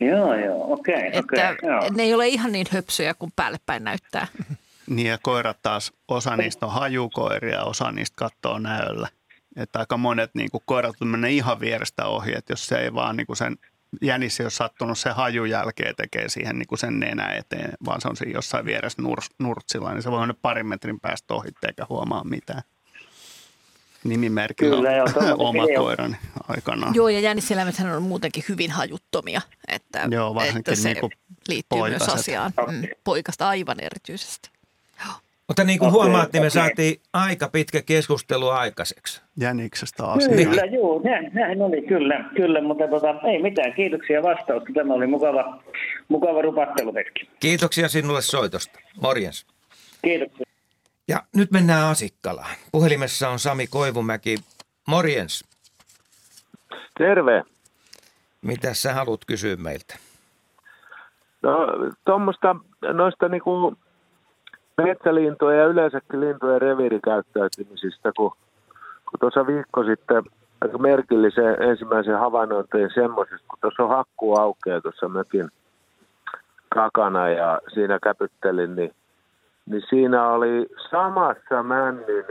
Joo, 0.00 0.34
joo, 0.34 0.72
okei, 0.72 1.06
Että 1.06 1.18
okei. 1.18 1.70
joo. 1.70 1.90
ne 1.96 2.02
ei 2.02 2.14
ole 2.14 2.28
ihan 2.28 2.52
niin 2.52 2.66
höpsöjä 2.70 3.14
kuin 3.14 3.32
päälle 3.36 3.58
päin 3.66 3.84
näyttää. 3.84 4.26
Niin 4.86 5.08
ja 5.08 5.18
koirat 5.22 5.58
taas, 5.62 5.92
osa 6.08 6.36
niistä 6.36 6.66
on 6.66 6.72
hajukoiria, 6.72 7.62
osa 7.62 7.92
niistä 7.92 8.14
katsoo 8.16 8.58
näöllä. 8.58 9.08
Että 9.56 9.78
aika 9.78 9.96
monet 9.96 10.30
niin 10.34 10.50
kuin 10.50 10.62
koirat 10.66 10.94
menee 11.04 11.30
ihan 11.30 11.60
vierestä 11.60 12.04
ohi, 12.06 12.32
että 12.36 12.52
jos 12.52 12.66
se 12.66 12.78
ei 12.78 12.94
vaan 12.94 13.16
niin 13.16 13.26
kuin 13.26 13.36
sen 13.36 13.56
jänis 14.02 14.40
ei 14.40 14.44
ole 14.44 14.50
sattunut 14.50 14.98
se 14.98 15.10
hajun 15.10 15.50
jälkeen 15.50 15.96
tekee 15.96 16.28
siihen 16.28 16.58
niin 16.58 16.66
kuin 16.66 16.78
sen 16.78 17.00
nenä 17.00 17.28
eteen, 17.32 17.72
vaan 17.84 18.00
se 18.00 18.08
on 18.08 18.16
siinä 18.16 18.32
jossain 18.38 18.64
vieressä 18.64 19.02
nurs, 19.02 19.26
nurtsilla, 19.38 19.92
niin 19.92 20.02
se 20.02 20.10
voi 20.10 20.20
mennä 20.20 20.34
parin 20.42 20.66
metrin 20.66 21.00
päästä 21.00 21.34
ohi 21.34 21.48
eikä 21.66 21.86
huomaa 21.88 22.24
mitään. 22.24 22.62
Nimimerkillä 24.04 24.76
Kyllä, 24.76 24.92
joo, 24.92 25.06
oma 25.48 25.64
koirani 25.76 26.16
aikanaan. 26.48 26.94
Joo, 26.94 27.08
ja 27.08 27.20
jänniseläimethän 27.20 27.96
on 27.96 28.02
muutenkin 28.02 28.44
hyvin 28.48 28.70
hajuttomia. 28.70 29.40
Että, 29.68 30.08
Joo, 30.10 30.34
varsinkin 30.34 30.58
että 30.58 30.74
se 30.74 30.88
niinku 30.88 31.10
liittyy 31.48 31.78
myös 31.78 31.90
poikaset. 31.90 32.14
asiaan. 32.14 32.52
Mm, 32.72 32.82
poikasta 33.04 33.48
aivan 33.48 33.80
erityisesti. 33.80 34.50
Mutta 35.48 35.64
niin 35.64 35.78
kuin 35.78 35.88
Okei, 35.88 36.00
huomaat, 36.02 36.32
niin 36.32 36.42
me 36.42 36.46
okei. 36.46 36.50
saatiin 36.50 37.00
aika 37.12 37.48
pitkä 37.48 37.82
keskustelu 37.82 38.48
aikaiseksi. 38.48 39.20
Jäniksestä 39.40 40.04
asiaa. 40.06 40.36
Kyllä, 40.36 40.64
joo, 40.64 41.00
näin, 41.04 41.30
näin 41.34 41.62
oli, 41.62 41.82
kyllä, 41.82 42.24
kyllä, 42.36 42.62
mutta 42.62 42.88
tota, 42.88 43.08
ei 43.30 43.42
mitään, 43.42 43.72
kiitoksia 43.72 44.22
vastausta. 44.22 44.68
Tämä 44.74 44.94
oli 44.94 45.06
mukava, 45.06 45.62
mukava 46.08 46.42
rupatteluhetki. 46.42 47.28
Kiitoksia 47.40 47.88
sinulle 47.88 48.22
soitosta. 48.22 48.78
Morjens. 49.00 49.46
Kiitoksia. 50.04 50.46
Ja 51.08 51.22
nyt 51.36 51.50
mennään 51.50 51.90
Asikkalaan. 51.90 52.56
Puhelimessa 52.72 53.28
on 53.28 53.38
Sami 53.38 53.66
Koivumäki. 53.66 54.36
Morjens. 54.88 55.44
Terve. 56.98 57.42
Mitä 58.42 58.74
sä 58.74 58.94
haluat 58.94 59.20
kysyä 59.26 59.56
meiltä? 59.56 59.94
No 61.42 61.66
tuommoista 62.04 62.56
noista 62.92 63.28
niinku 63.28 63.74
metsälintuja 64.84 65.56
ja 65.56 65.66
yleensäkin 65.66 66.20
lintujen 66.20 66.62
reviirikäyttäytymisistä, 66.62 68.12
kun, 68.16 68.32
kun 69.10 69.20
tuossa 69.20 69.46
viikko 69.46 69.84
sitten 69.84 70.22
aika 70.60 70.78
merkillisen 70.78 71.62
ensimmäisen 71.62 72.18
havainnon 72.18 72.64
tein 72.72 72.90
semmoisesta, 72.94 73.46
kun 73.48 73.58
tuossa 73.60 73.82
on 73.82 73.88
hakkuu 73.88 74.38
aukeaa 74.40 74.80
tuossa 74.80 75.08
mökin 75.08 75.48
takana 76.74 77.28
ja 77.28 77.60
siinä 77.74 77.98
käpyttelin, 78.02 78.76
niin, 78.76 78.94
niin 79.70 79.82
siinä 79.88 80.28
oli 80.28 80.66
samassa 80.90 81.62
männyn 81.62 82.24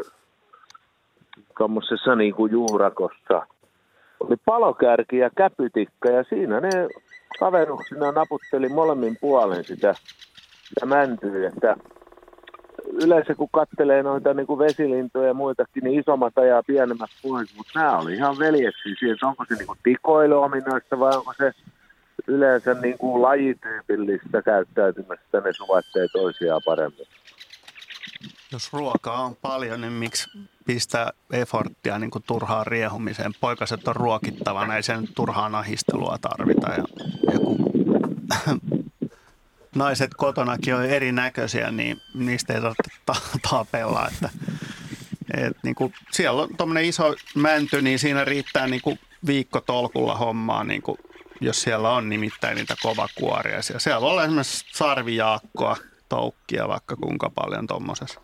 tuommoisessa 1.57 2.15
niin 2.15 2.35
kuin 2.35 2.51
juurakossa 2.51 3.47
oli 4.19 4.35
palokärki 4.45 5.17
ja 5.17 5.29
käpytikka 5.37 6.09
ja 6.09 6.23
siinä 6.23 6.59
ne 6.59 6.69
kaveruksina 7.39 8.11
naputteli 8.11 8.69
molemmin 8.69 9.17
puolen 9.21 9.63
sitä, 9.63 9.93
sitä 10.63 10.85
mäntyä, 10.85 11.47
että 11.47 11.75
yleensä 13.03 13.35
kun 13.35 13.49
kattelee 13.51 14.03
noita 14.03 14.33
niin 14.33 14.47
kuin 14.47 14.59
vesilintoja 14.59 15.27
ja 15.27 15.33
muitakin, 15.33 15.83
niin 15.83 15.99
isommat 15.99 16.37
ajaa 16.37 16.63
pienemmät 16.63 17.09
pois, 17.23 17.57
mutta 17.57 17.79
nämä 17.79 17.97
oli 17.97 18.13
ihan 18.13 18.35
veljeksi 18.39 18.95
siihen, 18.99 19.17
onko 19.23 19.45
se 19.47 19.55
niin 19.55 19.67
kuin 19.67 19.79
tikoiluominaista 19.83 20.99
vai 20.99 21.17
onko 21.17 21.33
se 21.37 21.51
yleensä 22.27 22.73
niin 22.73 22.97
kuin 22.97 23.21
lajityypillistä 23.21 24.41
käyttäytymistä, 24.41 25.41
ne 25.41 25.53
suvaitsee 25.53 26.07
toisiaan 26.13 26.61
paremmin. 26.65 27.05
Jos 28.51 28.73
ruokaa 28.73 29.23
on 29.23 29.35
paljon, 29.35 29.81
niin 29.81 29.93
miksi 29.93 30.29
pistää 30.65 31.11
efforttia 31.31 31.99
niin 31.99 32.11
turhaan 32.27 32.67
riehumiseen? 32.67 33.31
Poikaset 33.39 33.87
on 33.87 33.95
ruokittavana, 33.95 34.75
ei 34.75 34.83
sen 34.83 35.07
turhaan 35.15 35.55
ahistelua 35.55 36.17
tarvita. 36.21 36.71
Ja 36.71 36.83
joku, 37.33 37.57
naiset 39.75 40.11
kotonakin 40.17 40.75
on 40.75 40.85
erinäköisiä, 40.85 41.71
niin 41.71 42.01
niistä 42.13 42.53
ei 42.53 42.61
tarvitse 42.61 42.91
ta- 43.05 43.39
tapella. 43.49 44.07
Että, 44.07 44.29
et, 45.33 45.57
niin 45.63 45.75
kuin, 45.75 45.93
siellä 46.11 46.41
on 46.41 46.49
tuommoinen 46.57 46.85
iso 46.85 47.15
mänty, 47.35 47.81
niin 47.81 47.99
siinä 47.99 48.25
riittää 48.25 48.67
niin 48.67 48.81
kuin 48.81 48.99
viikko 49.25 49.61
tolkulla 49.61 50.15
hommaa, 50.15 50.63
niin 50.63 50.81
kuin, 50.81 50.97
jos 51.41 51.61
siellä 51.61 51.89
on 51.89 52.09
nimittäin 52.09 52.55
niitä 52.55 52.75
kovakuoria. 52.81 53.61
Siellä, 53.61 53.79
siellä 53.79 54.07
olla 54.07 54.23
esimerkiksi 54.23 54.65
sarvijaakkoa, 54.73 55.77
toukkia 56.15 56.67
vaikka 56.67 56.95
kuinka 56.95 57.29
paljon 57.29 57.67
tuommoisessa 57.67 58.19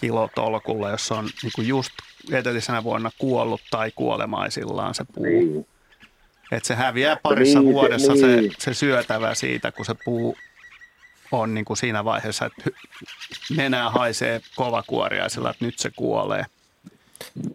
kilotolkulla, 0.00 0.90
jossa 0.90 1.14
on 1.14 1.24
niin 1.42 1.52
kuin 1.54 1.68
just 1.68 1.90
edellisenä 2.32 2.84
vuonna 2.84 3.10
kuollut 3.18 3.60
tai 3.70 3.90
kuolemaisillaan 3.94 4.94
se 4.94 5.04
puu. 5.14 5.24
Niin. 5.24 5.66
Et 6.52 6.64
se 6.64 6.74
häviää 6.74 7.16
parissa 7.22 7.58
Niin, 7.58 7.68
se- 7.68 7.72
vuodessa 7.74 8.12
niin. 8.12 8.50
se, 8.52 8.56
se 8.58 8.74
syötävä 8.74 9.34
siitä, 9.34 9.72
kun 9.72 9.84
se 9.84 9.94
puu 10.04 10.36
on 11.32 11.54
niin 11.54 11.64
kuin 11.64 11.76
siinä 11.76 12.04
vaiheessa, 12.04 12.46
että 12.46 12.70
nenää 13.56 13.90
haisee 13.90 14.40
kovakuoriaisilla, 14.56 15.50
että 15.50 15.64
nyt 15.64 15.78
se 15.78 15.90
kuolee. 15.96 16.46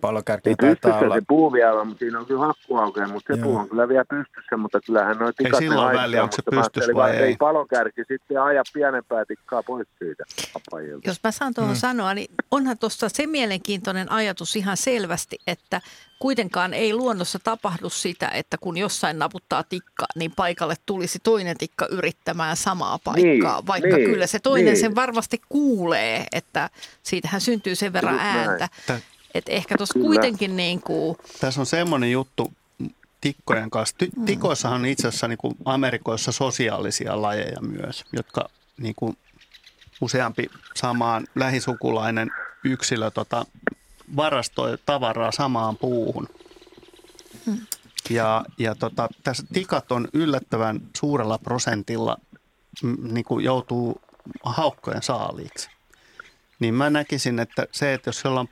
Palokärki 0.02 0.50
Niin 0.50 0.58
taitaa 0.58 1.00
olla, 1.00 1.16
se 1.16 1.22
puu 1.28 1.54
vielä, 1.54 1.84
mutta 1.84 2.00
siinä 2.00 2.20
on 2.20 2.26
kyllä 2.26 2.46
hakku 2.46 2.78
aukeaa, 2.78 3.08
mutta 3.08 3.34
se 3.34 3.40
Joo. 3.40 3.44
puu 3.48 3.58
on 3.58 3.70
kyllä 3.70 3.88
vielä 3.88 4.06
pystyssä, 4.10 4.58
mutta 4.58 4.80
kyllähän 4.86 5.18
noin 5.18 5.34
tikat 5.38 5.52
ne 5.52 5.68
silloin 5.68 5.98
väliä, 5.98 6.24
onko 6.24 6.36
se 6.36 6.42
ajattelin 6.52 6.96
vai 6.96 7.12
ei. 7.12 7.24
ei 7.24 7.36
palokärki 7.36 8.02
sitten 8.08 8.42
aja 8.42 8.64
pienempää 8.74 9.26
tikkaa 9.26 9.64
pois 9.64 9.88
siitä 10.00 10.24
apajilta. 10.56 11.10
Jos 11.10 11.20
mä 11.24 11.32
saan 11.32 11.54
tuohon 11.54 11.74
mm. 11.74 11.80
sanoa, 11.80 12.14
niin 12.14 12.32
onhan 12.52 12.78
tuossa 12.78 13.10
se 13.10 13.28
mielenkiintoinen 13.28 14.12
ajatus 14.12 14.56
ihan 14.56 14.78
selvästi, 14.78 15.38
että 15.48 15.82
kuitenkaan 16.20 16.74
ei 16.74 16.94
luonnossa 16.94 17.40
tapahdu 17.44 17.90
sitä, 17.90 18.28
että 18.28 18.58
kun 18.58 18.78
jossain 18.78 19.20
naputtaa 19.20 19.64
tikka, 19.64 20.06
niin 20.16 20.32
paikalle 20.36 20.76
tulisi 20.86 21.20
toinen 21.24 21.58
tikka 21.58 21.88
yrittämään 21.92 22.58
samaa 22.58 23.00
paikkaa, 23.04 23.58
Niin, 23.58 23.68
vaikka 23.68 23.96
niin, 23.96 24.10
kyllä 24.10 24.28
se 24.28 24.40
toinen 24.40 24.66
niin. 24.74 24.82
sen 24.82 24.96
varmasti 24.96 25.42
kuulee, 25.50 26.26
että 26.32 26.70
siitähän 27.04 27.42
syntyy 27.42 27.76
sen 27.76 27.94
verran 27.94 28.20
ääntä. 28.20 28.68
Tä- 28.88 29.00
Että 29.34 29.52
ehkä 29.52 29.78
tuossa 29.78 30.00
kuitenkin 30.00 30.56
niin 30.56 30.82
kuin, 30.82 31.18
Tässä 31.40 31.62
on 31.62 31.66
semmoinen 31.66 32.12
juttu 32.12 32.54
tikkojen 33.22 33.70
kanssa. 33.70 33.96
Ty- 34.04 34.26
tikoissahan 34.26 34.82
on 34.82 34.86
itse 34.86 35.08
asiassa 35.08 35.28
niin 35.28 35.38
kuin 35.38 35.56
Amerikoissa 35.66 36.32
sosiaalisia 36.32 37.22
lajeja 37.22 37.62
myös, 37.62 38.06
jotka 38.14 38.50
niin 38.78 38.96
kuin 38.96 39.18
useampi 40.02 40.50
samaan 40.76 41.28
lähisukulainen 41.36 42.32
yksilö 42.64 43.12
tota, 43.12 43.46
varastoi 44.16 44.78
tavaraa 44.86 45.32
samaan 45.32 45.78
puuhun. 45.78 46.28
Ja, 48.10 48.46
ja 48.58 48.76
tota, 48.76 49.10
tässä 49.24 49.44
tikat 49.54 49.92
on 49.92 50.08
yllättävän 50.14 50.82
suurella 50.98 51.38
prosentilla 51.38 52.18
mm, 52.84 52.98
niin 53.14 53.26
kuin 53.26 53.46
joutuu 53.46 54.02
haukkojen 54.44 55.04
saaliiksi. 55.04 55.70
Niin 56.60 56.74
mä 56.74 56.90
näkisin, 56.90 57.40
että 57.40 57.68
se, 57.72 57.94
että 57.94 58.08
jos 58.08 58.20
siellä 58.22 58.40
on 58.40 58.50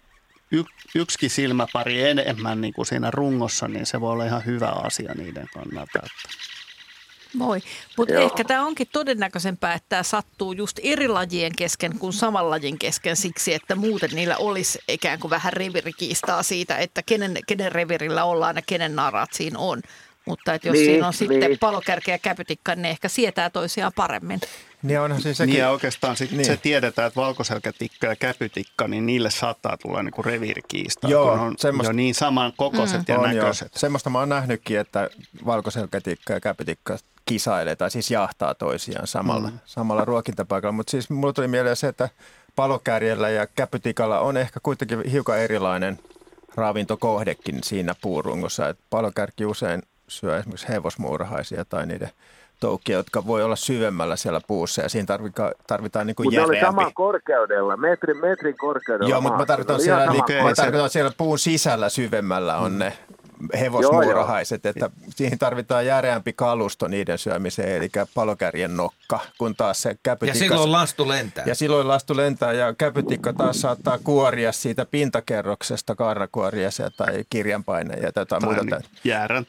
y- 0.52 0.64
yksikin 0.96 1.30
silmäpari 1.30 2.04
enemmän 2.04 2.62
niin 2.62 2.74
kuin 2.74 2.86
siinä 2.86 3.12
rungossa, 3.12 3.68
niin 3.68 3.86
se 3.86 4.02
voi 4.02 4.12
olla 4.12 4.26
ihan 4.26 4.46
hyvä 4.46 4.68
asia 4.70 5.14
niiden 5.14 5.48
kannalta. 5.54 6.00
Että. 6.00 6.30
Voi, 7.40 7.62
mutta 7.98 8.14
ehkä 8.14 8.44
tämä 8.44 8.66
onkin 8.66 8.88
todennäköisempää, 8.92 9.74
että 9.74 9.86
tämä 9.90 10.04
sattuu 10.04 10.52
just 10.52 10.80
eri 10.84 11.08
lajien 11.08 11.52
kesken 11.58 12.00
kuin 12.00 12.14
saman 12.14 12.50
lajin 12.50 12.80
kesken 12.80 13.16
siksi, 13.16 13.54
että 13.54 13.76
muuten 13.76 14.10
niillä 14.14 14.38
olisi 14.38 14.80
ikään 14.88 15.20
kuin 15.20 15.32
vähän 15.32 15.54
revirikiistaa 15.54 16.44
siitä, 16.44 16.78
että 16.78 17.04
kenen, 17.04 17.38
kenen 17.48 17.72
revirillä 17.72 18.24
ollaan 18.24 18.56
ja 18.56 18.62
kenen 18.62 18.96
narat 18.96 19.34
siinä 19.34 19.60
on. 19.60 19.82
Mutta 20.26 20.54
että 20.54 20.68
jos 20.68 20.74
Niin, 20.74 20.86
siinä 20.86 21.08
on 21.08 21.14
sitten 21.14 21.40
niin. 21.40 21.60
palokärkeä 21.60 22.14
ja 22.14 22.20
käpytikka, 22.20 22.76
niin 22.76 22.82
ne 22.82 22.90
ehkä 22.90 23.08
sietää 23.10 23.50
toisiaan 23.50 23.92
paremmin. 23.96 24.40
Niin 24.84 25.00
onhan 25.00 25.22
siis 25.22 25.38
sekin. 25.38 25.54
Niin 25.54 25.60
ja 25.60 25.70
oikeastaan 25.70 26.18
sit 26.18 26.32
niin. 26.32 26.46
se 26.46 26.58
tiedetään, 26.58 27.08
että 27.08 27.22
valkoselkätikka 27.22 28.08
ja 28.08 28.16
käpytikka, 28.16 28.88
niin 28.88 29.06
niille 29.06 29.32
saattaa 29.32 29.78
tulla 29.78 30.04
niinku 30.04 30.22
reviirikiista, 30.22 31.08
Joo, 31.08 31.32
kun 31.32 31.40
on 31.40 31.56
semmoista, 31.58 31.92
jo 31.92 31.96
niin 31.96 32.16
saman 32.16 32.54
kokoiset 32.58 33.08
mm. 33.08 33.14
ja 33.14 33.20
on 33.20 33.36
näköiset. 33.36 33.72
Jo. 33.74 33.80
Semmoista 33.80 34.10
mä 34.10 34.20
oon 34.20 34.30
nähnytkin, 34.30 34.80
että 34.80 35.10
valkoselkätikka 35.46 36.34
ja 36.34 36.40
käpytikka 36.40 36.98
kisailee 37.26 37.76
tai 37.76 37.92
siis 37.92 38.12
jahtaa 38.12 38.56
toisiaan 38.56 39.08
samalla, 39.08 39.50
mm. 39.50 39.60
samalla 39.66 40.06
ruokintapaikalla. 40.06 40.72
Mutta 40.72 40.92
siis 40.92 41.10
mulla 41.10 41.34
tuli 41.34 41.48
mieleen 41.48 41.76
se, 41.76 41.88
että 41.88 42.10
palokärjellä 42.56 43.30
ja 43.30 43.48
käpytikalla 43.48 44.20
on 44.20 44.38
ehkä 44.38 44.60
kuitenkin 44.64 45.04
hiukan 45.12 45.40
erilainen 45.40 46.00
ravintokohdekin 46.56 47.64
siinä 47.64 47.96
puurungossa. 48.02 48.70
Että 48.70 48.84
palokärki 48.90 49.46
usein 49.46 49.82
syö 50.08 50.38
esimerkiksi 50.38 50.68
hevosmuurahaisia 50.70 51.66
tai 51.66 51.86
niiden 51.86 52.12
toukkia, 52.60 52.98
jotka 52.98 53.28
voi 53.28 53.44
olla 53.44 53.56
syvemmällä 53.56 54.16
siellä 54.16 54.42
puussa 54.48 54.82
ja 54.82 54.90
siinä 54.90 55.06
tarvitaan, 55.06 55.52
tarvitaan 55.68 56.08
niin 56.08 56.16
kuin 56.16 56.26
Mutta 56.26 56.44
oli 56.44 56.60
saman 56.60 56.94
korkeudella, 56.94 57.78
metrin, 57.78 58.18
metrin 58.18 58.58
korkeudella. 58.58 59.10
Joo, 59.10 59.22
mutta 59.22 59.38
mä 59.38 59.46
tarkoitan, 59.46 59.82
siellä, 59.82 60.06
niin, 60.12 60.44
mä 60.44 60.54
tarkoitan 60.56 60.90
siellä 60.90 61.12
puun 61.18 61.40
sisällä 61.40 61.90
syvemmällä 61.90 62.58
on 62.58 62.80
ne 62.80 62.94
hevosmuurahaiset, 63.60 64.64
joo, 64.64 64.74
joo. 64.76 64.86
että 64.86 65.02
siihen 65.16 65.40
tarvitaan 65.40 65.86
järeämpi 65.86 66.34
kalusto 66.34 66.88
niiden 66.88 67.18
syömiseen, 67.18 67.76
eli 67.76 67.90
palokärjen 68.14 68.78
nokka, 68.78 69.20
kun 69.38 69.56
taas 69.56 69.82
se 69.82 69.96
käpytikka... 70.04 70.46
Ja 70.46 70.50
silloin 70.50 70.72
lastu 70.72 71.08
lentää. 71.08 71.44
Ja 71.48 71.56
silloin 71.56 71.88
lastu 71.88 72.18
lentää, 72.18 72.54
ja 72.54 72.74
käpytikka 72.74 73.34
taas 73.34 73.62
saattaa 73.62 73.98
kuoria 74.04 74.52
siitä 74.52 74.86
pintakerroksesta, 74.86 75.96
kaarnakuoria 75.96 76.70
tai 76.98 77.24
kirjanpaineja 77.30 78.12
tai 78.12 78.22
jotain 78.22 78.46
muuta. 78.46 78.64
Niin, 78.64 78.84
jäärän 79.04 79.46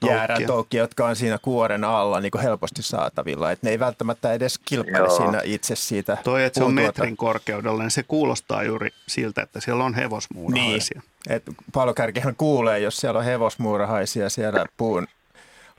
toukkia. 0.47 0.83
jotka 0.83 1.07
on 1.07 1.17
siinä 1.17 1.39
kuoren 1.43 1.85
alla 1.85 2.21
niin 2.21 2.31
kuin 2.31 2.43
helposti 2.43 2.83
saatavilla. 2.83 3.51
Että 3.51 3.67
ne 3.67 3.71
ei 3.71 3.79
välttämättä 3.79 4.33
edes 4.33 4.59
kilpaile 4.59 4.99
joo. 4.99 5.17
siinä 5.17 5.41
itse 5.45 5.77
siitä. 5.77 6.19
Toi, 6.25 6.45
että 6.45 6.61
se 6.61 6.65
on 6.65 6.75
metrin 6.75 7.17
korkeudella, 7.17 7.83
niin 7.83 7.91
se 7.91 8.03
kuulostaa 8.03 8.63
juuri 8.63 8.91
siltä, 9.07 9.43
että 9.43 9.61
siellä 9.61 9.85
on 9.85 9.95
hevosmuurahaisia. 9.95 11.01
Niin. 11.01 11.10
Et 11.29 11.43
palokärkihän 11.73 12.37
kuulee, 12.37 12.79
jos 12.79 12.97
siellä 12.97 13.19
on 13.19 13.25
hevosmuurahaisia 13.25 14.31
siellä 14.31 14.67
puun 14.77 15.07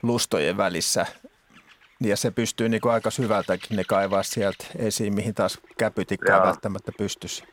lustojen 0.02 0.56
välissä. 0.56 1.06
Ja 2.00 2.16
se 2.16 2.30
pystyy 2.30 2.68
niin 2.68 2.80
kuin 2.80 2.92
aika 2.92 3.10
syvältäkin 3.10 3.76
ne 3.76 3.84
kaivaa 3.84 4.22
sieltä 4.22 4.64
esiin, 4.76 5.14
mihin 5.14 5.34
taas 5.34 5.58
käpytikkaa 5.78 6.46
välttämättä 6.46 6.92
pystyisi. 6.98 7.44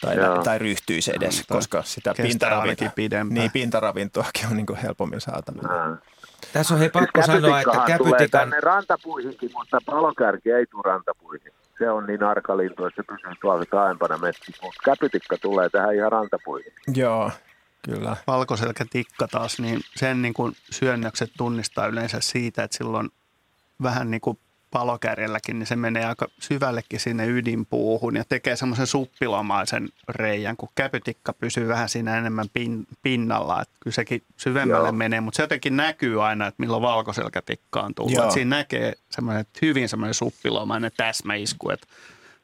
Tai, 0.00 0.16
tai 0.44 0.58
ryhtyisi 0.58 1.12
edes, 1.16 1.48
no, 1.50 1.56
koska 1.56 1.82
sitä 1.82 2.14
pintaravintoa, 2.22 2.88
niin, 3.30 3.50
pintaravintoakin 3.50 4.46
on 4.50 4.56
niin 4.56 4.66
kuin 4.66 4.78
helpommin 4.78 5.20
saatavilla. 5.20 5.98
Tässä 6.52 6.74
on 6.74 6.80
hei 6.80 6.90
pakko 6.90 7.22
sanoa, 7.22 7.60
että 7.60 7.72
käpytikan... 7.86 7.98
tulee 7.98 8.28
tänne 8.28 8.60
rantapuihinkin, 8.60 9.50
mutta 9.54 9.78
palokärki 9.86 10.50
ei 10.50 10.66
tule 10.66 10.82
rantapuihin 10.84 11.52
se 11.80 11.90
on 11.90 12.06
niin 12.06 12.22
arkalintu, 12.22 12.84
että 12.84 13.02
se 13.02 13.06
pysyy 13.06 13.34
tuolla 13.40 13.64
taaempana 13.64 14.18
metsissä. 14.18 14.62
Mutta 14.62 14.80
käpytikka 14.84 15.36
tulee 15.38 15.68
tähän 15.68 15.94
ihan 15.94 16.12
rantapuihin. 16.12 16.72
Joo, 16.94 17.30
kyllä. 17.84 18.16
Valkoselkätikka 18.26 19.28
taas, 19.28 19.60
niin 19.60 19.80
sen 19.96 20.22
niin 20.22 20.34
kuin 20.34 20.56
syönnökset 20.70 21.30
tunnistaa 21.36 21.86
yleensä 21.86 22.20
siitä, 22.20 22.62
että 22.62 22.76
silloin 22.76 23.10
vähän 23.82 24.10
niin 24.10 24.20
kuin 24.20 24.38
palokärjelläkin, 24.70 25.58
niin 25.58 25.66
se 25.66 25.76
menee 25.76 26.04
aika 26.04 26.28
syvällekin 26.40 27.00
sinne 27.00 27.26
ydinpuuhun 27.26 28.16
ja 28.16 28.24
tekee 28.28 28.56
semmoisen 28.56 28.86
suppilomaisen 28.86 29.88
reijän, 30.08 30.56
kun 30.56 30.68
käpytikka 30.74 31.32
pysyy 31.32 31.68
vähän 31.68 31.88
siinä 31.88 32.18
enemmän 32.18 32.46
pin, 32.52 32.86
pinnalla. 33.02 33.62
Että 33.62 33.74
kyllä 33.80 33.94
sekin 33.94 34.22
syvemmälle 34.36 34.88
Joo. 34.88 34.92
menee, 34.92 35.20
mutta 35.20 35.36
se 35.36 35.42
jotenkin 35.42 35.76
näkyy 35.76 36.26
aina, 36.26 36.46
että 36.46 36.62
milloin 36.62 36.82
valkoselkätikka 36.82 37.80
on 37.80 37.94
tullut. 37.94 38.32
Siinä 38.32 38.56
näkee 38.56 38.92
semmoinen 39.10 39.44
hyvin 39.62 39.88
semmoinen 39.88 40.14
suppilomainen 40.14 40.90
täsmäisku, 40.96 41.70
että 41.70 41.86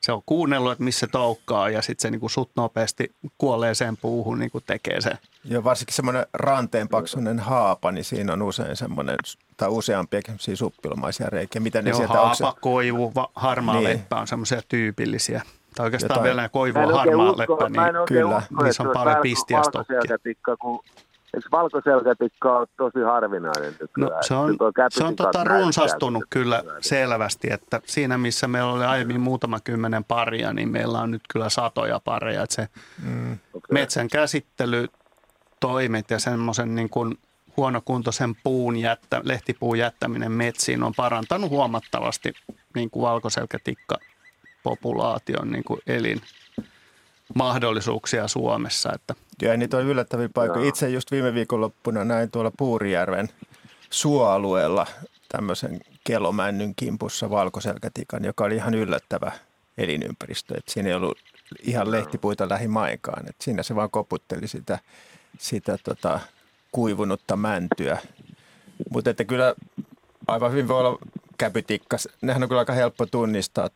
se 0.06 0.12
on 0.12 0.22
kuunnellut, 0.26 0.72
että 0.72 0.84
missä 0.84 1.06
toukkaa 1.06 1.70
ja 1.70 1.82
sitten 1.82 2.02
se 2.02 2.10
niin 2.10 2.20
kuin 2.20 2.30
sut 2.30 2.50
nopeasti 2.56 3.14
kuolee 3.38 3.74
sen 3.74 3.96
puuhun, 3.96 4.38
niin 4.38 4.50
kuin 4.50 4.64
tekee 4.66 5.00
se. 5.00 5.10
Joo, 5.44 5.64
varsinkin 5.64 5.94
semmoinen 5.94 6.26
ranteenpaksuinen 6.32 7.38
haapa, 7.38 7.92
niin 7.92 8.04
siinä 8.04 8.32
on 8.32 8.42
usein 8.42 8.76
semmoinen, 8.76 9.16
tai 9.56 9.68
useampiakin 9.68 10.26
semmoisia 10.26 10.56
suppilomaisia 10.56 11.26
reikiä. 11.30 11.60
Mitä 11.60 11.82
ne 11.82 11.90
Joo, 11.90 11.96
sieltä 11.96 12.14
haapa, 12.14 12.48
onko... 12.48 12.58
koivu, 12.60 13.12
harmaa 13.34 13.74
niin. 13.74 13.84
leppä 13.84 14.16
on 14.16 14.26
semmoisia 14.26 14.62
tyypillisiä. 14.68 15.42
Tai 15.74 15.84
oikeastaan 15.84 16.10
Jotain. 16.10 16.24
vielä 16.24 16.48
koivu 16.48 16.78
harmaa 16.78 17.30
usko, 17.30 17.38
leppä, 17.38 17.68
niin 17.68 18.06
kyllä. 18.08 18.36
Usko, 18.36 18.64
niissä 18.64 18.82
on 18.82 18.90
paljon 18.94 19.16
pistiä 19.22 19.62
stokkia. 19.62 20.56
Kun 20.58 20.80
Eikö 21.36 21.48
valkoselkätikka 21.52 22.58
ole 22.58 22.66
tosi 22.76 23.04
harvinainen 23.04 23.74
No, 23.96 24.10
se 24.20 24.34
on, 24.34 24.56
se 24.90 25.04
on 25.04 25.16
tota 25.16 25.44
runsastunut 25.44 26.24
kyllä 26.30 26.62
selvästi, 26.80 27.48
että 27.52 27.80
siinä 27.86 28.18
missä 28.18 28.48
meillä 28.48 28.72
oli 28.72 28.84
aiemmin 28.84 29.20
muutama 29.20 29.60
kymmenen 29.60 30.04
paria, 30.04 30.52
niin 30.52 30.68
meillä 30.68 31.00
on 31.00 31.10
nyt 31.10 31.22
kyllä 31.32 31.48
satoja 31.48 32.00
pareja. 32.04 32.42
Että 32.42 32.54
se 32.54 32.68
mm. 33.02 33.32
okay. 33.32 33.68
metsän 33.72 34.08
käsittely 34.08 34.86
toimet 35.60 36.10
ja 36.10 36.18
semmoisen 36.18 36.74
niin 36.74 36.90
kuin 36.90 37.18
huonokuntoisen 37.56 38.34
puun 38.42 38.76
jättä, 38.76 39.20
lehtipuun 39.24 39.78
jättäminen 39.78 40.32
metsiin 40.32 40.82
on 40.82 40.92
parantanut 40.96 41.50
huomattavasti 41.50 42.32
niin 42.74 42.90
kuin 42.90 43.02
valkoselkätikka 43.02 43.96
populaation 44.62 45.50
niin 45.50 45.64
kuin 45.64 45.80
elin 45.86 46.20
mahdollisuuksia 47.34 48.28
Suomessa. 48.28 48.92
Että. 48.92 49.14
Ja 49.42 49.56
niitä 49.56 49.76
on 49.76 49.84
yllättäviä 49.84 50.28
paikkoja. 50.34 50.68
Itse 50.68 50.88
just 50.88 51.10
viime 51.10 51.34
viikonloppuna 51.34 52.04
näin 52.04 52.30
tuolla 52.30 52.52
Puurijärven 52.56 53.28
suoalueella 53.90 54.86
tämmöisen 55.28 55.80
kelomännyn 56.04 56.74
kimpussa 56.76 57.30
valkoselkätikan, 57.30 58.24
joka 58.24 58.44
oli 58.44 58.56
ihan 58.56 58.74
yllättävä 58.74 59.32
elinympäristö. 59.78 60.54
Et 60.58 60.68
siinä 60.68 60.88
ei 60.88 60.94
ollut 60.94 61.18
ihan 61.62 61.90
lehtipuita 61.90 62.48
lähimainkaan. 62.48 63.28
Et 63.28 63.36
siinä 63.40 63.62
se 63.62 63.74
vaan 63.74 63.90
koputteli 63.90 64.48
sitä, 64.48 64.78
sitä 65.38 65.78
tota, 65.84 66.20
kuivunutta 66.72 67.36
mäntyä. 67.36 67.98
Mutta 68.90 69.10
että 69.10 69.24
kyllä 69.24 69.54
aivan 70.26 70.50
hyvin 70.50 70.68
voi 70.68 70.80
olla 70.80 70.98
käpytikkas. 71.38 72.08
Nehän 72.22 72.42
on 72.42 72.48
kyllä 72.48 72.58
aika 72.58 72.72
helppo 72.72 73.06
tunnistaa 73.06 73.70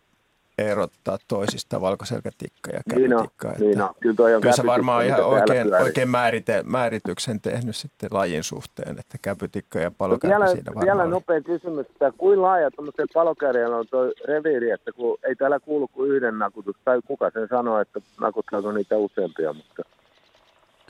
erottaa 0.67 1.19
toisista 1.29 1.81
valkoselkätikka 1.81 2.71
ja 2.71 2.81
käpytikka. 2.91 3.49
Niin 3.49 3.83
on, 3.83 3.89
niin. 3.89 3.95
Kyllä, 4.01 4.15
toi 4.15 4.35
on 4.35 4.41
kyllä 4.41 4.57
se 4.57 4.67
varmaan 4.67 5.07
ihan 5.07 5.25
oikein, 5.25 5.75
oikein 5.75 6.09
määrite, 6.09 6.63
määrityksen 6.63 7.41
tehnyt 7.41 7.77
sitten 7.77 8.09
lajin 8.13 8.45
suhteen, 8.45 8.99
että 8.99 9.19
käpytikka 9.23 9.79
ja 9.79 9.91
palokärki 9.91 10.33
vielä, 10.33 10.47
siinä 10.47 10.67
varmaan 10.67 10.87
Vielä 10.87 11.07
nopea 11.07 11.41
kysymys, 11.41 11.87
että 11.87 12.13
kuinka 12.19 12.43
laaja 12.43 12.71
tuollaisen 12.71 13.09
palokärjellä 13.15 13.77
on 13.77 13.87
tuo 13.91 14.13
reviiri, 14.29 14.71
että 14.71 14.93
kun 14.93 15.19
ei 15.29 15.37
täällä 15.37 15.61
kuulu 15.61 15.89
kuin 15.89 16.11
yhden 16.11 16.39
nakutus, 16.39 16.77
tai 16.85 17.01
kuka 17.07 17.31
sen 17.31 17.49
sanoo, 17.49 17.81
että 17.81 18.01
nakuttaako 18.21 18.73
niitä 18.73 18.97
useampia, 18.97 19.53
mutta... 19.53 19.83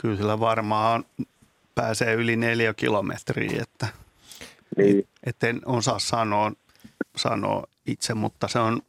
Kyllä 0.01 0.17
sillä 0.17 0.41
varmaan 0.41 1.05
pääsee 1.75 2.15
yli 2.15 2.37
neljä 2.37 2.75
kilometriä, 2.75 3.63
että 3.63 3.87
niin. 4.77 5.09
et 5.27 5.45
en 5.45 5.61
osaa 5.67 5.99
sanoa, 5.99 6.53
sanoa 7.17 7.65
itse, 7.87 8.15
mutta 8.15 8.49
se 8.49 8.59
on 8.59 8.81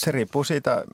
se 0.00 0.10
riippuu 0.10 0.44
siitä 0.44 0.84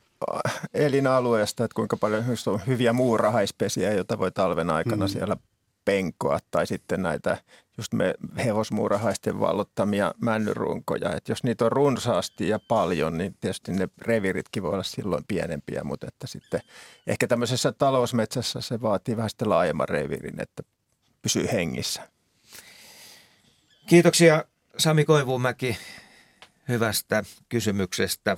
äh, 0.46 0.60
elinalueesta, 0.74 1.64
että 1.64 1.74
kuinka 1.74 1.96
paljon 1.96 2.24
on 2.46 2.60
hyviä 2.66 2.92
muurahaispesiä, 2.92 3.92
joita 3.92 4.18
voi 4.18 4.32
talven 4.32 4.70
aikana 4.70 5.06
mm. 5.06 5.08
siellä 5.08 5.36
penkoa, 5.84 6.38
tai 6.50 6.66
sitten 6.66 7.02
näitä 7.02 7.36
just 7.78 7.92
me 7.92 8.14
hevosmuurahaisten 8.44 9.40
vallottamia 9.40 10.14
männyrunkoja. 10.20 11.14
että 11.14 11.32
jos 11.32 11.44
niitä 11.44 11.64
on 11.64 11.72
runsaasti 11.72 12.48
ja 12.48 12.58
paljon, 12.68 13.18
niin 13.18 13.36
tietysti 13.40 13.72
ne 13.72 13.88
reviritkin 13.98 14.62
voi 14.62 14.72
olla 14.72 14.82
silloin 14.82 15.24
pienempiä, 15.28 15.84
mutta 15.84 16.06
että 16.06 16.26
sitten 16.26 16.60
ehkä 17.06 17.26
tämmöisessä 17.26 17.72
talousmetsässä 17.72 18.60
se 18.60 18.82
vaatii 18.82 19.16
vähän 19.16 19.30
sitten 19.30 19.50
laajemman 19.50 19.88
revirin, 19.88 20.42
että 20.42 20.62
pysyy 21.22 21.48
hengissä. 21.52 22.08
Kiitoksia 23.86 24.44
Sami 24.78 25.04
Koivumäki 25.04 25.76
hyvästä 26.68 27.24
kysymyksestä. 27.48 28.36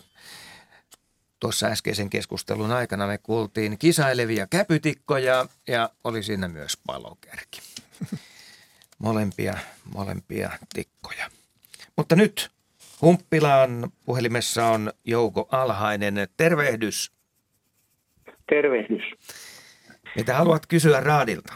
Tuossa 1.41 1.67
äskeisen 1.67 2.11
keskustelun 2.11 2.73
aikana 2.73 3.07
me 3.07 3.19
kuultiin 3.19 3.79
kisailevia 3.79 4.47
käpytikkoja 4.51 5.47
ja 5.69 5.91
oli 6.05 6.23
siinä 6.23 6.49
myös 6.49 6.79
palokärki. 6.87 7.61
molempia, 8.99 9.55
molempia 9.95 10.51
tikkoja. 10.75 11.27
Mutta 11.97 12.17
nyt 12.17 12.51
Humppilaan 13.03 13.71
puhelimessa 14.07 14.67
on 14.67 14.91
Jouko 15.05 15.49
Alhainen. 15.53 16.15
Tervehdys. 16.37 17.13
Tervehdys. 18.51 19.03
Mitä 20.17 20.35
haluat 20.35 20.67
kysyä 20.67 21.01
Raadilta? 21.01 21.53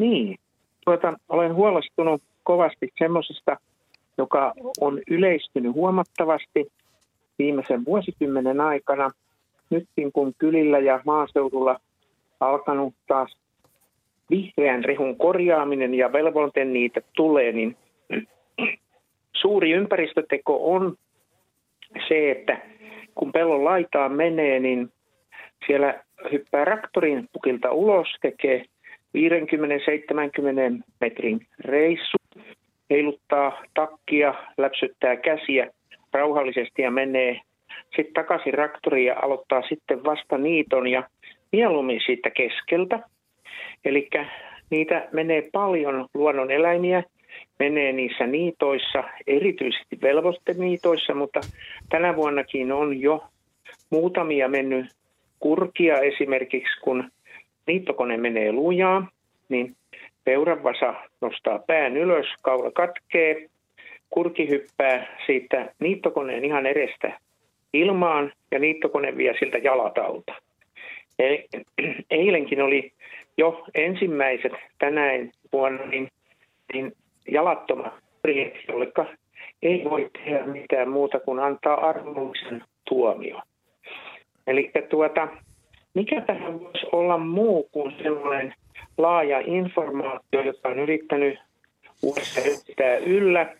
Niin, 0.00 0.38
tuota, 0.84 1.18
olen 1.28 1.54
huolestunut 1.54 2.22
kovasti 2.42 2.92
semmoisesta, 2.98 3.56
joka 4.18 4.52
on 4.80 5.00
yleistynyt 5.10 5.72
huomattavasti– 5.72 6.66
viimeisen 7.38 7.84
vuosikymmenen 7.84 8.60
aikana. 8.60 9.10
Nytkin 9.70 10.12
kun 10.12 10.34
kylillä 10.38 10.78
ja 10.78 11.00
maaseudulla 11.04 11.80
alkanut 12.40 12.94
taas 13.06 13.36
vihreän 14.30 14.84
rehun 14.84 15.16
korjaaminen 15.16 15.94
ja 15.94 16.12
velvoite 16.12 16.64
niitä 16.64 17.00
tulee, 17.16 17.52
niin 17.52 17.76
suuri 19.32 19.70
ympäristöteko 19.70 20.74
on 20.74 20.96
se, 22.08 22.30
että 22.30 22.58
kun 23.14 23.32
pellon 23.32 23.64
laitaan 23.64 24.12
menee, 24.12 24.60
niin 24.60 24.92
siellä 25.66 26.04
hyppää 26.32 26.64
raktorin 26.64 27.28
pukilta 27.32 27.72
ulos, 27.72 28.08
tekee 28.22 28.64
50-70 29.16 30.82
metrin 31.00 31.46
reissu, 31.60 32.16
heiluttaa 32.90 33.62
takkia, 33.74 34.34
läpsyttää 34.58 35.16
käsiä 35.16 35.70
rauhallisesti 36.14 36.82
ja 36.82 36.90
menee 36.90 37.40
sitten 37.96 38.14
takaisin 38.14 38.54
raktoriin 38.54 39.06
ja 39.06 39.16
aloittaa 39.22 39.62
sitten 39.68 40.04
vasta 40.04 40.38
niiton 40.38 40.86
ja 40.86 41.08
mieluummin 41.52 42.00
siitä 42.06 42.30
keskeltä. 42.30 43.00
Eli 43.84 44.08
niitä 44.70 45.08
menee 45.12 45.48
paljon 45.52 46.06
luonnon 46.14 46.50
eläimiä, 46.50 47.02
menee 47.58 47.92
niissä 47.92 48.26
niitoissa, 48.26 49.04
erityisesti 49.26 49.98
velvoiteniitoissa, 50.02 51.14
mutta 51.14 51.40
tänä 51.88 52.16
vuonnakin 52.16 52.72
on 52.72 53.00
jo 53.00 53.24
muutamia 53.90 54.48
mennyt 54.48 54.86
kurkia 55.40 55.98
esimerkiksi, 55.98 56.80
kun 56.80 57.10
niittokone 57.66 58.16
menee 58.16 58.52
lujaa, 58.52 59.08
niin 59.48 59.76
peuranvasa 60.24 60.94
nostaa 61.20 61.58
pään 61.58 61.96
ylös, 61.96 62.26
kaula 62.42 62.70
katkee, 62.70 63.48
kurki 64.14 64.48
hyppää 64.48 65.18
siitä 65.26 65.72
niittokoneen 65.78 66.44
ihan 66.44 66.66
edestä 66.66 67.20
ilmaan 67.72 68.32
ja 68.50 68.58
niittokone 68.58 69.16
vie 69.16 69.34
siltä 69.38 69.58
jalat 69.58 69.98
alta. 69.98 70.34
Eli 71.18 71.48
eilenkin 72.10 72.62
oli 72.62 72.92
jo 73.36 73.64
ensimmäiset 73.74 74.52
tänään 74.78 75.30
vuonna 75.52 75.86
niin, 75.86 76.08
niin 76.72 76.92
jalattomat 77.28 77.92
priet, 78.22 78.54
jolle 78.68 78.86
ei 79.62 79.84
voi 79.84 80.10
tehdä 80.12 80.46
mitään 80.46 80.90
muuta 80.90 81.20
kuin 81.20 81.38
antaa 81.38 81.88
armollisen 81.88 82.62
tuomio. 82.88 83.40
Eli 84.46 84.70
tuota, 84.88 85.28
mikä 85.94 86.20
tähän 86.20 86.60
voisi 86.60 86.86
olla 86.92 87.18
muu 87.18 87.68
kuin 87.72 87.94
sellainen 88.02 88.54
laaja 88.98 89.42
informaatio, 89.46 90.40
jota 90.44 90.68
on 90.68 90.78
yrittänyt 90.78 91.38
uudessa 92.02 92.40
pitää 92.66 92.96
yllä, 92.96 93.56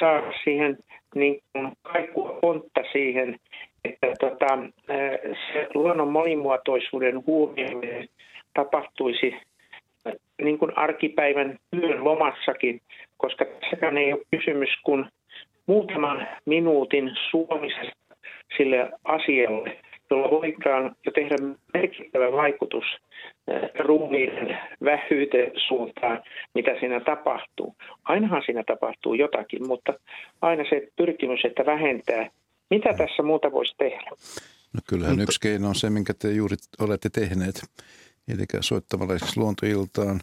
saada 0.00 0.32
siihen 0.44 0.78
niin 1.14 1.42
kuin 1.52 1.72
kaikua 1.82 2.38
pontta 2.40 2.80
siihen, 2.92 3.36
että 3.84 4.06
tota, 4.20 4.58
se 5.52 5.68
luonnon 5.74 6.08
monimuotoisuuden 6.08 7.26
huomioiminen 7.26 8.08
tapahtuisi 8.54 9.34
niin 10.42 10.58
kuin 10.58 10.78
arkipäivän 10.78 11.58
työn 11.70 12.04
lomassakin, 12.04 12.80
koska 13.16 13.44
tässäkään 13.44 13.98
ei 13.98 14.12
ole 14.12 14.22
kysymys 14.30 14.70
kuin 14.82 15.04
muutaman 15.66 16.28
minuutin 16.44 17.10
suomisesta 17.30 18.16
sille 18.56 18.90
asialle, 19.04 19.76
jolla 20.12 20.30
voidaan 20.30 20.96
jo 21.06 21.12
tehdä 21.12 21.36
merkittävä 21.74 22.32
vaikutus 22.32 22.84
ruumiiden 23.78 24.58
vähyyteen 24.84 25.52
suuntaan, 25.68 26.22
mitä 26.54 26.70
siinä 26.80 27.00
tapahtuu. 27.00 27.76
Ainahan 28.04 28.42
siinä 28.46 28.62
tapahtuu 28.66 29.14
jotakin, 29.14 29.66
mutta 29.66 29.92
aina 30.40 30.64
se 30.70 30.88
pyrkimys, 30.96 31.40
että 31.44 31.66
vähentää. 31.66 32.30
Mitä 32.70 32.94
tässä 32.98 33.22
muuta 33.22 33.52
voisi 33.52 33.74
tehdä? 33.78 34.10
No 34.72 34.80
kyllähän 34.88 35.20
yksi 35.20 35.40
keino 35.40 35.68
on 35.68 35.74
se, 35.74 35.90
minkä 35.90 36.14
te 36.14 36.32
juuri 36.32 36.56
olette 36.80 37.10
tehneet. 37.10 37.62
Eli 38.28 38.44
soittamalla 38.60 39.14
esimerkiksi 39.14 39.40
luontoiltaan, 39.40 40.20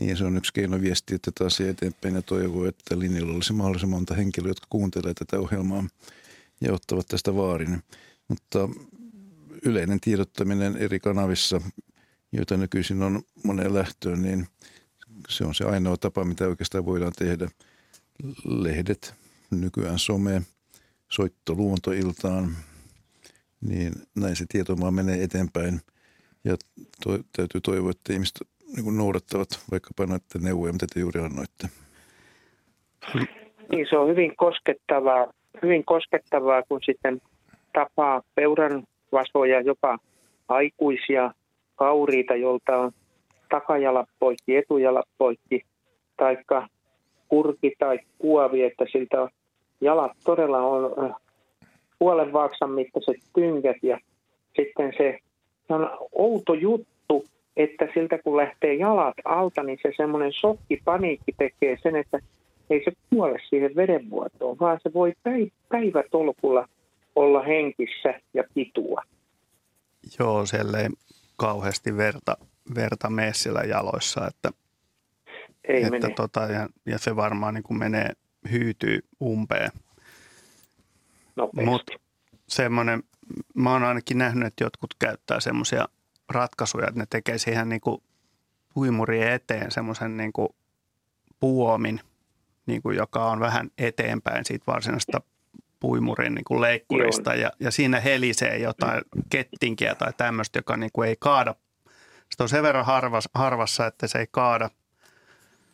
niin 0.00 0.16
se 0.16 0.24
on 0.24 0.36
yksi 0.36 0.52
keino 0.52 0.80
viestiä 0.80 1.18
tätä 1.24 1.44
asiaa 1.46 1.70
eteenpäin 1.70 2.14
ja 2.14 2.22
toivoo, 2.22 2.66
että 2.66 2.98
linjalla 2.98 3.34
olisi 3.34 3.52
mahdollisimman 3.52 3.96
monta 3.96 4.14
henkilöä, 4.14 4.50
jotka 4.50 4.66
kuuntelee 4.70 5.14
tätä 5.14 5.40
ohjelmaa 5.40 5.84
ja 6.60 6.72
ottavat 6.72 7.06
tästä 7.06 7.36
vaarin. 7.36 7.78
Mutta 8.28 8.68
yleinen 9.64 10.00
tiedottaminen 10.00 10.76
eri 10.76 11.00
kanavissa, 11.00 11.60
joita 12.32 12.56
nykyisin 12.56 13.02
on 13.02 13.22
moneen 13.44 13.74
lähtöön, 13.74 14.22
niin 14.22 14.46
se 15.28 15.44
on 15.44 15.54
se 15.54 15.64
ainoa 15.64 15.96
tapa, 15.96 16.24
mitä 16.24 16.46
oikeastaan 16.46 16.86
voidaan 16.86 17.12
tehdä. 17.18 17.48
Lehdet, 18.44 19.14
nykyään 19.50 19.98
some, 19.98 20.42
soitto 21.08 21.54
luontoiltaan, 21.54 22.56
niin 23.60 23.92
näin 24.14 24.36
se 24.36 24.44
tieto 24.48 24.80
vaan 24.80 24.94
menee 24.94 25.22
eteenpäin. 25.22 25.80
Ja 26.44 26.56
to, 27.04 27.18
täytyy 27.36 27.60
toivoa, 27.60 27.90
että 27.90 28.12
ihmiset 28.12 28.40
niin 28.76 28.96
noudattavat 28.96 29.48
vaikkapa 29.70 30.06
noita 30.06 30.38
neuvoja, 30.38 30.72
mitä 30.72 30.86
te 30.94 31.00
juuri 31.00 31.20
annoitte. 31.20 31.68
Niin, 33.72 33.86
se 33.90 33.98
on 33.98 34.08
hyvin 34.08 34.36
koskettavaa, 34.36 35.32
hyvin 35.62 35.84
koskettavaa 35.84 36.62
kun 36.62 36.80
sitten 36.86 37.20
tapaa 37.72 38.22
peuran 38.34 38.84
vasoja, 39.12 39.60
jopa 39.60 39.98
aikuisia 40.48 41.30
kauriita, 41.76 42.34
jolta 42.34 42.76
on 42.76 42.92
takajalat 43.48 44.08
poikki, 44.18 44.56
etujalat 44.56 45.08
poikki, 45.18 45.62
taikka 46.16 46.68
kurki 47.28 47.72
tai 47.78 47.98
kuovi, 48.18 48.62
että 48.62 48.84
siltä 48.92 49.22
on 49.22 49.28
jalat 49.80 50.12
todella 50.24 50.58
on 50.58 51.04
äh, 51.04 51.16
puolen 51.98 52.32
vaaksan 52.32 52.70
mittaiset 52.70 53.16
tynkät 53.34 53.76
ja 53.82 53.98
sitten 54.56 54.92
se, 54.96 55.18
se 55.68 55.74
on 55.74 55.90
outo 56.12 56.54
juttu, 56.54 57.24
että 57.56 57.88
siltä 57.94 58.18
kun 58.18 58.36
lähtee 58.36 58.74
jalat 58.74 59.14
alta, 59.24 59.62
niin 59.62 59.78
se 59.82 59.92
semmoinen 59.96 60.32
paniikki 60.84 61.32
tekee 61.38 61.76
sen, 61.82 61.96
että 61.96 62.18
ei 62.70 62.84
se 62.84 62.92
kuole 63.10 63.38
siihen 63.48 63.76
vedenvuotoon, 63.76 64.56
vaan 64.60 64.78
se 64.82 64.92
voi 64.94 65.12
päivätolkulla 65.68 66.68
olla 67.16 67.42
henkissä 67.42 68.20
ja 68.34 68.44
pitua. 68.54 69.02
Joo, 70.18 70.46
siellä 70.46 70.78
ei 70.78 70.88
kauheasti 71.36 71.96
verta, 71.96 72.36
verta 72.74 73.10
mene 73.10 73.32
siellä 73.34 73.60
jaloissa, 73.60 74.26
että, 74.26 74.50
ei 75.64 75.82
että 75.82 75.90
mene. 75.90 76.14
Tota, 76.14 76.40
ja, 76.40 76.68
ja, 76.86 76.98
se 76.98 77.16
varmaan 77.16 77.54
niin 77.54 77.62
kuin 77.62 77.78
menee, 77.78 78.12
hyytyy 78.50 79.00
umpeen. 79.22 79.70
Mutta 81.64 81.92
semmoinen, 82.46 83.02
mä 83.54 83.72
oon 83.72 83.84
ainakin 83.84 84.18
nähnyt, 84.18 84.46
että 84.46 84.64
jotkut 84.64 84.94
käyttää 84.98 85.40
semmoisia 85.40 85.88
ratkaisuja, 86.28 86.88
että 86.88 87.00
ne 87.00 87.06
tekee 87.10 87.38
siihen 87.38 87.68
niin 87.68 87.80
kuin 87.80 88.02
puimurien 88.74 89.32
eteen 89.32 89.70
semmoisen 89.70 90.16
niin 90.16 90.32
kuin 90.32 90.48
puomin, 91.40 92.00
niin 92.66 92.82
kuin 92.82 92.96
joka 92.96 93.30
on 93.30 93.40
vähän 93.40 93.70
eteenpäin 93.78 94.44
siitä 94.44 94.64
varsinaisesta 94.66 95.20
puimurin 95.80 96.34
niin 96.34 96.44
kuin 96.44 96.60
leikkurista 96.60 97.34
ja, 97.34 97.50
ja 97.60 97.70
siinä 97.70 98.00
helisee 98.00 98.58
jotain 98.58 99.02
kettinkiä 99.30 99.94
tai 99.94 100.12
tämmöistä, 100.16 100.58
joka 100.58 100.76
niin 100.76 100.90
kuin 100.92 101.08
ei 101.08 101.16
kaada. 101.18 101.54
Sitä 102.30 102.44
on 102.44 102.48
sen 102.48 102.62
verran 102.62 102.86
harvas, 102.86 103.28
harvassa, 103.34 103.86
että 103.86 104.06
se 104.06 104.18
ei 104.18 104.26
kaada 104.30 104.70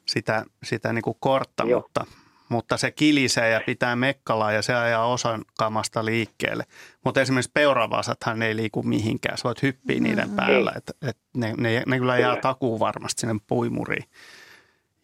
sitä, 0.07 0.45
sitä 0.63 0.93
niin 0.93 1.03
kuin 1.03 1.17
kortta, 1.21 1.67
mutta, 1.67 2.05
mutta 2.49 2.77
se 2.77 2.91
kilisee 2.91 3.51
ja 3.51 3.61
pitää 3.67 3.97
mekkalaa 3.97 4.53
ja 4.53 4.63
se 4.63 4.75
ajaa 4.75 5.07
osan 5.07 5.45
kamasta 5.59 6.05
liikkeelle. 6.05 6.65
Mutta 7.05 7.21
esimerkiksi 7.21 7.51
peuravasathan 7.55 8.43
ei 8.43 8.57
liiku 8.57 8.83
mihinkään. 8.83 9.39
Sä 9.39 9.45
voit 9.45 9.63
hyppiä 9.63 10.01
niiden 10.01 10.29
mm. 10.31 10.37
päällä. 10.37 10.73
Et, 10.77 10.97
et 11.03 11.19
ne, 11.37 11.55
ne, 11.59 11.83
ne 11.87 11.99
kyllä 11.99 12.19
jää 12.19 12.37
takuun 12.37 12.81
varmasti 12.81 13.21
sinne 13.21 13.41
puimuriin. 13.47 14.05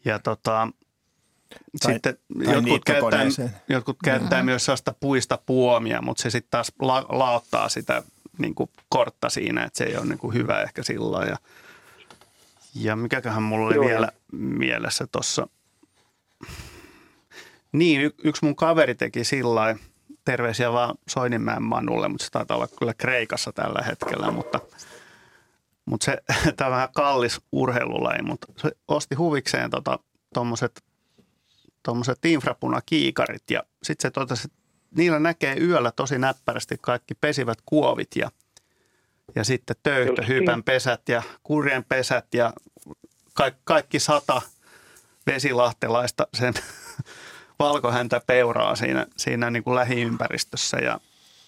Ja 0.05 0.19
tota, 0.19 0.69
sitten 1.83 2.19
tai 2.45 2.55
jotkut 2.55 2.85
käyttää, 2.85 3.25
jotkut 3.69 3.97
käyttää 4.05 4.39
mm-hmm. 4.39 4.45
myös 4.45 4.65
sellaista 4.65 4.95
puista 5.01 5.39
puomia, 5.47 6.03
mutta 6.03 6.23
se 6.23 6.31
sitten 6.31 6.51
taas 6.51 6.73
la, 6.79 7.07
laottaa 7.09 7.69
sitä 7.69 8.03
niin 8.39 8.55
kuin 8.55 8.71
kortta 8.89 9.31
siinä, 9.31 9.65
että 9.65 9.79
se 9.79 9.85
ei 9.85 9.97
ole 9.97 10.07
niin 10.07 10.19
kuin 10.19 10.35
hyvä 10.35 10.63
ehkä 10.63 10.83
sillä 10.83 11.25
ja, 11.25 11.37
ja 12.75 12.97
mikäköhän 12.97 13.43
mulla 13.43 13.67
oli 13.67 13.75
Joo. 13.75 13.85
vielä 13.85 14.09
mielessä 14.33 15.07
tuossa. 15.13 15.49
Niin, 17.73 18.01
y- 18.01 18.15
yksi 18.25 18.45
mun 18.45 18.57
kaveri 18.57 18.95
teki 18.95 19.25
sillä 19.25 19.77
terveisiä 20.25 20.73
vaan 20.73 20.95
Soininmäen 21.09 21.63
Manulle, 21.63 22.09
mutta 22.09 22.25
se 22.25 22.31
taitaa 22.31 22.57
olla 22.57 22.69
kyllä 22.79 22.95
Kreikassa 22.95 23.53
tällä 23.53 23.83
hetkellä, 23.87 24.31
mutta, 24.31 24.61
mutta 25.85 26.05
se, 26.05 26.19
tämä 26.57 26.69
on 26.69 26.75
vähän 26.75 26.89
kallis 26.95 27.41
urheilulaji, 27.53 28.23
mutta 28.23 28.47
se 28.57 28.71
osti 28.89 29.15
huvikseen 29.15 29.71
tuommoiset 30.35 30.75
tota, 30.75 30.92
tuommoiset 31.83 32.25
infrapunakiikarit 32.25 33.51
ja 33.51 33.63
sitten 33.83 34.03
se 34.03 34.11
totesi, 34.11 34.43
että 34.47 34.59
niillä 34.97 35.19
näkee 35.19 35.57
yöllä 35.57 35.93
tosi 35.93 36.19
näppärästi 36.19 36.79
kaikki 36.81 37.15
pesivät 37.15 37.59
kuovit 37.67 38.17
ja, 38.17 38.31
ja 39.35 39.45
sitten 39.45 39.77
töyhtöhypän 39.83 40.63
pesät 40.63 41.09
ja 41.09 41.23
kurjen 41.43 41.85
pesät 41.85 42.35
ja 42.35 42.53
ka- 43.35 43.51
kaikki 43.65 43.99
sata 43.99 44.43
vesilahtelaista 45.27 46.27
sen 46.35 46.55
valkohäntä 47.59 48.21
peuraa 48.27 48.77
siinä, 48.77 49.07
siinä 49.17 49.51
niin 49.51 49.65
kuin 49.65 49.75
lähiympäristössä 49.75 50.77
ja, 50.77 51.01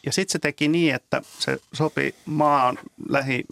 ja 0.06 0.12
sitten 0.12 0.32
se 0.32 0.38
teki 0.38 0.68
niin, 0.68 0.94
että 0.94 1.22
se 1.38 1.58
sopi 1.72 2.14
maan 2.26 2.78
lähi 3.08 3.44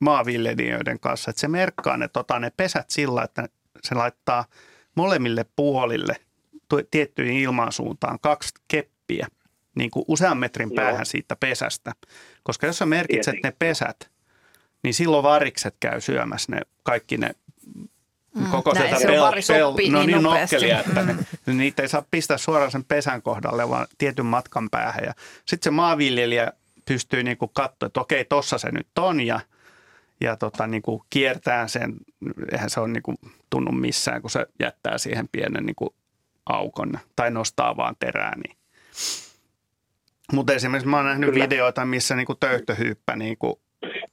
maanviljelijöiden 0.00 1.00
kanssa, 1.00 1.30
että 1.30 1.40
se 1.40 1.48
merkkaa 1.48 1.96
ne, 1.96 2.08
tota, 2.08 2.38
ne 2.38 2.52
pesät 2.56 2.90
sillä, 2.90 3.22
että 3.22 3.48
se 3.82 3.94
laittaa– 3.94 4.44
molemmille 4.98 5.46
puolille 5.56 6.16
tiettyihin 6.90 7.38
ilmansuuntaan 7.38 8.18
kaksi 8.20 8.48
keppiä 8.68 9.26
niin 9.74 9.90
kuin 9.90 10.04
usean 10.08 10.38
metrin 10.38 10.70
päähän 10.74 10.94
Joo. 10.94 11.04
siitä 11.04 11.36
pesästä. 11.36 11.92
Koska 12.42 12.66
jos 12.66 12.78
sä 12.78 12.86
merkitset 12.86 13.32
Tietenkin. 13.32 13.48
ne 13.48 13.56
pesät, 13.58 14.10
niin 14.82 14.94
silloin 14.94 15.22
varikset 15.22 15.74
käy 15.80 16.00
syömässä 16.00 16.52
ne 16.52 16.60
kaikki 16.82 17.16
ne 17.16 17.30
mm, 18.34 18.46
koko 18.50 18.74
sitä 18.74 18.96
pel, 19.06 19.22
pel, 19.46 19.70
no 19.90 19.98
niin, 19.98 20.06
niin 20.06 20.22
nokkelia, 20.22 20.80
että 20.80 21.02
ne, 21.02 21.16
niitä 21.46 21.82
ei 21.82 21.88
saa 21.88 22.04
pistää 22.10 22.38
suoraan 22.38 22.70
sen 22.70 22.84
pesän 22.84 23.22
kohdalle, 23.22 23.68
vaan 23.68 23.86
tietyn 23.98 24.26
matkan 24.26 24.70
päähän. 24.70 25.04
Ja 25.04 25.14
sitten 25.46 25.64
se 25.64 25.70
maanviljelijä 25.70 26.52
pystyy 26.84 27.22
niin 27.22 27.36
kuin 27.36 27.50
katsoa, 27.54 27.86
että 27.86 28.00
okei, 28.00 28.24
tossa 28.24 28.58
se 28.58 28.70
nyt 28.70 28.98
on 28.98 29.20
ja, 29.20 29.40
ja 30.20 30.36
tota, 30.36 30.66
niin 30.66 30.82
kuin 30.82 31.02
kiertää 31.10 31.68
sen, 31.68 31.94
eihän 32.52 32.70
se 32.70 32.80
ole 32.80 32.88
niin 32.88 33.02
kuin 33.02 33.16
tunnu 33.50 33.72
missään, 33.72 34.20
kun 34.20 34.30
se 34.30 34.46
jättää 34.60 34.98
siihen 34.98 35.28
pienen 35.32 35.66
niin 35.66 35.76
kuin 35.76 35.90
aukon 36.46 36.98
tai 37.16 37.30
nostaa 37.30 37.76
vaan 37.76 37.96
terää. 38.00 38.32
Niin. 38.36 38.56
Mutta 40.32 40.52
esimerkiksi 40.52 40.88
mä 40.88 40.96
oon 40.96 41.06
nähnyt 41.06 41.30
Kyllä. 41.30 41.44
videoita, 41.44 41.84
missä 41.84 42.16
niin 42.16 42.26
kuin 42.26 42.38
töyhtöhyyppä 42.40 43.16
niin 43.16 43.38
kuin 43.38 43.54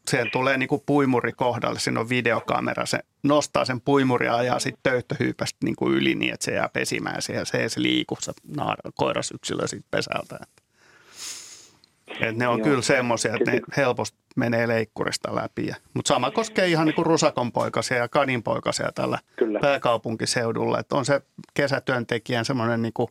siihen 0.09 0.31
tulee 0.31 0.57
niin 0.57 0.69
kuin 0.69 0.83
puimuri 0.85 1.31
kohdalle, 1.31 1.79
siinä 1.79 1.99
on 1.99 2.09
videokamera, 2.09 2.85
se 2.85 2.99
nostaa 3.23 3.65
sen 3.65 3.81
puimuria 3.81 4.31
ja 4.31 4.37
ajaa 4.37 4.59
sitten 4.59 4.79
töyhtöhyypästä 4.83 5.57
niin 5.63 5.75
kuin 5.75 5.93
yli 5.93 6.15
niin, 6.15 6.33
että 6.33 6.45
se 6.45 6.51
jää 6.51 6.69
pesimään 6.69 7.21
siihen, 7.21 7.45
se 7.45 7.57
ei 7.57 7.69
se 7.69 7.81
liiku, 7.81 8.17
se 8.21 8.31
koirasyksilö 8.95 9.67
siitä 9.67 9.87
pesältä. 9.91 10.39
Että. 10.43 10.61
Et 12.21 12.35
ne 12.35 12.47
on 12.47 12.59
Joo. 12.59 12.67
kyllä 12.67 12.81
semmoisia, 12.81 13.35
että 13.35 13.51
ne 13.51 13.61
helposti 13.77 14.17
menee 14.35 14.67
leikkurista 14.67 15.35
läpi. 15.35 15.71
Mutta 15.93 16.07
sama 16.07 16.31
koskee 16.31 16.67
ihan 16.67 16.85
niin 16.85 16.95
kuin 16.95 17.05
rusakonpoikasia 17.05 17.97
ja 17.97 18.07
kadinpoikasia 18.07 18.91
tällä 18.95 19.19
kyllä. 19.35 19.59
pääkaupunkiseudulla. 19.59 20.79
Että 20.79 20.95
on 20.95 21.05
se 21.05 21.21
kesätyöntekijän 21.53 22.45
semmoinen 22.45 22.81
niin 22.81 22.93
kuin 22.93 23.09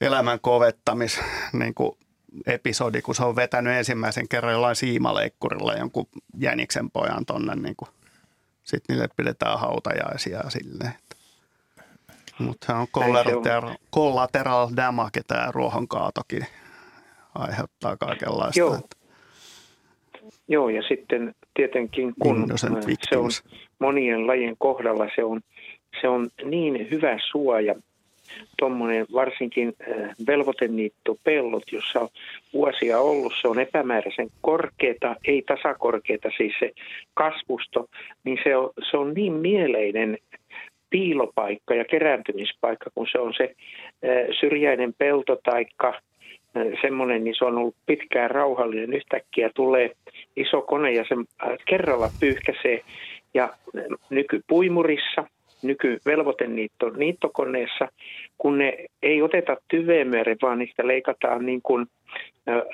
elämän 0.00 0.40
kovettamis 0.40 1.20
niin 1.52 1.74
kuin 1.74 1.98
episodi, 2.46 3.02
kun 3.02 3.14
se 3.14 3.24
on 3.24 3.36
vetänyt 3.36 3.72
ensimmäisen 3.72 4.28
kerran 4.28 4.52
jollain 4.52 4.76
siimaleikkurilla 4.76 5.74
jonkun 5.74 6.06
jäniksen 6.38 6.90
pojan 6.90 7.26
tonne. 7.26 7.54
Niin 7.54 7.76
sitten 8.64 8.94
niille 8.94 9.08
pidetään 9.16 9.60
hautajaisia 9.60 10.50
silleen. 10.50 10.94
Mutta 12.38 12.66
se 12.66 12.72
on 12.72 12.88
collateral, 12.88 13.74
collateral 13.94 14.70
damage 14.76 15.22
tämä 15.26 15.48
ruohonkaatokin 15.50 16.46
aiheuttaa 17.34 17.96
kaikenlaista. 17.96 18.58
Joo. 18.58 18.80
Joo, 20.48 20.68
ja 20.68 20.82
sitten 20.82 21.34
tietenkin 21.54 22.14
kun 22.18 22.46
se 23.10 23.16
on 23.16 23.30
monien 23.78 24.26
lajien 24.26 24.54
kohdalla, 24.58 25.08
se 25.14 25.24
on, 25.24 25.40
se 26.00 26.08
on 26.08 26.28
niin 26.44 26.90
hyvä 26.90 27.18
suoja, 27.30 27.74
tuommoinen 28.58 29.06
varsinkin 29.12 29.74
äh, 29.80 30.10
velvoiteniittopellot, 30.26 31.72
jossa 31.72 32.00
on 32.00 32.08
vuosia 32.52 32.98
ollut, 32.98 33.32
se 33.40 33.48
on 33.48 33.58
epämääräisen 33.58 34.28
korkeata, 34.40 35.16
ei 35.24 35.42
tasakorkeata 35.42 36.28
siis 36.36 36.52
se 36.58 36.72
kasvusto, 37.14 37.86
niin 38.24 38.38
se 38.44 38.56
on, 38.56 38.70
se 38.90 38.96
on 38.96 39.14
niin 39.14 39.32
mieleinen 39.32 40.18
piilopaikka 40.90 41.74
ja 41.74 41.84
kerääntymispaikka, 41.84 42.90
kun 42.94 43.06
se 43.12 43.18
on 43.18 43.34
se 43.36 43.44
äh, 43.44 44.36
syrjäinen 44.40 44.94
pelto 44.98 45.36
taikka 45.44 45.94
semmoinen, 46.80 47.24
niin 47.24 47.34
se 47.38 47.44
on 47.44 47.58
ollut 47.58 47.76
pitkään 47.86 48.30
rauhallinen. 48.30 48.92
Yhtäkkiä 48.92 49.50
tulee 49.54 49.90
iso 50.36 50.62
kone 50.62 50.92
ja 50.92 51.04
se 51.08 51.14
kerralla 51.64 52.10
pyyhkäsee. 52.20 52.82
Ja 53.34 53.48
nykypuimurissa, 54.10 55.24
nykyvelvoiteniitto 55.62 56.90
niittokoneessa, 56.90 57.88
kun 58.38 58.58
ne 58.58 58.76
ei 59.02 59.22
oteta 59.22 59.56
tyveemere, 59.68 60.36
vaan 60.42 60.58
niistä 60.58 60.86
leikataan 60.86 61.46
niin 61.46 61.62
kuin 61.62 61.86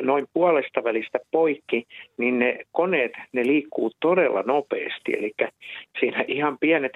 noin 0.03 0.27
puolesta 0.32 0.85
välistä 0.85 1.19
poikki, 1.31 1.87
niin 2.19 2.39
ne 2.39 2.59
koneet, 2.73 3.12
ne 3.32 3.47
liikkuu 3.47 3.91
todella 4.01 4.43
nopeasti. 4.43 5.12
Eli 5.19 5.32
siinä 6.01 6.24
ihan 6.28 6.59
pienet 6.59 6.93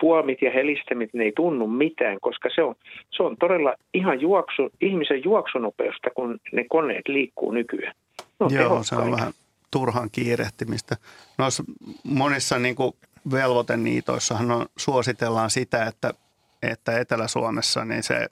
puomit 0.00 0.42
ja 0.42 0.50
helistemit, 0.50 1.10
ne 1.14 1.24
ei 1.24 1.32
tunnu 1.36 1.66
mitään, 1.66 2.18
koska 2.20 2.48
se 2.54 2.62
on, 2.62 2.74
se 3.10 3.22
on 3.22 3.36
todella 3.36 3.74
ihan 3.94 4.20
juoksu, 4.20 4.70
ihmisen 4.80 5.24
juoksunopeusta, 5.24 6.10
kun 6.14 6.38
ne 6.52 6.64
koneet 6.68 7.08
liikkuu 7.08 7.50
nykyään. 7.50 7.94
No, 8.40 8.48
Joo, 8.50 8.82
se 8.82 8.94
on 8.94 9.10
vähän 9.10 9.32
turhan 9.70 10.10
kiirehtimistä. 10.10 10.96
Noissa 11.38 11.64
monissa 12.04 12.58
niin 12.58 12.74
kuin 12.76 12.92
velvoiteniitoissahan 13.30 14.50
on, 14.50 14.66
suositellaan 14.76 15.50
sitä, 15.50 15.84
että, 15.84 16.14
että 16.62 16.98
Etelä-Suomessa 16.98 17.84
niin 17.84 18.02
se 18.02 18.26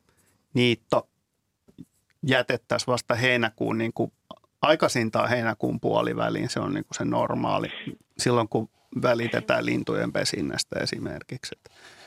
niitto 0.55 1.09
jätettäisiin 2.23 2.87
vasta 2.87 3.15
heinäkuun, 3.15 3.79
niin 3.79 3.93
kuin 3.93 4.13
aikaisintaan 4.63 5.29
heinäkuun 5.29 5.81
puoliväliin, 5.81 6.49
se 6.49 6.61
on 6.61 6.75
niin 6.75 6.85
kuin 6.85 6.97
se 6.97 7.05
normaali, 7.05 7.69
silloin 8.19 8.49
kun 8.49 8.69
välitetään 9.03 9.67
lintujen 9.67 10.13
pesinnästä 10.13 10.81
esimerkiksi. 10.81 11.59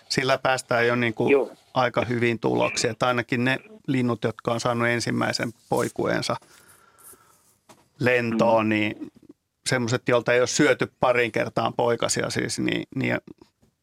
Sillä 0.09 0.37
päästään 0.37 0.87
jo 0.87 0.95
niin 0.95 1.13
kuin 1.13 1.49
aika 1.73 2.05
hyvin 2.05 2.39
tuloksia, 2.39 2.91
että 2.91 3.07
ainakin 3.07 3.45
ne 3.45 3.59
linnut, 3.87 4.23
jotka 4.23 4.51
on 4.51 4.59
saanut 4.59 4.87
ensimmäisen 4.87 5.53
poikueensa 5.69 6.35
lentoon, 7.99 8.65
mm. 8.65 8.69
niin 8.69 8.95
semmoiset, 9.65 10.09
joilta 10.09 10.33
ei 10.33 10.39
ole 10.39 10.47
syöty 10.47 10.87
parin 10.99 11.31
kertaan 11.31 11.73
poikasia 11.73 12.29
siis, 12.29 12.59
niin, 12.59 12.83
niin 12.95 13.17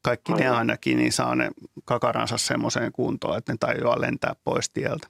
kaikki 0.02 0.32
Aivan. 0.32 0.44
ne 0.44 0.50
ainakin 0.50 0.98
niin 0.98 1.12
saa 1.12 1.34
ne 1.34 1.50
kakaransa 1.84 2.38
semmoiseen 2.38 2.92
kuntoon, 2.92 3.38
että 3.38 3.52
ne 3.52 3.56
tajuaa 3.60 4.00
lentää 4.00 4.34
pois 4.44 4.70
tieltä. 4.70 5.06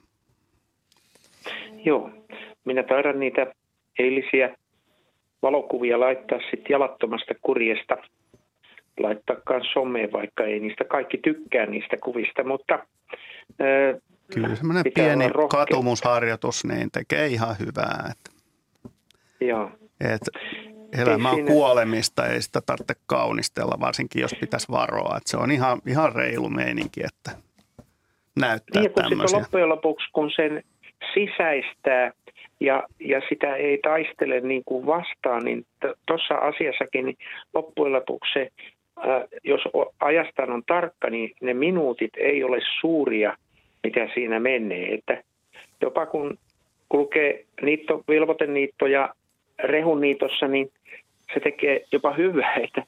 Joo, 1.85 2.11
minä 2.65 2.83
taidan 2.83 3.19
niitä 3.19 3.47
eilisiä 3.99 4.55
valokuvia 5.41 5.99
laittaa 5.99 6.39
sitten 6.39 6.69
jalattomasta 6.69 7.33
kurjesta. 7.41 7.97
Laittaa 8.99 9.35
myös 9.49 9.67
someen, 9.73 10.11
vaikka 10.11 10.43
ei 10.43 10.59
niistä 10.59 10.83
kaikki 10.83 11.17
tykkää 11.17 11.65
niistä 11.65 11.97
kuvista, 12.03 12.43
mutta 12.43 12.73
ää, 13.59 13.93
Kyllä 14.33 14.55
semmoinen 14.55 14.83
pieni 14.95 15.25
katumusharjoitus 15.49 16.65
niin 16.65 16.91
tekee 16.91 17.27
ihan 17.27 17.55
hyvää. 17.59 18.11
Että, 18.11 18.36
Joo. 19.39 19.71
Et 19.99 20.21
elämä 21.01 21.31
on 21.31 21.45
kuolemista, 21.45 22.27
ei 22.27 22.41
sitä 22.41 22.61
tarvitse 22.65 22.93
kaunistella, 23.05 23.79
varsinkin 23.79 24.21
jos 24.21 24.35
pitäisi 24.39 24.71
varoa. 24.71 25.17
Että 25.17 25.29
se 25.29 25.37
on 25.37 25.51
ihan, 25.51 25.81
ihan 25.87 26.15
reilu 26.15 26.49
meininki, 26.49 27.01
että 27.03 27.41
näyttää 28.39 28.81
niin, 28.81 28.93
tämmöisiä. 28.93 29.39
loppujen 29.39 29.69
lopuksi, 29.69 30.07
kun 30.13 30.31
sen 30.35 30.63
sisäistää 31.13 32.11
ja, 32.59 32.83
ja 32.99 33.21
sitä 33.29 33.55
ei 33.55 33.79
taistele 33.83 34.39
niin 34.39 34.63
kuin 34.65 34.85
vastaan, 34.85 35.45
niin 35.45 35.65
tuossa 36.07 36.35
asiassakin 36.35 37.05
niin 37.05 37.17
loppujen 37.53 37.93
lopuksi 37.93 38.33
se, 38.33 38.49
ää, 38.97 39.25
jos 39.43 39.61
ajasta 39.99 40.43
on 40.43 40.63
tarkka, 40.67 41.09
niin 41.09 41.31
ne 41.41 41.53
minuutit 41.53 42.11
ei 42.17 42.43
ole 42.43 42.59
suuria, 42.79 43.37
mitä 43.83 44.07
siinä 44.13 44.39
menee. 44.39 44.93
Että 44.93 45.23
jopa 45.81 46.05
kun 46.05 46.37
kulkee 46.89 47.45
niitto, 47.61 48.03
vilvoteniitto 48.07 48.87
ja 48.87 49.13
rehuniitossa, 49.63 50.47
niin 50.47 50.71
se 51.33 51.39
tekee 51.39 51.85
jopa 51.91 52.13
hyvää, 52.13 52.55
että 52.63 52.83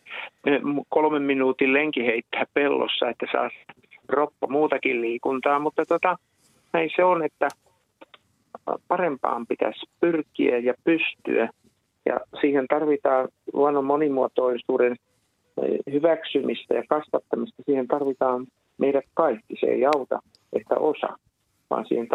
kolmen 0.89 1.21
minuutin 1.21 1.73
lenki 1.73 2.05
heittää 2.05 2.45
pellossa, 2.53 3.09
että 3.09 3.25
saa 3.31 3.49
roppa 4.07 4.47
muutakin 4.47 5.01
liikuntaa, 5.01 5.59
mutta 5.59 5.85
tota, 5.85 6.17
näin 6.73 6.89
se 6.95 7.03
on, 7.03 7.25
että 7.25 7.47
parempaan 8.87 9.47
pitäisi 9.47 9.85
pyrkiä 9.99 10.57
ja 10.57 10.73
pystyä. 10.83 11.49
Ja 12.05 12.19
siihen 12.41 12.67
tarvitaan 12.67 13.27
luonnon 13.53 13.85
monimuotoisuuden 13.85 14.95
eh, 15.63 15.93
hyväksymistä 15.93 16.73
ja 16.73 16.83
kasvattamista. 16.89 17.63
Siihen 17.65 17.87
tarvitaan 17.87 18.47
meidät 18.77 19.05
kaikki. 19.13 19.55
Se 19.59 19.67
ei 19.67 19.85
auta, 19.85 20.19
että 20.53 20.75
osa, 20.75 21.07
vaan 21.69 21.85
siihen 21.85 22.07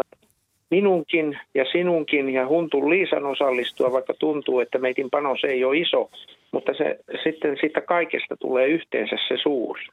minunkin 0.71 1.39
ja 1.53 1.65
sinunkin 1.71 2.29
ja 2.29 2.47
Huntun 2.47 2.89
Liisan 2.89 3.25
osallistua, 3.25 3.91
vaikka 3.91 4.13
tuntuu, 4.13 4.59
että 4.59 4.77
meitin 4.77 5.09
panos 5.09 5.43
ei 5.43 5.63
ole 5.63 5.77
iso, 5.77 6.09
mutta 6.51 6.71
se, 6.77 6.99
sitten 7.23 7.57
siitä 7.61 7.81
kaikesta 7.81 8.37
tulee 8.37 8.67
yhteensä 8.67 9.15
se 9.27 9.37
suuri. 9.43 9.85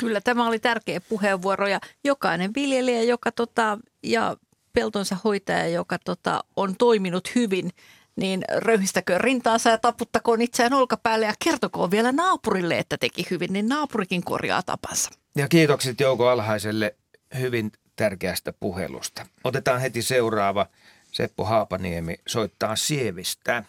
Kyllä, 0.00 0.20
tämä 0.20 0.48
oli 0.48 0.58
tärkeä 0.58 1.00
puheenvuoro 1.08 1.66
ja 1.66 1.80
jokainen 2.04 2.50
viljelijä, 2.56 3.02
joka 3.02 3.32
tota, 3.32 3.78
ja 4.02 4.36
peltonsa 4.72 5.16
hoitaja, 5.24 5.68
joka 5.68 5.98
tota, 6.04 6.44
on 6.56 6.74
toiminut 6.78 7.34
hyvin, 7.34 7.70
niin 8.16 8.44
röyhistäkö 8.56 9.18
rintaansa 9.18 9.70
ja 9.70 9.78
taputtakoon 9.78 10.42
itseään 10.42 10.72
olkapäälle 10.72 11.26
ja 11.26 11.32
kertokoon 11.44 11.90
vielä 11.90 12.12
naapurille, 12.12 12.78
että 12.78 12.96
teki 12.98 13.26
hyvin, 13.30 13.52
niin 13.52 13.68
naapurikin 13.68 14.24
korjaa 14.24 14.62
tapansa. 14.62 15.10
Ja 15.36 15.48
kiitokset 15.48 16.00
Jouko 16.00 16.28
Alhaiselle 16.28 16.94
hyvin 17.40 17.70
tärkeästä 18.00 18.52
puhelusta. 18.60 19.22
Otetaan 19.44 19.80
heti 19.80 20.02
seuraava. 20.02 20.66
Seppo 21.12 21.44
Haapaniemi 21.44 22.14
soittaa 22.28 22.76
Sievistä. 22.76 23.64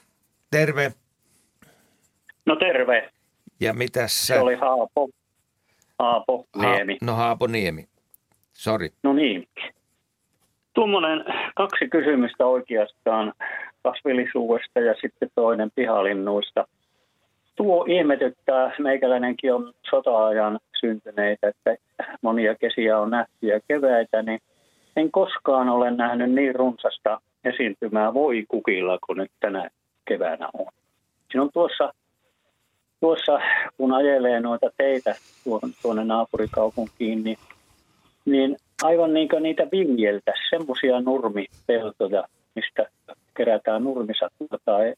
Terve. 0.51 0.91
No 2.45 2.55
terve. 2.55 3.09
Ja 3.59 3.73
mitä 3.73 4.07
sä? 4.07 4.25
Se 4.25 4.39
oli 4.39 4.55
Haapo. 4.55 5.09
Haapo 5.99 6.45
Niemi. 6.55 6.93
Ha- 6.93 7.05
no 7.05 7.13
Haapo 7.13 7.47
Niemi. 7.47 7.85
Sori. 8.53 8.89
No 9.03 9.13
niin. 9.13 9.47
Tuommoinen 10.73 11.23
kaksi 11.55 11.87
kysymystä 11.89 12.45
oikeastaan 12.45 13.33
kasvillisuudesta 13.83 14.79
ja 14.79 14.93
sitten 15.01 15.29
toinen 15.35 15.71
pihalinnuista. 15.75 16.67
Tuo 17.55 17.85
ihmetyttää, 17.89 18.71
meikäläinenkin 18.79 19.53
on 19.53 19.73
sota-ajan 19.89 20.59
syntyneitä, 20.81 21.47
että 21.47 21.75
monia 22.21 22.55
kesiä 22.55 22.99
on 22.99 23.09
nähty 23.09 23.47
ja 23.47 23.59
keväitä, 23.67 24.21
niin 24.21 24.39
en 24.95 25.11
koskaan 25.11 25.69
ole 25.69 25.91
nähnyt 25.91 26.31
niin 26.31 26.55
runsasta 26.55 27.21
esiintymää 27.43 28.13
voi 28.13 28.45
kukilla 28.47 28.99
kuin 29.05 29.17
nyt 29.17 29.31
tänä 29.39 29.69
keväänä 30.07 30.49
on. 30.53 30.71
Siinä 31.31 31.43
on 31.43 31.49
tuossa, 31.53 31.93
tuossa 32.99 33.39
kun 33.77 33.93
ajelee 33.93 34.39
noita 34.39 34.69
teitä 34.77 35.15
tuonne 35.81 36.03
naapurikaupunkiin, 36.03 37.23
niin, 37.23 37.37
niin 38.25 38.57
aivan 38.83 39.13
niin 39.13 39.29
kuin 39.29 39.43
niitä 39.43 39.67
viljeltä, 39.71 40.33
semmoisia 40.49 41.01
nurmipeltoja, 41.01 42.23
mistä 42.55 42.85
kerätään 43.37 43.83
nurmisakua 43.83 44.57
tai 44.65 44.93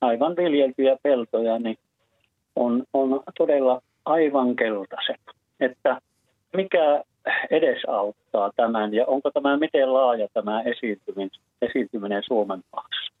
aivan 0.00 0.36
viljeltyjä 0.36 0.96
peltoja, 1.02 1.58
niin 1.58 1.78
on, 2.56 2.84
on 2.92 3.22
todella 3.38 3.82
aivan 4.04 4.56
keltaiset. 4.56 5.20
Että 5.60 6.00
mikä 6.56 7.04
edesauttaa 7.50 8.52
tämän 8.56 8.94
ja 8.94 9.06
onko 9.06 9.30
tämä 9.30 9.56
miten 9.56 9.92
laaja 9.92 10.28
tämä 10.34 10.62
esiintyminen, 10.62 11.30
esiintyminen 11.62 12.22
Suomen 12.26 12.62
maassa? 12.72 13.12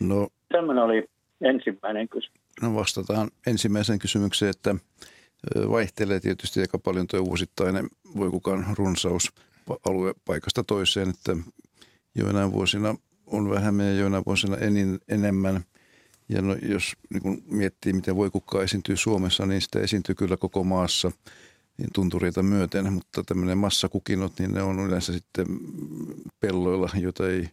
No, 0.00 0.28
Tämmöinen 0.48 0.84
oli 0.84 1.08
ensimmäinen 1.40 2.08
kysymys. 2.08 2.40
No 2.62 2.74
vastataan 2.74 3.30
ensimmäiseen 3.46 3.98
kysymykseen, 3.98 4.50
että 4.50 4.74
vaihtelee 5.70 6.20
tietysti 6.20 6.60
aika 6.60 6.78
paljon 6.78 7.06
tuo 7.06 7.24
vuosittainen 7.24 7.88
voi 8.16 8.30
kukaan 8.30 8.66
runsaus 8.78 9.32
aluepaikasta 9.88 10.64
toiseen, 10.64 11.08
että 11.10 11.36
joinain 12.14 12.52
vuosina 12.52 12.94
on 13.26 13.50
vähemmän 13.50 13.86
ja 13.86 13.94
joinain 13.94 14.22
vuosina 14.26 14.56
enin, 14.56 14.98
enemmän. 15.08 15.60
Ja 16.28 16.42
no, 16.42 16.56
jos 16.62 16.92
niin 17.10 17.22
kun 17.22 17.42
miettii, 17.46 17.92
miten 17.92 18.16
voi 18.16 18.30
kukkaa 18.30 18.62
esiintyy 18.62 18.96
Suomessa, 18.96 19.46
niin 19.46 19.60
sitä 19.60 19.80
esiintyy 19.80 20.14
kyllä 20.14 20.36
koko 20.36 20.64
maassa 20.64 21.12
niin 21.78 21.90
tuntureita 21.94 22.42
myöten, 22.42 22.92
mutta 22.92 23.24
tämmöinen 23.24 23.58
massakukinot, 23.58 24.32
niin 24.38 24.52
ne 24.52 24.62
on 24.62 24.80
yleensä 24.80 25.12
sitten 25.12 25.46
pelloilla, 26.40 26.90
joita 26.94 27.28
ei 27.28 27.48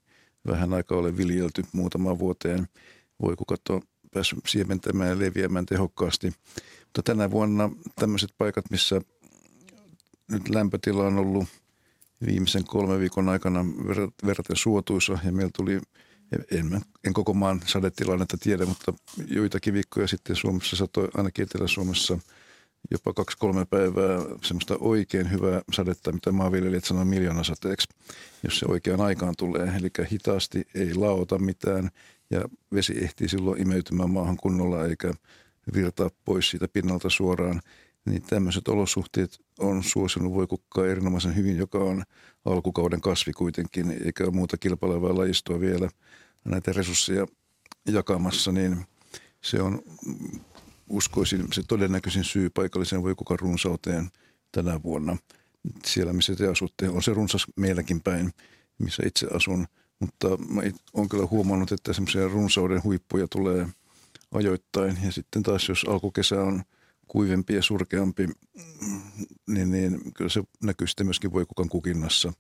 vähän 0.47 0.73
aikaa 0.73 0.97
ole 0.97 1.17
viljelty 1.17 1.63
muutamaan 1.71 2.19
vuoteen. 2.19 2.67
Voi 3.21 3.35
kukat 3.35 3.61
on 3.69 3.81
päässyt 4.13 4.39
siementämään 4.47 5.09
ja 5.09 5.19
leviämään 5.19 5.65
tehokkaasti. 5.65 6.33
Mutta 6.83 7.03
tänä 7.03 7.31
vuonna 7.31 7.69
tämmöiset 7.95 8.29
paikat, 8.37 8.65
missä 8.71 9.01
nyt 10.31 10.49
lämpötila 10.49 11.07
on 11.07 11.17
ollut 11.17 11.45
viimeisen 12.25 12.63
kolmen 12.63 12.99
viikon 12.99 13.29
aikana 13.29 13.65
verraten 14.25 14.55
suotuisa 14.55 15.19
ja 15.25 15.31
meillä 15.31 15.51
tuli, 15.55 15.81
en, 16.51 16.81
en 17.07 17.13
koko 17.13 17.33
maan 17.33 17.61
sadetilannetta 17.65 18.37
tiedä, 18.37 18.65
mutta 18.65 18.93
joitakin 19.27 19.73
viikkoja 19.73 20.07
sitten 20.07 20.35
Suomessa 20.35 20.75
satoi 20.75 21.09
ainakin 21.13 21.43
Etelä-Suomessa 21.43 22.19
jopa 22.91 23.13
kaksi-kolme 23.13 23.65
päivää 23.65 24.19
semmoista 24.43 24.77
oikein 24.79 25.31
hyvää 25.31 25.61
sadetta, 25.71 26.11
mitä 26.11 26.31
maanviljelijät 26.31 26.83
sanoo 26.83 27.05
miljoonasateeksi, 27.05 27.87
jos 28.43 28.59
se 28.59 28.65
oikeaan 28.69 29.01
aikaan 29.01 29.33
tulee. 29.37 29.73
Eli 29.77 29.89
hitaasti 30.11 30.67
ei 30.75 30.93
laota 30.93 31.39
mitään 31.39 31.89
ja 32.29 32.41
vesi 32.73 33.03
ehtii 33.03 33.29
silloin 33.29 33.61
imeytymään 33.61 34.09
maahan 34.09 34.37
kunnolla 34.37 34.85
eikä 34.85 35.13
virtaa 35.73 36.09
pois 36.25 36.49
siitä 36.49 36.67
pinnalta 36.73 37.09
suoraan, 37.09 37.61
niin 38.05 38.21
tämmöiset 38.21 38.67
olosuhteet 38.67 39.39
on 39.59 39.83
suosinut 39.83 40.33
voi 40.33 40.47
kukkaa 40.47 40.87
erinomaisen 40.87 41.35
hyvin, 41.35 41.57
joka 41.57 41.77
on 41.77 42.03
alkukauden 42.45 43.01
kasvi 43.01 43.33
kuitenkin, 43.33 43.91
eikä 44.05 44.23
ole 44.23 44.31
muuta 44.31 44.57
kilpailevaa 44.57 45.17
lajistoa 45.17 45.59
vielä 45.59 45.89
näitä 46.45 46.73
resursseja 46.73 47.25
jakamassa, 47.87 48.51
niin 48.51 48.85
se 49.41 49.61
on 49.61 49.81
uskoisin 50.89 51.47
se 51.53 51.63
todennäköisin 51.67 52.23
syy 52.23 52.49
paikalliseen 52.49 53.03
voikukan 53.03 53.39
runsauteen 53.39 54.09
tänä 54.51 54.83
vuonna. 54.83 55.17
Siellä, 55.85 56.13
missä 56.13 56.35
te 56.35 56.47
asutte, 56.47 56.89
on 56.89 57.03
se 57.03 57.13
runsas 57.13 57.45
meilläkin 57.55 58.01
päin, 58.01 58.31
missä 58.77 59.03
itse 59.05 59.27
asun. 59.33 59.67
Mutta 59.99 60.37
mä 60.37 60.61
olen 60.93 61.09
kyllä 61.09 61.25
huomannut, 61.25 61.71
että 61.71 61.93
semmoisia 61.93 62.27
runsauden 62.27 62.83
huippuja 62.83 63.27
tulee– 63.27 63.67
ajoittain. 64.35 64.97
Ja 65.03 65.11
sitten 65.11 65.43
taas 65.43 65.69
jos 65.69 65.85
alkukesä 65.89 66.41
on 66.41 66.63
kuivempi 67.07 67.53
ja 67.53 67.61
surkeampi, 67.61 68.27
niin, 69.47 69.71
niin 69.71 70.13
kyllä 70.13 70.29
se 70.29 70.43
näkyy 70.63 70.87
sitten 70.87 71.07
myöskin 71.07 71.33
voikukan 71.33 71.69
kukinnassa. 71.69 72.33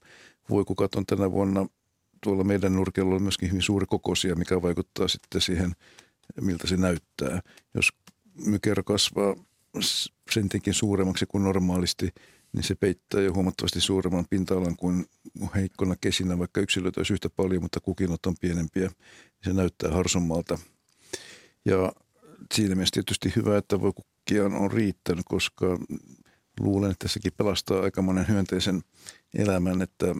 Voikukat 0.49 0.95
on 0.95 1.05
tänä 1.05 1.31
vuonna 1.31 1.67
tuolla 2.23 2.43
meidän 2.43 2.75
nurkella 2.75 3.15
on 3.15 3.21
myöskin 3.21 3.49
hyvin 3.49 3.61
suuri 3.61 3.85
kokoisia, 3.85 4.35
mikä 4.35 4.61
vaikuttaa 4.61 5.07
sitten 5.07 5.41
siihen, 5.41 5.71
miltä 6.41 6.67
se 6.67 6.77
näyttää. 6.77 7.41
Jos 7.73 7.89
mykerö 8.45 8.83
kasvaa 8.83 9.35
sentinkin 10.31 10.73
suuremmaksi 10.73 11.25
kuin 11.25 11.43
normaalisti, 11.43 12.09
niin 12.53 12.63
se 12.63 12.75
peittää 12.75 13.21
jo 13.21 13.33
huomattavasti 13.33 13.81
suuremman 13.81 14.25
pinta-alan 14.29 14.75
kuin 14.75 15.05
heikkona 15.55 15.95
kesinä, 16.01 16.39
vaikka 16.39 16.61
yksilöitä 16.61 16.99
olisi 16.99 17.13
yhtä 17.13 17.29
paljon, 17.29 17.61
mutta 17.61 17.79
kukinnot 17.79 18.25
on 18.25 18.35
pienempiä. 18.41 18.91
Se 19.43 19.53
näyttää 19.53 19.91
harsommalta– 19.91 20.59
ja 21.65 21.93
siinä 22.53 22.75
mielessä 22.75 22.93
tietysti 22.93 23.33
hyvä, 23.35 23.57
että 23.57 23.81
voi 23.81 23.93
kukkia 24.25 24.45
on 24.45 24.71
riittänyt, 24.71 25.25
koska 25.29 25.77
luulen, 26.59 26.91
että 26.91 27.07
sekin 27.07 27.31
pelastaa 27.37 27.81
aika 27.81 28.01
monen 28.01 28.27
hyönteisen 28.27 28.83
elämän, 29.37 29.81
että 29.81 30.15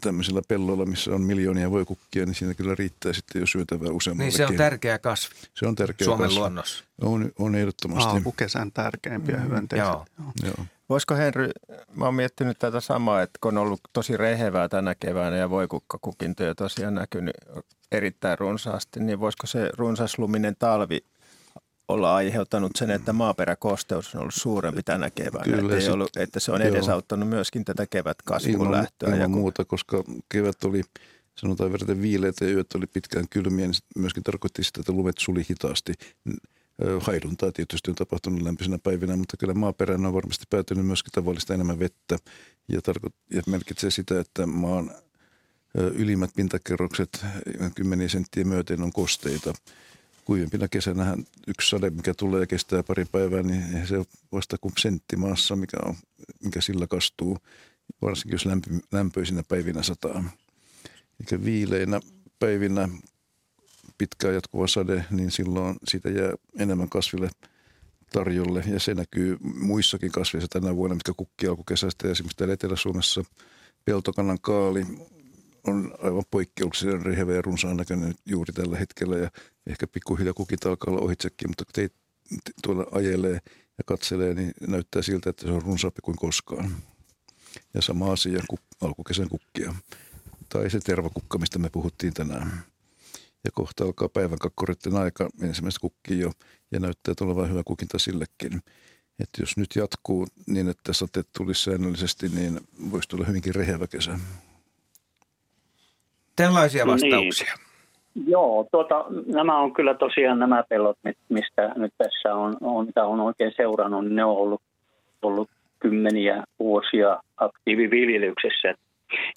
tämmöisillä 0.00 0.42
pelloilla, 0.48 0.86
missä 0.86 1.14
on 1.14 1.22
miljoonia 1.22 1.70
voikukkia, 1.70 2.26
niin 2.26 2.34
siinä 2.34 2.54
kyllä 2.54 2.74
riittää 2.74 3.12
sitten 3.12 3.40
jo 3.40 3.46
syötävää 3.46 3.90
useammallekin. 3.90 4.38
Niin 4.38 4.48
se 4.48 4.52
on 4.52 4.56
tärkeä 4.56 4.98
kasvi. 4.98 5.34
Se 5.54 5.66
on 5.66 5.74
tärkeä 5.74 6.04
Suomen 6.04 6.26
kasvi. 6.26 6.38
luonnossa. 6.38 6.84
On, 7.00 7.32
on 7.38 7.54
ehdottomasti. 7.54 8.10
Alkukesän 8.10 8.72
tärkeimpiä 8.72 9.36
mm. 9.36 9.48
hyönteisiä. 9.48 9.84
Joo. 9.84 10.06
Joo. 10.44 10.66
Voisiko 10.88 11.14
Henry, 11.14 11.50
mä 11.94 12.04
oon 12.04 12.14
miettinyt 12.14 12.58
tätä 12.58 12.80
samaa, 12.80 13.22
että 13.22 13.38
kun 13.40 13.58
on 13.58 13.62
ollut 13.62 13.80
tosi 13.92 14.16
rehevää 14.16 14.68
tänä 14.68 14.94
keväänä 14.94 15.36
ja 15.36 15.50
voikukkakukintoja 15.50 16.54
tosiaan 16.54 16.94
näkynyt 16.94 17.34
erittäin 17.92 18.38
runsaasti, 18.38 19.00
niin 19.00 19.20
voisiko 19.20 19.46
se 19.46 19.70
runsasluminen 19.76 20.56
talvi 20.58 21.04
olla 21.88 22.14
aiheuttanut 22.14 22.72
sen, 22.76 22.90
että 22.90 23.12
maaperäkosteus 23.12 24.14
on 24.14 24.20
ollut 24.20 24.34
suurempi 24.34 24.82
tänä 24.82 25.10
keväänä, 25.10 25.44
Kyllä, 25.44 25.72
että, 25.72 25.80
sit, 25.80 25.92
ollut, 25.92 26.16
että 26.16 26.40
se 26.40 26.52
on 26.52 26.62
edesauttanut 26.62 27.28
myöskin 27.28 27.64
tätä 27.64 27.86
kevätkasvun 27.86 28.52
ilman, 28.52 28.72
lähtöä. 28.72 29.06
Ilman 29.06 29.20
ja 29.20 29.26
kun, 29.26 29.34
muuta, 29.34 29.64
koska 29.64 30.04
kevät 30.28 30.64
oli 30.64 30.82
sanotaan 31.38 31.72
verraten 31.72 32.02
viileitä 32.02 32.44
ja 32.44 32.52
yöt 32.52 32.74
oli 32.74 32.86
pitkään 32.86 33.28
kylmiä, 33.30 33.66
niin 33.66 33.74
myöskin 33.96 34.22
tarkoitti 34.22 34.64
sitä, 34.64 34.80
että 34.80 34.92
lumet 34.92 35.18
suli 35.18 35.42
hitaasti. 35.50 35.92
Haiduntaa 37.00 37.52
tietysti 37.52 37.90
on 37.90 37.94
tapahtunut 37.94 38.42
lämpöisenä 38.42 38.78
päivinä, 38.82 39.16
mutta 39.16 39.36
kyllä 39.36 39.54
maaperään 39.54 40.06
on 40.06 40.14
varmasti 40.14 40.44
päätynyt 40.50 40.86
myöskin 40.86 41.12
tavallista 41.12 41.54
enemmän 41.54 41.78
vettä 41.78 42.18
ja, 42.68 42.80
tarko- 42.82 43.16
ja 43.30 43.42
merkitsee 43.46 43.90
sitä, 43.90 44.20
että 44.20 44.46
maan 44.46 44.90
ylimmät 45.74 46.30
pintakerrokset 46.36 47.24
kymmeniä 47.74 48.08
senttiä 48.08 48.44
myöten 48.44 48.82
on 48.82 48.92
kosteita. 48.92 49.52
Kuivempina 50.24 50.68
kesänä 50.68 51.16
yksi 51.48 51.70
sade, 51.70 51.90
mikä 51.90 52.14
tulee 52.14 52.40
ja 52.40 52.46
kestää 52.46 52.82
pari 52.82 53.04
päivää, 53.04 53.42
niin 53.42 53.86
se 53.86 53.98
on 53.98 54.04
vasta 54.32 54.56
kuin 54.60 54.74
sentti 54.78 55.16
maassa, 55.16 55.56
mikä, 55.56 55.76
on, 55.86 55.94
mikä 56.44 56.60
sillä 56.60 56.86
kastuu, 56.86 57.38
varsinkin 58.02 58.34
jos 58.34 58.46
lämpö, 58.46 58.70
lämpöisinä 58.92 59.42
päivinä 59.48 59.82
sataa. 59.82 60.24
Eli 61.20 61.44
viileinä 61.44 62.00
päivinä 62.38 62.88
pitkään 63.98 64.34
jatkuva 64.34 64.66
sade, 64.66 65.04
niin 65.10 65.30
silloin 65.30 65.76
siitä 65.84 66.10
jää 66.10 66.32
enemmän 66.58 66.88
kasville 66.88 67.30
tarjolle. 68.12 68.64
Ja 68.66 68.80
se 68.80 68.94
näkyy 68.94 69.36
muissakin 69.54 70.12
kasveissa 70.12 70.48
tänä 70.48 70.76
vuonna, 70.76 70.94
mitkä 70.94 71.12
kukki 71.16 71.46
alkukesästä. 71.46 72.08
Esimerkiksi 72.08 72.36
täällä 72.36 72.54
Etelä-Suomessa 72.54 73.24
peltokannan 73.84 74.38
kaali 74.40 74.86
on 75.66 75.94
aivan 76.02 76.24
poikkeuksellisen 76.30 77.02
rehevä 77.02 77.32
ja 77.32 77.42
runsaan 77.42 77.76
näköinen 77.76 78.14
juuri 78.26 78.52
tällä 78.52 78.76
hetkellä. 78.76 79.16
Ja 79.16 79.30
ehkä 79.66 79.86
pikkuhiljaa 79.86 80.34
kukit 80.34 80.66
alkaa 80.66 80.94
olla 80.94 81.04
ohitsekin, 81.04 81.50
mutta 81.50 81.64
kun 81.64 81.72
teit 81.72 81.92
tuolla 82.62 82.86
ajelee 82.92 83.38
ja 83.78 83.84
katselee, 83.86 84.34
niin 84.34 84.52
näyttää 84.60 85.02
siltä, 85.02 85.30
että 85.30 85.46
se 85.46 85.52
on 85.52 85.62
runsaampi 85.62 86.00
kuin 86.02 86.16
koskaan. 86.16 86.76
Ja 87.74 87.82
sama 87.82 88.12
asia 88.12 88.40
kuk- 88.52 88.76
alkukesän 88.80 89.28
kukkia. 89.28 89.74
Tai 90.48 90.70
se 90.70 90.80
tervakukka, 90.80 91.38
mistä 91.38 91.58
me 91.58 91.70
puhuttiin 91.70 92.14
tänään. 92.14 92.62
Ja 93.44 93.50
kohta 93.54 93.84
alkaa 93.84 94.08
päivän 94.08 94.38
kakkoreiden 94.38 94.96
aika 94.96 95.28
ensimmäistä 95.42 95.80
kukkia 95.80 96.16
jo 96.16 96.32
ja 96.70 96.80
näyttää 96.80 97.14
tulevan 97.14 97.50
hyvä 97.50 97.62
kukinta 97.64 97.98
sillekin. 97.98 98.62
Että 99.18 99.42
jos 99.42 99.56
nyt 99.56 99.76
jatkuu 99.76 100.26
niin, 100.46 100.68
että 100.68 100.92
sateet 100.92 101.28
tulisi 101.36 101.62
säännöllisesti, 101.62 102.28
niin 102.28 102.60
voisi 102.90 103.08
tulla 103.08 103.24
hyvinkin 103.24 103.54
rehevä 103.54 103.86
kesä. 103.86 104.18
Tällaisia 106.36 106.84
No 106.84 106.96
niin. 106.96 107.32
Joo, 108.26 108.66
tuota, 108.72 109.04
nämä 109.26 109.58
on 109.58 109.72
kyllä 109.72 109.94
tosiaan 109.94 110.38
nämä 110.38 110.64
pellot, 110.68 110.98
mit- 111.04 111.18
mistä 111.28 111.72
nyt 111.76 111.92
tässä 111.98 112.34
on, 112.34 112.56
on 112.60 112.86
mitä 112.86 113.04
on 113.04 113.20
oikein 113.20 113.52
seurannut, 113.56 114.04
niin 114.04 114.16
ne 114.16 114.24
on 114.24 114.36
ollut, 114.36 114.60
ollut 115.22 115.48
kymmeniä 115.78 116.44
vuosia 116.58 117.22
aktiiviviljelyksessä. 117.36 118.74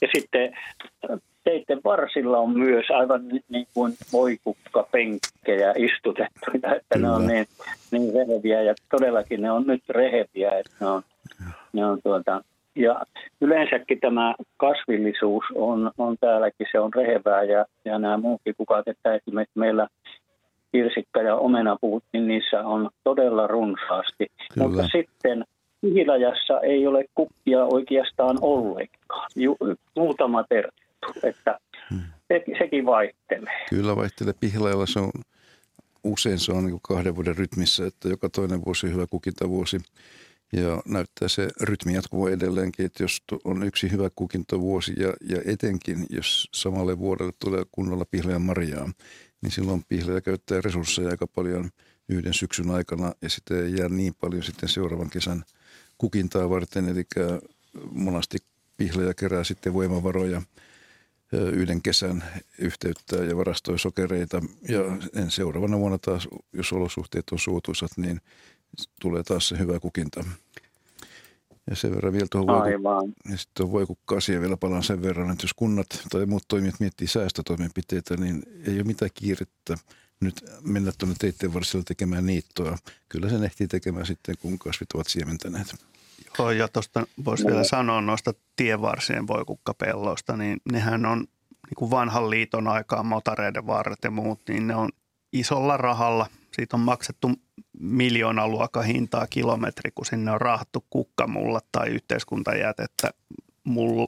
Ja 0.02 0.08
sitten 0.16 0.58
teiden 1.44 1.82
varsilla 1.84 2.38
on 2.38 2.60
myös 2.60 2.86
aivan 2.90 3.22
niin 3.50 3.68
kuin 3.74 3.94
voikukkapenkkejä 4.14 5.74
istutettuja, 5.78 6.76
että 6.76 6.96
Kyllä. 6.96 7.08
ne 7.08 7.14
on 7.14 7.28
niin, 7.28 7.46
niin 7.92 8.14
reheviä 8.14 8.62
ja 8.62 8.74
todellakin 8.92 9.42
ne 9.42 9.52
on 9.52 9.64
nyt 9.68 9.84
reheviä, 9.90 10.52
että 10.52 10.76
ne 10.80 10.88
on, 10.88 11.02
ne 11.74 11.86
on 11.86 12.00
tuota, 12.04 12.42
ja 12.76 13.02
yleensäkin 13.42 14.00
tämä 14.00 14.36
kasvillisuus 14.58 15.44
on, 15.56 15.92
on 15.98 16.18
täälläkin, 16.20 16.68
se 16.72 16.80
on 16.80 16.94
rehevää 16.94 17.44
ja, 17.44 17.66
ja 17.86 18.00
nämä 18.00 18.18
muutkin 18.18 18.56
kukat, 18.58 18.88
että 18.88 19.16
esimerkiksi 19.16 19.60
meillä 19.60 19.88
kirsikka 20.72 21.22
ja 21.22 21.36
omenapuut, 21.36 22.04
niin 22.14 22.28
niissä 22.28 22.62
on 22.66 22.90
todella 23.04 23.48
runsaasti. 23.48 24.28
Kyllä. 24.54 24.68
Mutta 24.68 24.84
sitten 24.84 25.46
Pihlajassa 25.82 26.60
ei 26.62 26.88
ole 26.88 27.06
kukkia 27.16 27.66
oikeastaan 27.66 28.38
ollenkaan, 28.42 29.30
Ju, 29.36 29.58
muutama 29.96 30.44
tervettu, 30.44 31.08
että 31.24 31.60
hmm. 31.90 32.02
se, 32.28 32.44
sekin 32.58 32.86
vaihtelee. 32.86 33.66
Kyllä 33.70 33.96
vaihtelee. 33.96 34.34
Pihlajalla 34.40 34.86
se 34.86 35.00
on 35.00 35.12
usein 36.06 36.40
se 36.40 36.52
on 36.52 36.66
niin 36.66 36.80
kahden 36.82 37.16
vuoden 37.16 37.38
rytmissä, 37.38 37.88
että 37.88 38.10
joka 38.10 38.30
toinen 38.30 38.66
vuosi 38.66 38.94
hyvä 38.94 39.06
kukintavuosi. 39.08 39.78
Ja 40.56 40.82
näyttää 40.86 41.28
se 41.28 41.48
rytmi 41.62 41.94
jatkuva 41.94 42.30
edelleenkin, 42.30 42.86
että 42.86 43.04
jos 43.04 43.24
on 43.44 43.64
yksi 43.64 43.92
hyvä 43.92 44.10
kukintovuosi 44.16 44.94
ja, 44.98 45.14
ja 45.30 45.42
etenkin 45.46 46.06
jos 46.10 46.50
samalle 46.54 47.00
vuodelle 47.00 47.34
tulee 47.40 47.64
kunnolla 47.72 48.06
pihlajan 48.06 48.42
marjaa, 48.42 48.92
niin 49.42 49.52
silloin 49.52 49.84
pihlaja 49.88 50.22
käyttää 50.22 50.62
resursseja 50.62 51.10
aika 51.10 51.28
paljon 51.28 51.70
yhden 52.10 52.34
syksyn 52.34 52.72
aikana 52.72 53.14
ja 53.22 53.30
sitten 53.30 53.66
ei 53.66 53.76
jää 53.78 53.90
niin 53.90 54.16
paljon 54.16 54.44
sitten 54.44 54.70
seuraavan 54.70 55.10
kesän 55.10 55.44
kukintaa 55.98 56.50
varten. 56.50 56.90
Eli 56.90 57.04
monasti 57.92 58.38
pihlaja 58.78 59.14
kerää 59.14 59.44
sitten 59.44 59.74
voimavaroja 59.74 60.42
yhden 61.32 61.82
kesän 61.82 62.24
yhteyttää 62.60 63.24
ja 63.24 63.38
varastoi 63.38 63.80
sokereita. 63.80 64.42
Ja 64.70 64.80
en 65.14 65.32
seuraavana 65.32 65.80
vuonna 65.80 65.98
taas, 65.98 66.28
jos 66.54 66.74
olosuhteet 66.74 67.30
on 67.32 67.40
suotuisat, 67.40 67.92
niin 67.98 68.22
tulee 69.02 69.24
taas 69.24 69.48
se 69.48 69.60
hyvä 69.60 69.80
kukinta. 69.80 70.24
Ja 71.70 71.76
sen 71.76 71.96
verran 71.96 72.14
vielä 72.14 72.28
tuohon 72.32 72.48
voiku, 72.48 73.14
ja 73.30 73.38
sitten 73.38 73.72
voikukka 73.72 74.18
asia 74.18 74.42
vielä 74.42 74.58
palaan 74.58 74.84
sen 74.84 75.02
verran, 75.02 75.32
että 75.32 75.44
jos 75.44 75.54
kunnat 75.54 75.88
tai 76.10 76.26
muut 76.26 76.44
toimijat 76.48 76.80
miettii 76.80 77.08
säästötoimenpiteitä, 77.08 78.18
niin 78.18 78.44
ei 78.68 78.76
ole 78.76 78.84
mitään 78.84 79.12
kiirettä 79.14 79.78
nyt 80.20 80.46
mennä 80.64 80.92
tuonne 80.98 81.16
teitteen 81.20 81.54
varsilla 81.54 81.84
tekemään 81.88 82.26
niittoa. 82.26 82.78
Kyllä 83.10 83.30
sen 83.30 83.44
ehtii 83.44 83.68
tekemään 83.68 84.06
sitten, 84.06 84.36
kun 84.42 84.60
kasvit 84.60 84.92
ovat 84.94 85.08
siementäneet. 85.08 85.76
Joo, 86.40 86.52
ja 86.52 86.68
tuosta 86.68 87.08
voisi 87.26 87.46
vielä 87.46 87.64
sanoa 87.64 88.02
noista 88.02 88.34
tienvarsien 88.56 89.28
voikukkapelloista, 89.28 90.38
niin 90.38 90.62
nehän 90.72 91.06
on 91.06 91.20
niin 91.20 91.76
kuin 91.78 91.92
vanhan 91.92 92.30
liiton 92.30 92.68
aikaan 92.68 93.06
motareiden 93.06 93.68
varret 93.68 94.00
ja 94.04 94.12
muut, 94.12 94.42
niin 94.50 94.68
ne 94.68 94.76
on 94.76 94.90
isolla 95.40 95.78
rahalla. 95.78 96.28
Siitä 96.52 96.78
on 96.78 96.82
maksettu 96.82 97.32
miljoonaluokan 97.80 98.86
hintaa 98.86 99.28
kilometri, 99.28 99.92
kun 99.92 100.06
sinne 100.06 100.32
on 100.32 100.42
rahattu 100.42 100.86
kukkamulla 100.90 101.60
tai 101.72 101.90
yhteiskuntajätettä 101.90 103.12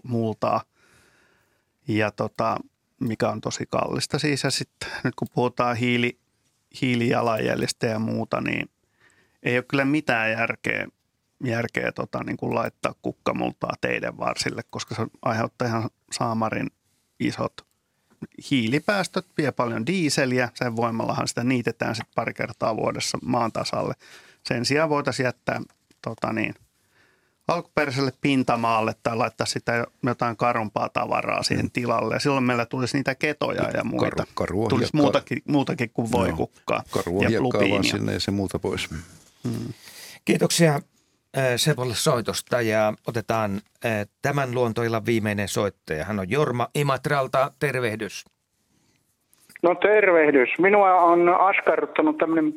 multaa. 0.03 0.61
Ja 1.87 2.11
tota, 2.11 2.57
mikä 2.99 3.29
on 3.29 3.41
tosi 3.41 3.65
kallista 3.69 4.19
siis. 4.19 4.43
Ja 4.43 4.51
sitten 4.51 4.89
nyt 5.03 5.15
kun 5.15 5.27
puhutaan 5.33 5.75
hiili, 5.75 6.19
hiilijalanjäljestä 6.81 7.87
ja 7.87 7.99
muuta, 7.99 8.41
niin 8.41 8.69
ei 9.43 9.57
ole 9.57 9.65
kyllä 9.67 9.85
mitään 9.85 10.31
järkeä, 10.31 10.87
järkeä 11.43 11.91
tota, 11.91 12.23
niin 12.23 12.37
kuin 12.37 12.55
laittaa 12.55 12.95
kukkamultaa 13.01 13.73
teidän 13.81 14.17
varsille, 14.17 14.61
koska 14.69 14.95
se 14.95 15.07
aiheuttaa 15.21 15.67
ihan 15.67 15.89
saamarin 16.11 16.69
isot 17.19 17.66
hiilipäästöt, 18.51 19.25
vie 19.37 19.51
paljon 19.51 19.85
diiseliä. 19.85 20.49
Sen 20.53 20.75
voimallahan 20.75 21.27
sitä 21.27 21.43
niitetään 21.43 21.95
sitten 21.95 22.15
pari 22.15 22.33
kertaa 22.33 22.75
vuodessa 22.75 23.17
maan 23.21 23.51
tasalle. 23.51 23.93
Sen 24.43 24.65
sijaan 24.65 24.89
voitaisiin 24.89 25.25
jättää 25.25 25.61
tota 26.01 26.33
niin, 26.33 26.55
alkuperäiselle 27.47 28.13
pintamaalle 28.21 28.95
tai 29.03 29.17
laittaa 29.17 29.47
sitä 29.47 29.85
jotain 30.03 30.37
karumpaa 30.37 30.89
tavaraa 30.89 31.43
siihen 31.43 31.65
mm. 31.65 31.71
tilalle. 31.71 32.15
Ja 32.15 32.19
silloin 32.19 32.43
meillä 32.43 32.65
tulisi 32.65 32.97
niitä 32.97 33.15
ketoja 33.15 33.69
ja 33.73 33.83
muita. 33.83 34.25
Karu, 34.33 34.67
tulisi 34.67 34.95
muutakin, 34.95 35.41
muutakin 35.47 35.89
kuin 35.93 36.11
voikukkaa 36.11 36.83
no, 36.95 37.29
ja 37.29 37.41
vaan 37.41 37.83
sinne 37.83 38.13
ja 38.13 38.19
se 38.19 38.31
muuta 38.31 38.59
pois. 38.59 38.89
Hmm. 39.43 39.73
Kiitoksia 40.25 40.81
Sepolle 41.55 41.93
soitosta 41.95 42.61
ja 42.61 42.93
otetaan 43.07 43.51
tämän 44.21 44.53
luontoillan 44.53 45.05
viimeinen 45.05 45.47
soittaja. 45.47 46.05
Hän 46.05 46.19
on 46.19 46.29
Jorma 46.29 46.67
Imatralta. 46.75 47.51
Tervehdys. 47.59 48.25
No 49.63 49.75
tervehdys. 49.75 50.49
Minua 50.59 50.93
on 50.93 51.29
askarruttanut 51.29 52.17
tämmöinen 52.17 52.53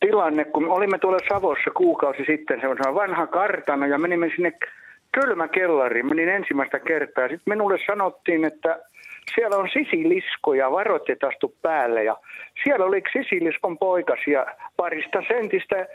tilanne, 0.00 0.44
kun 0.44 0.68
olimme 0.68 0.98
tuolla 0.98 1.18
Savossa 1.28 1.70
kuukausi 1.76 2.24
sitten, 2.26 2.60
se 2.60 2.68
on 2.68 2.94
vanha 2.94 3.26
kartano 3.26 3.86
ja 3.86 3.98
menimme 3.98 4.30
sinne 4.36 4.52
kylmäkellariin, 5.12 6.06
menin 6.06 6.28
ensimmäistä 6.28 6.78
kertaa. 6.78 7.28
Sitten 7.28 7.52
minulle 7.54 7.78
sanottiin, 7.86 8.44
että 8.44 8.80
siellä 9.34 9.56
on 9.56 9.68
sisiliskoja, 9.72 10.70
varoitteet 10.70 11.24
astu 11.24 11.54
päälle 11.62 12.04
ja 12.04 12.16
siellä 12.64 12.86
oli 12.86 13.02
sisiliskon 13.12 13.78
poikasia 13.78 14.46
parista 14.76 15.18
sentistä 15.28 15.86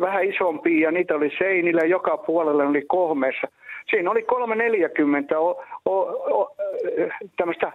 vähän 0.00 0.24
isompia 0.24 0.88
ja 0.88 0.90
niitä 0.90 1.14
oli 1.14 1.30
seinillä, 1.38 1.80
joka 1.80 2.16
puolella 2.16 2.64
oli 2.64 2.82
kohmeessa. 2.82 3.48
Siinä 3.90 4.10
oli 4.10 4.22
340 4.22 5.38
o, 5.40 5.64
o, 5.84 6.00
o, 6.40 6.56
tämmöistä 7.36 7.72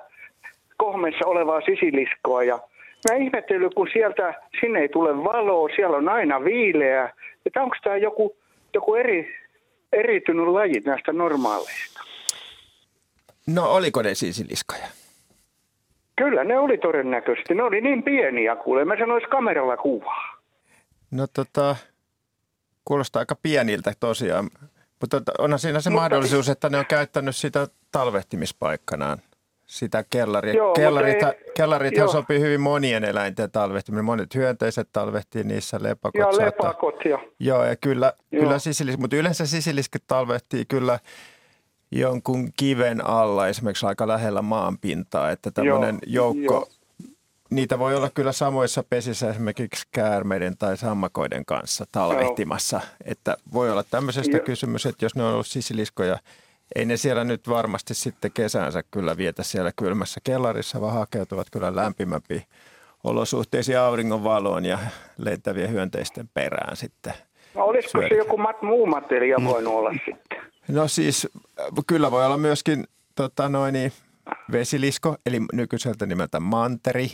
kohmeessa 0.78 1.28
olevaa 1.28 1.62
sisiliskoa 1.62 2.44
ja 2.44 2.60
mä 3.10 3.16
ihmettelen, 3.16 3.70
kun 3.76 3.88
sieltä 3.94 4.34
sinne 4.60 4.80
ei 4.80 4.90
tule 4.90 5.24
valoa, 5.24 5.70
siellä 5.76 5.98
on 5.98 6.10
aina 6.10 6.44
viileä, 6.44 7.14
että 7.46 7.62
onko 7.64 7.76
tämä 7.84 7.98
joku, 7.98 8.36
joku 8.74 8.96
eri, 8.96 9.36
eritynyt 9.94 10.48
laji 10.48 10.82
näistä 10.86 11.14
normaaleista? 11.14 12.02
No 13.48 13.72
oliko 13.74 14.02
ne 14.02 14.16
sisiliskoja? 14.16 14.88
Kyllä 16.16 16.44
ne 16.44 16.60
oli 16.60 16.78
todennäköisesti. 16.78 17.56
Ne 17.56 17.64
oli 17.64 17.82
niin 17.82 18.04
pieniä 18.04 18.56
kuule. 18.56 18.86
Mä 18.86 18.98
sanoisin 19.00 19.30
kameralla 19.30 19.78
kuvaa. 19.78 20.38
No 21.12 21.28
tota, 21.34 21.76
kuulostaa 22.88 23.20
aika 23.20 23.36
pieniltä 23.36 23.94
tosiaan. 24.00 24.50
Mutta 25.02 25.22
onhan 25.40 25.60
siinä 25.60 25.82
se 25.82 25.90
Mutta... 25.90 26.02
mahdollisuus, 26.02 26.50
että 26.50 26.70
ne 26.70 26.78
on 26.78 26.86
käyttänyt 26.86 27.36
sitä 27.36 27.68
talvehtimispaikkanaan 27.92 29.18
sitä 29.66 30.06
kellaria. 30.10 30.54
Joo, 30.54 30.74
kellarit, 30.74 31.24
ei, 31.24 31.52
kellarithan 31.54 32.04
joo. 32.04 32.12
sopii 32.12 32.40
hyvin 32.40 32.62
monien 32.62 33.04
eläinten 33.04 33.52
talvehtiminen. 33.52 34.06
Monet 34.06 34.36
hyönteiset 34.36 34.90
talvehtii 34.94 35.44
niissä, 35.44 35.78
lepakot. 35.82 36.20
Joo, 36.20 36.32
saattaa. 36.32 36.68
lepakot, 36.68 37.06
jo. 37.06 37.34
Joo, 37.40 37.64
ja 37.64 37.76
kyllä, 37.76 38.14
joo. 38.32 38.44
kyllä 38.44 38.60
sisilis, 38.60 38.98
mutta 38.98 39.16
yleensä 39.16 39.46
sisilisket 39.46 40.04
talvehtii 40.08 40.66
kyllä 40.66 41.00
jonkun 41.92 42.50
kiven 42.58 43.06
alla, 43.08 43.48
esimerkiksi 43.48 43.86
aika 43.86 44.08
lähellä 44.08 44.42
maanpintaa, 44.42 45.32
että 45.32 45.52
tämmöinen 45.52 46.00
joukko, 46.06 46.54
joo. 46.54 46.68
Niitä 47.50 47.80
voi 47.80 47.96
olla 47.96 48.10
kyllä 48.10 48.32
samoissa 48.32 48.84
pesissä 48.90 49.30
esimerkiksi 49.30 49.88
käärmeiden 49.92 50.58
tai 50.58 50.78
sammakoiden 50.78 51.46
kanssa 51.46 51.86
talvehtimassa, 51.92 52.78
joo. 52.78 52.96
että 53.06 53.38
voi 53.54 53.72
olla 53.72 53.84
tämmöisestä 53.84 54.40
kysymys, 54.40 54.86
että 54.86 55.06
jos 55.06 55.16
ne 55.16 55.24
on 55.24 55.34
ollut 55.34 55.48
sisiliskoja– 55.48 56.18
ei 56.76 56.86
ne 56.86 56.98
siellä 56.98 57.24
nyt 57.24 57.50
varmasti 57.50 57.94
sitten 57.94 58.32
kesänsä 58.32 58.84
kyllä 58.92 59.18
vietä 59.18 59.44
siellä 59.44 59.72
kylmässä 59.76 60.20
kellarissa, 60.24 60.82
vaan 60.82 60.94
hakeutuvat 60.94 61.48
kyllä 61.52 61.76
lämpimämpiin 61.76 62.44
olosuhteisiin 63.04 63.80
auringonvaloon 63.80 64.66
ja 64.66 64.80
lentävien 65.18 65.72
hyönteisten 65.72 66.30
perään 66.34 66.78
sitten. 66.78 67.14
No 67.56 67.66
olisiko 67.66 67.92
syödä. 67.92 68.08
se 68.10 68.16
joku 68.16 68.38
mat, 68.38 68.62
muu 68.62 68.86
materia 68.86 69.38
voinut 69.44 69.74
olla 69.74 69.92
sitten? 70.06 70.42
No 70.68 70.88
siis 70.88 71.28
kyllä 71.88 72.12
voi 72.12 72.26
olla 72.26 72.38
myöskin 72.38 72.88
tota 73.16 73.50
noin, 73.50 73.74
niin, 73.74 73.92
vesilisko, 74.52 75.16
eli 75.26 75.40
nykyiseltä 75.54 76.06
nimeltä 76.06 76.40
manteri. 76.40 77.10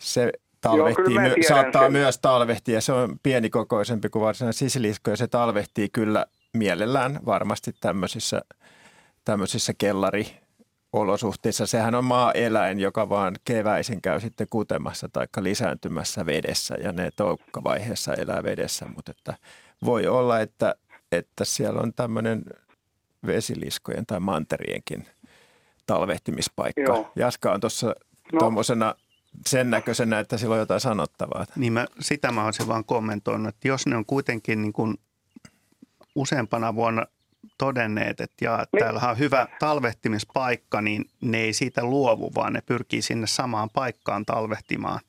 Se 0.00 0.32
talvehtii, 0.60 1.14
Joo, 1.14 1.22
my, 1.22 1.34
saattaa 1.48 1.82
sen. 1.82 1.92
myös 1.92 2.18
talvehtia. 2.18 2.80
Se 2.80 2.92
on 2.92 3.18
pienikokoisempi 3.22 4.08
kuin 4.08 4.22
varsinainen 4.22 4.54
sisilisko 4.54 5.10
ja 5.10 5.16
se 5.16 5.28
talvehtii 5.28 5.88
kyllä 5.88 6.26
mielellään 6.52 7.20
varmasti 7.26 7.72
tämmöisissä– 7.80 8.42
tämmöisissä 9.24 9.72
kellariolosuhteissa. 9.78 11.66
Sehän 11.66 11.94
on 11.94 12.04
maa-eläin, 12.04 12.80
joka 12.80 13.08
vaan 13.08 13.36
keväisin 13.44 14.02
käy 14.02 14.20
sitten 14.20 14.46
kutemassa 14.50 15.08
tai 15.12 15.26
lisääntymässä 15.40 16.26
vedessä 16.26 16.74
ja 16.82 16.92
ne 16.92 17.10
toukkavaiheessa 17.16 18.14
elää 18.14 18.42
vedessä, 18.42 18.86
mutta 18.96 19.10
että 19.10 19.34
voi 19.84 20.06
olla, 20.06 20.40
että, 20.40 20.74
että 21.12 21.44
siellä 21.44 21.80
on 21.80 21.94
tämmöinen 21.94 22.44
vesiliskojen 23.26 24.06
tai 24.06 24.20
manterienkin 24.20 25.06
talvehtimispaikka. 25.86 26.82
Joo. 26.82 27.12
Jaska 27.16 27.52
on 27.52 27.60
tuossa 27.60 27.86
no. 28.32 28.38
tuommoisena 28.38 28.94
sen 29.46 29.70
näköisenä, 29.70 30.18
että 30.18 30.38
sillä 30.38 30.52
on 30.52 30.58
jotain 30.58 30.80
sanottavaa. 30.80 31.46
Niin 31.56 31.72
mä, 31.72 31.86
sitä 32.00 32.32
mä 32.32 32.44
olisin 32.44 32.68
vaan 32.68 32.84
kommentoinut, 32.84 33.48
että 33.48 33.68
jos 33.68 33.86
ne 33.86 33.96
on 33.96 34.06
kuitenkin 34.06 34.62
niin 34.62 34.72
kuin 34.72 34.96
useampana 36.14 36.74
vuonna 36.74 37.06
todenneet, 37.58 38.20
että 38.20 38.44
jaa, 38.44 38.62
että 38.62 38.78
täällä 38.78 39.00
on 39.10 39.18
hyvä 39.18 39.46
talvehtimispaikka, 39.58 40.80
niin 40.80 41.04
ne 41.20 41.38
ei 41.38 41.52
siitä 41.52 41.84
luovu, 41.84 42.32
vaan 42.34 42.52
ne 42.52 42.60
pyrkii 42.66 43.02
sinne 43.02 43.26
samaan 43.26 43.70
paikkaan 43.70 44.26
talvehtimaan. 44.26 45.00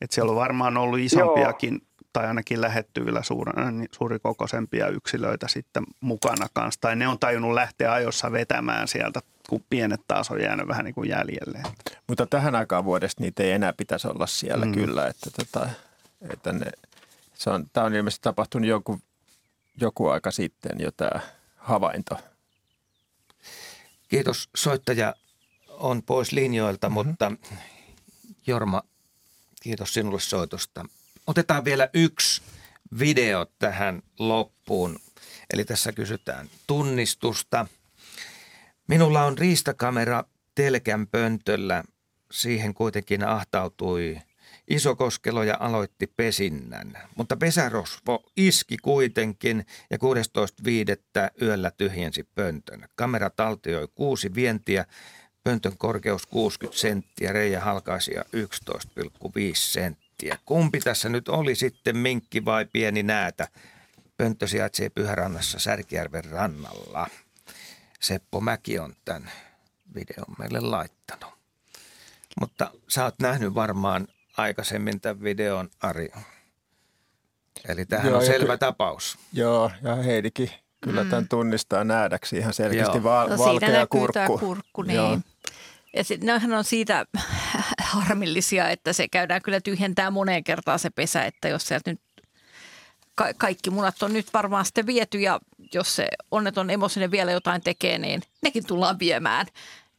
Että 0.00 0.14
siellä 0.14 0.30
on 0.30 0.36
varmaan 0.36 0.76
ollut 0.76 0.98
isompiakin 0.98 1.72
Joo. 1.72 2.08
tai 2.12 2.26
ainakin 2.26 2.60
lähettyvillä 2.60 3.22
suuri, 3.22 3.52
suurikokoisempia 3.92 4.88
yksilöitä 4.88 5.48
sitten 5.48 5.84
mukana 6.00 6.46
kanssa. 6.52 6.80
Tai 6.80 6.96
ne 6.96 7.08
on 7.08 7.18
tajunnut 7.18 7.54
lähteä 7.54 7.92
ajossa 7.92 8.32
vetämään 8.32 8.88
sieltä, 8.88 9.20
kun 9.52 9.64
pienet 9.70 10.00
taas 10.08 10.30
on 10.30 10.40
jäänyt 10.40 10.68
vähän 10.68 10.84
niin 10.84 10.94
kuin 10.94 11.08
jäljelle. 11.08 11.62
Mutta 12.08 12.26
tähän 12.26 12.54
aikaan 12.54 12.84
vuodesta 12.84 13.22
niitä 13.22 13.42
ei 13.42 13.50
enää 13.50 13.72
pitäisi 13.72 14.08
olla 14.08 14.26
siellä 14.26 14.66
mm. 14.66 14.72
kyllä, 14.72 15.06
että, 15.06 15.30
tota, 15.30 15.68
että 16.30 16.52
ne, 16.52 16.72
se 17.34 17.50
on, 17.50 17.66
tämä 17.72 17.86
on 17.86 17.94
ilmeisesti 17.94 18.22
tapahtunut 18.22 18.68
joku, 18.68 19.00
joku 19.80 20.08
aika 20.08 20.30
sitten 20.30 20.80
jo 20.80 20.92
tämä 20.92 21.20
havainto. 21.56 22.18
Kiitos. 24.08 24.48
Soittaja 24.56 25.14
on 25.68 26.02
pois 26.02 26.32
linjoilta, 26.32 26.88
mm-hmm. 26.88 27.08
mutta 27.08 27.32
Jorma, 28.46 28.82
kiitos 29.62 29.94
sinulle 29.94 30.20
soitosta. 30.20 30.84
Otetaan 31.26 31.64
vielä 31.64 31.88
yksi 31.94 32.42
video 32.98 33.46
tähän 33.58 34.02
loppuun. 34.18 34.98
Eli 35.52 35.64
tässä 35.64 35.92
kysytään 35.92 36.50
tunnistusta. 36.66 37.66
Minulla 38.88 39.24
on 39.24 39.38
riistakamera 39.38 40.24
telkän 40.54 41.06
pöntöllä. 41.06 41.84
Siihen 42.30 42.74
kuitenkin 42.74 43.24
ahtautui 43.24 44.18
Isokoskelo 44.68 45.42
ja 45.42 45.56
aloitti 45.60 46.06
pesinnän. 46.06 46.98
Mutta 47.16 47.36
pesärosvo 47.36 48.24
iski 48.36 48.76
kuitenkin 48.76 49.66
ja 49.90 49.98
16.5. 49.98 51.42
yöllä 51.42 51.70
tyhjensi 51.70 52.24
pöntön. 52.34 52.88
Kamera 52.94 53.30
taltioi 53.30 53.88
kuusi 53.94 54.34
vientiä, 54.34 54.84
pöntön 55.44 55.78
korkeus 55.78 56.26
60 56.26 56.80
senttiä, 56.80 57.32
reijä 57.32 57.60
halkaisia 57.60 58.24
11,5 58.36 58.78
senttiä. 59.54 60.38
Kumpi 60.44 60.80
tässä 60.80 61.08
nyt 61.08 61.28
oli 61.28 61.54
sitten 61.54 61.96
minkki 61.96 62.44
vai 62.44 62.66
pieni 62.72 63.02
näätä? 63.02 63.48
Pönttö 64.16 64.46
sijaitsee 64.46 64.90
Pyhärannassa 64.90 65.58
Särkijärven 65.58 66.24
rannalla. 66.24 67.06
Seppo 68.02 68.40
Mäki 68.40 68.78
on 68.78 68.94
tämän 69.04 69.30
videon 69.94 70.34
meille 70.38 70.60
laittanut. 70.60 71.34
Mutta 72.40 72.70
sä 72.88 73.04
oot 73.04 73.14
nähnyt 73.20 73.54
varmaan 73.54 74.08
aikaisemmin 74.36 75.00
tämän 75.00 75.22
videon, 75.22 75.68
Ari. 75.80 76.08
Eli 77.68 77.86
tähän 77.86 78.06
joo, 78.06 78.18
on 78.18 78.26
selvä 78.26 78.52
ky- 78.52 78.58
tapaus. 78.58 79.18
Joo, 79.32 79.70
ja 79.82 79.94
Heidikin 79.94 80.50
kyllä 80.80 81.04
mm. 81.04 81.10
tämän 81.10 81.28
tunnistaa 81.28 81.84
nähdäksi 81.84 82.36
ihan 82.36 82.52
selkeästi 82.52 82.98
joo. 82.98 83.04
Va- 83.04 83.26
no, 83.28 83.38
valkea 83.38 83.86
kurkku. 83.86 84.38
kurkku 84.38 84.82
niin. 84.82 84.96
Joo. 84.96 85.18
Ja 85.96 86.04
sitten 86.04 86.54
on 86.56 86.64
siitä 86.64 87.06
harmillisia, 87.92 88.68
että 88.68 88.92
se 88.92 89.08
käydään 89.08 89.42
kyllä 89.42 89.60
tyhjentää 89.60 90.10
moneen 90.10 90.44
kertaan 90.44 90.78
se 90.78 90.90
pesä, 90.90 91.24
että 91.24 91.48
jos 91.48 91.68
sieltä 91.68 91.90
nyt 91.90 92.00
ka- 93.14 93.34
kaikki 93.38 93.70
munat 93.70 94.02
on 94.02 94.12
nyt 94.12 94.26
varmaan 94.34 94.64
sitten 94.64 94.86
viety 94.86 95.20
ja 95.20 95.40
jos 95.74 95.96
se 95.96 96.08
onneton 96.30 96.70
emo 96.70 96.88
sinne 96.88 97.10
vielä 97.10 97.32
jotain 97.32 97.62
tekee, 97.62 97.98
niin 97.98 98.22
nekin 98.42 98.66
tullaan 98.66 98.98
viemään. 98.98 99.46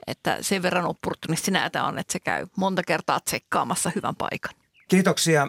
Että 0.07 0.37
sen 0.41 0.61
verran 0.61 0.85
opportunisti 0.85 1.51
näitä 1.51 1.83
on, 1.83 1.99
että 1.99 2.13
se 2.13 2.19
käy 2.19 2.47
monta 2.57 2.83
kertaa 2.83 3.19
tsekkaamassa 3.19 3.91
hyvän 3.95 4.15
paikan. 4.15 4.53
Kiitoksia 4.87 5.47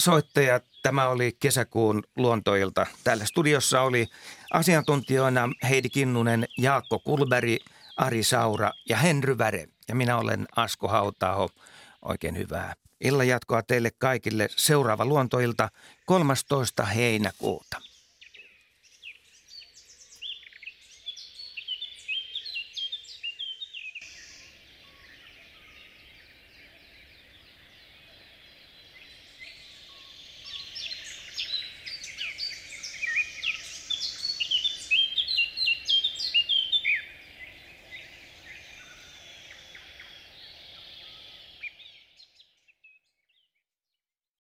soittajat. 0.00 0.64
Tämä 0.82 1.08
oli 1.08 1.36
kesäkuun 1.40 2.02
luontoilta. 2.16 2.86
Täällä 3.04 3.24
studiossa 3.24 3.80
oli 3.80 4.08
asiantuntijoina 4.52 5.48
Heidi 5.68 5.88
Kinnunen, 5.88 6.46
Jaakko 6.58 6.98
Kulberi, 6.98 7.58
Ari 7.96 8.22
Saura 8.22 8.72
ja 8.88 8.96
Henry 8.96 9.38
Väre. 9.38 9.66
Ja 9.88 9.94
minä 9.94 10.18
olen 10.18 10.46
Asko 10.56 10.88
Hautaho. 10.88 11.50
Oikein 12.02 12.38
hyvää 12.38 12.74
illan 13.04 13.28
jatkoa 13.28 13.62
teille 13.62 13.90
kaikille. 13.98 14.48
Seuraava 14.56 15.04
luontoilta 15.04 15.68
13. 16.06 16.84
heinäkuuta. 16.84 17.91